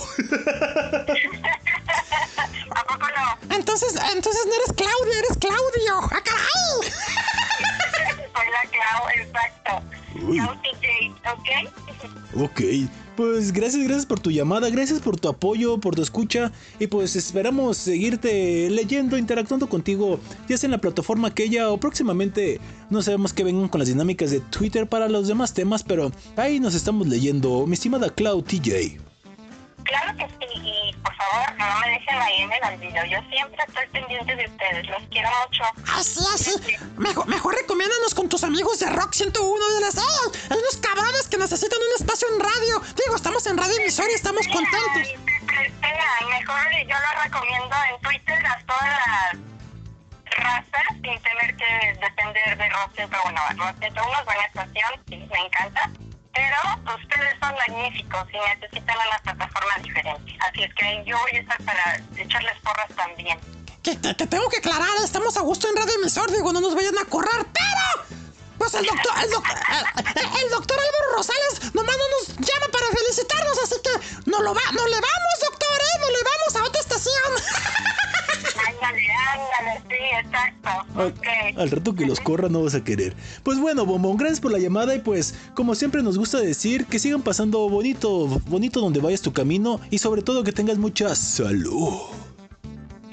¿A 2.75 2.83
poco 2.85 3.07
no? 3.07 3.55
Entonces, 3.55 3.93
entonces 4.15 4.45
no 4.45 4.53
eres 4.53 4.71
Claudia, 4.73 5.19
eres 5.19 5.37
Claudio. 5.37 5.99
¡Ah, 6.11 6.23
caray! 6.23 6.93
Soy 8.39 8.47
la 8.51 8.69
Clau, 8.71 9.09
exacto. 9.21 9.71
Clau 10.13 10.55
TJ, 10.61 11.11
¿ok? 11.29 12.41
Ok, 12.41 12.61
pues 13.17 13.51
gracias, 13.51 13.83
gracias 13.83 14.05
por 14.05 14.21
tu 14.21 14.31
llamada, 14.31 14.69
gracias 14.69 15.01
por 15.01 15.19
tu 15.19 15.27
apoyo, 15.27 15.77
por 15.79 15.95
tu 15.95 16.01
escucha 16.01 16.53
y 16.79 16.87
pues 16.87 17.17
esperamos 17.17 17.75
seguirte 17.75 18.69
leyendo, 18.69 19.17
interactuando 19.17 19.67
contigo, 19.67 20.21
ya 20.47 20.57
sea 20.57 20.67
en 20.67 20.71
la 20.71 20.77
plataforma 20.77 21.27
aquella 21.27 21.69
o 21.69 21.77
próximamente 21.77 22.61
no 22.89 23.01
sabemos 23.01 23.33
que 23.33 23.43
vengan 23.43 23.67
con 23.67 23.79
las 23.79 23.89
dinámicas 23.89 24.31
de 24.31 24.39
Twitter 24.39 24.87
para 24.87 25.09
los 25.09 25.27
demás 25.27 25.53
temas, 25.53 25.83
pero 25.83 26.11
ahí 26.37 26.61
nos 26.61 26.75
estamos 26.75 27.07
leyendo, 27.07 27.67
mi 27.67 27.73
estimada 27.73 28.09
Clau 28.09 28.41
TJ. 28.41 29.08
Claro 29.89 30.15
que 30.17 30.27
sí, 30.27 30.45
y 30.53 30.93
por 31.01 31.15
favor, 31.15 31.55
no 31.57 31.79
me 31.79 31.89
dejen 31.89 32.21
ahí 32.21 32.41
en 32.43 32.51
el 32.51 32.63
olvido. 32.63 33.05
Yo 33.05 33.17
siempre 33.31 33.63
estoy 33.67 33.87
pendiente 33.87 34.35
de 34.35 34.45
ustedes, 34.45 34.87
los 34.87 35.01
quiero 35.09 35.29
mucho. 35.41 35.63
Así, 35.95 36.19
así. 36.31 36.77
Mejor, 36.95 37.27
mejor 37.27 37.55
recomiéndanos 37.55 38.13
con 38.13 38.29
tus 38.29 38.43
amigos 38.43 38.79
de 38.79 38.85
Rock 38.85 39.13
101. 39.13 39.65
Diles, 39.77 39.97
¡eh! 39.97 40.39
Hay 40.51 40.57
unos 40.57 40.77
cabrones 40.77 41.27
que 41.27 41.37
necesitan 41.37 41.79
un 41.79 41.95
espacio 42.03 42.27
en 42.31 42.39
radio. 42.39 42.81
Digo, 43.03 43.15
estamos 43.15 43.43
en 43.47 43.57
radio 43.57 43.75
emisora 43.77 44.11
y 44.11 44.13
estamos 44.13 44.47
contentos. 44.47 45.09
Espera, 45.59 46.05
mejor 46.29 46.59
yo 46.87 46.95
lo 46.95 47.23
recomiendo 47.23 47.75
en 47.91 48.01
Twitter 48.01 48.45
a 48.45 48.59
todas 48.67 48.89
las 49.07 49.49
razas 50.37 50.87
sin 51.01 51.19
tener 51.19 51.55
que 51.57 51.97
depender 51.99 52.57
de 52.59 52.69
Rock 52.69 52.91
101. 52.95 53.41
Rock 53.57 53.75
101 53.79 54.19
es 54.19 54.25
buena 54.25 54.45
estación, 54.45 54.91
sí, 55.07 55.17
me 55.17 55.39
encanta. 55.45 55.91
Pero 56.33 56.95
ustedes 56.95 57.35
son 57.39 57.55
magníficos 57.55 58.27
y 58.31 58.59
necesitan 58.59 58.95
una 59.07 59.19
plataforma 59.23 59.77
diferente. 59.81 60.37
Así 60.39 60.63
es 60.63 60.73
que 60.75 61.03
yo 61.05 61.17
voy 61.17 61.31
a 61.37 61.39
estar 61.39 61.61
para 61.63 62.01
echarles 62.17 62.57
porras 62.63 62.89
también. 62.95 63.39
Que, 63.83 63.97
que 63.99 64.27
tengo 64.27 64.47
que 64.49 64.57
aclarar, 64.57 64.89
estamos 65.03 65.35
a 65.37 65.41
gusto 65.41 65.67
en 65.69 65.75
radio 65.75 65.93
emisor. 65.95 66.31
Digo, 66.31 66.53
no 66.53 66.61
nos 66.61 66.75
vayan 66.75 66.97
a 66.97 67.05
correr, 67.05 67.45
pero. 67.53 68.28
Pues 68.59 68.73
el 68.75 68.85
doctor, 68.85 69.11
el, 69.23 69.29
doc- 69.31 69.45
el- 70.43 70.49
doctor 70.51 70.77
Álvaro 70.77 71.15
Rosales 71.17 71.73
nomás 71.73 71.95
no 71.97 72.03
nos 72.19 72.27
llama 72.47 72.67
para 72.71 72.85
felicitarnos, 72.87 73.57
así 73.63 73.75
que 73.81 74.29
no 74.29 74.41
lo 74.41 74.53
va, 74.53 74.61
no 74.73 74.85
le 74.87 74.95
vamos, 74.95 75.35
doctor, 75.49 75.77
eh, 75.79 75.99
no 76.01 76.07
le 76.11 76.17
vamos 76.23 76.55
a 76.55 76.63
otra 76.67 76.81
estación. 76.81 77.33
Ándale, 78.67 79.07
ándale, 79.33 79.83
sí, 79.89 79.95
exacto. 80.25 80.69
Al, 81.55 81.61
al 81.61 81.71
rato 81.71 81.95
que 81.95 82.05
los 82.05 82.19
corra 82.19 82.49
no 82.49 82.63
vas 82.63 82.75
a 82.75 82.83
querer. 82.83 83.15
Pues 83.43 83.59
bueno, 83.59 83.85
Bombón, 83.85 84.17
gracias 84.17 84.39
por 84.41 84.51
la 84.51 84.59
llamada 84.59 84.93
y 84.95 84.99
pues 84.99 85.33
como 85.55 85.73
siempre 85.75 86.03
nos 86.03 86.17
gusta 86.17 86.39
decir 86.39 86.85
que 86.85 86.99
sigan 86.99 87.21
pasando 87.21 87.69
bonito, 87.69 88.27
bonito 88.47 88.79
donde 88.81 88.99
vayas 88.99 89.21
tu 89.21 89.33
camino 89.33 89.79
y 89.89 89.99
sobre 89.99 90.21
todo 90.21 90.43
que 90.43 90.51
tengas 90.51 90.77
mucha 90.77 91.15
salud. 91.15 91.93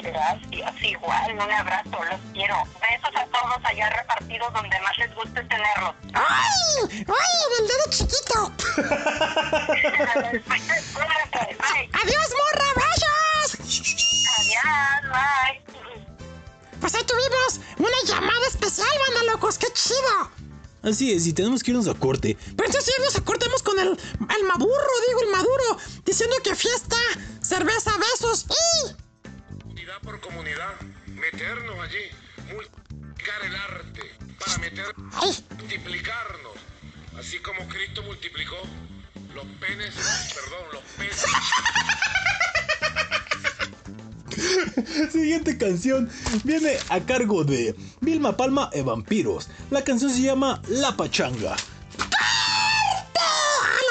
Gracias, 0.06 0.82
igual, 0.82 1.32
un 1.32 1.40
abrazo, 1.40 1.90
los 1.90 2.20
quiero. 2.32 2.56
Besos 2.80 3.16
a 3.16 3.26
todos 3.26 3.58
allá 3.64 3.90
repartidos 3.90 4.52
donde 4.52 4.80
más 4.80 4.98
les 4.98 5.14
guste 5.14 5.42
tenerlos. 5.42 5.94
¡Ay! 6.14 7.04
¡Ay! 7.08 7.36
¡El 7.58 7.66
dedo 7.66 7.84
chiquito! 7.90 8.52
¡Adiós, 11.92 12.28
morra! 12.38 12.68
¡Besos! 12.76 13.50
Adiós, 14.38 15.02
bye. 15.10 15.66
Pues 16.80 16.94
ahí 16.94 17.04
tuvimos 17.04 17.60
una 17.78 18.02
llamada 18.06 18.46
especial, 18.48 18.88
banda 19.06 19.32
locos, 19.32 19.58
qué 19.58 19.66
chido. 19.72 20.30
Así 20.82 21.12
es, 21.12 21.26
y 21.26 21.32
tenemos 21.32 21.62
que 21.62 21.72
irnos 21.72 21.88
a 21.88 21.94
corte. 21.94 22.36
Pero 22.56 22.66
entonces 22.66 22.94
ya 22.96 23.02
nos 23.02 23.16
acortemos 23.16 23.62
con 23.62 23.78
el, 23.78 23.88
el 23.88 24.44
maburro, 24.46 24.92
digo, 25.08 25.20
el 25.22 25.30
maduro, 25.30 25.78
diciendo 26.04 26.36
que 26.44 26.54
fiesta, 26.54 26.96
cerveza, 27.40 27.90
besos 27.98 28.46
y... 28.48 29.05
Comunidad 29.96 30.00
por 30.02 30.20
comunidad, 30.20 30.74
meternos 31.06 31.78
allí, 31.80 32.10
multiplicar 32.52 33.44
el 33.44 33.56
arte, 33.56 34.02
para 34.38 34.58
meter, 34.58 34.94
multiplicarnos, 35.56 36.52
así 37.18 37.38
como 37.38 37.66
Cristo 37.68 38.02
multiplicó 38.02 38.56
los 39.34 39.46
penes, 39.58 39.94
perdón, 40.34 40.66
los 40.72 40.82
peces. 40.98 41.30
Siguiente 45.12 45.56
canción 45.56 46.10
viene 46.44 46.76
a 46.90 47.00
cargo 47.00 47.44
de 47.44 47.74
Vilma 48.00 48.36
Palma 48.36 48.68
e 48.72 48.82
Vampiros. 48.82 49.48
La 49.70 49.82
canción 49.82 50.10
se 50.10 50.20
llama 50.22 50.60
La 50.68 50.94
Pachanga. 50.96 51.56
¡Ah, 52.18 53.04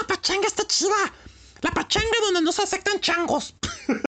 la 0.01 0.07
pachanga 0.07 0.47
está 0.47 0.67
chida! 0.67 1.13
La 1.61 1.71
pachanga 1.71 2.17
donde 2.25 2.41
no 2.41 2.51
se 2.51 2.61
aceptan 2.61 2.99
changos. 2.99 3.55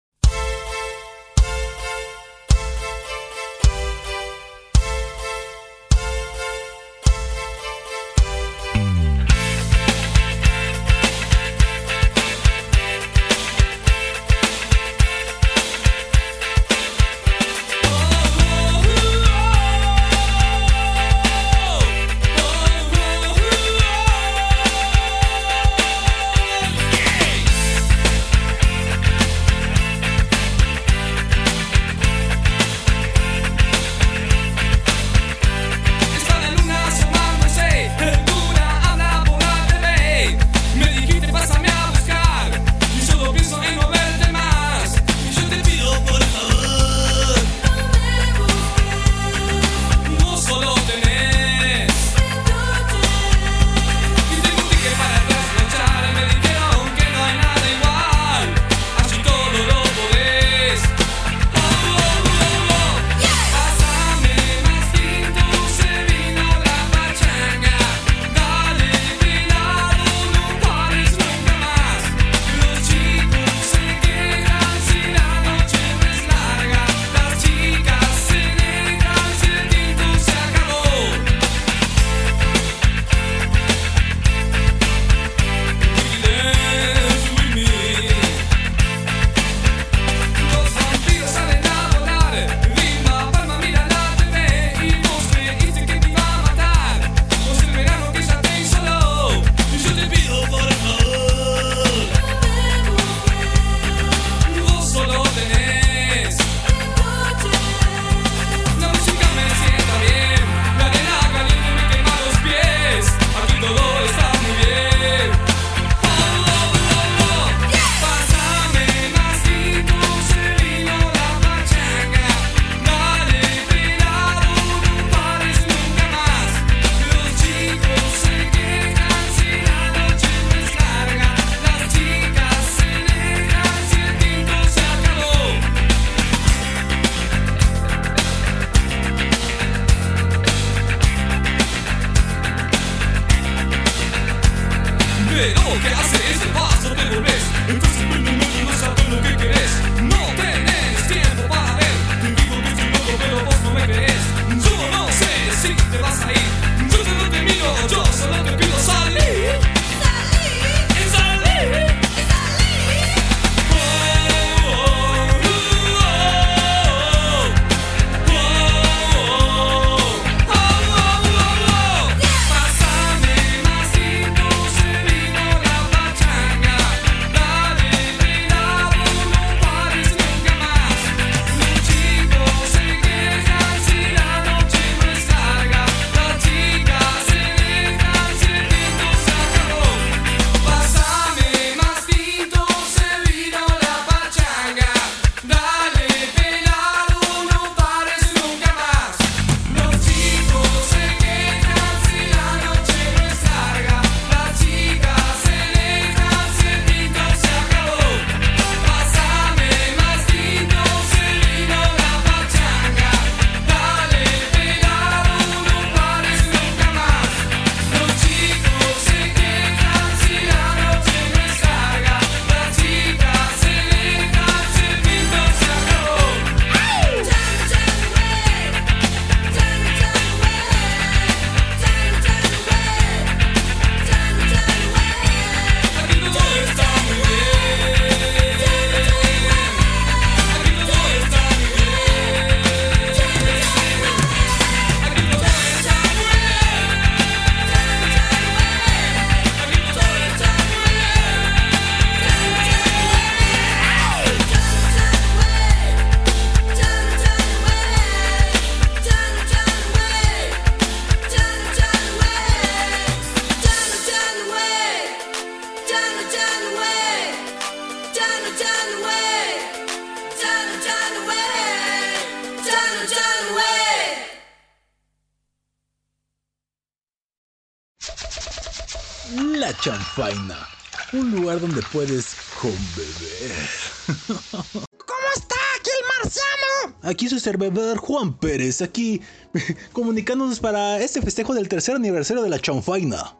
servidor 287.44 287.98
Juan 287.98 288.32
Pérez, 288.34 288.80
aquí 288.80 289.20
comunicándonos 289.92 290.58
para 290.60 290.98
este 290.98 291.20
festejo 291.20 291.54
del 291.54 291.68
tercer 291.68 291.94
aniversario 291.94 292.42
de 292.42 292.48
la 292.48 292.58
chanfaina. 292.58 293.36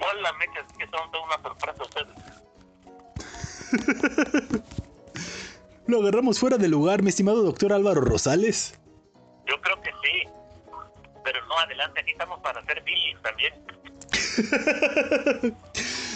Hola, 0.00 0.32
mechas, 0.34 0.66
que 0.78 0.84
son 0.86 1.10
toda 1.10 1.24
una 1.24 1.42
sorpresa 1.42 1.82
ustedes. 1.82 2.14
Lo 5.86 6.00
agarramos 6.02 6.38
fuera 6.38 6.58
de 6.58 6.68
lugar, 6.68 7.02
mi 7.02 7.08
estimado 7.08 7.42
doctor 7.42 7.72
Álvaro 7.72 8.02
Rosales. 8.02 8.78
Yo 9.46 9.58
creo 9.62 9.80
que 9.80 9.90
sí. 10.02 10.28
Pero 11.24 11.46
no, 11.46 11.58
adelante, 11.58 12.00
aquí 12.00 12.12
estamos 12.12 12.38
para 12.40 12.60
hacer 12.60 12.82
billing 12.84 13.16
también. 13.22 13.54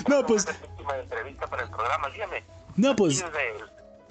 No, 0.08 0.26
pues, 0.26 0.44
Última 0.68 0.96
entrevista 0.96 1.46
para 1.46 1.62
el 1.62 1.70
programa, 1.70 2.08
dígame. 2.10 2.42
no, 2.74 2.96
pues, 2.96 3.20
desde 3.20 3.54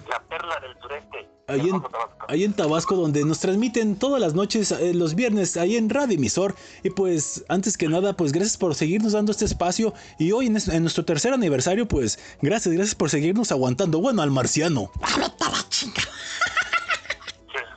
la 0.08 0.20
perla 0.22 0.58
del 0.60 0.74
sureste. 0.80 1.28
Ahí 1.48 1.68
en, 1.68 1.82
ahí 2.28 2.44
en 2.44 2.52
Tabasco, 2.54 2.94
donde 2.96 3.24
nos 3.24 3.40
transmiten 3.40 3.96
todas 3.96 4.20
las 4.20 4.34
noches, 4.34 4.70
eh, 4.72 4.94
los 4.94 5.14
viernes, 5.14 5.56
ahí 5.56 5.76
en 5.76 5.90
Radio 5.90 6.16
Emisor. 6.16 6.54
Y 6.82 6.90
pues, 6.90 7.44
antes 7.48 7.76
que 7.76 7.88
nada, 7.88 8.14
pues 8.16 8.32
gracias 8.32 8.56
por 8.56 8.74
seguirnos 8.74 9.12
dando 9.12 9.32
este 9.32 9.44
espacio. 9.44 9.92
Y 10.18 10.32
hoy, 10.32 10.46
en, 10.46 10.56
es- 10.56 10.68
en 10.68 10.82
nuestro 10.82 11.04
tercer 11.04 11.32
aniversario, 11.34 11.86
pues, 11.86 12.18
gracias, 12.40 12.74
gracias 12.74 12.94
por 12.94 13.10
seguirnos 13.10 13.50
aguantando. 13.52 14.00
Bueno, 14.00 14.22
al 14.22 14.30
marciano. 14.30 14.90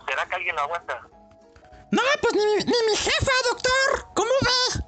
¿Será 0.08 0.26
que 0.30 0.36
alguien 0.36 0.56
lo 0.56 0.62
aguanta? 0.62 1.02
No, 1.92 2.02
pues 2.22 2.34
ni, 2.34 2.42
mi- 2.46 2.64
ni 2.64 2.92
mi 2.92 2.98
jefa, 2.98 3.32
doctor. 3.52 4.08
¿Cómo 4.16 4.30
ve? 4.42 4.85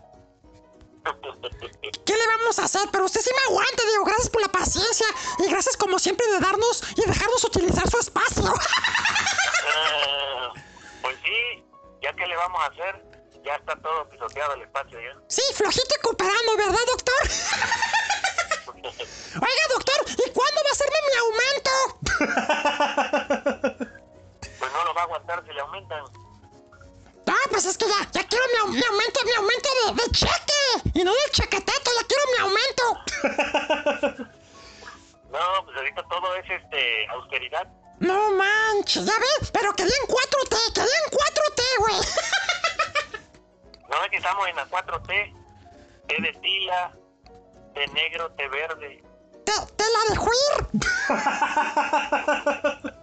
¿Qué 2.05 2.13
le 2.15 2.27
vamos 2.27 2.59
a 2.59 2.65
hacer? 2.65 2.87
Pero 2.91 3.05
usted 3.05 3.21
sí 3.21 3.31
me 3.35 3.41
aguanta, 3.49 3.83
digo. 3.91 4.05
Gracias 4.05 4.29
por 4.29 4.41
la 4.41 4.49
paciencia. 4.49 5.07
Y 5.39 5.49
gracias, 5.49 5.77
como 5.77 5.99
siempre, 5.99 6.25
de 6.27 6.39
darnos 6.39 6.83
y 6.95 7.01
dejarnos 7.05 7.43
utilizar 7.43 7.89
su 7.89 7.97
espacio. 7.99 8.53
Eh, 9.65 10.49
pues 11.01 11.17
sí, 11.23 11.65
ya 12.01 12.13
que 12.13 12.25
le 12.27 12.35
vamos 12.35 12.61
a 12.61 12.65
hacer, 12.67 13.03
ya 13.43 13.55
está 13.55 13.75
todo 13.81 14.09
pisoteado 14.09 14.53
el 14.55 14.61
espacio 14.63 14.99
ya. 14.99 15.15
Sí, 15.27 15.41
flojito 15.53 15.95
y 15.97 16.01
cooperando, 16.01 16.57
¿verdad, 16.57 16.85
doctor? 16.87 17.29
Oiga, 19.35 19.67
doctor, 19.73 20.05
¿y 20.25 20.31
cuándo 20.31 20.61
va 20.63 20.69
a 20.69 20.71
hacerme 20.71 20.97
mi 21.07 21.13
aumento? 21.25 21.71
Pues 24.59 24.71
no 24.71 24.83
lo 24.85 24.93
va 24.93 25.01
a 25.01 25.03
aguantar 25.03 25.43
si 25.45 25.53
le 25.53 25.61
aumentan. 25.61 26.03
Ah, 27.27 27.47
pues 27.49 27.65
es 27.65 27.77
que 27.77 27.85
ya, 27.87 28.09
ya 28.11 28.27
quiero 28.27 28.45
mi, 28.47 28.77
mi 28.77 28.83
aumento, 28.83 29.19
mi 29.25 29.33
aumento 29.33 29.69
de, 29.85 29.93
de 30.03 30.11
cheque. 30.11 30.89
Y 30.93 31.03
no 31.03 31.11
del 31.11 31.31
chequeteto, 31.31 31.91
ya 31.99 32.07
quiero 32.07 32.23
mi 32.31 32.37
aumento. 32.39 34.33
No, 35.29 35.65
pues 35.65 35.75
ahorita 35.75 36.03
todo 36.03 36.35
es 36.35 36.49
este 36.49 37.07
austeridad. 37.09 37.67
No 37.99 38.31
manches, 38.31 39.05
ya 39.05 39.13
ves, 39.19 39.51
pero 39.51 39.73
quería 39.73 39.93
en 40.03 40.07
4T, 40.07 40.73
quería 40.73 40.97
en 41.05 41.11
4T, 41.11 41.61
güey. 41.79 41.95
No 43.89 44.03
es 44.03 44.09
que 44.09 44.17
estamos 44.17 44.47
en 44.47 44.55
la 44.55 44.67
4T. 44.69 45.33
T 46.07 46.21
de 46.21 46.33
tila, 46.41 46.91
T 47.73 47.87
negro, 47.87 48.31
T 48.31 48.47
verde. 48.47 49.03
Te, 49.45 49.51
te 49.75 49.83
la 49.83 50.03
de 50.09 50.15
juir. 50.15 50.67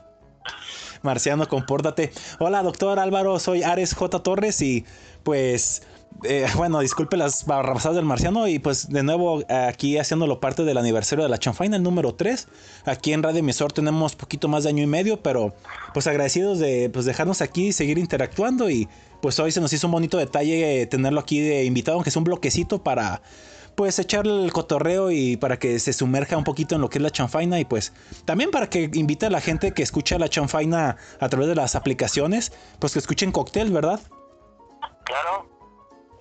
Marciano, 1.04 1.46
compórtate. 1.48 2.12
Hola, 2.38 2.62
doctor 2.62 2.98
Álvaro, 2.98 3.38
soy 3.38 3.62
Ares 3.62 3.94
J. 3.94 4.22
Torres 4.22 4.60
y 4.62 4.84
pues, 5.22 5.82
eh, 6.24 6.46
bueno, 6.56 6.80
disculpe 6.80 7.16
las 7.16 7.44
barrabasadas 7.46 7.96
del 7.96 8.04
Marciano 8.04 8.48
y 8.48 8.58
pues 8.58 8.88
de 8.88 9.02
nuevo 9.02 9.42
aquí 9.48 9.98
haciéndolo 9.98 10.40
parte 10.40 10.64
del 10.64 10.78
aniversario 10.78 11.24
de 11.24 11.28
la 11.28 11.38
Chanfaina, 11.38 11.76
el 11.76 11.82
número 11.82 12.14
3. 12.14 12.48
Aquí 12.86 13.12
en 13.12 13.22
Radio 13.22 13.40
Emisor 13.40 13.72
tenemos 13.72 14.16
poquito 14.16 14.48
más 14.48 14.64
de 14.64 14.70
año 14.70 14.82
y 14.82 14.86
medio, 14.86 15.22
pero 15.22 15.54
pues 15.92 16.06
agradecidos 16.06 16.58
de 16.58 16.90
pues 16.90 17.04
dejarnos 17.04 17.42
aquí 17.42 17.72
seguir 17.72 17.98
interactuando 17.98 18.70
y 18.70 18.88
pues 19.20 19.38
hoy 19.38 19.52
se 19.52 19.60
nos 19.60 19.72
hizo 19.72 19.86
un 19.86 19.92
bonito 19.92 20.18
detalle 20.18 20.82
eh, 20.82 20.86
tenerlo 20.86 21.20
aquí 21.20 21.40
de 21.40 21.64
invitado, 21.64 21.96
aunque 21.96 22.10
es 22.10 22.16
un 22.16 22.24
bloquecito 22.24 22.82
para 22.82 23.22
pues 23.76 23.98
echarle 23.98 24.44
el 24.44 24.52
cotorreo 24.52 25.10
y 25.10 25.36
para 25.36 25.58
que 25.58 25.78
se 25.78 25.92
sumerja 25.92 26.36
un 26.36 26.44
poquito 26.44 26.74
en 26.74 26.80
lo 26.80 26.88
que 26.88 26.98
es 26.98 27.02
la 27.02 27.10
chanfaina 27.10 27.58
y 27.60 27.64
pues 27.64 27.92
también 28.24 28.50
para 28.50 28.68
que 28.68 28.90
invite 28.94 29.26
a 29.26 29.30
la 29.30 29.40
gente 29.40 29.72
que 29.72 29.82
escucha 29.82 30.18
la 30.18 30.28
chanfaina 30.28 30.96
a 31.20 31.28
través 31.28 31.48
de 31.48 31.54
las 31.54 31.74
aplicaciones, 31.74 32.52
pues 32.78 32.92
que 32.92 32.98
escuchen 32.98 33.32
cóctel, 33.32 33.72
¿verdad? 33.72 34.00
Claro, 35.04 35.48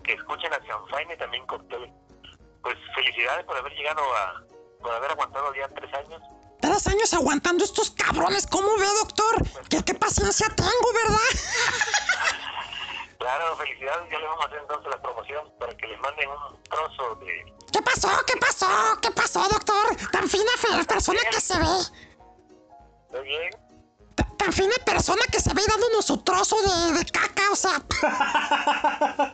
que 0.03 0.13
escuchen 0.13 0.53
a 0.53 0.59
Chanfaina 0.65 1.13
y 1.13 1.17
también 1.17 1.45
Cóctel. 1.45 1.91
Pues 2.61 2.75
felicidades 2.95 3.45
por 3.45 3.57
haber 3.57 3.73
llegado 3.73 4.01
a. 4.01 4.43
por 4.81 4.91
haber 4.91 5.11
aguantado 5.11 5.53
ya 5.55 5.67
tres 5.69 5.93
años. 5.93 6.21
Tres 6.61 6.87
años 6.87 7.13
aguantando 7.13 7.63
estos 7.63 7.91
cabrones, 7.91 8.47
¿cómo 8.47 8.67
ve, 8.77 8.85
doctor? 8.99 9.67
¿Qué, 9.69 9.83
qué 9.83 9.93
paciencia 9.93 10.47
tengo, 10.55 10.93
¿verdad? 10.93 11.17
Claro, 13.23 13.55
felicidades, 13.55 14.11
ya 14.11 14.19
le 14.19 14.27
vamos 14.27 14.43
a 14.43 14.47
hacer 14.47 14.59
entonces 14.59 14.87
la 14.91 15.01
promoción 15.01 15.49
para 15.57 15.73
que 15.77 15.87
les 15.87 15.97
manden 16.01 16.27
un 16.29 16.61
trozo 16.63 17.15
de. 17.23 17.45
¿Qué 17.71 17.81
pasó? 17.81 18.09
¿Qué 18.27 18.33
pasó? 18.35 18.67
¿Qué 19.01 19.11
pasó, 19.11 19.47
doctor? 19.47 19.95
Tan 20.11 20.27
fina 20.27 20.51
fe- 20.57 20.83
persona 20.83 21.21
que 21.31 21.39
se 21.39 21.57
ve. 21.57 21.65
¿Está 23.07 23.21
bien? 23.21 23.49
Tan 24.37 24.51
fina 24.51 24.73
persona 24.85 25.21
que 25.31 25.39
se 25.39 25.53
ve 25.53 25.61
dándonos 25.65 26.03
su 26.05 26.17
trozo 26.17 26.57
de, 26.61 26.97
de 26.99 27.05
caca, 27.05 27.43
o 27.49 27.55
sea. 27.55 27.81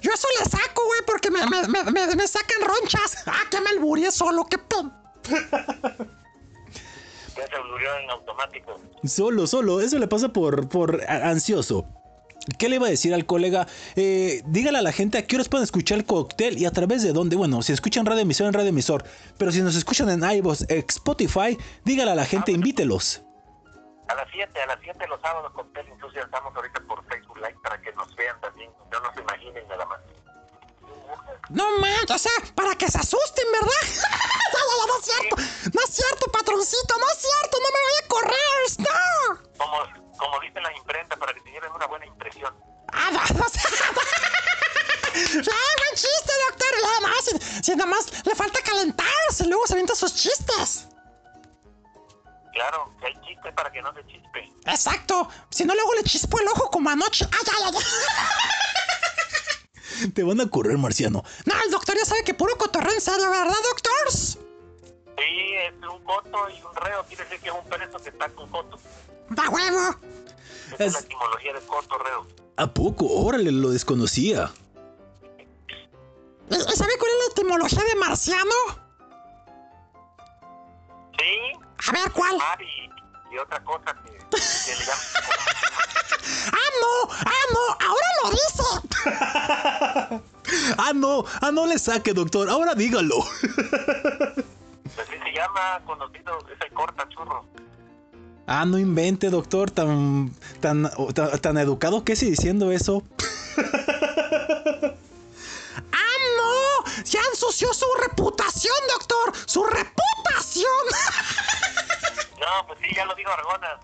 Yo 0.00 0.10
eso 0.10 0.28
le 0.38 0.46
saco, 0.46 0.84
güey, 0.86 1.02
porque 1.06 1.30
me, 1.30 1.46
me, 1.48 1.68
me, 1.68 1.84
me- 1.84 2.16
me 2.16 2.26
sacan 2.26 2.62
ronchas. 2.62 3.24
Ah, 3.26 3.42
que 3.50 3.60
me 3.60 4.10
solo, 4.10 4.46
qué 4.46 4.56
pen. 4.56 4.90
Ya 7.36 7.46
se 7.46 7.58
volvió 7.58 7.94
en 7.98 8.08
automático. 8.10 8.80
Solo, 9.04 9.46
solo, 9.46 9.80
eso 9.82 9.98
le 9.98 10.08
pasa 10.08 10.30
por, 10.30 10.66
por 10.70 11.04
ansioso. 11.10 11.84
¿Qué 12.58 12.68
le 12.68 12.76
iba 12.76 12.86
a 12.86 12.90
decir 12.90 13.12
al 13.12 13.26
colega? 13.26 13.66
Eh, 13.96 14.42
dígale 14.46 14.78
a 14.78 14.82
la 14.82 14.92
gente 14.92 15.18
a 15.18 15.26
qué 15.26 15.36
horas 15.36 15.48
pueden 15.48 15.64
escuchar 15.64 15.98
el 15.98 16.04
cóctel 16.06 16.56
y 16.56 16.64
a 16.64 16.70
través 16.70 17.02
de 17.02 17.12
dónde. 17.12 17.36
Bueno, 17.36 17.62
si 17.62 17.72
escuchan 17.72 18.06
Radio 18.06 18.22
Emisor 18.22 18.46
en 18.46 18.54
Radio 18.54 18.68
Emisor, 18.68 19.04
pero 19.36 19.52
si 19.52 19.60
nos 19.60 19.76
escuchan 19.76 20.08
en 20.08 20.22
iVoox, 20.38 20.62
Spotify, 20.70 21.58
dígale 21.84 22.12
a 22.12 22.14
la 22.14 22.24
gente, 22.24 22.52
invítelos. 22.52 23.22
A 24.08 24.14
las 24.14 24.26
7, 24.32 24.62
a 24.62 24.66
las 24.66 24.78
7 24.82 25.06
los 25.08 25.20
sábados 25.20 25.52
Cóctel, 25.52 25.86
incluso 25.92 26.14
ya 26.14 26.22
estamos 26.22 26.54
ahorita 26.56 26.80
por 26.88 27.04
Facebook 27.08 27.36
Live 27.36 27.56
para 27.62 27.78
que 27.82 27.92
nos 27.92 28.16
vean 28.16 28.40
también. 28.40 28.70
No 28.90 29.00
nos 29.00 29.14
imaginen 29.18 29.68
nada 29.68 29.84
más. 29.84 30.00
No 31.50 31.78
manches, 31.78 32.10
o 32.10 32.18
sea, 32.18 32.32
para 32.54 32.74
que 32.74 32.88
se 32.88 32.98
asusten, 32.98 33.46
¿verdad? 33.52 33.68
ya, 33.84 34.08
ya, 34.08 34.18
ya, 34.52 34.86
no 34.86 34.98
es 34.98 35.04
cierto. 35.04 35.36
No 35.74 35.80
es 35.82 35.94
cierto, 35.94 36.32
patroncito, 36.32 36.94
no 36.98 37.06
es 37.06 37.18
cierto, 37.18 37.58
no 37.60 37.68
me 37.68 37.80
voy 37.84 37.96
a 38.02 38.08
correr, 38.08 38.38
no. 38.78 39.58
Como, 39.58 40.07
como 40.18 40.38
dicen 40.40 40.62
las 40.62 40.76
imprentas, 40.76 41.18
para 41.18 41.32
que 41.32 41.40
se 41.40 41.50
lleven 41.50 41.72
una 41.72 41.86
buena 41.86 42.06
impresión. 42.06 42.54
Ah, 42.92 43.10
sé. 43.52 43.60
¡Ah, 45.14 45.72
buen 45.78 45.94
chiste, 45.94 46.32
doctor! 46.48 46.68
Ya, 46.82 47.00
no, 47.00 47.08
si, 47.22 47.62
si 47.62 47.76
nada 47.76 47.90
más 47.90 48.26
le 48.26 48.34
falta 48.34 48.60
calentarse, 48.62 49.46
luego 49.46 49.66
se 49.66 49.72
avienta 49.74 49.94
sus 49.94 50.14
chistes. 50.14 50.88
Claro, 52.52 52.92
que 53.00 53.06
hay 53.06 53.14
chiste 53.26 53.52
para 53.52 53.70
que 53.70 53.80
no 53.80 53.92
se 53.94 54.04
chispe. 54.06 54.52
Exacto. 54.66 55.28
Si 55.50 55.64
no, 55.64 55.74
luego 55.74 55.94
le 55.94 56.02
chispo 56.02 56.40
el 56.40 56.48
ojo 56.48 56.70
como 56.70 56.90
anoche. 56.90 57.24
¡Ah, 57.30 57.38
ya, 57.46 57.52
ya, 57.70 57.78
ya! 57.78 57.78
Te 60.14 60.22
van 60.22 60.40
a 60.40 60.48
correr, 60.48 60.78
Marciano. 60.78 61.24
No, 61.44 61.54
el 61.62 61.70
doctor 61.70 61.96
ya 61.96 62.04
sabe 62.04 62.24
que 62.24 62.34
puro 62.34 62.56
cotorreo 62.56 62.92
en 62.92 63.00
serio, 63.00 63.30
¿verdad, 63.30 63.56
doctors? 63.64 64.38
Sí, 65.18 65.54
es 65.54 65.72
un 65.88 66.02
coto 66.04 66.48
y 66.50 66.62
un 66.62 66.74
reo, 66.76 67.04
quiere 67.06 67.24
decir 67.24 67.40
que 67.40 67.48
es 67.48 67.54
un 67.54 67.64
preso 67.68 67.98
que 67.98 68.10
está 68.10 68.28
con 68.28 68.48
coto. 68.50 68.78
¡Da 69.30 69.48
huevo! 69.48 69.96
Esa 70.74 70.84
es 70.84 70.92
la 70.92 71.00
etimología 71.00 71.52
de 71.54 71.60
coto, 71.60 71.98
reo. 71.98 72.26
¿A 72.56 72.66
poco? 72.66 73.06
Órale, 73.06 73.52
lo 73.52 73.70
desconocía. 73.70 74.50
¿Y 76.50 76.54
y 76.54 76.76
sabe 76.76 76.92
cuál 76.98 77.10
es 77.12 77.18
la 77.26 77.32
etimología 77.32 77.84
de 77.84 77.94
marciano? 77.96 78.54
Sí. 81.18 81.52
A 81.88 81.92
ver, 81.92 82.12
¿cuál? 82.12 82.36
Mar 82.38 82.58
y, 82.62 83.34
y 83.34 83.38
otra 83.38 83.62
cosa 83.64 83.94
que, 84.04 84.10
que 84.10 84.76
le 84.78 84.84
llaman. 84.84 85.04
¡Ah, 86.52 86.70
no! 86.80 87.12
¡Ah, 87.26 87.44
no! 87.52 87.86
¡Ahora 87.86 88.08
lo 88.22 88.30
dice! 88.30 88.64
ah, 90.78 90.92
no, 90.94 91.24
ah, 91.40 91.50
no 91.50 91.66
le 91.66 91.78
saque, 91.78 92.12
doctor. 92.12 92.48
Ahora 92.48 92.74
dígalo. 92.74 93.16
Así 94.98 95.16
se 95.22 95.32
llama, 95.32 95.80
conocido, 95.84 96.38
es 96.52 96.60
el 96.60 96.72
corta 96.72 97.08
churro. 97.08 97.44
Ah, 98.48 98.64
no 98.64 98.78
invente, 98.78 99.30
doctor. 99.30 99.70
Tan, 99.70 100.32
tan, 100.60 100.90
tan, 101.14 101.38
tan 101.38 101.58
educado 101.58 102.04
que 102.04 102.16
sí 102.16 102.30
diciendo 102.30 102.72
eso. 102.72 103.02
¡Ah, 105.92 106.16
no! 106.36 107.04
¡Ya 107.04 107.20
ensució 107.30 107.72
su 107.72 107.86
reputación, 108.02 108.74
doctor! 108.88 109.32
¡Su 109.46 109.64
reputación! 109.64 110.64
No, 112.38 112.66
pues 112.66 112.78
sí, 112.80 112.94
ya 112.94 113.04
lo 113.04 113.14
dijo 113.14 113.30
Argona. 113.30 113.80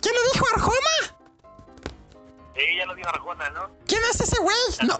¿Quién 0.00 0.14
lo 0.14 0.32
dijo, 0.32 0.46
Arjona? 0.54 1.18
Sí, 2.56 2.62
ya 2.76 2.86
lo 2.86 2.94
dijo 2.94 3.08
Arjona, 3.08 3.50
¿no? 3.50 3.70
¿Quién 3.86 4.00
es 4.10 4.20
ese 4.20 4.40
güey? 4.40 4.56
No, 4.86 4.96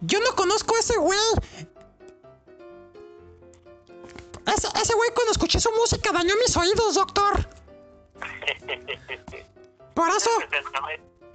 yo 0.00 0.20
no 0.20 0.34
conozco 0.34 0.74
a 0.76 0.80
ese 0.80 0.96
güey. 0.98 1.18
Ese, 4.54 4.68
ese 4.80 4.94
güey 4.94 5.10
cuando 5.14 5.32
escuché 5.32 5.60
su 5.60 5.70
música 5.72 6.12
dañó 6.12 6.34
mis 6.36 6.56
oídos, 6.56 6.94
doctor. 6.94 7.48
Por 9.94 10.08
eso, 10.10 10.30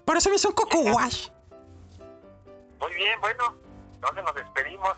por 0.06 0.18
eso 0.18 0.30
me 0.30 0.36
hizo 0.36 0.50
un 0.50 0.56
coco 0.56 0.80
wash. 0.80 1.30
Muy 2.80 2.94
bien, 2.94 3.20
bueno, 3.22 3.56
¿dónde 4.00 4.22
nos 4.24 4.36
despedimos? 4.36 4.96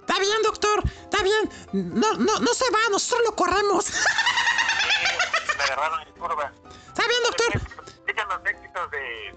Está 0.00 0.18
bien, 0.18 0.42
doctor, 0.42 0.82
está 0.84 1.22
bien. 1.22 1.50
No, 1.72 2.12
no, 2.14 2.38
no 2.40 2.54
se 2.54 2.70
va, 2.70 2.78
nosotros 2.90 3.28
lo 3.28 3.36
corremos. 3.36 3.90
Me 5.56 5.64
agarraron 5.64 6.00
en 6.00 6.12
curva. 6.14 6.52
Está 6.88 7.06
bien, 7.06 7.22
doctor. 7.22 7.60
Digan 8.06 8.28
los 8.28 8.44
éxitos 8.44 8.90
de, 8.90 9.34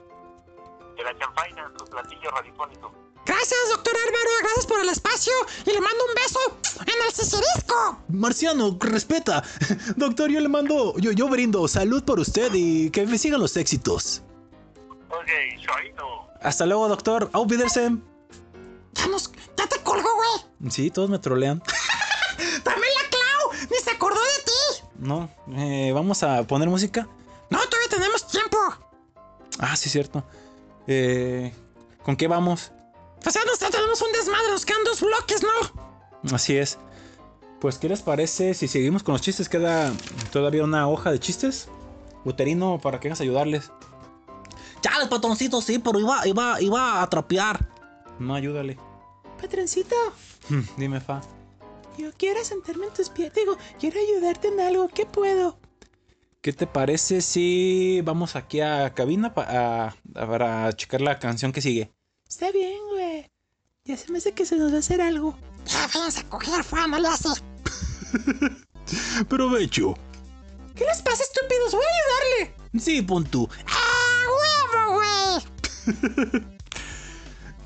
de 0.96 1.04
la 1.04 1.18
champaina, 1.20 1.72
su 1.78 1.86
platillo 1.86 2.32
radiofónico. 2.32 2.94
Gracias, 3.26 3.60
doctor 3.70 3.94
Álvaro, 3.96 4.30
gracias 4.42 4.66
por 4.66 4.80
el 4.82 4.90
espacio 4.90 5.34
y 5.66 5.72
le 5.72 5.80
mando 5.80 6.04
un 6.10 6.16
beso 6.16 6.40
en 6.82 7.08
el 7.08 7.14
cicirisco. 7.14 8.04
Marciano, 8.10 8.78
respeta. 8.82 9.44
Doctor, 9.96 10.30
yo 10.30 10.42
le 10.42 10.50
mando, 10.50 10.94
yo, 10.98 11.12
yo 11.12 11.30
brindo 11.30 11.68
salud 11.68 12.04
por 12.04 12.20
usted 12.20 12.52
y 12.54 12.90
que 12.90 13.06
me 13.06 13.18
sigan 13.18 13.40
los 13.40 13.56
éxitos. 13.56 14.22
Ok, 15.10 15.30
Shaino. 15.58 16.28
Hasta 16.42 16.66
luego, 16.66 16.88
doctor. 16.90 17.30
Auf 17.32 17.50
Wiedersehen. 17.50 18.04
Ya 18.94 19.08
nos, 19.08 19.32
ya 19.58 19.68
te 19.68 19.80
colgó, 19.82 20.10
güey. 20.16 20.72
Sí, 20.72 20.92
todos 20.92 21.10
me 21.10 21.20
trolean. 21.20 21.62
También 22.64 22.94
la 23.02 23.10
Clau, 23.10 23.68
ni 23.72 23.78
se 23.78 23.92
acordó 23.92 24.20
de 24.20 24.44
ti. 24.46 24.86
No, 24.98 25.30
eh, 25.56 25.92
vamos 25.94 26.24
a 26.24 26.44
poner 26.44 26.68
música. 26.68 27.08
No, 27.50 27.60
todavía 27.60 27.90
tenemos 27.90 28.28
tiempo. 28.28 28.58
Ah, 29.60 29.76
sí, 29.78 29.90
cierto. 29.90 30.24
Eh, 30.88 31.54
¿Con 32.04 32.16
qué 32.18 32.28
vamos? 32.28 32.72
Pues 33.24 33.36
ya 33.36 33.42
nos 33.46 33.58
tenemos 33.60 34.02
un 34.02 34.12
desmadre, 34.12 34.52
nos 34.52 34.66
quedan 34.66 34.84
dos 34.84 35.02
bloques, 35.02 35.42
¿no? 35.44 36.36
Así 36.36 36.58
es. 36.58 36.78
Pues, 37.60 37.78
¿qué 37.78 37.88
les 37.88 38.02
parece 38.02 38.54
si 38.54 38.68
seguimos 38.68 39.04
con 39.04 39.14
los 39.14 39.22
chistes? 39.22 39.48
Queda 39.48 39.94
todavía 40.32 40.64
una 40.64 40.88
hoja 40.90 41.12
de 41.12 41.20
chistes. 41.20 41.70
Uterino, 42.26 42.80
para 42.82 43.00
que 43.00 43.08
hagas 43.08 43.22
ayudarles. 43.22 43.72
Chales, 44.82 45.08
patroncito, 45.08 45.62
sí, 45.62 45.80
pero 45.80 46.00
iba, 46.00 46.28
iba, 46.28 46.62
iba 46.62 47.02
a 47.02 47.10
trapear. 47.10 47.70
No, 48.20 48.36
ayúdale. 48.36 48.78
Patroncito, 49.42 49.96
Hmm, 50.50 50.62
Dime, 50.78 51.00
Fa. 51.00 51.22
yo 51.98 52.10
quiero 52.18 52.44
sentarme 52.44 52.88
en 52.88 52.94
tus 52.94 53.10
pies. 53.10 53.34
Digo, 53.34 53.58
quiero 53.80 53.98
ayudarte 54.00 54.50
en 54.50 54.60
algo. 54.60 54.90
¿Qué 54.90 55.06
puedo? 55.06 55.58
¿Qué 56.42 56.52
te 56.52 56.68
parece 56.68 57.22
si 57.22 58.02
vamos 58.04 58.36
aquí 58.36 58.60
a 58.60 58.94
cabina 58.94 59.34
pa- 59.34 59.48
a- 59.50 59.86
a- 59.88 60.28
para 60.28 60.74
checar 60.74 61.00
la 61.00 61.18
canción 61.20 61.54
que 61.54 61.62
sigue? 61.62 61.94
Está 62.34 62.52
bien, 62.52 62.80
güey. 62.90 63.30
Ya 63.86 63.96
se 63.96 64.12
me 64.12 64.18
hace 64.18 64.32
que 64.32 64.44
se 64.44 64.56
nos 64.56 64.72
va 64.72 64.78
a 64.78 64.80
hacer 64.80 65.00
algo. 65.00 65.38
Ya 65.68 65.88
váyanse 65.94 66.22
a 66.22 66.30
coger, 66.30 66.64
fue, 66.64 66.88
no 66.88 66.98
le 66.98 67.08
hace. 67.08 67.30
Provecho. 69.30 69.94
¿Qué 70.74 70.84
les 70.84 71.04
pasa, 71.04 71.22
estúpidos? 71.22 71.74
Voy 71.74 71.86
a 71.86 71.90
ayudarle. 71.94 72.56
Sí, 72.80 73.04
pon 73.04 73.24
tú. 73.24 73.48
¡Ah, 73.68 74.26
huevo, 74.74 74.96
güey! 74.96 75.44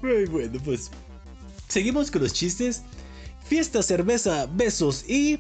Ay, 0.18 0.26
bueno, 0.26 0.60
pues. 0.66 0.92
Seguimos 1.70 2.12
con 2.12 2.24
los 2.24 2.34
chistes. 2.34 2.82
Fiesta, 3.46 3.82
cerveza, 3.82 4.48
besos 4.48 5.06
y 5.08 5.40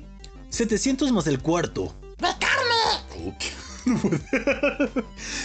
700 0.52 1.12
más 1.12 1.28
el 1.28 1.42
cuarto. 1.42 1.94
¡De 2.18 2.30
carne! 2.40 3.36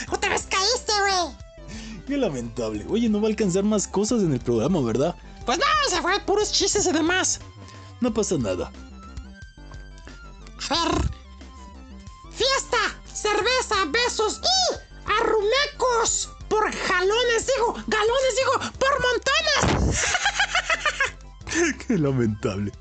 Otra 0.08 0.30
vez 0.30 0.46
caíste, 0.48 0.92
güey. 1.00 1.51
Qué 2.06 2.16
lamentable. 2.16 2.84
Oye, 2.88 3.08
no 3.08 3.20
va 3.20 3.28
a 3.28 3.30
alcanzar 3.30 3.64
más 3.64 3.86
cosas 3.86 4.22
en 4.22 4.32
el 4.32 4.40
programa, 4.40 4.80
¿verdad? 4.80 5.14
Pues 5.46 5.58
no, 5.58 5.64
se 5.88 6.00
fue 6.02 6.18
puros 6.20 6.52
chistes 6.52 6.86
y 6.86 6.92
demás. 6.92 7.40
No 8.00 8.12
pasa 8.12 8.36
nada. 8.38 8.72
A 10.70 10.84
ver. 10.84 11.10
Fiesta, 12.32 12.78
cerveza, 13.12 13.76
besos 13.90 14.40
y 14.42 14.74
arrumecos. 15.20 16.30
Por 16.48 16.70
jalones, 16.70 17.46
digo, 17.46 17.74
galones, 17.86 18.36
digo, 18.36 18.52
por 18.78 18.92
montones. 19.00 20.04
Qué 21.86 21.98
lamentable. 21.98 22.72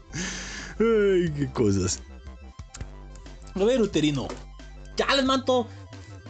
Ay, 0.79 1.31
qué 1.37 1.49
cosas. 1.53 2.01
A 3.53 3.63
ver, 3.63 3.81
uterino. 3.81 4.27
Chales, 4.95 5.25
manto. 5.25 5.67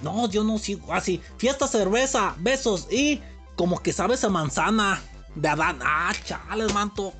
No, 0.01 0.29
yo 0.29 0.43
no 0.43 0.57
sigo 0.57 0.93
así. 0.93 1.21
Fiesta, 1.37 1.67
cerveza, 1.67 2.35
besos 2.39 2.87
y 2.91 3.21
como 3.55 3.81
que 3.81 3.93
sabes 3.93 4.23
a 4.23 4.29
manzana 4.29 5.01
de 5.35 5.47
Adán. 5.47 5.79
Ah, 5.83 6.13
chales, 6.23 6.73
manto. 6.73 7.13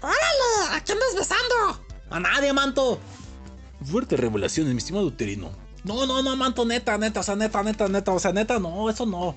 ¡Órale! 0.00 0.76
¿A 0.76 0.80
quién 0.84 0.98
andas 0.98 1.16
besando? 1.16 1.84
A 2.10 2.20
nadie, 2.20 2.52
manto. 2.52 2.98
Fuerte 3.84 4.16
revelación, 4.16 4.68
mi 4.68 4.78
estimado 4.78 5.06
uterino. 5.06 5.50
No, 5.84 6.06
no, 6.06 6.22
no, 6.22 6.36
manto, 6.36 6.64
neta, 6.64 6.98
neta, 6.98 7.20
o 7.20 7.22
sea, 7.22 7.36
neta, 7.36 7.62
neta, 7.62 7.88
neta, 7.88 8.12
o 8.12 8.18
sea, 8.18 8.32
neta, 8.32 8.58
no, 8.58 8.90
eso 8.90 9.06
no. 9.06 9.36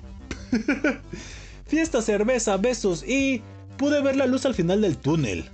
Fiesta, 1.66 2.02
cerveza, 2.02 2.58
besos 2.58 3.04
y 3.08 3.42
pude 3.78 4.02
ver 4.02 4.16
la 4.18 4.26
luz 4.26 4.46
al 4.46 4.56
final 4.56 4.82
del 4.82 4.98
túnel. 4.98 5.50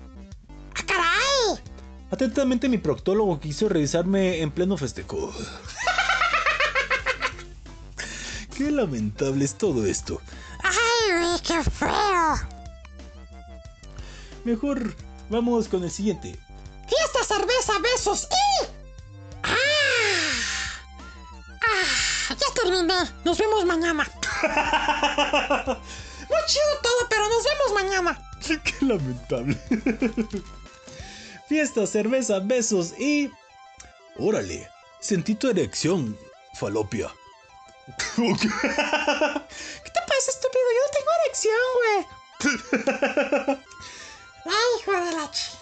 ¡Ah, 0.75 0.83
caray! 0.87 1.61
Atentamente 2.09 2.69
mi 2.69 2.77
proctólogo 2.77 3.39
quiso 3.39 3.67
revisarme 3.69 4.41
en 4.41 4.51
pleno 4.51 4.77
festejo. 4.77 5.33
Qué 8.57 8.71
lamentable 8.71 9.45
es 9.45 9.55
todo 9.55 9.85
esto. 9.85 10.19
¡Ay, 10.63 11.39
qué 11.43 11.63
feo! 11.63 12.35
Mejor 14.45 14.95
vamos 15.29 15.67
con 15.67 15.83
el 15.83 15.91
siguiente. 15.91 16.39
Fiesta, 16.87 17.35
cerveza, 17.35 17.73
besos 17.77 18.27
y... 18.31 18.65
¡Ah! 19.43 19.55
¡Ah! 21.61 22.35
Ya 22.35 22.61
terminé. 22.63 22.95
Nos 23.23 23.37
vemos 23.37 23.63
mañana. 23.63 24.09
Muy 26.27 26.39
chido 26.47 26.79
todo, 26.81 27.07
pero 27.09 27.29
nos 27.29 27.43
vemos 27.43 27.73
mañana. 27.75 28.19
Qué 28.63 28.85
lamentable. 28.85 29.55
Fiesta, 31.47 31.85
cerveza, 31.85 32.39
besos 32.39 32.99
y... 32.99 33.29
Órale, 34.17 34.67
sentí 34.99 35.35
tu 35.35 35.47
erección, 35.47 36.17
falopia. 36.55 37.11
¿Qué 37.87 37.93
te 38.33 38.49
pasa, 40.07 40.29
estúpido? 40.29 40.67
Yo 40.75 40.81
no 40.83 40.91
tengo 40.93 41.11
erección, 41.23 41.65
güey. 41.77 41.99
¡Ay, 44.45 44.69
hijo 44.79 44.91
de 44.91 45.11
la 45.13 45.31
ch... 45.31 45.55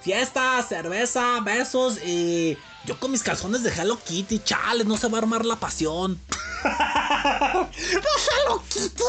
Fiesta, 0.00 0.62
cerveza, 0.62 1.40
besos 1.40 1.98
y 2.04 2.56
yo 2.84 3.00
con 3.00 3.10
mis 3.10 3.24
calzones 3.24 3.64
de 3.64 3.70
Hello 3.70 3.98
Kitty, 3.98 4.38
chales, 4.38 4.86
no 4.86 4.96
se 4.96 5.08
va 5.08 5.18
a 5.18 5.22
armar 5.22 5.44
la 5.44 5.56
pasión. 5.56 6.20
¡Déjalo, 6.62 7.68
Kitty! 8.68 9.02
O 9.02 9.06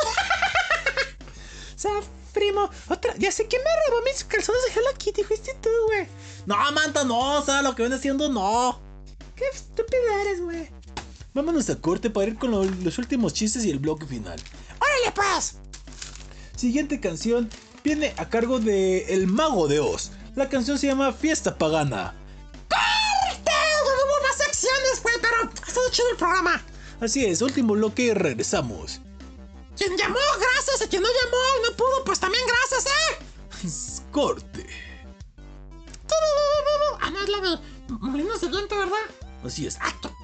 sea, 1.80 1.92
primo, 2.34 2.72
otra. 2.90 3.14
Ya 3.18 3.32
sé 3.32 3.46
quién 3.48 3.62
me 3.64 3.70
robó 3.88 4.02
mis 4.04 4.24
calzones 4.24 4.64
de 4.66 4.72
Hello 4.80 4.90
Kitty. 4.98 5.24
Fuiste 5.24 5.54
tú, 5.62 5.70
güey. 5.88 6.08
No, 6.48 6.56
manta, 6.72 7.04
no, 7.04 7.38
o 7.38 7.46
sea, 7.46 7.62
lo 7.62 7.76
que 7.76 7.84
viene 7.84 8.00
siendo 8.00 8.30
no. 8.30 8.82
Qué 9.36 9.46
estúpido 9.54 10.10
eres, 10.22 10.42
güey. 10.42 10.72
Vámonos 11.34 11.70
a 11.70 11.76
corte 11.80 12.10
para 12.10 12.28
ir 12.28 12.38
con 12.38 12.52
lo- 12.52 12.64
los 12.66 12.98
últimos 12.98 13.34
chistes 13.34 13.64
y 13.66 13.70
el 13.70 13.80
bloque 13.80 14.06
final. 14.06 14.40
¡Órale, 14.80 15.12
pues! 15.16 15.56
Siguiente 16.56 17.00
canción 17.00 17.50
viene 17.84 18.14
a 18.18 18.28
cargo 18.30 18.60
de 18.60 19.14
El 19.14 19.28
Mago 19.28 19.68
de 19.68 19.80
Oz. 19.80 20.12
La 20.36 20.50
canción 20.50 20.78
se 20.80 20.88
llama 20.88 21.14
Fiesta 21.14 21.58
Pagana. 21.58 22.16
¡Corte! 22.68 23.52
Hubo 23.84 24.28
más 24.28 24.38
secciones, 24.38 25.02
güey, 25.04 25.16
pero 25.22 25.36
ha 25.44 25.68
estado 25.68 25.90
chido 25.92 26.10
el 26.12 26.18
programa. 26.18 26.62
Así 27.00 27.26
es, 27.26 27.42
último 27.42 27.74
bloque 27.74 28.04
y 28.04 28.14
regresamos. 28.14 29.00
Quien 29.78 29.96
llamó, 29.96 30.18
gracias. 30.40 30.82
A 30.82 30.88
quien 30.90 31.02
no 31.02 31.08
llamó 31.08 31.70
no 31.70 31.76
pudo, 31.78 32.04
pues 32.04 32.20
también 32.20 32.44
gracias, 32.46 32.86
¿eh? 32.94 34.06
Corte. 34.12 34.68
Ah, 37.02 37.10
no, 37.12 37.22
es 37.24 37.30
la 37.30 37.38
de 37.40 37.58
Molinos 38.00 38.42
de 38.42 38.48
Viento, 38.50 38.78
¿verdad? 38.78 38.98
Así 39.44 39.66
es. 39.68 39.78
¡Ay, 39.80 39.94
qué 40.02 40.10
pendejo! 40.10 40.19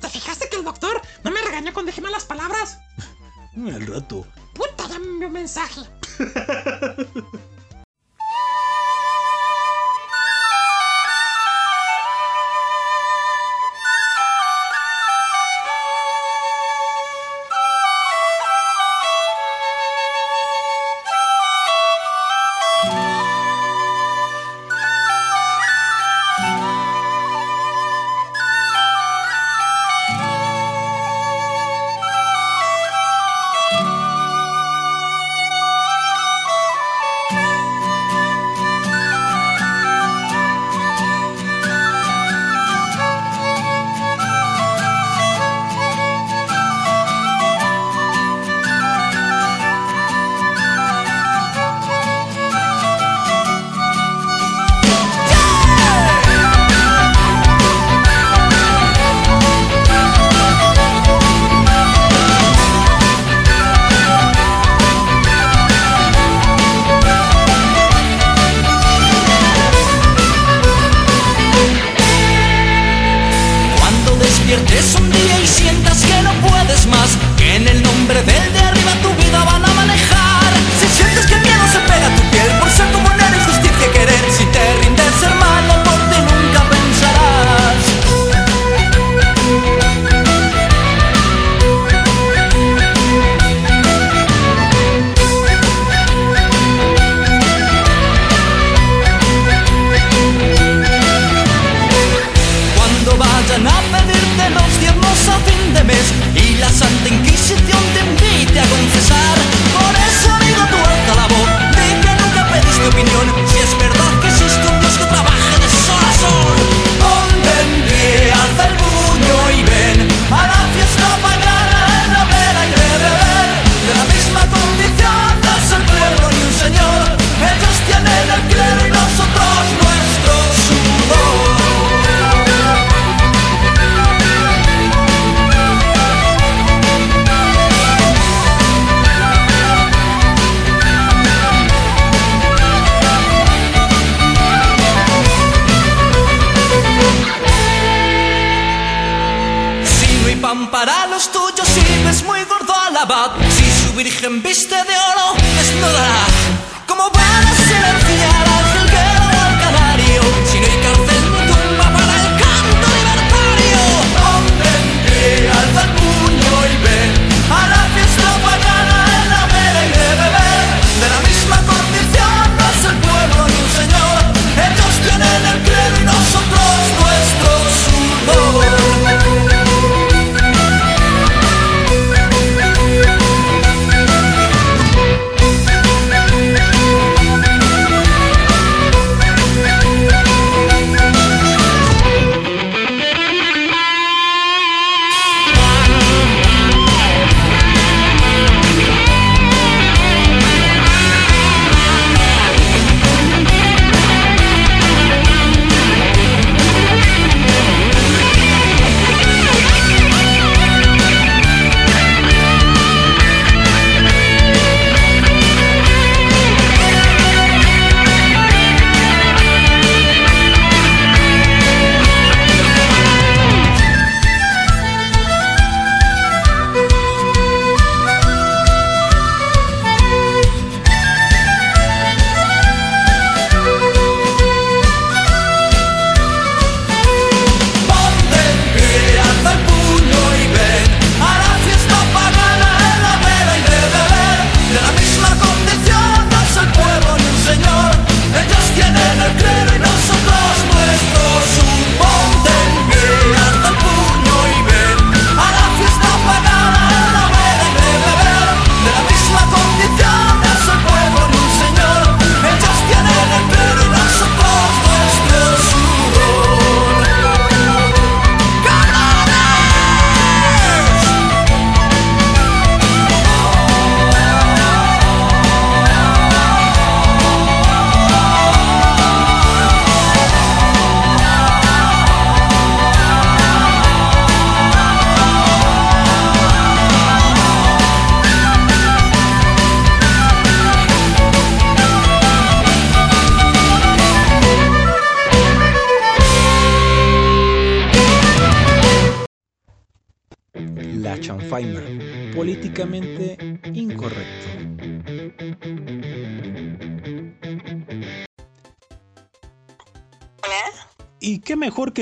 ¿Te 0.00 0.08
fijaste 0.08 0.48
que 0.48 0.56
el 0.56 0.64
doctor 0.64 1.00
no 1.24 1.30
me 1.30 1.42
regañó 1.42 1.72
cuando 1.72 1.90
dije 1.90 2.00
malas 2.00 2.24
palabras? 2.24 2.78
Al 3.56 3.86
rato. 3.86 4.26
Puta, 4.54 4.88
ya 4.88 4.98
me 4.98 5.06
envió 5.06 5.28
un 5.28 5.34
mensaje. 5.34 5.80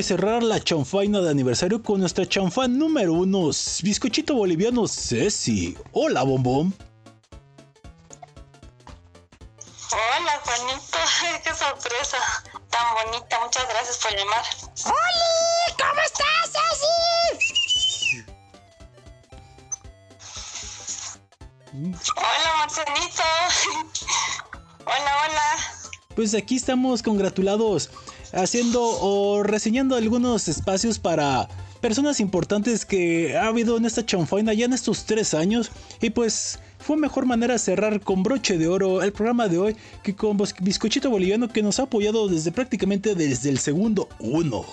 que 0.01 0.05
cerrar 0.05 0.43
la 0.43 0.59
chanfaina 0.59 1.21
de 1.21 1.29
aniversario 1.29 1.83
con 1.83 2.01
nuestra 2.01 2.27
chanfán 2.27 2.79
número 2.79 3.13
uno, 3.13 3.51
bizcochito 3.83 4.35
boliviano 4.35 4.89
Ceci. 4.89 5.77
Hola, 5.93 6.23
bombón. 6.23 6.75
Hola, 9.93 10.41
Juanito. 10.43 10.99
Qué 11.45 11.55
sorpresa. 11.55 12.17
Tan 12.71 12.95
bonita. 12.95 13.41
Muchas 13.45 13.69
gracias 13.69 13.99
por 13.99 14.17
llamar. 14.17 14.43
¡Oli! 14.87 15.75
¿Cómo 15.79 16.01
estás, 16.01 16.51
Ceci? 16.57 18.25
Hola, 22.17 22.57
Marcelito. 22.57 23.23
Hola, 24.87 25.13
hola. 25.27 25.81
Pues 26.17 26.35
aquí 26.35 26.57
estamos 26.57 27.03
congratulados 27.03 27.91
haciendo 28.33 28.83
o 28.83 29.43
reseñando 29.43 29.97
algunos 29.97 30.49
espacios 30.49 30.99
para 30.99 31.49
personas 31.81 32.21
importantes 32.21 32.85
que 32.85 33.37
ha 33.37 33.47
habido 33.47 33.77
en 33.77 33.87
esta 33.87 34.05
chanfaina 34.05 34.53
ya 34.53 34.67
en 34.67 34.73
estos 34.73 35.05
tres 35.05 35.35
años. 35.35 35.71
Y 36.01 36.11
pues 36.11 36.59
fue 36.79 36.97
mejor 36.97 37.27
manera 37.27 37.59
cerrar 37.59 38.01
con 38.01 38.23
broche 38.23 38.59
de 38.59 38.69
oro 38.69 39.03
el 39.03 39.13
programa 39.13 39.49
de 39.49 39.59
hoy 39.59 39.77
que 40.03 40.15
con 40.15 40.39
Bizcochito 40.61 41.11
Boliviano 41.11 41.49
que 41.49 41.63
nos 41.63 41.79
ha 41.79 41.85
apoyado 41.85 42.29
desde 42.29 42.53
prácticamente 42.53 43.15
desde 43.15 43.51
el 43.51 43.59
segundo 43.59 44.09
uno. 44.19 44.65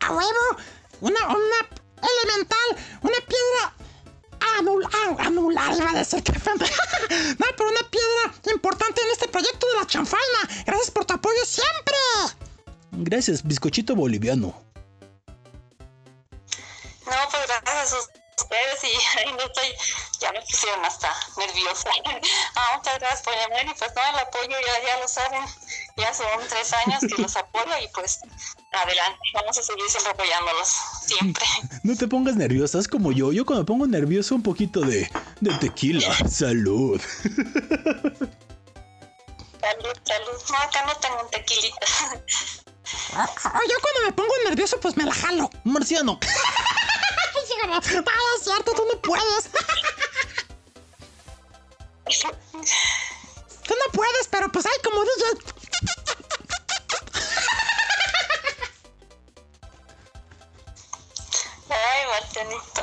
¡A 0.00 0.12
huevo! 0.12 0.30
Una, 1.00 1.20
una 1.28 1.80
elemental, 2.00 2.84
una 3.02 3.16
piedra 3.26 3.74
anul, 4.58 4.84
ah, 4.84 5.16
anular, 5.18 5.76
iba 5.76 5.90
a 5.90 5.98
decir 5.98 6.22
que 6.22 6.32
No, 6.32 7.46
pero 7.56 7.70
una 7.70 7.90
piedra 7.90 8.52
importante 8.52 9.00
en 9.02 9.10
este 9.12 9.28
proyecto 9.28 9.66
de 9.66 9.80
la 9.80 9.86
chanfaina. 9.86 10.64
Gracias 10.66 10.90
por 10.90 11.04
tu 11.04 11.14
apoyo 11.14 11.44
siempre. 11.44 11.96
Gracias, 12.98 13.42
Bizcochito 13.42 13.94
Boliviano. 13.94 14.54
No, 17.06 17.16
pues 17.30 17.46
gracias 17.46 17.92
a 17.92 17.98
ustedes 17.98 18.84
y 18.84 19.18
ahí 19.18 19.32
no 19.32 19.44
estoy, 19.44 19.68
ya 20.20 20.32
me 20.32 20.40
pusieron 20.42 20.84
hasta 20.84 21.12
nerviosa. 21.36 21.90
Ah, 22.56 22.76
muchas 22.76 22.98
gracias 23.00 23.22
por 23.22 23.34
llamar 23.34 23.66
y 23.66 23.78
pues 23.78 23.90
no, 23.96 24.02
el 24.02 24.18
apoyo 24.18 24.50
ya, 24.50 24.86
ya 24.86 25.00
lo 25.00 25.08
saben, 25.08 25.42
ya 25.96 26.14
son 26.14 26.26
tres 26.48 26.72
años 26.72 27.00
que 27.00 27.20
los 27.20 27.36
apoyo 27.44 27.72
y 27.82 27.88
pues 27.88 28.20
adelante, 28.72 29.20
vamos 29.34 29.58
a 29.58 29.62
seguir 29.62 29.84
siempre 29.88 30.12
apoyándolos, 30.12 30.68
siempre. 31.04 31.44
No 31.82 31.96
te 31.96 32.06
pongas 32.06 32.36
nerviosa, 32.36 32.78
es 32.78 32.88
como 32.88 33.12
yo. 33.12 33.32
Yo 33.32 33.44
cuando 33.44 33.62
me 33.62 33.66
pongo 33.66 33.86
nervioso 33.86 34.34
un 34.34 34.42
poquito 34.42 34.80
de, 34.80 35.10
de 35.40 35.54
tequila. 35.58 36.14
Salud. 36.28 37.00
Salud, 39.60 39.96
salud. 40.04 40.42
No, 40.50 40.56
acá 40.58 40.86
no 40.86 40.94
tengo 40.96 41.22
un 41.22 41.30
tequilita. 41.30 41.86
Ah, 43.14 43.26
Yo 43.68 43.76
cuando 43.80 44.00
me 44.06 44.12
pongo 44.12 44.34
nervioso, 44.44 44.78
pues 44.80 44.96
me 44.96 45.04
la 45.04 45.12
jalo. 45.14 45.50
Marciano. 45.64 46.18
No, 47.66 47.78
es 47.78 47.88
cierto, 48.44 48.72
tú 48.74 48.84
no 48.92 49.00
puedes. 49.00 49.50
Tú 53.66 53.74
no 53.86 53.92
puedes, 53.92 54.28
pero 54.30 54.52
pues 54.52 54.66
hay 54.66 54.78
como 54.84 55.02
DJ. 55.02 55.24
Ay, 61.70 62.06
Martianito. 62.08 62.82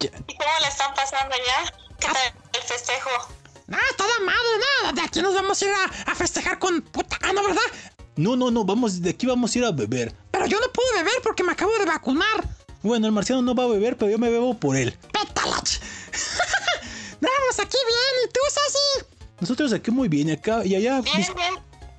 ¿Y 0.00 0.36
cómo 0.36 0.58
le 0.60 0.68
están 0.68 0.94
pasando 0.94 1.36
ya? 1.36 1.72
¿Qué 2.00 2.06
tal 2.08 2.34
el 2.54 2.62
festejo? 2.62 3.10
Ah, 3.72 3.94
toda 3.96 4.18
madre, 4.20 4.58
nada. 4.80 4.92
De 4.92 5.00
aquí 5.02 5.20
nos 5.22 5.34
vamos 5.34 5.60
a 5.60 5.64
ir 5.64 5.72
a, 5.72 6.10
a 6.12 6.14
festejar 6.14 6.58
con 6.58 6.80
puta. 6.82 7.18
Ah, 7.22 7.32
no, 7.32 7.42
¿verdad? 7.42 7.62
No, 8.16 8.34
no, 8.34 8.50
no, 8.50 8.64
vamos, 8.64 9.02
de 9.02 9.10
aquí 9.10 9.26
vamos 9.26 9.54
a 9.54 9.58
ir 9.58 9.64
a 9.64 9.72
beber. 9.72 10.14
Pero 10.30 10.46
yo 10.46 10.58
no 10.58 10.72
puedo 10.72 10.90
beber 10.94 11.20
porque 11.22 11.42
me 11.42 11.52
acabo 11.52 11.76
de 11.78 11.84
vacunar. 11.84 12.48
Bueno, 12.82 13.06
el 13.06 13.12
marciano 13.12 13.42
no 13.42 13.54
va 13.54 13.64
a 13.64 13.68
beber, 13.68 13.96
pero 13.98 14.10
yo 14.10 14.18
me 14.18 14.30
bebo 14.30 14.54
por 14.54 14.76
él. 14.76 14.96
Pétalach. 15.12 15.80
Vamos, 17.20 17.58
aquí 17.58 17.76
bien. 17.86 18.24
¿Y 18.24 18.32
tú, 18.32 18.40
Ceci? 18.48 19.06
Nosotros 19.40 19.72
aquí 19.74 19.90
muy 19.90 20.08
bien, 20.08 20.30
acá 20.30 20.64
y 20.64 20.74
allá. 20.74 21.02
Bien, 21.02 21.16
bien. 21.34 21.54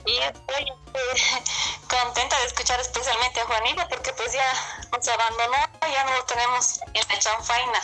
Y 0.08 0.18
estoy 0.18 0.64
eh, 0.64 1.44
contenta 1.88 2.40
de 2.40 2.46
escuchar 2.48 2.80
especialmente 2.80 3.40
a 3.42 3.46
Juanita 3.46 3.88
porque 3.88 4.12
pues 4.14 4.34
ya 4.34 4.90
nos 4.92 5.08
abandonó, 5.08 5.58
ya 5.82 6.04
no 6.06 6.18
lo 6.18 6.26
tenemos 6.26 6.80
en 6.94 7.08
la 7.10 7.20
chanfaina. 7.20 7.80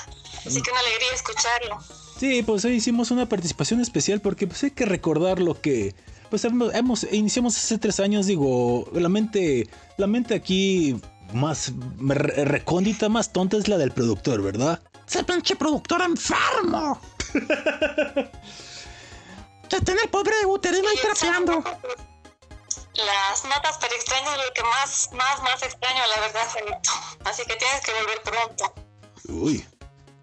Así 0.46 0.62
que 0.62 0.72
una 0.72 0.80
alegría 0.80 1.14
escucharlo. 1.14 1.80
Sí, 2.20 2.42
pues 2.42 2.66
hoy 2.66 2.76
hicimos 2.76 3.12
una 3.12 3.28
participación 3.28 3.82
especial 3.82 4.22
porque 4.22 4.48
pues 4.48 4.64
hay 4.64 4.72
que 4.72 4.86
recordar 4.86 5.40
lo 5.40 5.60
que 5.60 5.94
pues 6.34 6.46
hemos, 6.46 6.74
hemos- 6.74 7.04
iniciamos 7.12 7.56
hace 7.56 7.78
tres 7.78 8.00
años, 8.00 8.26
digo, 8.26 8.90
la 8.92 9.08
mente, 9.08 9.70
la 9.98 10.08
mente 10.08 10.34
aquí 10.34 11.00
más 11.32 11.72
re- 12.00 12.44
recóndita, 12.46 13.08
más 13.08 13.32
tonta 13.32 13.56
es 13.58 13.68
la 13.68 13.78
del 13.78 13.92
productor, 13.92 14.42
¿verdad? 14.42 14.82
Ese 15.08 15.24
pinche 15.24 15.56
productor 15.56 16.02
enfermo. 16.02 17.00
que 19.70 19.80
tiene 19.86 20.02
el 20.02 20.10
pobre 20.10 20.34
uterino 20.48 20.90
ahí 20.90 20.96
trapeando. 21.04 21.64
Las 22.96 23.44
notas 23.46 23.78
pero 23.80 23.94
extrañas 23.94 24.32
es 24.32 24.38
lo 24.48 24.54
que 24.56 24.64
más, 24.64 25.10
más, 25.14 25.40
más 25.44 25.62
extraño, 25.62 26.02
la 26.16 26.20
verdad, 26.20 26.48
Janito. 26.52 26.90
Así 27.26 27.44
que 27.48 27.56
tienes 27.58 27.82
que 27.86 27.92
volver 27.94 28.22
pronto. 28.24 28.74
Uy. 29.30 29.64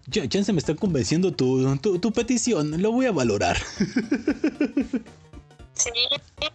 Ya, 0.07 0.25
ya 0.25 0.43
se 0.43 0.51
me 0.51 0.59
está 0.59 0.75
convenciendo 0.75 1.31
tu, 1.31 1.77
tu, 1.77 1.99
tu 1.99 2.11
petición, 2.11 2.81
lo 2.81 2.91
voy 2.91 3.05
a 3.05 3.13
valorar. 3.13 3.57
Sí, 5.81 5.89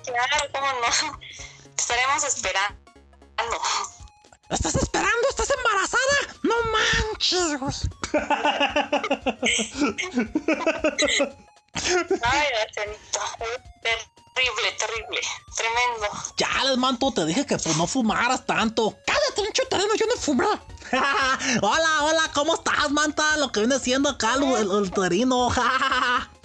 claro, 0.04 0.46
cómo 0.52 0.66
no. 0.66 1.18
Te 1.74 1.82
estaremos 1.82 2.22
esperando. 2.24 2.76
¿Estás 4.50 4.76
esperando? 4.76 5.28
¿Estás 5.28 5.50
embarazada? 5.50 6.34
No 6.44 6.54
manches, 6.70 7.58
güey. 7.58 7.74
Ay, 12.22 12.46
Janito. 12.74 13.20
Terrible, 13.82 14.72
terrible. 14.78 15.20
Tremendo. 15.56 16.06
Ya 16.36 16.64
les 16.64 16.76
manto, 16.76 17.10
te 17.12 17.24
dije 17.24 17.44
que 17.46 17.56
pues 17.56 17.76
no 17.76 17.88
fumaras 17.88 18.46
tanto. 18.46 18.96
Cállate, 19.06 19.42
pinche 19.42 19.62
uterino, 19.64 19.94
yo 19.96 20.06
no 20.06 20.16
fumé. 20.20 20.46
hola, 21.62 22.02
hola, 22.02 22.30
¿cómo 22.32 22.54
estás, 22.54 22.90
manta? 22.92 23.36
Lo 23.38 23.50
que 23.50 23.60
viene 23.60 23.80
siendo 23.80 24.10
acá 24.10 24.34
el, 24.34 24.44
el, 24.44 24.70
el. 24.70 24.92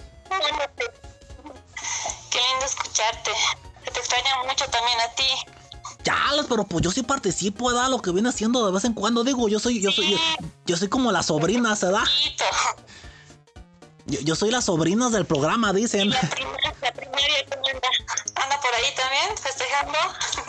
escucharte. 3.10 3.30
Te 3.92 3.98
extraña 4.00 4.42
mucho 4.48 4.64
también 4.70 4.98
a 5.00 5.08
ti. 5.14 5.24
Chales, 6.04 6.46
pero 6.48 6.64
pues 6.64 6.82
yo 6.82 6.90
sí 6.90 7.02
participo, 7.02 7.66
¿verdad? 7.68 7.88
Lo 7.88 8.00
que 8.00 8.10
viene 8.12 8.28
haciendo 8.28 8.64
de 8.66 8.72
vez 8.72 8.84
en 8.84 8.94
cuando. 8.94 9.22
Digo, 9.24 9.48
yo 9.48 9.58
soy, 9.60 9.80
yo 9.80 9.90
soy, 9.92 10.12
yo, 10.12 10.18
yo 10.66 10.76
soy 10.76 10.88
como 10.88 11.12
las 11.12 11.26
sobrinas, 11.26 11.80
¿verdad? 11.80 12.04
Yo, 14.06 14.20
yo 14.20 14.34
soy 14.34 14.50
las 14.50 14.64
sobrinas 14.64 15.12
del 15.12 15.26
programa, 15.26 15.72
dicen. 15.72 16.10
La 16.10 16.20
primaria 16.20 17.46
¿cómo 17.50 17.62
anda? 17.68 17.88
anda 18.34 18.60
por 18.60 18.74
ahí 18.74 18.92
también, 18.96 19.36
festejando. 19.38 19.98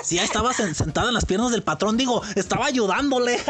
Sí, 0.03 0.17
ahí 0.19 0.25
estaba 0.25 0.51
sen- 0.53 0.73
sentada 0.73 1.09
en 1.09 1.13
las 1.13 1.25
piernas 1.25 1.51
del 1.51 1.61
patrón, 1.63 1.97
digo, 1.97 2.21
estaba 2.35 2.65
ayudándole. 2.65 3.37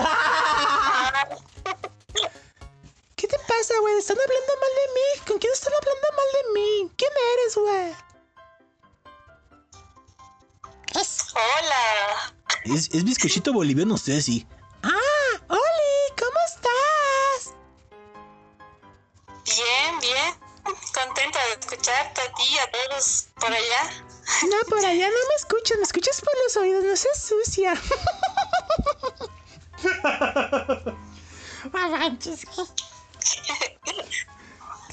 ¿Qué 3.15 3.27
te 3.27 3.37
pasa, 3.39 3.73
güey? 3.79 3.97
Están 3.97 4.17
hablando 4.17 4.53
mal 4.59 4.69
de 4.75 4.87
mí. 4.93 5.21
¿Con 5.27 5.37
quién 5.39 5.53
están 5.53 5.71
hablando 5.73 6.07
mal 6.11 6.25
de 6.33 6.43
mí? 6.59 6.91
¿Quién 6.97 7.11
eres, 7.33 7.55
güey? 7.55 7.95
Hola. 11.33 12.33
Es, 12.65 12.89
es 12.93 13.03
bizcochito 13.03 13.51
boliviano, 13.53 13.95
usted 13.95 14.21
sí. 14.21 14.47
Ah, 14.83 15.41
Oli, 15.49 16.13
¿cómo 16.17 16.39
estás? 16.47 17.53
Bien, 19.45 19.99
bien. 19.99 20.33
Contenta 20.63 21.39
de 21.47 21.53
escucharte 21.59 22.21
a 22.21 22.31
ti 22.33 22.43
y 22.49 22.57
a 22.57 22.71
todos 22.71 23.27
por 23.39 23.51
allá. 23.51 23.91
No, 24.43 24.57
por 24.69 24.85
allá 24.85 25.09
no 25.09 25.27
me 25.29 25.35
escuchas, 25.35 25.77
me 25.77 25.83
escuchas 25.83 26.21
por 26.21 26.33
los 26.43 26.55
oídos, 26.57 26.83
no 26.83 26.95
seas 26.95 27.21
sucia. 27.21 27.73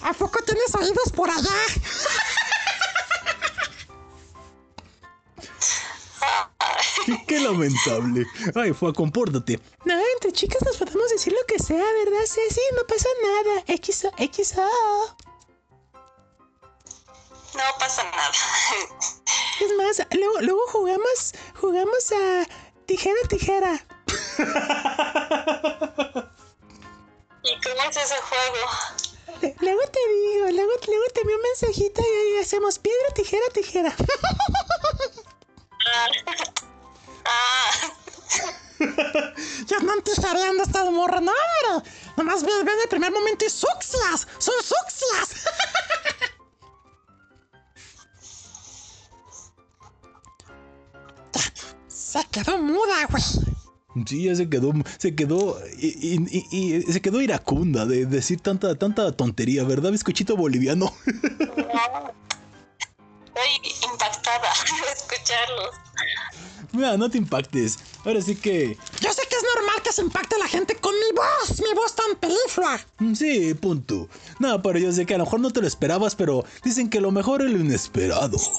¿A 0.03 0.13
poco 0.15 0.43
tienes 0.43 0.75
oídos 0.75 1.13
por 1.15 1.31
allá? 1.31 1.55
Qué, 7.27 7.41
lamentable. 7.41 8.27
Ay, 8.55 8.73
fue, 8.73 8.93
compórtate. 8.93 9.61
No, 9.85 9.95
entre 10.15 10.33
chicas 10.33 10.63
nos 10.65 10.77
podemos 10.77 11.11
decir 11.11 11.33
lo 11.33 11.45
que 11.47 11.59
sea, 11.59 11.85
¿verdad, 11.93 12.27
Ceci? 12.27 12.61
No 12.77 12.87
pasa 12.87 13.09
nada. 13.23 13.65
XO, 13.67 14.11
XO. 14.19 15.17
No 17.55 17.63
pasa 17.79 18.05
nada. 18.05 18.33
Es 19.61 19.77
más, 19.77 20.07
luego, 20.13 20.41
luego 20.41 20.67
jugamos, 20.69 21.35
jugamos 21.61 22.13
a 22.13 22.47
tijera, 22.87 23.19
tijera. 23.29 23.85
¿Y 27.43 27.61
cómo 27.61 27.91
es 27.91 27.97
ese 27.97 28.15
juego? 28.23 29.55
Luego 29.61 29.81
te 29.93 30.01
digo, 30.09 30.47
luego, 30.51 30.73
luego 30.87 31.05
te 31.13 31.21
envío 31.21 31.37
un 31.37 31.43
mensajito 31.43 32.01
y, 32.01 32.37
y 32.37 32.39
hacemos 32.39 32.79
piedra, 32.79 33.11
tijera, 33.15 33.45
tijera. 33.53 33.95
Ya 39.69 39.77
andan 39.77 40.03
tijereando 40.03 40.63
estas 40.63 40.91
morras, 40.91 41.21
no, 41.23 41.33
pero 41.61 41.83
nomás 42.17 42.43
ven, 42.43 42.65
ven 42.65 42.77
el 42.83 42.89
primer 42.89 43.13
momento 43.13 43.45
y 43.45 43.51
sucias, 43.51 44.27
son 44.39 44.55
sucias. 44.63 45.45
Se 51.89 52.19
quedó 52.31 52.59
muda, 52.59 53.07
güey. 53.09 53.23
Sí, 54.07 54.25
ya 54.25 54.37
se 54.37 54.49
quedó, 54.49 54.73
se 54.99 55.15
quedó, 55.17 55.59
y, 55.79 55.87
y- 56.15 56.47
y- 56.53 56.75
y 56.77 56.83
se 56.93 57.01
quedó 57.01 57.21
iracunda 57.21 57.87
de 57.87 58.07
decir 58.07 58.41
tanta, 58.41 58.77
tanta 58.77 59.11
tontería, 59.13 59.65
¿verdad, 59.65 59.91
bizcochito 59.91 60.37
boliviano? 60.37 60.93
Estoy 63.43 63.91
impactada 63.91 64.53
de 64.85 64.93
escucharlos. 64.93 65.75
Mira, 66.73 66.97
no 66.97 67.11
te 67.11 67.19
impactes. 67.19 67.79
Ahora 68.05 68.21
sí 68.21 68.37
que. 68.37 68.77
Yo 69.01 69.13
sé 69.13 69.23
que 69.29 69.35
es 69.37 69.43
normal 69.57 69.83
que 69.83 69.93
se 69.93 70.03
impacte 70.03 70.39
la 70.39 70.47
gente 70.47 70.77
con 70.77 70.95
mi 70.95 71.13
voz, 71.15 71.61
mi 71.61 71.75
voz 71.75 71.95
tan 71.97 72.15
pelíflua. 72.17 72.79
mm, 72.99 73.15
Sí, 73.15 73.55
punto. 73.55 74.09
No, 74.39 74.63
pero 74.63 74.79
yo 74.79 74.93
sé 74.93 75.05
que 75.07 75.15
a 75.15 75.19
lo 75.19 75.25
mejor 75.25 75.41
no 75.41 75.51
te 75.51 75.61
lo 75.61 75.67
esperabas, 75.67 76.15
pero 76.15 76.45
dicen 76.63 76.89
que 76.91 77.01
lo 77.01 77.11
mejor 77.11 77.43
es 77.43 77.51
lo 77.51 77.59
inesperado. 77.59 78.39
Sí, 78.39 78.53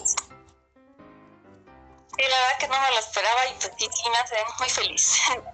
la 2.18 2.38
verdad 2.38 2.58
que 2.60 2.68
no 2.68 2.74
me 2.82 2.92
lo 2.92 3.00
esperaba 3.00 3.48
y 3.50 3.54
pues 3.54 3.72
sí, 3.78 3.86
sí 3.86 4.10
me 4.10 4.18
hace 4.18 4.36
muy 4.60 4.70
feliz. 4.70 5.14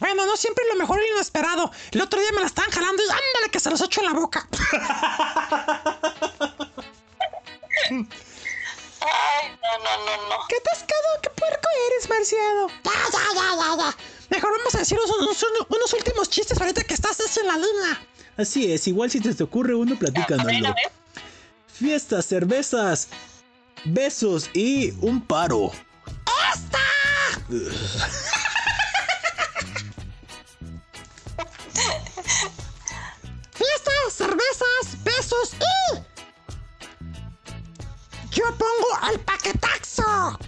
Bueno, 0.00 0.24
no 0.26 0.36
siempre 0.36 0.64
lo 0.72 0.76
mejor 0.76 1.00
es 1.00 1.08
lo 1.08 1.14
inesperado. 1.16 1.72
El 1.90 2.00
otro 2.00 2.20
día 2.20 2.30
me 2.32 2.40
la 2.40 2.46
estaban 2.46 2.70
jalando 2.70 3.02
y 3.02 3.06
ándale 3.06 3.50
que 3.50 3.58
se 3.58 3.68
los 3.68 3.80
echo 3.80 4.00
en 4.00 4.06
la 4.06 4.12
boca. 4.12 4.48
Ay, 9.12 9.56
no, 9.62 9.78
no, 9.84 10.04
no, 10.04 10.28
no. 10.28 10.36
¿Qué 10.48 10.56
atascado? 10.56 11.08
¿Qué 11.22 11.30
puerco 11.30 11.68
eres, 11.90 12.08
Marciado? 12.08 12.68
Ya, 12.84 12.92
ya, 13.12 13.20
ya, 13.34 13.54
ya, 13.56 13.76
ya. 13.76 13.96
Mejor 14.30 14.50
vamos 14.58 14.74
a 14.74 14.78
decir 14.78 14.98
unos, 14.98 15.16
unos- 15.42 15.66
unos 15.68 15.92
últimos 15.92 16.28
chistes 16.30 16.60
ahorita 16.60 16.82
que 16.84 16.94
estás 16.94 17.18
en 17.38 17.46
la 17.46 17.54
línea. 17.56 18.06
Así 18.36 18.72
es, 18.72 18.86
igual 18.86 19.10
si 19.10 19.20
te, 19.20 19.34
te 19.34 19.42
ocurre 19.42 19.74
uno, 19.74 19.98
platícanoslo. 19.98 20.74
Fiestas, 21.66 22.26
cervezas, 22.26 23.08
besos 23.84 24.50
y 24.54 24.92
un 25.00 25.20
paro. 25.26 25.72
Fiestas, 33.52 34.12
cervezas, 34.12 35.02
besos 35.04 35.52
y... 35.54 36.17
Yo 38.30 38.44
pongo 38.56 38.88
el 39.12 39.20
paquetaxo. 39.20 40.38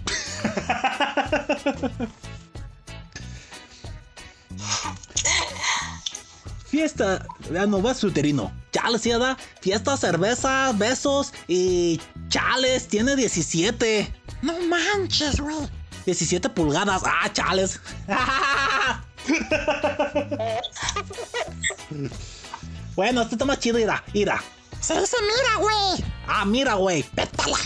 Fiesta, 6.65 7.25
ah, 7.59 7.65
no, 7.65 7.81
vas 7.81 8.03
uterino. 8.03 8.51
Chales, 8.71 9.03
da. 9.03 9.35
Fiesta, 9.59 9.97
cerveza, 9.97 10.71
besos 10.73 11.33
y 11.47 11.99
chales, 12.29 12.87
tiene 12.87 13.17
17. 13.17 14.13
No 14.41 14.57
manches, 14.61 15.41
güey. 15.41 15.67
17 16.05 16.49
pulgadas. 16.49 17.03
Ah, 17.05 17.31
chales. 17.33 17.79
bueno, 22.95 23.21
este 23.21 23.35
está 23.35 23.45
más 23.45 23.59
chido, 23.59 23.77
ira, 23.77 24.03
ira. 24.13 24.41
Se 24.81 24.99
dice 24.99 25.15
mira, 25.21 25.55
güey. 25.59 26.03
Ah, 26.27 26.43
mira, 26.45 26.73
güey. 26.73 27.03
Pétala. 27.03 27.57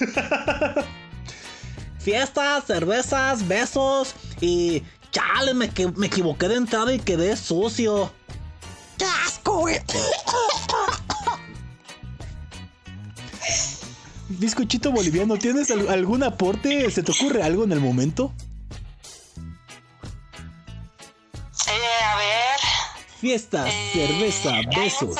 Fiestas, 1.98 2.64
cervezas, 2.66 3.46
besos 3.46 4.14
y 4.40 4.82
chales, 5.10 5.54
me, 5.54 5.70
que- 5.70 5.92
me 5.92 6.06
equivoqué 6.08 6.48
de 6.48 6.56
entrada 6.56 6.92
y 6.92 6.98
quedé 6.98 7.36
sucio. 7.36 8.12
¡Qué 8.98 9.04
asco, 9.26 9.58
güey! 9.60 9.78
Bizcochito 14.28 14.90
boliviano, 14.90 15.36
¿tienes 15.36 15.70
al- 15.70 15.88
algún 15.88 16.22
aporte? 16.22 16.90
¿Se 16.90 17.02
te 17.02 17.12
ocurre 17.12 17.42
algo 17.42 17.64
en 17.64 17.72
el 17.72 17.80
momento? 17.80 18.32
Eh, 23.24 23.40
a 23.56 23.64
ver. 23.64 23.70
Fiestas, 23.70 23.72
cerveza, 23.92 24.52
besos. 24.76 25.16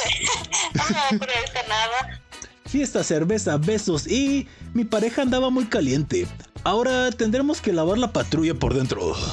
No, 0.74 1.18
pero 1.18 1.32
ahorita 1.32 1.62
nada. 1.68 2.20
Fiesta, 2.66 3.02
cerveza, 3.02 3.56
besos 3.56 4.06
y 4.06 4.46
mi 4.74 4.84
pareja 4.84 5.22
andaba 5.22 5.48
muy 5.48 5.64
caliente. 5.66 6.26
Ahora 6.64 7.10
tendremos 7.12 7.62
que 7.62 7.72
lavar 7.72 7.96
la 7.98 8.12
patrulla 8.12 8.54
por 8.54 8.74
dentro. 8.74 9.14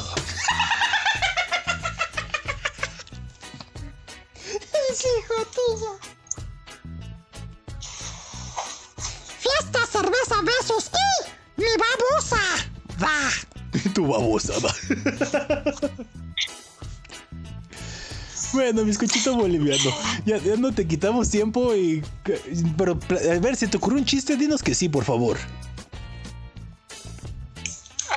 Es 4.92 5.06
hijo 5.06 5.46
tuyo. 5.56 6.00
Fiesta, 9.40 9.80
cerveza, 9.92 10.42
besos 10.44 10.92
y 11.58 11.62
mi 11.62 11.68
babosa. 11.78 12.42
Va. 13.02 13.32
tu 13.94 14.08
babosa 14.08 14.54
va. 14.60 14.74
Bueno, 18.54 18.84
bizcochito 18.84 19.36
boliviano. 19.36 19.92
Ya, 20.26 20.38
ya 20.38 20.56
no 20.58 20.72
te 20.74 20.86
quitamos 20.88 21.30
tiempo 21.30 21.74
y. 21.76 22.04
Pero, 22.78 23.00
a 23.10 23.40
ver, 23.40 23.56
si 23.56 23.68
te 23.68 23.78
ocurre 23.78 23.96
un 23.96 24.06
chiste, 24.06 24.36
dinos 24.36 24.62
que 24.62 24.76
sí, 24.76 24.90
por 24.90 25.06
favor. 25.06 25.38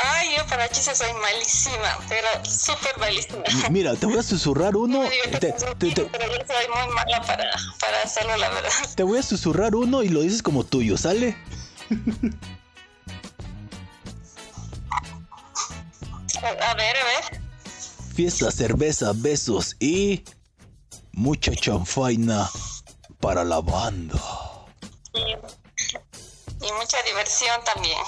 Ay, 0.02 0.28
yo 0.36 0.44
para 0.46 0.68
chistes 0.68 0.98
soy 0.98 1.12
malísima, 1.22 1.98
pero 2.08 2.26
súper 2.44 2.98
malísima. 2.98 3.42
Mira, 3.70 3.94
te 3.94 4.06
voy 4.06 4.18
a 4.18 4.22
susurrar 4.22 4.76
uno. 4.76 5.02
Te, 5.30 5.38
te- 5.38 5.52
pero 5.52 5.92
yo 5.92 6.44
soy 6.46 6.66
muy 6.86 6.94
mala 6.94 7.22
para, 7.22 7.50
para 7.80 8.02
hacerlo, 8.02 8.36
la 8.36 8.48
verdad. 8.50 8.70
te 8.96 9.02
voy 9.02 9.18
a 9.18 9.22
susurrar 9.22 9.74
uno 9.74 10.02
y 10.02 10.08
lo 10.08 10.20
dices 10.22 10.42
como 10.42 10.64
tuyo, 10.64 10.96
¿sale? 10.98 11.36
A 16.42 16.74
ver, 16.74 16.96
a 16.96 17.04
ver. 17.04 17.43
Fiesta, 18.14 18.50
cerveza, 18.52 19.12
besos 19.12 19.76
y. 19.80 20.22
Mucha 21.12 21.52
chanfaina 21.54 22.48
para 23.20 23.44
la 23.44 23.60
banda. 23.60 24.20
Y, 25.14 25.18
y 25.20 26.72
mucha 26.78 27.02
diversión 27.06 27.60
también. 27.64 27.98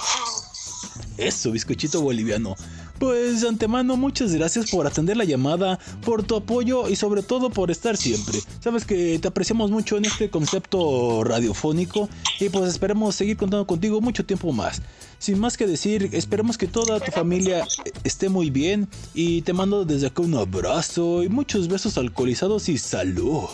Eso, 1.17 1.51
bizcochito 1.51 2.01
boliviano. 2.01 2.55
Pues 2.99 3.43
de 3.43 3.49
antemano, 3.49 3.97
muchas 3.97 4.33
gracias 4.33 4.71
por 4.71 4.87
atender 4.87 5.17
la 5.17 5.25
llamada, 5.25 5.79
por 6.05 6.23
tu 6.23 6.37
apoyo 6.37 6.89
y 6.89 6.97
sobre 6.97 7.23
todo 7.23 7.51
por 7.51 7.71
estar 7.71 7.97
siempre. 7.97 8.41
Sabes 8.61 8.87
que 8.87 9.19
te 9.19 9.29
apreciamos 9.29 9.71
mucho 9.71 9.99
en 9.99 10.07
este 10.07 10.31
concepto 10.31 11.23
radiofónico 11.23 12.09
y 12.41 12.49
pues 12.49 12.71
esperemos 12.71 13.15
seguir 13.15 13.37
contando 13.37 13.67
contigo 13.67 14.01
mucho 14.01 14.25
tiempo 14.25 14.53
más. 14.53 14.81
Sin 15.19 15.39
más 15.39 15.57
que 15.57 15.67
decir, 15.67 16.11
esperemos 16.13 16.57
que 16.57 16.69
toda 16.69 17.01
tu 17.01 17.13
familia 17.13 17.67
esté 18.05 18.29
muy 18.29 18.51
bien 18.51 18.89
y 19.15 19.43
te 19.43 19.53
mando 19.53 19.85
desde 19.85 20.07
acá 20.07 20.23
un 20.23 20.35
abrazo 20.35 21.23
y 21.23 21.29
muchos 21.29 21.69
besos 21.69 21.99
alcoholizados 21.99 22.69
y 22.69 22.79
salud. 22.79 23.49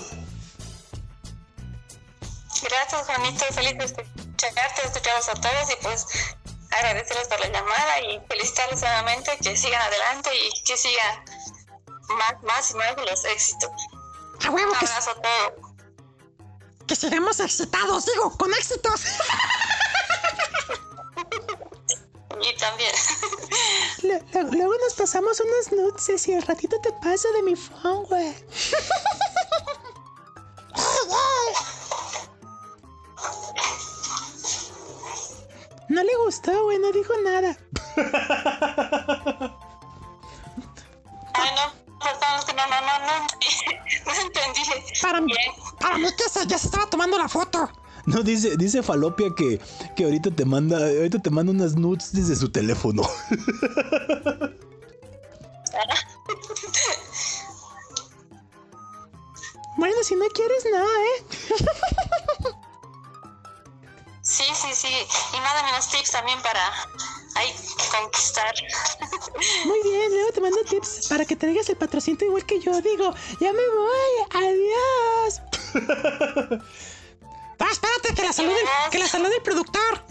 Gracias, 2.62 3.06
Juanito. 3.06 3.44
Feliz 3.52 3.78
de 3.78 3.85
escucharte, 3.85 4.82
escucharlos 4.85 5.28
a 5.28 5.35
todos 5.35 5.70
y 5.70 5.82
pues 5.82 6.06
agradecerles 6.72 7.28
por 7.28 7.40
la 7.40 7.48
llamada 7.48 8.00
y 8.00 8.20
felicitarlos 8.28 8.80
nuevamente, 8.80 9.36
que 9.42 9.56
sigan 9.56 9.80
adelante 9.82 10.30
y 10.34 10.50
que 10.64 10.76
sigan 10.76 11.24
más, 12.08 12.42
más 12.42 12.70
y 12.70 12.74
más 12.74 12.96
los 12.96 13.24
éxitos. 13.24 13.70
A 14.44 14.50
huevo 14.50 14.72
Un 14.72 14.78
que, 14.78 14.86
abrazo 14.86 15.10
a 15.10 15.14
todos. 15.14 15.72
que 16.86 16.96
seremos 16.96 17.40
excitados, 17.40 18.06
digo, 18.06 18.36
con 18.36 18.52
éxitos. 18.54 19.02
Y 22.40 22.56
también. 22.56 22.92
Luego 24.50 24.74
nos 24.78 24.94
pasamos 24.94 25.38
unas 25.40 25.70
nudes 25.70 26.26
y 26.28 26.34
al 26.34 26.42
ratito 26.42 26.76
te 26.80 26.90
paso 26.94 27.30
de 27.34 27.42
mi 27.42 27.54
phone, 27.54 28.04
güey. 28.04 28.34
No 35.93 36.02
le 36.02 36.16
gustó, 36.24 36.64
güey, 36.64 36.78
no 36.78 36.90
dijo 36.90 37.12
nada. 37.23 37.55
Ay, 41.35 41.51
no, 41.55 41.64
perdón, 42.01 42.39
es 42.39 42.44
que 42.47 42.55
no, 42.55 42.66
no, 42.66 42.81
no, 42.81 42.98
no, 42.98 43.19
no 44.06 44.12
entendí. 44.23 44.62
Para 45.02 45.20
mí, 45.20 45.35
para 45.78 45.98
mí 45.98 46.09
que 46.16 46.31
se, 46.31 46.47
ya 46.47 46.56
se 46.56 46.69
estaba 46.69 46.89
tomando 46.89 47.19
la 47.19 47.28
foto. 47.28 47.70
No, 48.06 48.23
dice, 48.23 48.56
dice 48.56 48.82
Falopia 48.82 49.35
que, 49.36 49.60
que 49.94 50.05
ahorita 50.05 50.31
te 50.31 50.47
manda, 50.47 50.78
ahorita 50.78 51.19
te 51.19 51.28
manda 51.28 51.52
unas 51.52 51.77
nudes 51.77 52.10
desde 52.14 52.36
su 52.36 52.51
teléfono. 52.51 53.02
Bueno, 59.77 59.97
si 60.02 60.14
no 60.14 60.24
quieres, 60.28 60.64
no, 60.73 60.85
¿eh? 60.86 62.55
Sí, 64.32 64.44
sí, 64.54 64.68
sí. 64.72 64.88
Y 65.36 65.40
mándame 65.40 65.68
unos 65.72 65.88
tips 65.90 66.10
también 66.10 66.40
para 66.40 66.72
conquistar. 68.00 68.54
Muy 69.66 69.82
bien, 69.82 70.10
luego 70.10 70.32
te 70.32 70.40
mando 70.40 70.64
tips 70.64 71.09
para 71.09 71.26
que 71.26 71.36
traigas 71.36 71.68
el 71.68 71.76
patrocinio 71.76 72.28
igual 72.28 72.46
que 72.46 72.59
yo. 72.59 72.80
Digo, 72.80 73.12
ya 73.40 73.52
me 73.52 73.68
voy, 73.68 74.12
adiós. 74.30 75.42
Ah, 77.64 77.68
espérate, 77.70 78.12
que 78.16 78.22
la 78.24 78.32
salud 78.32 78.50
del, 78.50 78.90
que 78.90 78.98
la 78.98 79.06
salud 79.06 79.28
del 79.28 79.40
productor. 79.40 80.02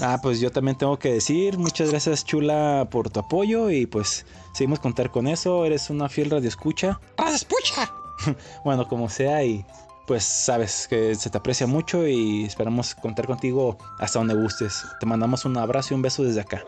Ah, 0.00 0.20
pues 0.22 0.38
yo 0.38 0.52
también 0.52 0.78
tengo 0.78 0.96
que 0.96 1.14
decir, 1.14 1.58
muchas 1.58 1.90
gracias 1.90 2.24
Chula 2.24 2.86
por 2.88 3.10
tu 3.10 3.18
apoyo 3.18 3.68
y 3.68 3.86
pues 3.86 4.24
seguimos 4.52 4.78
contar 4.78 5.10
con 5.10 5.26
eso, 5.26 5.64
eres 5.64 5.90
una 5.90 6.08
fiel 6.08 6.30
radioescucha. 6.30 7.00
escucha. 7.34 7.92
bueno, 8.64 8.86
como 8.86 9.08
sea 9.08 9.42
y 9.42 9.66
pues 10.06 10.24
sabes 10.24 10.86
que 10.88 11.14
se 11.14 11.30
te 11.30 11.38
aprecia 11.38 11.66
mucho 11.66 12.06
y 12.06 12.44
esperamos 12.44 12.94
contar 12.94 13.26
contigo 13.26 13.78
hasta 13.98 14.18
donde 14.18 14.34
gustes. 14.34 14.82
Te 15.00 15.06
mandamos 15.06 15.44
un 15.44 15.56
abrazo 15.56 15.88
y 15.92 15.94
un 15.94 16.02
beso 16.02 16.22
desde 16.22 16.40
acá. 16.40 16.62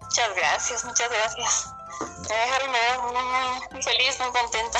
Muchas 0.00 0.34
gracias, 0.34 0.84
muchas 0.84 1.10
gracias. 1.10 1.66
Me 2.00 2.34
dejaron 2.34 2.70
muy, 3.72 3.82
feliz, 3.82 4.18
muy 4.20 4.30
contenta. 4.30 4.78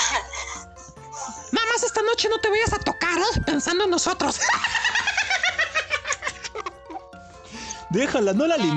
Nada 1.52 1.66
más 1.72 1.82
esta 1.82 2.02
noche 2.02 2.28
no 2.28 2.38
te 2.40 2.48
vayas 2.48 2.72
a 2.72 2.78
tocar, 2.78 3.18
¿eh? 3.18 3.40
Pensando 3.44 3.84
en 3.84 3.90
nosotros. 3.90 4.40
Déjala, 7.90 8.32
no 8.32 8.46
la, 8.46 8.56
no, 8.58 8.74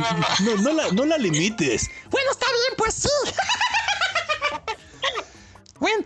no 0.62 0.74
la, 0.74 0.92
no 0.92 1.06
la 1.06 1.18
limites. 1.18 1.90
Bueno, 2.10 2.32
está 2.32 2.46
bien, 2.48 2.74
pues 2.78 2.94
sí. 2.96 3.10
Bueno, 5.82 6.04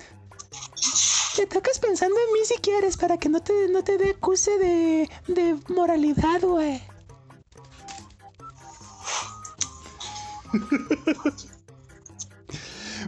te 1.35 1.45
tocas 1.47 1.77
pensando 1.79 2.15
en 2.17 2.33
mí 2.33 2.39
si 2.45 2.55
quieres 2.55 2.95
para 2.97 3.17
que 3.17 3.27
no 3.29 3.41
te, 3.43 3.67
no 3.67 3.83
te 3.83 3.97
dé 3.97 4.11
acuse 4.11 4.57
de, 4.57 5.09
de 5.27 5.55
moralidad, 5.67 6.41
güey. 6.41 6.81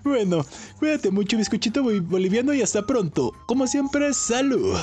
Bueno, 0.04 0.46
cuídate 0.80 1.10
mucho, 1.12 1.38
bizcochito 1.38 1.82
bol- 1.82 2.02
boliviano, 2.02 2.54
y 2.54 2.62
hasta 2.62 2.86
pronto. 2.86 3.32
Como 3.48 3.66
siempre, 3.68 4.14
salud. 4.14 4.78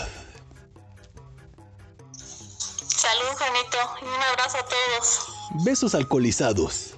Salud, 2.13 3.29
Juanito, 3.39 3.79
y 4.03 4.05
un 4.07 4.23
abrazo 4.33 4.59
a 4.59 4.65
todos. 4.65 5.65
Besos 5.65 5.95
alcoholizados. 5.95 6.97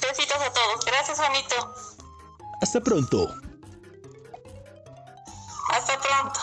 Besitos 0.00 0.38
a 0.40 0.52
todos. 0.52 0.84
Gracias, 0.86 1.18
Juanito. 1.18 1.54
Hasta 2.60 2.80
pronto. 2.80 3.34
Hasta 5.70 5.98
pronto. 6.00 6.40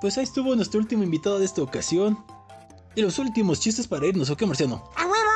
Pues 0.00 0.16
ahí 0.18 0.24
estuvo 0.24 0.54
nuestro 0.56 0.80
último 0.80 1.02
invitado 1.02 1.38
de 1.38 1.44
esta 1.44 1.62
ocasión. 1.62 2.24
Y 2.94 3.02
los 3.02 3.18
últimos 3.18 3.60
chistes 3.60 3.86
para 3.86 4.06
irnos, 4.06 4.30
¿o 4.30 4.36
qué, 4.36 4.46
Marciano? 4.46 4.90
A 4.96 5.06
huevo. 5.06 5.30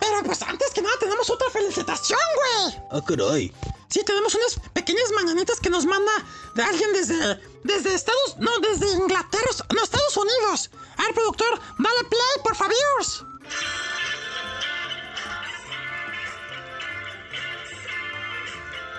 Pero 0.00 0.22
pues 0.24 0.42
antes 0.42 0.70
que 0.72 0.80
nada 0.80 0.94
tenemos 0.98 1.28
otra 1.28 1.50
felicitación, 1.50 2.18
güey. 2.36 2.82
Ah, 2.90 3.02
caray. 3.06 3.52
Sí, 3.88 4.02
tenemos 4.04 4.34
unas 4.34 4.58
pequeñas 4.72 5.10
mañanitas 5.14 5.60
que 5.60 5.70
nos 5.70 5.86
manda 5.86 6.12
de 6.54 6.62
alguien 6.62 6.92
desde, 6.92 7.40
desde 7.64 7.94
Estados, 7.94 8.36
no, 8.38 8.50
desde 8.60 8.90
Inglaterra, 8.92 9.50
no, 9.74 9.82
Estados 9.82 10.16
Unidos. 10.16 10.70
A 10.96 11.02
ver, 11.02 11.14
productor, 11.14 11.60
dale 11.78 12.08
play, 12.08 12.42
por 12.42 12.56
favor. 12.56 12.76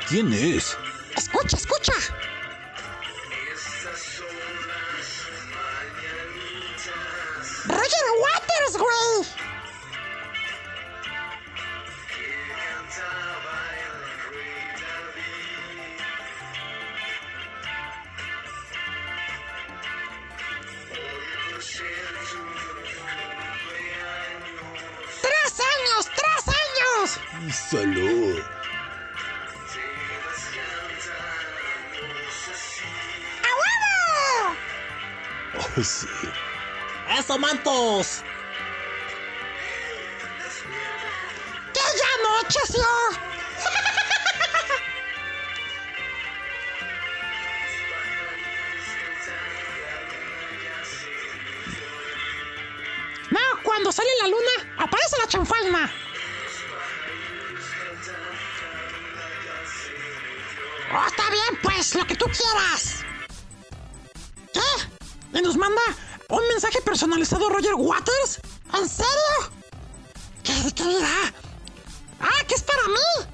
¿Quién 0.10 0.32
es? 0.32 0.78
Escucha, 1.18 1.58
escucha. 1.58 1.92
Roger 7.66 8.08
Waters, 8.22 8.78
güey. 8.78 9.28
¡Tres 25.22 25.60
años! 25.60 26.10
¡Tres 26.16 26.44
años! 26.48 27.54
Salud. 27.54 28.57
¡Eso, 35.78 37.38
mantos! 37.38 38.24
¡Que 41.72 41.80
ya 41.80 42.08
anocheció! 42.18 42.84
No, 53.30 53.40
cuando 53.62 53.91
sale 53.91 54.10
la 54.24 54.30
luna, 54.30 54.49
aparece 54.80 55.16
la 55.22 55.28
chanfalma. 55.28 55.91
Oh, 60.91 61.06
está 61.06 61.30
bien, 61.30 61.60
pues, 61.62 61.94
lo 61.94 62.08
que 62.08 62.16
tú 62.16 62.26
quieras. 62.26 62.97
Mensaje 67.18 67.45
personalizado 67.45 67.49
Roger 67.49 67.76
Waters? 67.76 68.39
¿En 68.73 68.88
serio? 68.88 69.52
¿Qué, 70.44 70.53
qué 70.73 70.84
dirá? 70.84 71.34
¡Ah, 72.19 72.44
que 72.48 72.56
es 72.56 72.64
para 72.64 72.84
mí! 72.88 73.27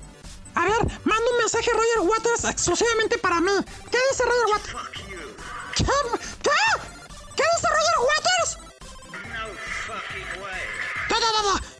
A 0.55 0.63
ver, 0.65 0.99
manda 1.03 1.31
un 1.31 1.37
mensaje 1.37 1.69
Roger 1.71 1.99
Waters 2.01 2.43
exclusivamente 2.45 3.17
para 3.17 3.41
mí. 3.41 3.51
¿Qué 3.91 3.97
dice 4.11 4.23
Roger 4.23 4.45
Waters? 4.51 4.75
¿Qué? 5.75 5.83
¿Qué? 5.83 6.51
¿Qué 7.35 7.43
dice 7.55 7.67
Roger 7.77 7.97
Waters? 8.07 8.57
No, 11.09 11.19
no, 11.19 11.31
no, 11.31 11.53
no. 11.53 11.59
¿Qué 11.59 11.72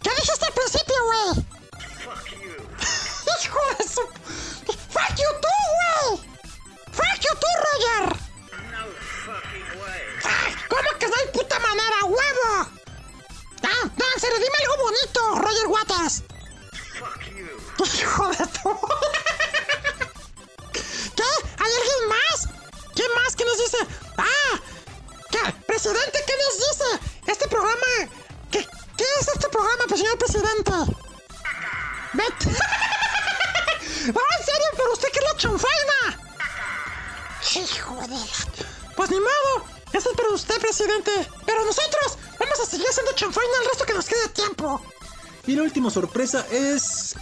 última 45.84 46.02
sorpresa 46.02 46.46
es 46.50 47.14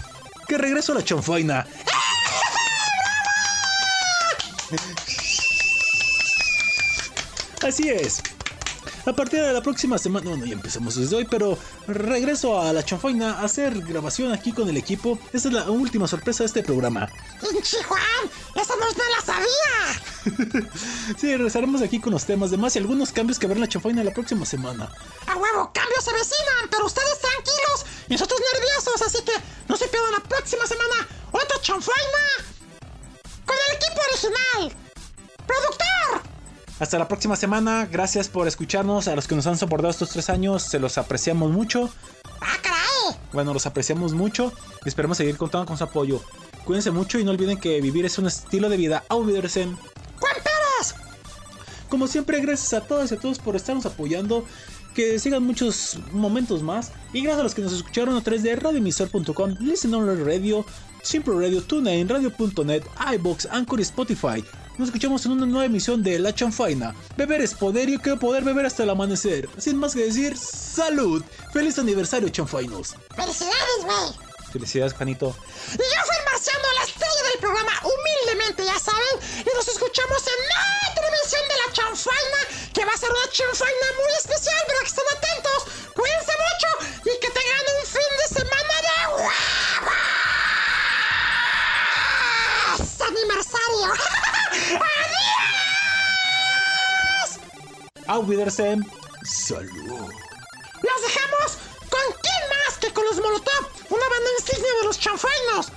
que 0.47 0.55
regreso 0.55 0.91
a 0.91 0.95
la 0.95 1.03
chanfaina. 1.03 1.65
Así 7.63 7.89
es. 7.89 8.21
A 9.05 9.13
partir 9.13 9.41
de 9.41 9.51
la 9.51 9.63
próxima 9.63 9.97
semana, 9.97 10.29
bueno, 10.29 10.45
ya 10.45 10.53
empezamos 10.53 10.95
desde 10.95 11.15
hoy, 11.15 11.27
pero 11.29 11.57
regreso 11.88 12.61
a 12.61 12.71
la 12.71 12.85
chanfaina 12.85 13.39
a 13.39 13.45
hacer 13.45 13.81
grabación 13.81 14.31
aquí 14.31 14.51
con 14.51 14.69
el 14.69 14.77
equipo. 14.77 15.17
Esta 15.33 15.47
es 15.47 15.53
la 15.55 15.71
última 15.71 16.07
sorpresa 16.07 16.43
de 16.43 16.47
este 16.47 16.61
programa. 16.61 17.09
¡Pinche 17.39 17.81
Juan! 17.83 18.01
¡Esa 18.55 18.75
no, 18.75 18.85
no 18.85 19.03
la 19.15 19.21
sabía! 19.25 20.01
Sí, 21.17 21.35
regresaremos 21.35 21.81
aquí 21.81 21.99
con 21.99 22.13
los 22.13 22.25
temas 22.25 22.51
demás 22.51 22.75
y 22.75 22.79
algunos 22.79 23.11
cambios 23.11 23.39
que 23.39 23.47
habrá 23.47 23.55
en 23.55 23.61
la 23.61 23.67
chanfaina 23.67 24.03
la 24.03 24.11
próxima 24.11 24.45
semana. 24.45 24.91
¡A 25.25 25.35
huevo! 25.35 25.71
¡Cambios 25.73 26.03
se 26.03 26.13
vecinan! 26.13 26.69
Pero 26.69 26.85
ustedes 26.85 27.20
próxima 30.51 30.67
semana 30.67 31.07
otra 31.31 31.61
chanfaina 31.61 32.23
con 33.45 33.55
el 33.69 33.75
equipo 33.77 34.01
original. 34.11 34.77
¡Productor! 35.47 36.21
Hasta 36.79 36.99
la 36.99 37.07
próxima 37.07 37.37
semana, 37.37 37.87
gracias 37.89 38.27
por 38.27 38.49
escucharnos, 38.49 39.07
a 39.07 39.15
los 39.15 39.27
que 39.27 39.35
nos 39.35 39.47
han 39.47 39.57
soportado 39.57 39.91
estos 39.91 40.09
tres 40.09 40.29
años, 40.29 40.63
se 40.63 40.79
los 40.79 40.97
apreciamos 40.97 41.51
mucho. 41.51 41.89
¡Ah, 42.41 42.57
caray! 42.61 43.17
Bueno, 43.31 43.53
los 43.53 43.65
apreciamos 43.65 44.13
mucho 44.13 44.51
y 44.83 44.89
esperamos 44.89 45.17
seguir 45.17 45.37
contando 45.37 45.67
con 45.67 45.77
su 45.77 45.85
apoyo. 45.85 46.21
Cuídense 46.65 46.91
mucho 46.91 47.17
y 47.17 47.23
no 47.23 47.31
olviden 47.31 47.57
que 47.57 47.79
vivir 47.79 48.03
es 48.03 48.17
un 48.17 48.27
estilo 48.27 48.67
de 48.67 48.75
vida. 48.75 49.05
¡Juan 50.19 50.35
Pérez! 50.35 50.95
Como 51.87 52.07
siempre, 52.07 52.41
gracias 52.41 52.73
a 52.73 52.85
todos 52.85 53.09
y 53.11 53.15
a 53.15 53.19
todos 53.19 53.39
por 53.39 53.55
estarnos 53.55 53.85
apoyando. 53.85 54.45
Que 54.95 55.19
sigan 55.19 55.43
muchos 55.43 55.99
momentos 56.11 56.63
más. 56.63 56.91
Y 57.13 57.22
gracias 57.22 57.39
a 57.39 57.43
los 57.43 57.55
que 57.55 57.61
nos 57.61 57.73
escucharon 57.73 58.15
a 58.15 58.22
través 58.22 58.43
de 58.43 58.55
radioemisor.com, 58.55 59.55
Listen 59.59 59.93
Only 59.93 60.23
Radio, 60.23 60.65
Simple 61.01 61.34
Radio, 61.35 61.61
TuneIn, 61.61 62.09
Radio.net, 62.09 62.84
iBox, 63.13 63.47
Anchor 63.51 63.80
y 63.80 63.84
Spotify. 63.84 64.43
Nos 64.77 64.89
escuchamos 64.89 65.26
en 65.26 65.34
una 65.34 65.45
nueva 65.45 65.65
emisión 65.65 66.01
de 66.01 66.19
La 66.19 66.34
Chanfaina. 66.34 66.95
Beber 67.18 67.41
es 67.41 67.53
poder 67.53 67.89
y 67.89 67.97
quiero 67.97 68.19
poder 68.19 68.43
beber 68.43 68.65
hasta 68.65 68.84
el 68.84 68.89
amanecer. 68.89 69.47
Sin 69.57 69.77
más 69.77 69.93
que 69.93 70.05
decir, 70.05 70.38
¡salud! 70.38 71.23
¡Feliz 71.53 71.77
aniversario, 71.77 72.30
Chanfainos! 72.30 72.95
¡Felicidades, 73.15 73.84
güey! 73.84 74.30
Felicidades, 74.51 74.93
Juanito. 74.93 75.35
Y 75.73 75.77
yo 75.77 76.01
fui 76.05 76.15
el 76.17 76.25
marciano, 76.25 76.67
la 76.75 76.83
estrella 76.83 77.23
del 77.31 77.39
programa, 77.39 77.71
humildemente, 77.83 78.65
ya 78.65 78.77
saben. 78.77 79.19
Y 79.39 79.49
nos 79.55 79.67
escuchamos 79.67 80.21
en 80.27 80.39
otra 80.91 81.07
emisión 81.07 81.47
de 81.47 81.55
La 81.55 81.71
Chanfaina, 81.73 82.39
que 82.73 82.83
va 82.85 82.91
a 82.91 82.97
ser 82.97 83.09
una 83.09 83.29
chanfaina 83.31 83.87
muy 83.97 84.11
especial, 84.19 84.61
pero 84.67 84.79
que 84.79 84.87
estén 84.87 85.05
atentos. 85.15 85.63
Cuídense 85.95 86.33
mucho 86.35 86.67
y 87.05 87.19
que 87.19 87.29
tengan 87.29 87.65
un 87.79 87.85
fin 87.87 88.11
de 88.19 88.27
semana 88.39 88.75
de 88.81 88.91
huevos. 89.15 89.33
¡Aniversario! 93.07 93.87
¡Adiós! 97.21 97.39
Olvídense. 98.07 98.67
¡Salud! 99.23 100.09
¡Los 100.81 101.01
dejamos 101.03 101.49
con 101.89 102.05
quién 102.21 102.40
que 102.81 102.91
con 102.91 103.05
los 103.05 103.17
Molotov! 103.17 103.63
Una 103.89 104.09
banda 104.09 104.29
insignia 104.39 104.73
de 104.81 104.85
los 104.87 104.99
chanfainos. 104.99 105.67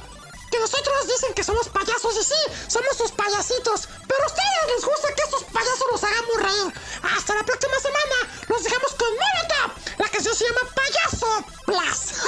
Que 0.50 0.58
nosotros 0.58 1.06
dicen 1.06 1.34
que 1.34 1.44
somos 1.44 1.68
payasos 1.68 2.16
y 2.16 2.24
sí, 2.24 2.40
somos 2.68 2.96
sus 2.96 3.12
payasitos. 3.12 3.88
Pero 4.08 4.22
a 4.22 4.26
ustedes 4.26 4.74
les 4.74 4.84
gusta 4.84 5.14
que 5.14 5.22
estos 5.22 5.44
payasos 5.44 5.86
los 5.92 6.02
hagamos 6.02 6.36
reír. 6.42 6.72
Hasta 7.02 7.34
la 7.34 7.44
próxima 7.44 7.78
semana. 7.78 8.16
Los 8.48 8.64
dejamos 8.64 8.94
con 8.94 9.08
Molotov. 9.12 9.70
La 9.98 10.08
canción 10.08 10.34
se 10.34 10.44
llama 10.46 10.60
Payaso 10.74 11.44
Plus. 11.66 12.24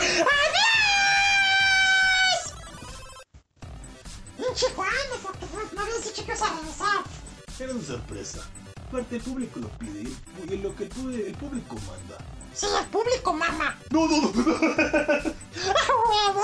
¡Adiós! 0.00 0.66
Pinche 4.36 4.66
Juan, 4.74 4.90
no 5.72 5.82
habías 5.82 6.04
dicho 6.04 6.24
que 6.24 6.32
ibas 6.32 6.42
a 6.42 6.48
regresar. 6.56 7.04
Era 7.58 7.72
una 7.72 7.84
sorpresa. 7.84 8.40
Parte 8.90 9.16
el 9.16 9.22
público 9.22 9.60
lo 9.60 9.68
pide 9.78 10.08
y 10.48 10.56
lo 10.58 10.74
que 10.76 10.84
el 10.84 10.88
público 11.34 11.74
manda. 11.74 12.35
Sí, 12.56 12.64
el 12.64 12.86
público 12.86 13.34
mama. 13.34 13.76
No, 13.90 14.08
no, 14.08 14.18
no. 14.18 14.28
¡A 14.28 14.32
huevo! 16.08 16.42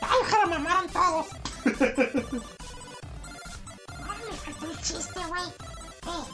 ¡Ay, 0.00 0.18
ojalá 0.22 0.46
mamaran 0.46 0.88
todos! 0.90 1.26
Ay, 1.64 1.72
me 4.28 4.36
faltó 4.36 4.66
el 4.66 4.80
chiste, 4.82 5.20
güey. 5.28 5.44
Eh, 5.44 6.24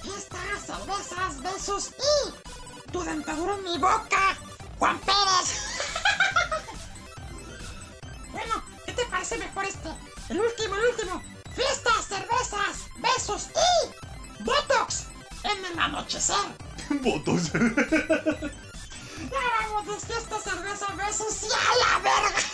fiestas, 0.00 0.64
cervezas, 0.64 1.42
besos 1.42 1.90
y 1.98 2.90
tu 2.92 3.02
dentadura 3.02 3.56
en 3.56 3.64
mi 3.64 3.76
boca, 3.78 4.38
Juan 4.78 5.00
Pérez. 5.00 5.58
bueno, 8.30 8.62
¿qué 8.86 8.92
te 8.92 9.04
parece 9.06 9.38
mejor 9.38 9.64
este? 9.64 9.88
El 10.28 10.38
último, 10.40 10.76
el 10.76 10.84
último. 10.84 11.20
Fiestas, 11.52 12.06
cervezas, 12.06 12.86
besos 12.98 13.48
y 13.56 13.90
Botox 14.44 15.06
en 15.42 15.64
el 15.64 15.76
anochecer. 15.80 16.36
Votos. 16.90 17.52
Ya 19.30 19.38
vamos, 19.60 19.86
de 19.86 20.06
fiestas, 20.06 20.42
cerveza, 20.42 20.86
besos 20.96 21.42
y 21.44 21.46
a 21.46 21.74
la 21.78 21.98
verga. 22.00 22.51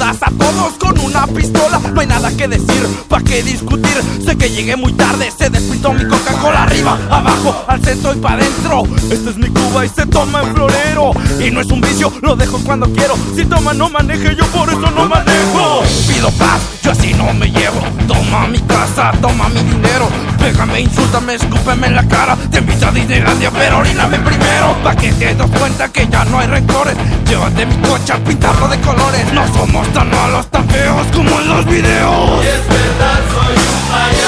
A 0.00 0.30
todos 0.30 0.74
con 0.78 0.98
una 1.00 1.26
pistola. 1.26 1.78
No 1.78 2.00
hay 2.00 2.06
nada 2.06 2.30
que 2.36 2.46
decir, 2.46 2.86
pa' 3.08 3.20
qué 3.20 3.42
discutir. 3.42 3.96
Sé 4.24 4.36
que 4.36 4.50
llegué 4.50 4.76
muy 4.76 4.92
tarde, 4.92 5.30
se 5.36 5.48
despintó 5.48 5.92
mi 5.92 6.04
Coca-Cola 6.06 6.64
arriba, 6.64 6.98
abajo, 7.10 7.64
al 7.66 7.82
centro 7.82 8.12
y 8.12 8.18
pa' 8.18 8.34
adentro. 8.34 8.82
Esta 9.10 9.30
es 9.30 9.36
mi 9.36 9.48
Cuba 9.48 9.86
y 9.86 9.88
se 9.88 10.06
toma 10.06 10.42
en 10.42 10.54
florero. 10.54 11.12
Y 11.40 11.50
no 11.50 11.60
es 11.60 11.68
un 11.68 11.80
vicio, 11.80 12.12
lo 12.20 12.36
dejo 12.36 12.58
cuando 12.58 12.90
quiero. 12.92 13.14
Si 13.34 13.44
toma, 13.46 13.72
no 13.72 13.88
maneje, 13.88 14.36
yo 14.36 14.46
por 14.48 14.68
eso 14.68 14.90
no 14.90 15.08
manejo. 15.08 15.82
Pido 16.06 16.30
paz, 16.32 16.60
yo 16.82 16.92
así 16.92 17.14
no 17.14 17.32
me 17.32 17.50
llevo. 17.50 17.80
Toma 18.06 18.46
mi 18.48 18.60
casa, 18.60 19.12
toma 19.20 19.48
mi 19.48 19.62
dinero. 19.62 20.08
Pégame, 20.38 20.80
insúltame, 20.80 21.34
escúpeme 21.34 21.86
en 21.88 21.94
la 21.96 22.06
cara. 22.08 22.36
Te 22.50 22.58
invito 22.58 22.86
a 22.86 22.92
Disneylandia, 22.92 23.50
pero 23.50 23.78
oríname 23.78 24.18
primero. 24.18 24.76
Pa' 24.82 24.94
que 24.94 25.12
te 25.12 25.34
des 25.34 25.50
cuenta 25.58 25.88
que 25.88 26.06
ya 26.08 26.24
no 26.24 26.38
hay 26.38 26.46
rencores. 26.46 26.96
Llévate 27.26 27.66
mi 27.66 27.76
coche 27.88 28.12
a 28.12 28.18
pintarlo 28.18 28.68
de 28.68 28.80
colores. 28.80 29.32
No 29.32 29.46
somos 29.52 29.86
tan 29.92 30.10
malos, 30.10 30.46
tan 30.50 30.68
feos 30.68 31.06
como 31.14 31.40
en 31.40 31.48
los 31.48 31.64
videos. 31.66 32.44
Es 32.44 32.68
verdad, 32.68 33.20
soy 33.34 33.54
un 33.56 33.80
payaso. 33.90 34.27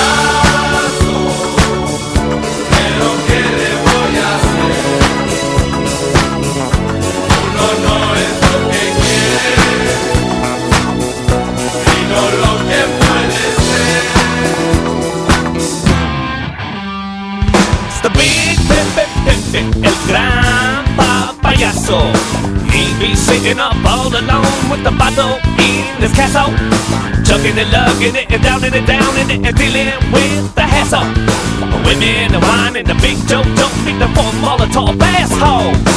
Payaso. 21.91 22.13
He 22.71 22.95
be 22.99 23.15
sitting 23.15 23.59
up 23.59 23.75
all 23.85 24.09
alone 24.09 24.71
with 24.71 24.83
the 24.85 24.93
bottle 24.93 25.39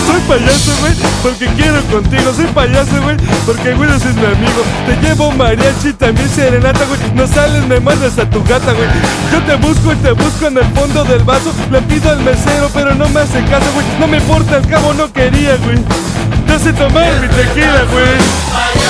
Soy 0.06 0.22
payaso, 0.28 0.72
güey, 0.82 0.94
porque 1.22 1.48
quiero 1.56 1.82
contigo. 1.84 2.34
Soy 2.34 2.46
payaso, 2.48 3.02
güey, 3.02 3.18
porque 3.46 3.74
güey 3.74 3.90
eres 3.90 4.04
mi 4.16 4.26
amigo. 4.26 4.64
Te 4.86 4.96
llevo 5.08 5.32
mariachi, 5.32 5.94
también 5.94 6.30
serenata, 6.30 6.86
güey. 6.86 7.00
No 7.16 7.26
sales, 7.28 7.66
me 7.68 7.80
mandas 7.80 8.18
a 8.20 8.30
tu 8.30 8.44
gata, 8.44 8.74
güey. 8.74 8.88
Yo 9.32 9.42
te 9.44 9.56
busco 9.56 9.94
y 9.94 9.96
te 9.98 10.12
busco 10.12 10.48
en 10.48 10.58
el 10.58 10.66
fondo 10.76 11.04
del 11.06 11.24
vaso. 11.24 11.54
Le 11.72 11.82
pido 11.84 12.12
al 12.12 12.20
mesero, 12.20 12.70
pero 12.74 12.94
no 12.94 13.08
me 13.10 13.22
hace 13.22 13.44
caso, 13.46 13.66
güey. 13.74 13.86
No 14.00 14.08
me 14.08 14.18
importa, 14.18 14.58
al 14.58 14.68
cabo 14.68 14.94
no 14.94 15.12
quería, 15.12 15.56
güey. 15.58 15.78
Te 16.46 16.54
hace 16.54 16.74
tomar 16.74 17.10
mi 17.22 17.28
tequila, 17.28 17.84
güey. 17.92 18.83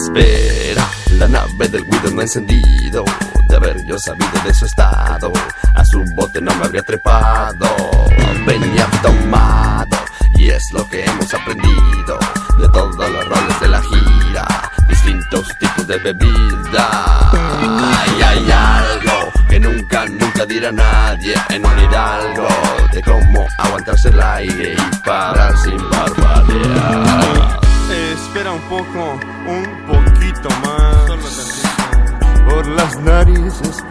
Espera, 0.00 0.88
la 1.18 1.26
nave 1.26 1.68
del 1.68 1.84
Guido 1.84 2.10
no 2.12 2.20
ha 2.20 2.22
encendido. 2.22 3.04
De 3.48 3.56
haber 3.56 3.84
yo 3.84 3.98
sabido 3.98 4.30
de 4.44 4.54
su 4.54 4.66
estado, 4.66 5.32
a 5.74 5.84
su 5.84 6.04
bote 6.14 6.40
no 6.40 6.54
me 6.54 6.66
habría 6.66 6.82
trepado. 6.82 7.66
Venía 8.46 8.86
tomado, 9.02 9.96
y 10.34 10.50
es 10.50 10.70
lo 10.72 10.88
que 10.88 11.04
hemos 11.04 11.34
aprendido 11.34 12.18
de 12.58 12.68
todos 12.68 12.96
los 13.10 13.28
roles 13.28 13.60
de 13.60 13.68
la 13.68 13.82
gira. 13.82 14.46
Distintos 14.88 15.48
tipos 15.58 15.86
de 15.86 15.98
bebida. 15.98 17.30
Hay, 17.32 18.22
hay 18.22 18.50
algo 18.50 19.32
que 19.48 19.58
nunca, 19.58 20.06
nunca 20.06 20.46
dirá 20.46 20.70
nadie 20.70 21.34
en 21.50 21.66
un 21.66 21.78
hidalgo 21.78 22.48
de 22.92 23.02
cómo 23.02 23.46
aguantarse 23.58 24.10
el 24.10 24.20
aire 24.20 24.74
y 24.74 24.96
parar 24.98 25.56
sin 25.58 25.76
barbadear. 25.90 27.58
Espera 28.12 28.52
un 28.52 28.60
poco, 28.62 29.18
un 29.46 29.87
poquito 30.48 30.66
más. 30.66 31.08
Por 32.48 32.66
las 32.66 32.98
narices 33.00 33.84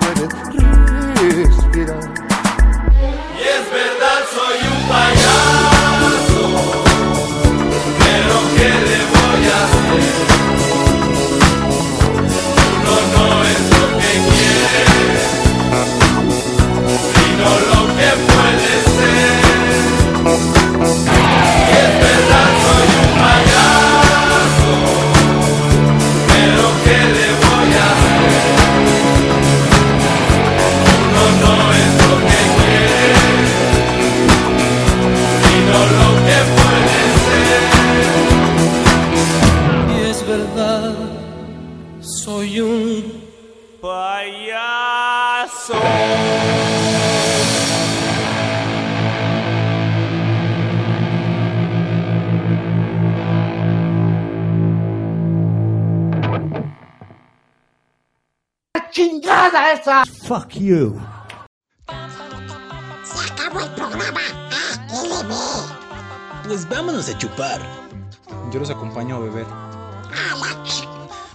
Fuck 60.28 60.56
you. 60.56 61.00
Se 61.88 63.32
acabó 63.32 63.62
el 63.62 63.70
programa 63.70 64.20
ALB. 64.90 65.32
Pues 66.46 66.68
vámonos 66.68 67.08
a 67.08 67.18
chupar. 67.18 67.62
Yo 68.52 68.60
los 68.60 68.70
acompaño 68.70 69.16
a 69.16 69.20
beber. 69.20 69.46
A 69.46 70.36
la 70.36 70.64
ch... 70.66 70.86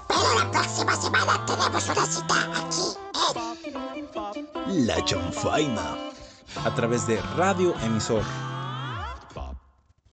Pero 0.07 0.39
la 0.39 0.51
próxima 0.51 0.95
semana 0.95 1.43
tenemos 1.47 1.89
una 1.89 2.05
cita 2.05 2.35
aquí 2.55 2.83
en... 4.67 4.87
La 4.87 5.03
chanfaina. 5.07 5.97
A 6.62 6.75
través 6.75 7.07
de 7.07 7.19
Radio 7.35 7.75
Emisor 7.81 8.23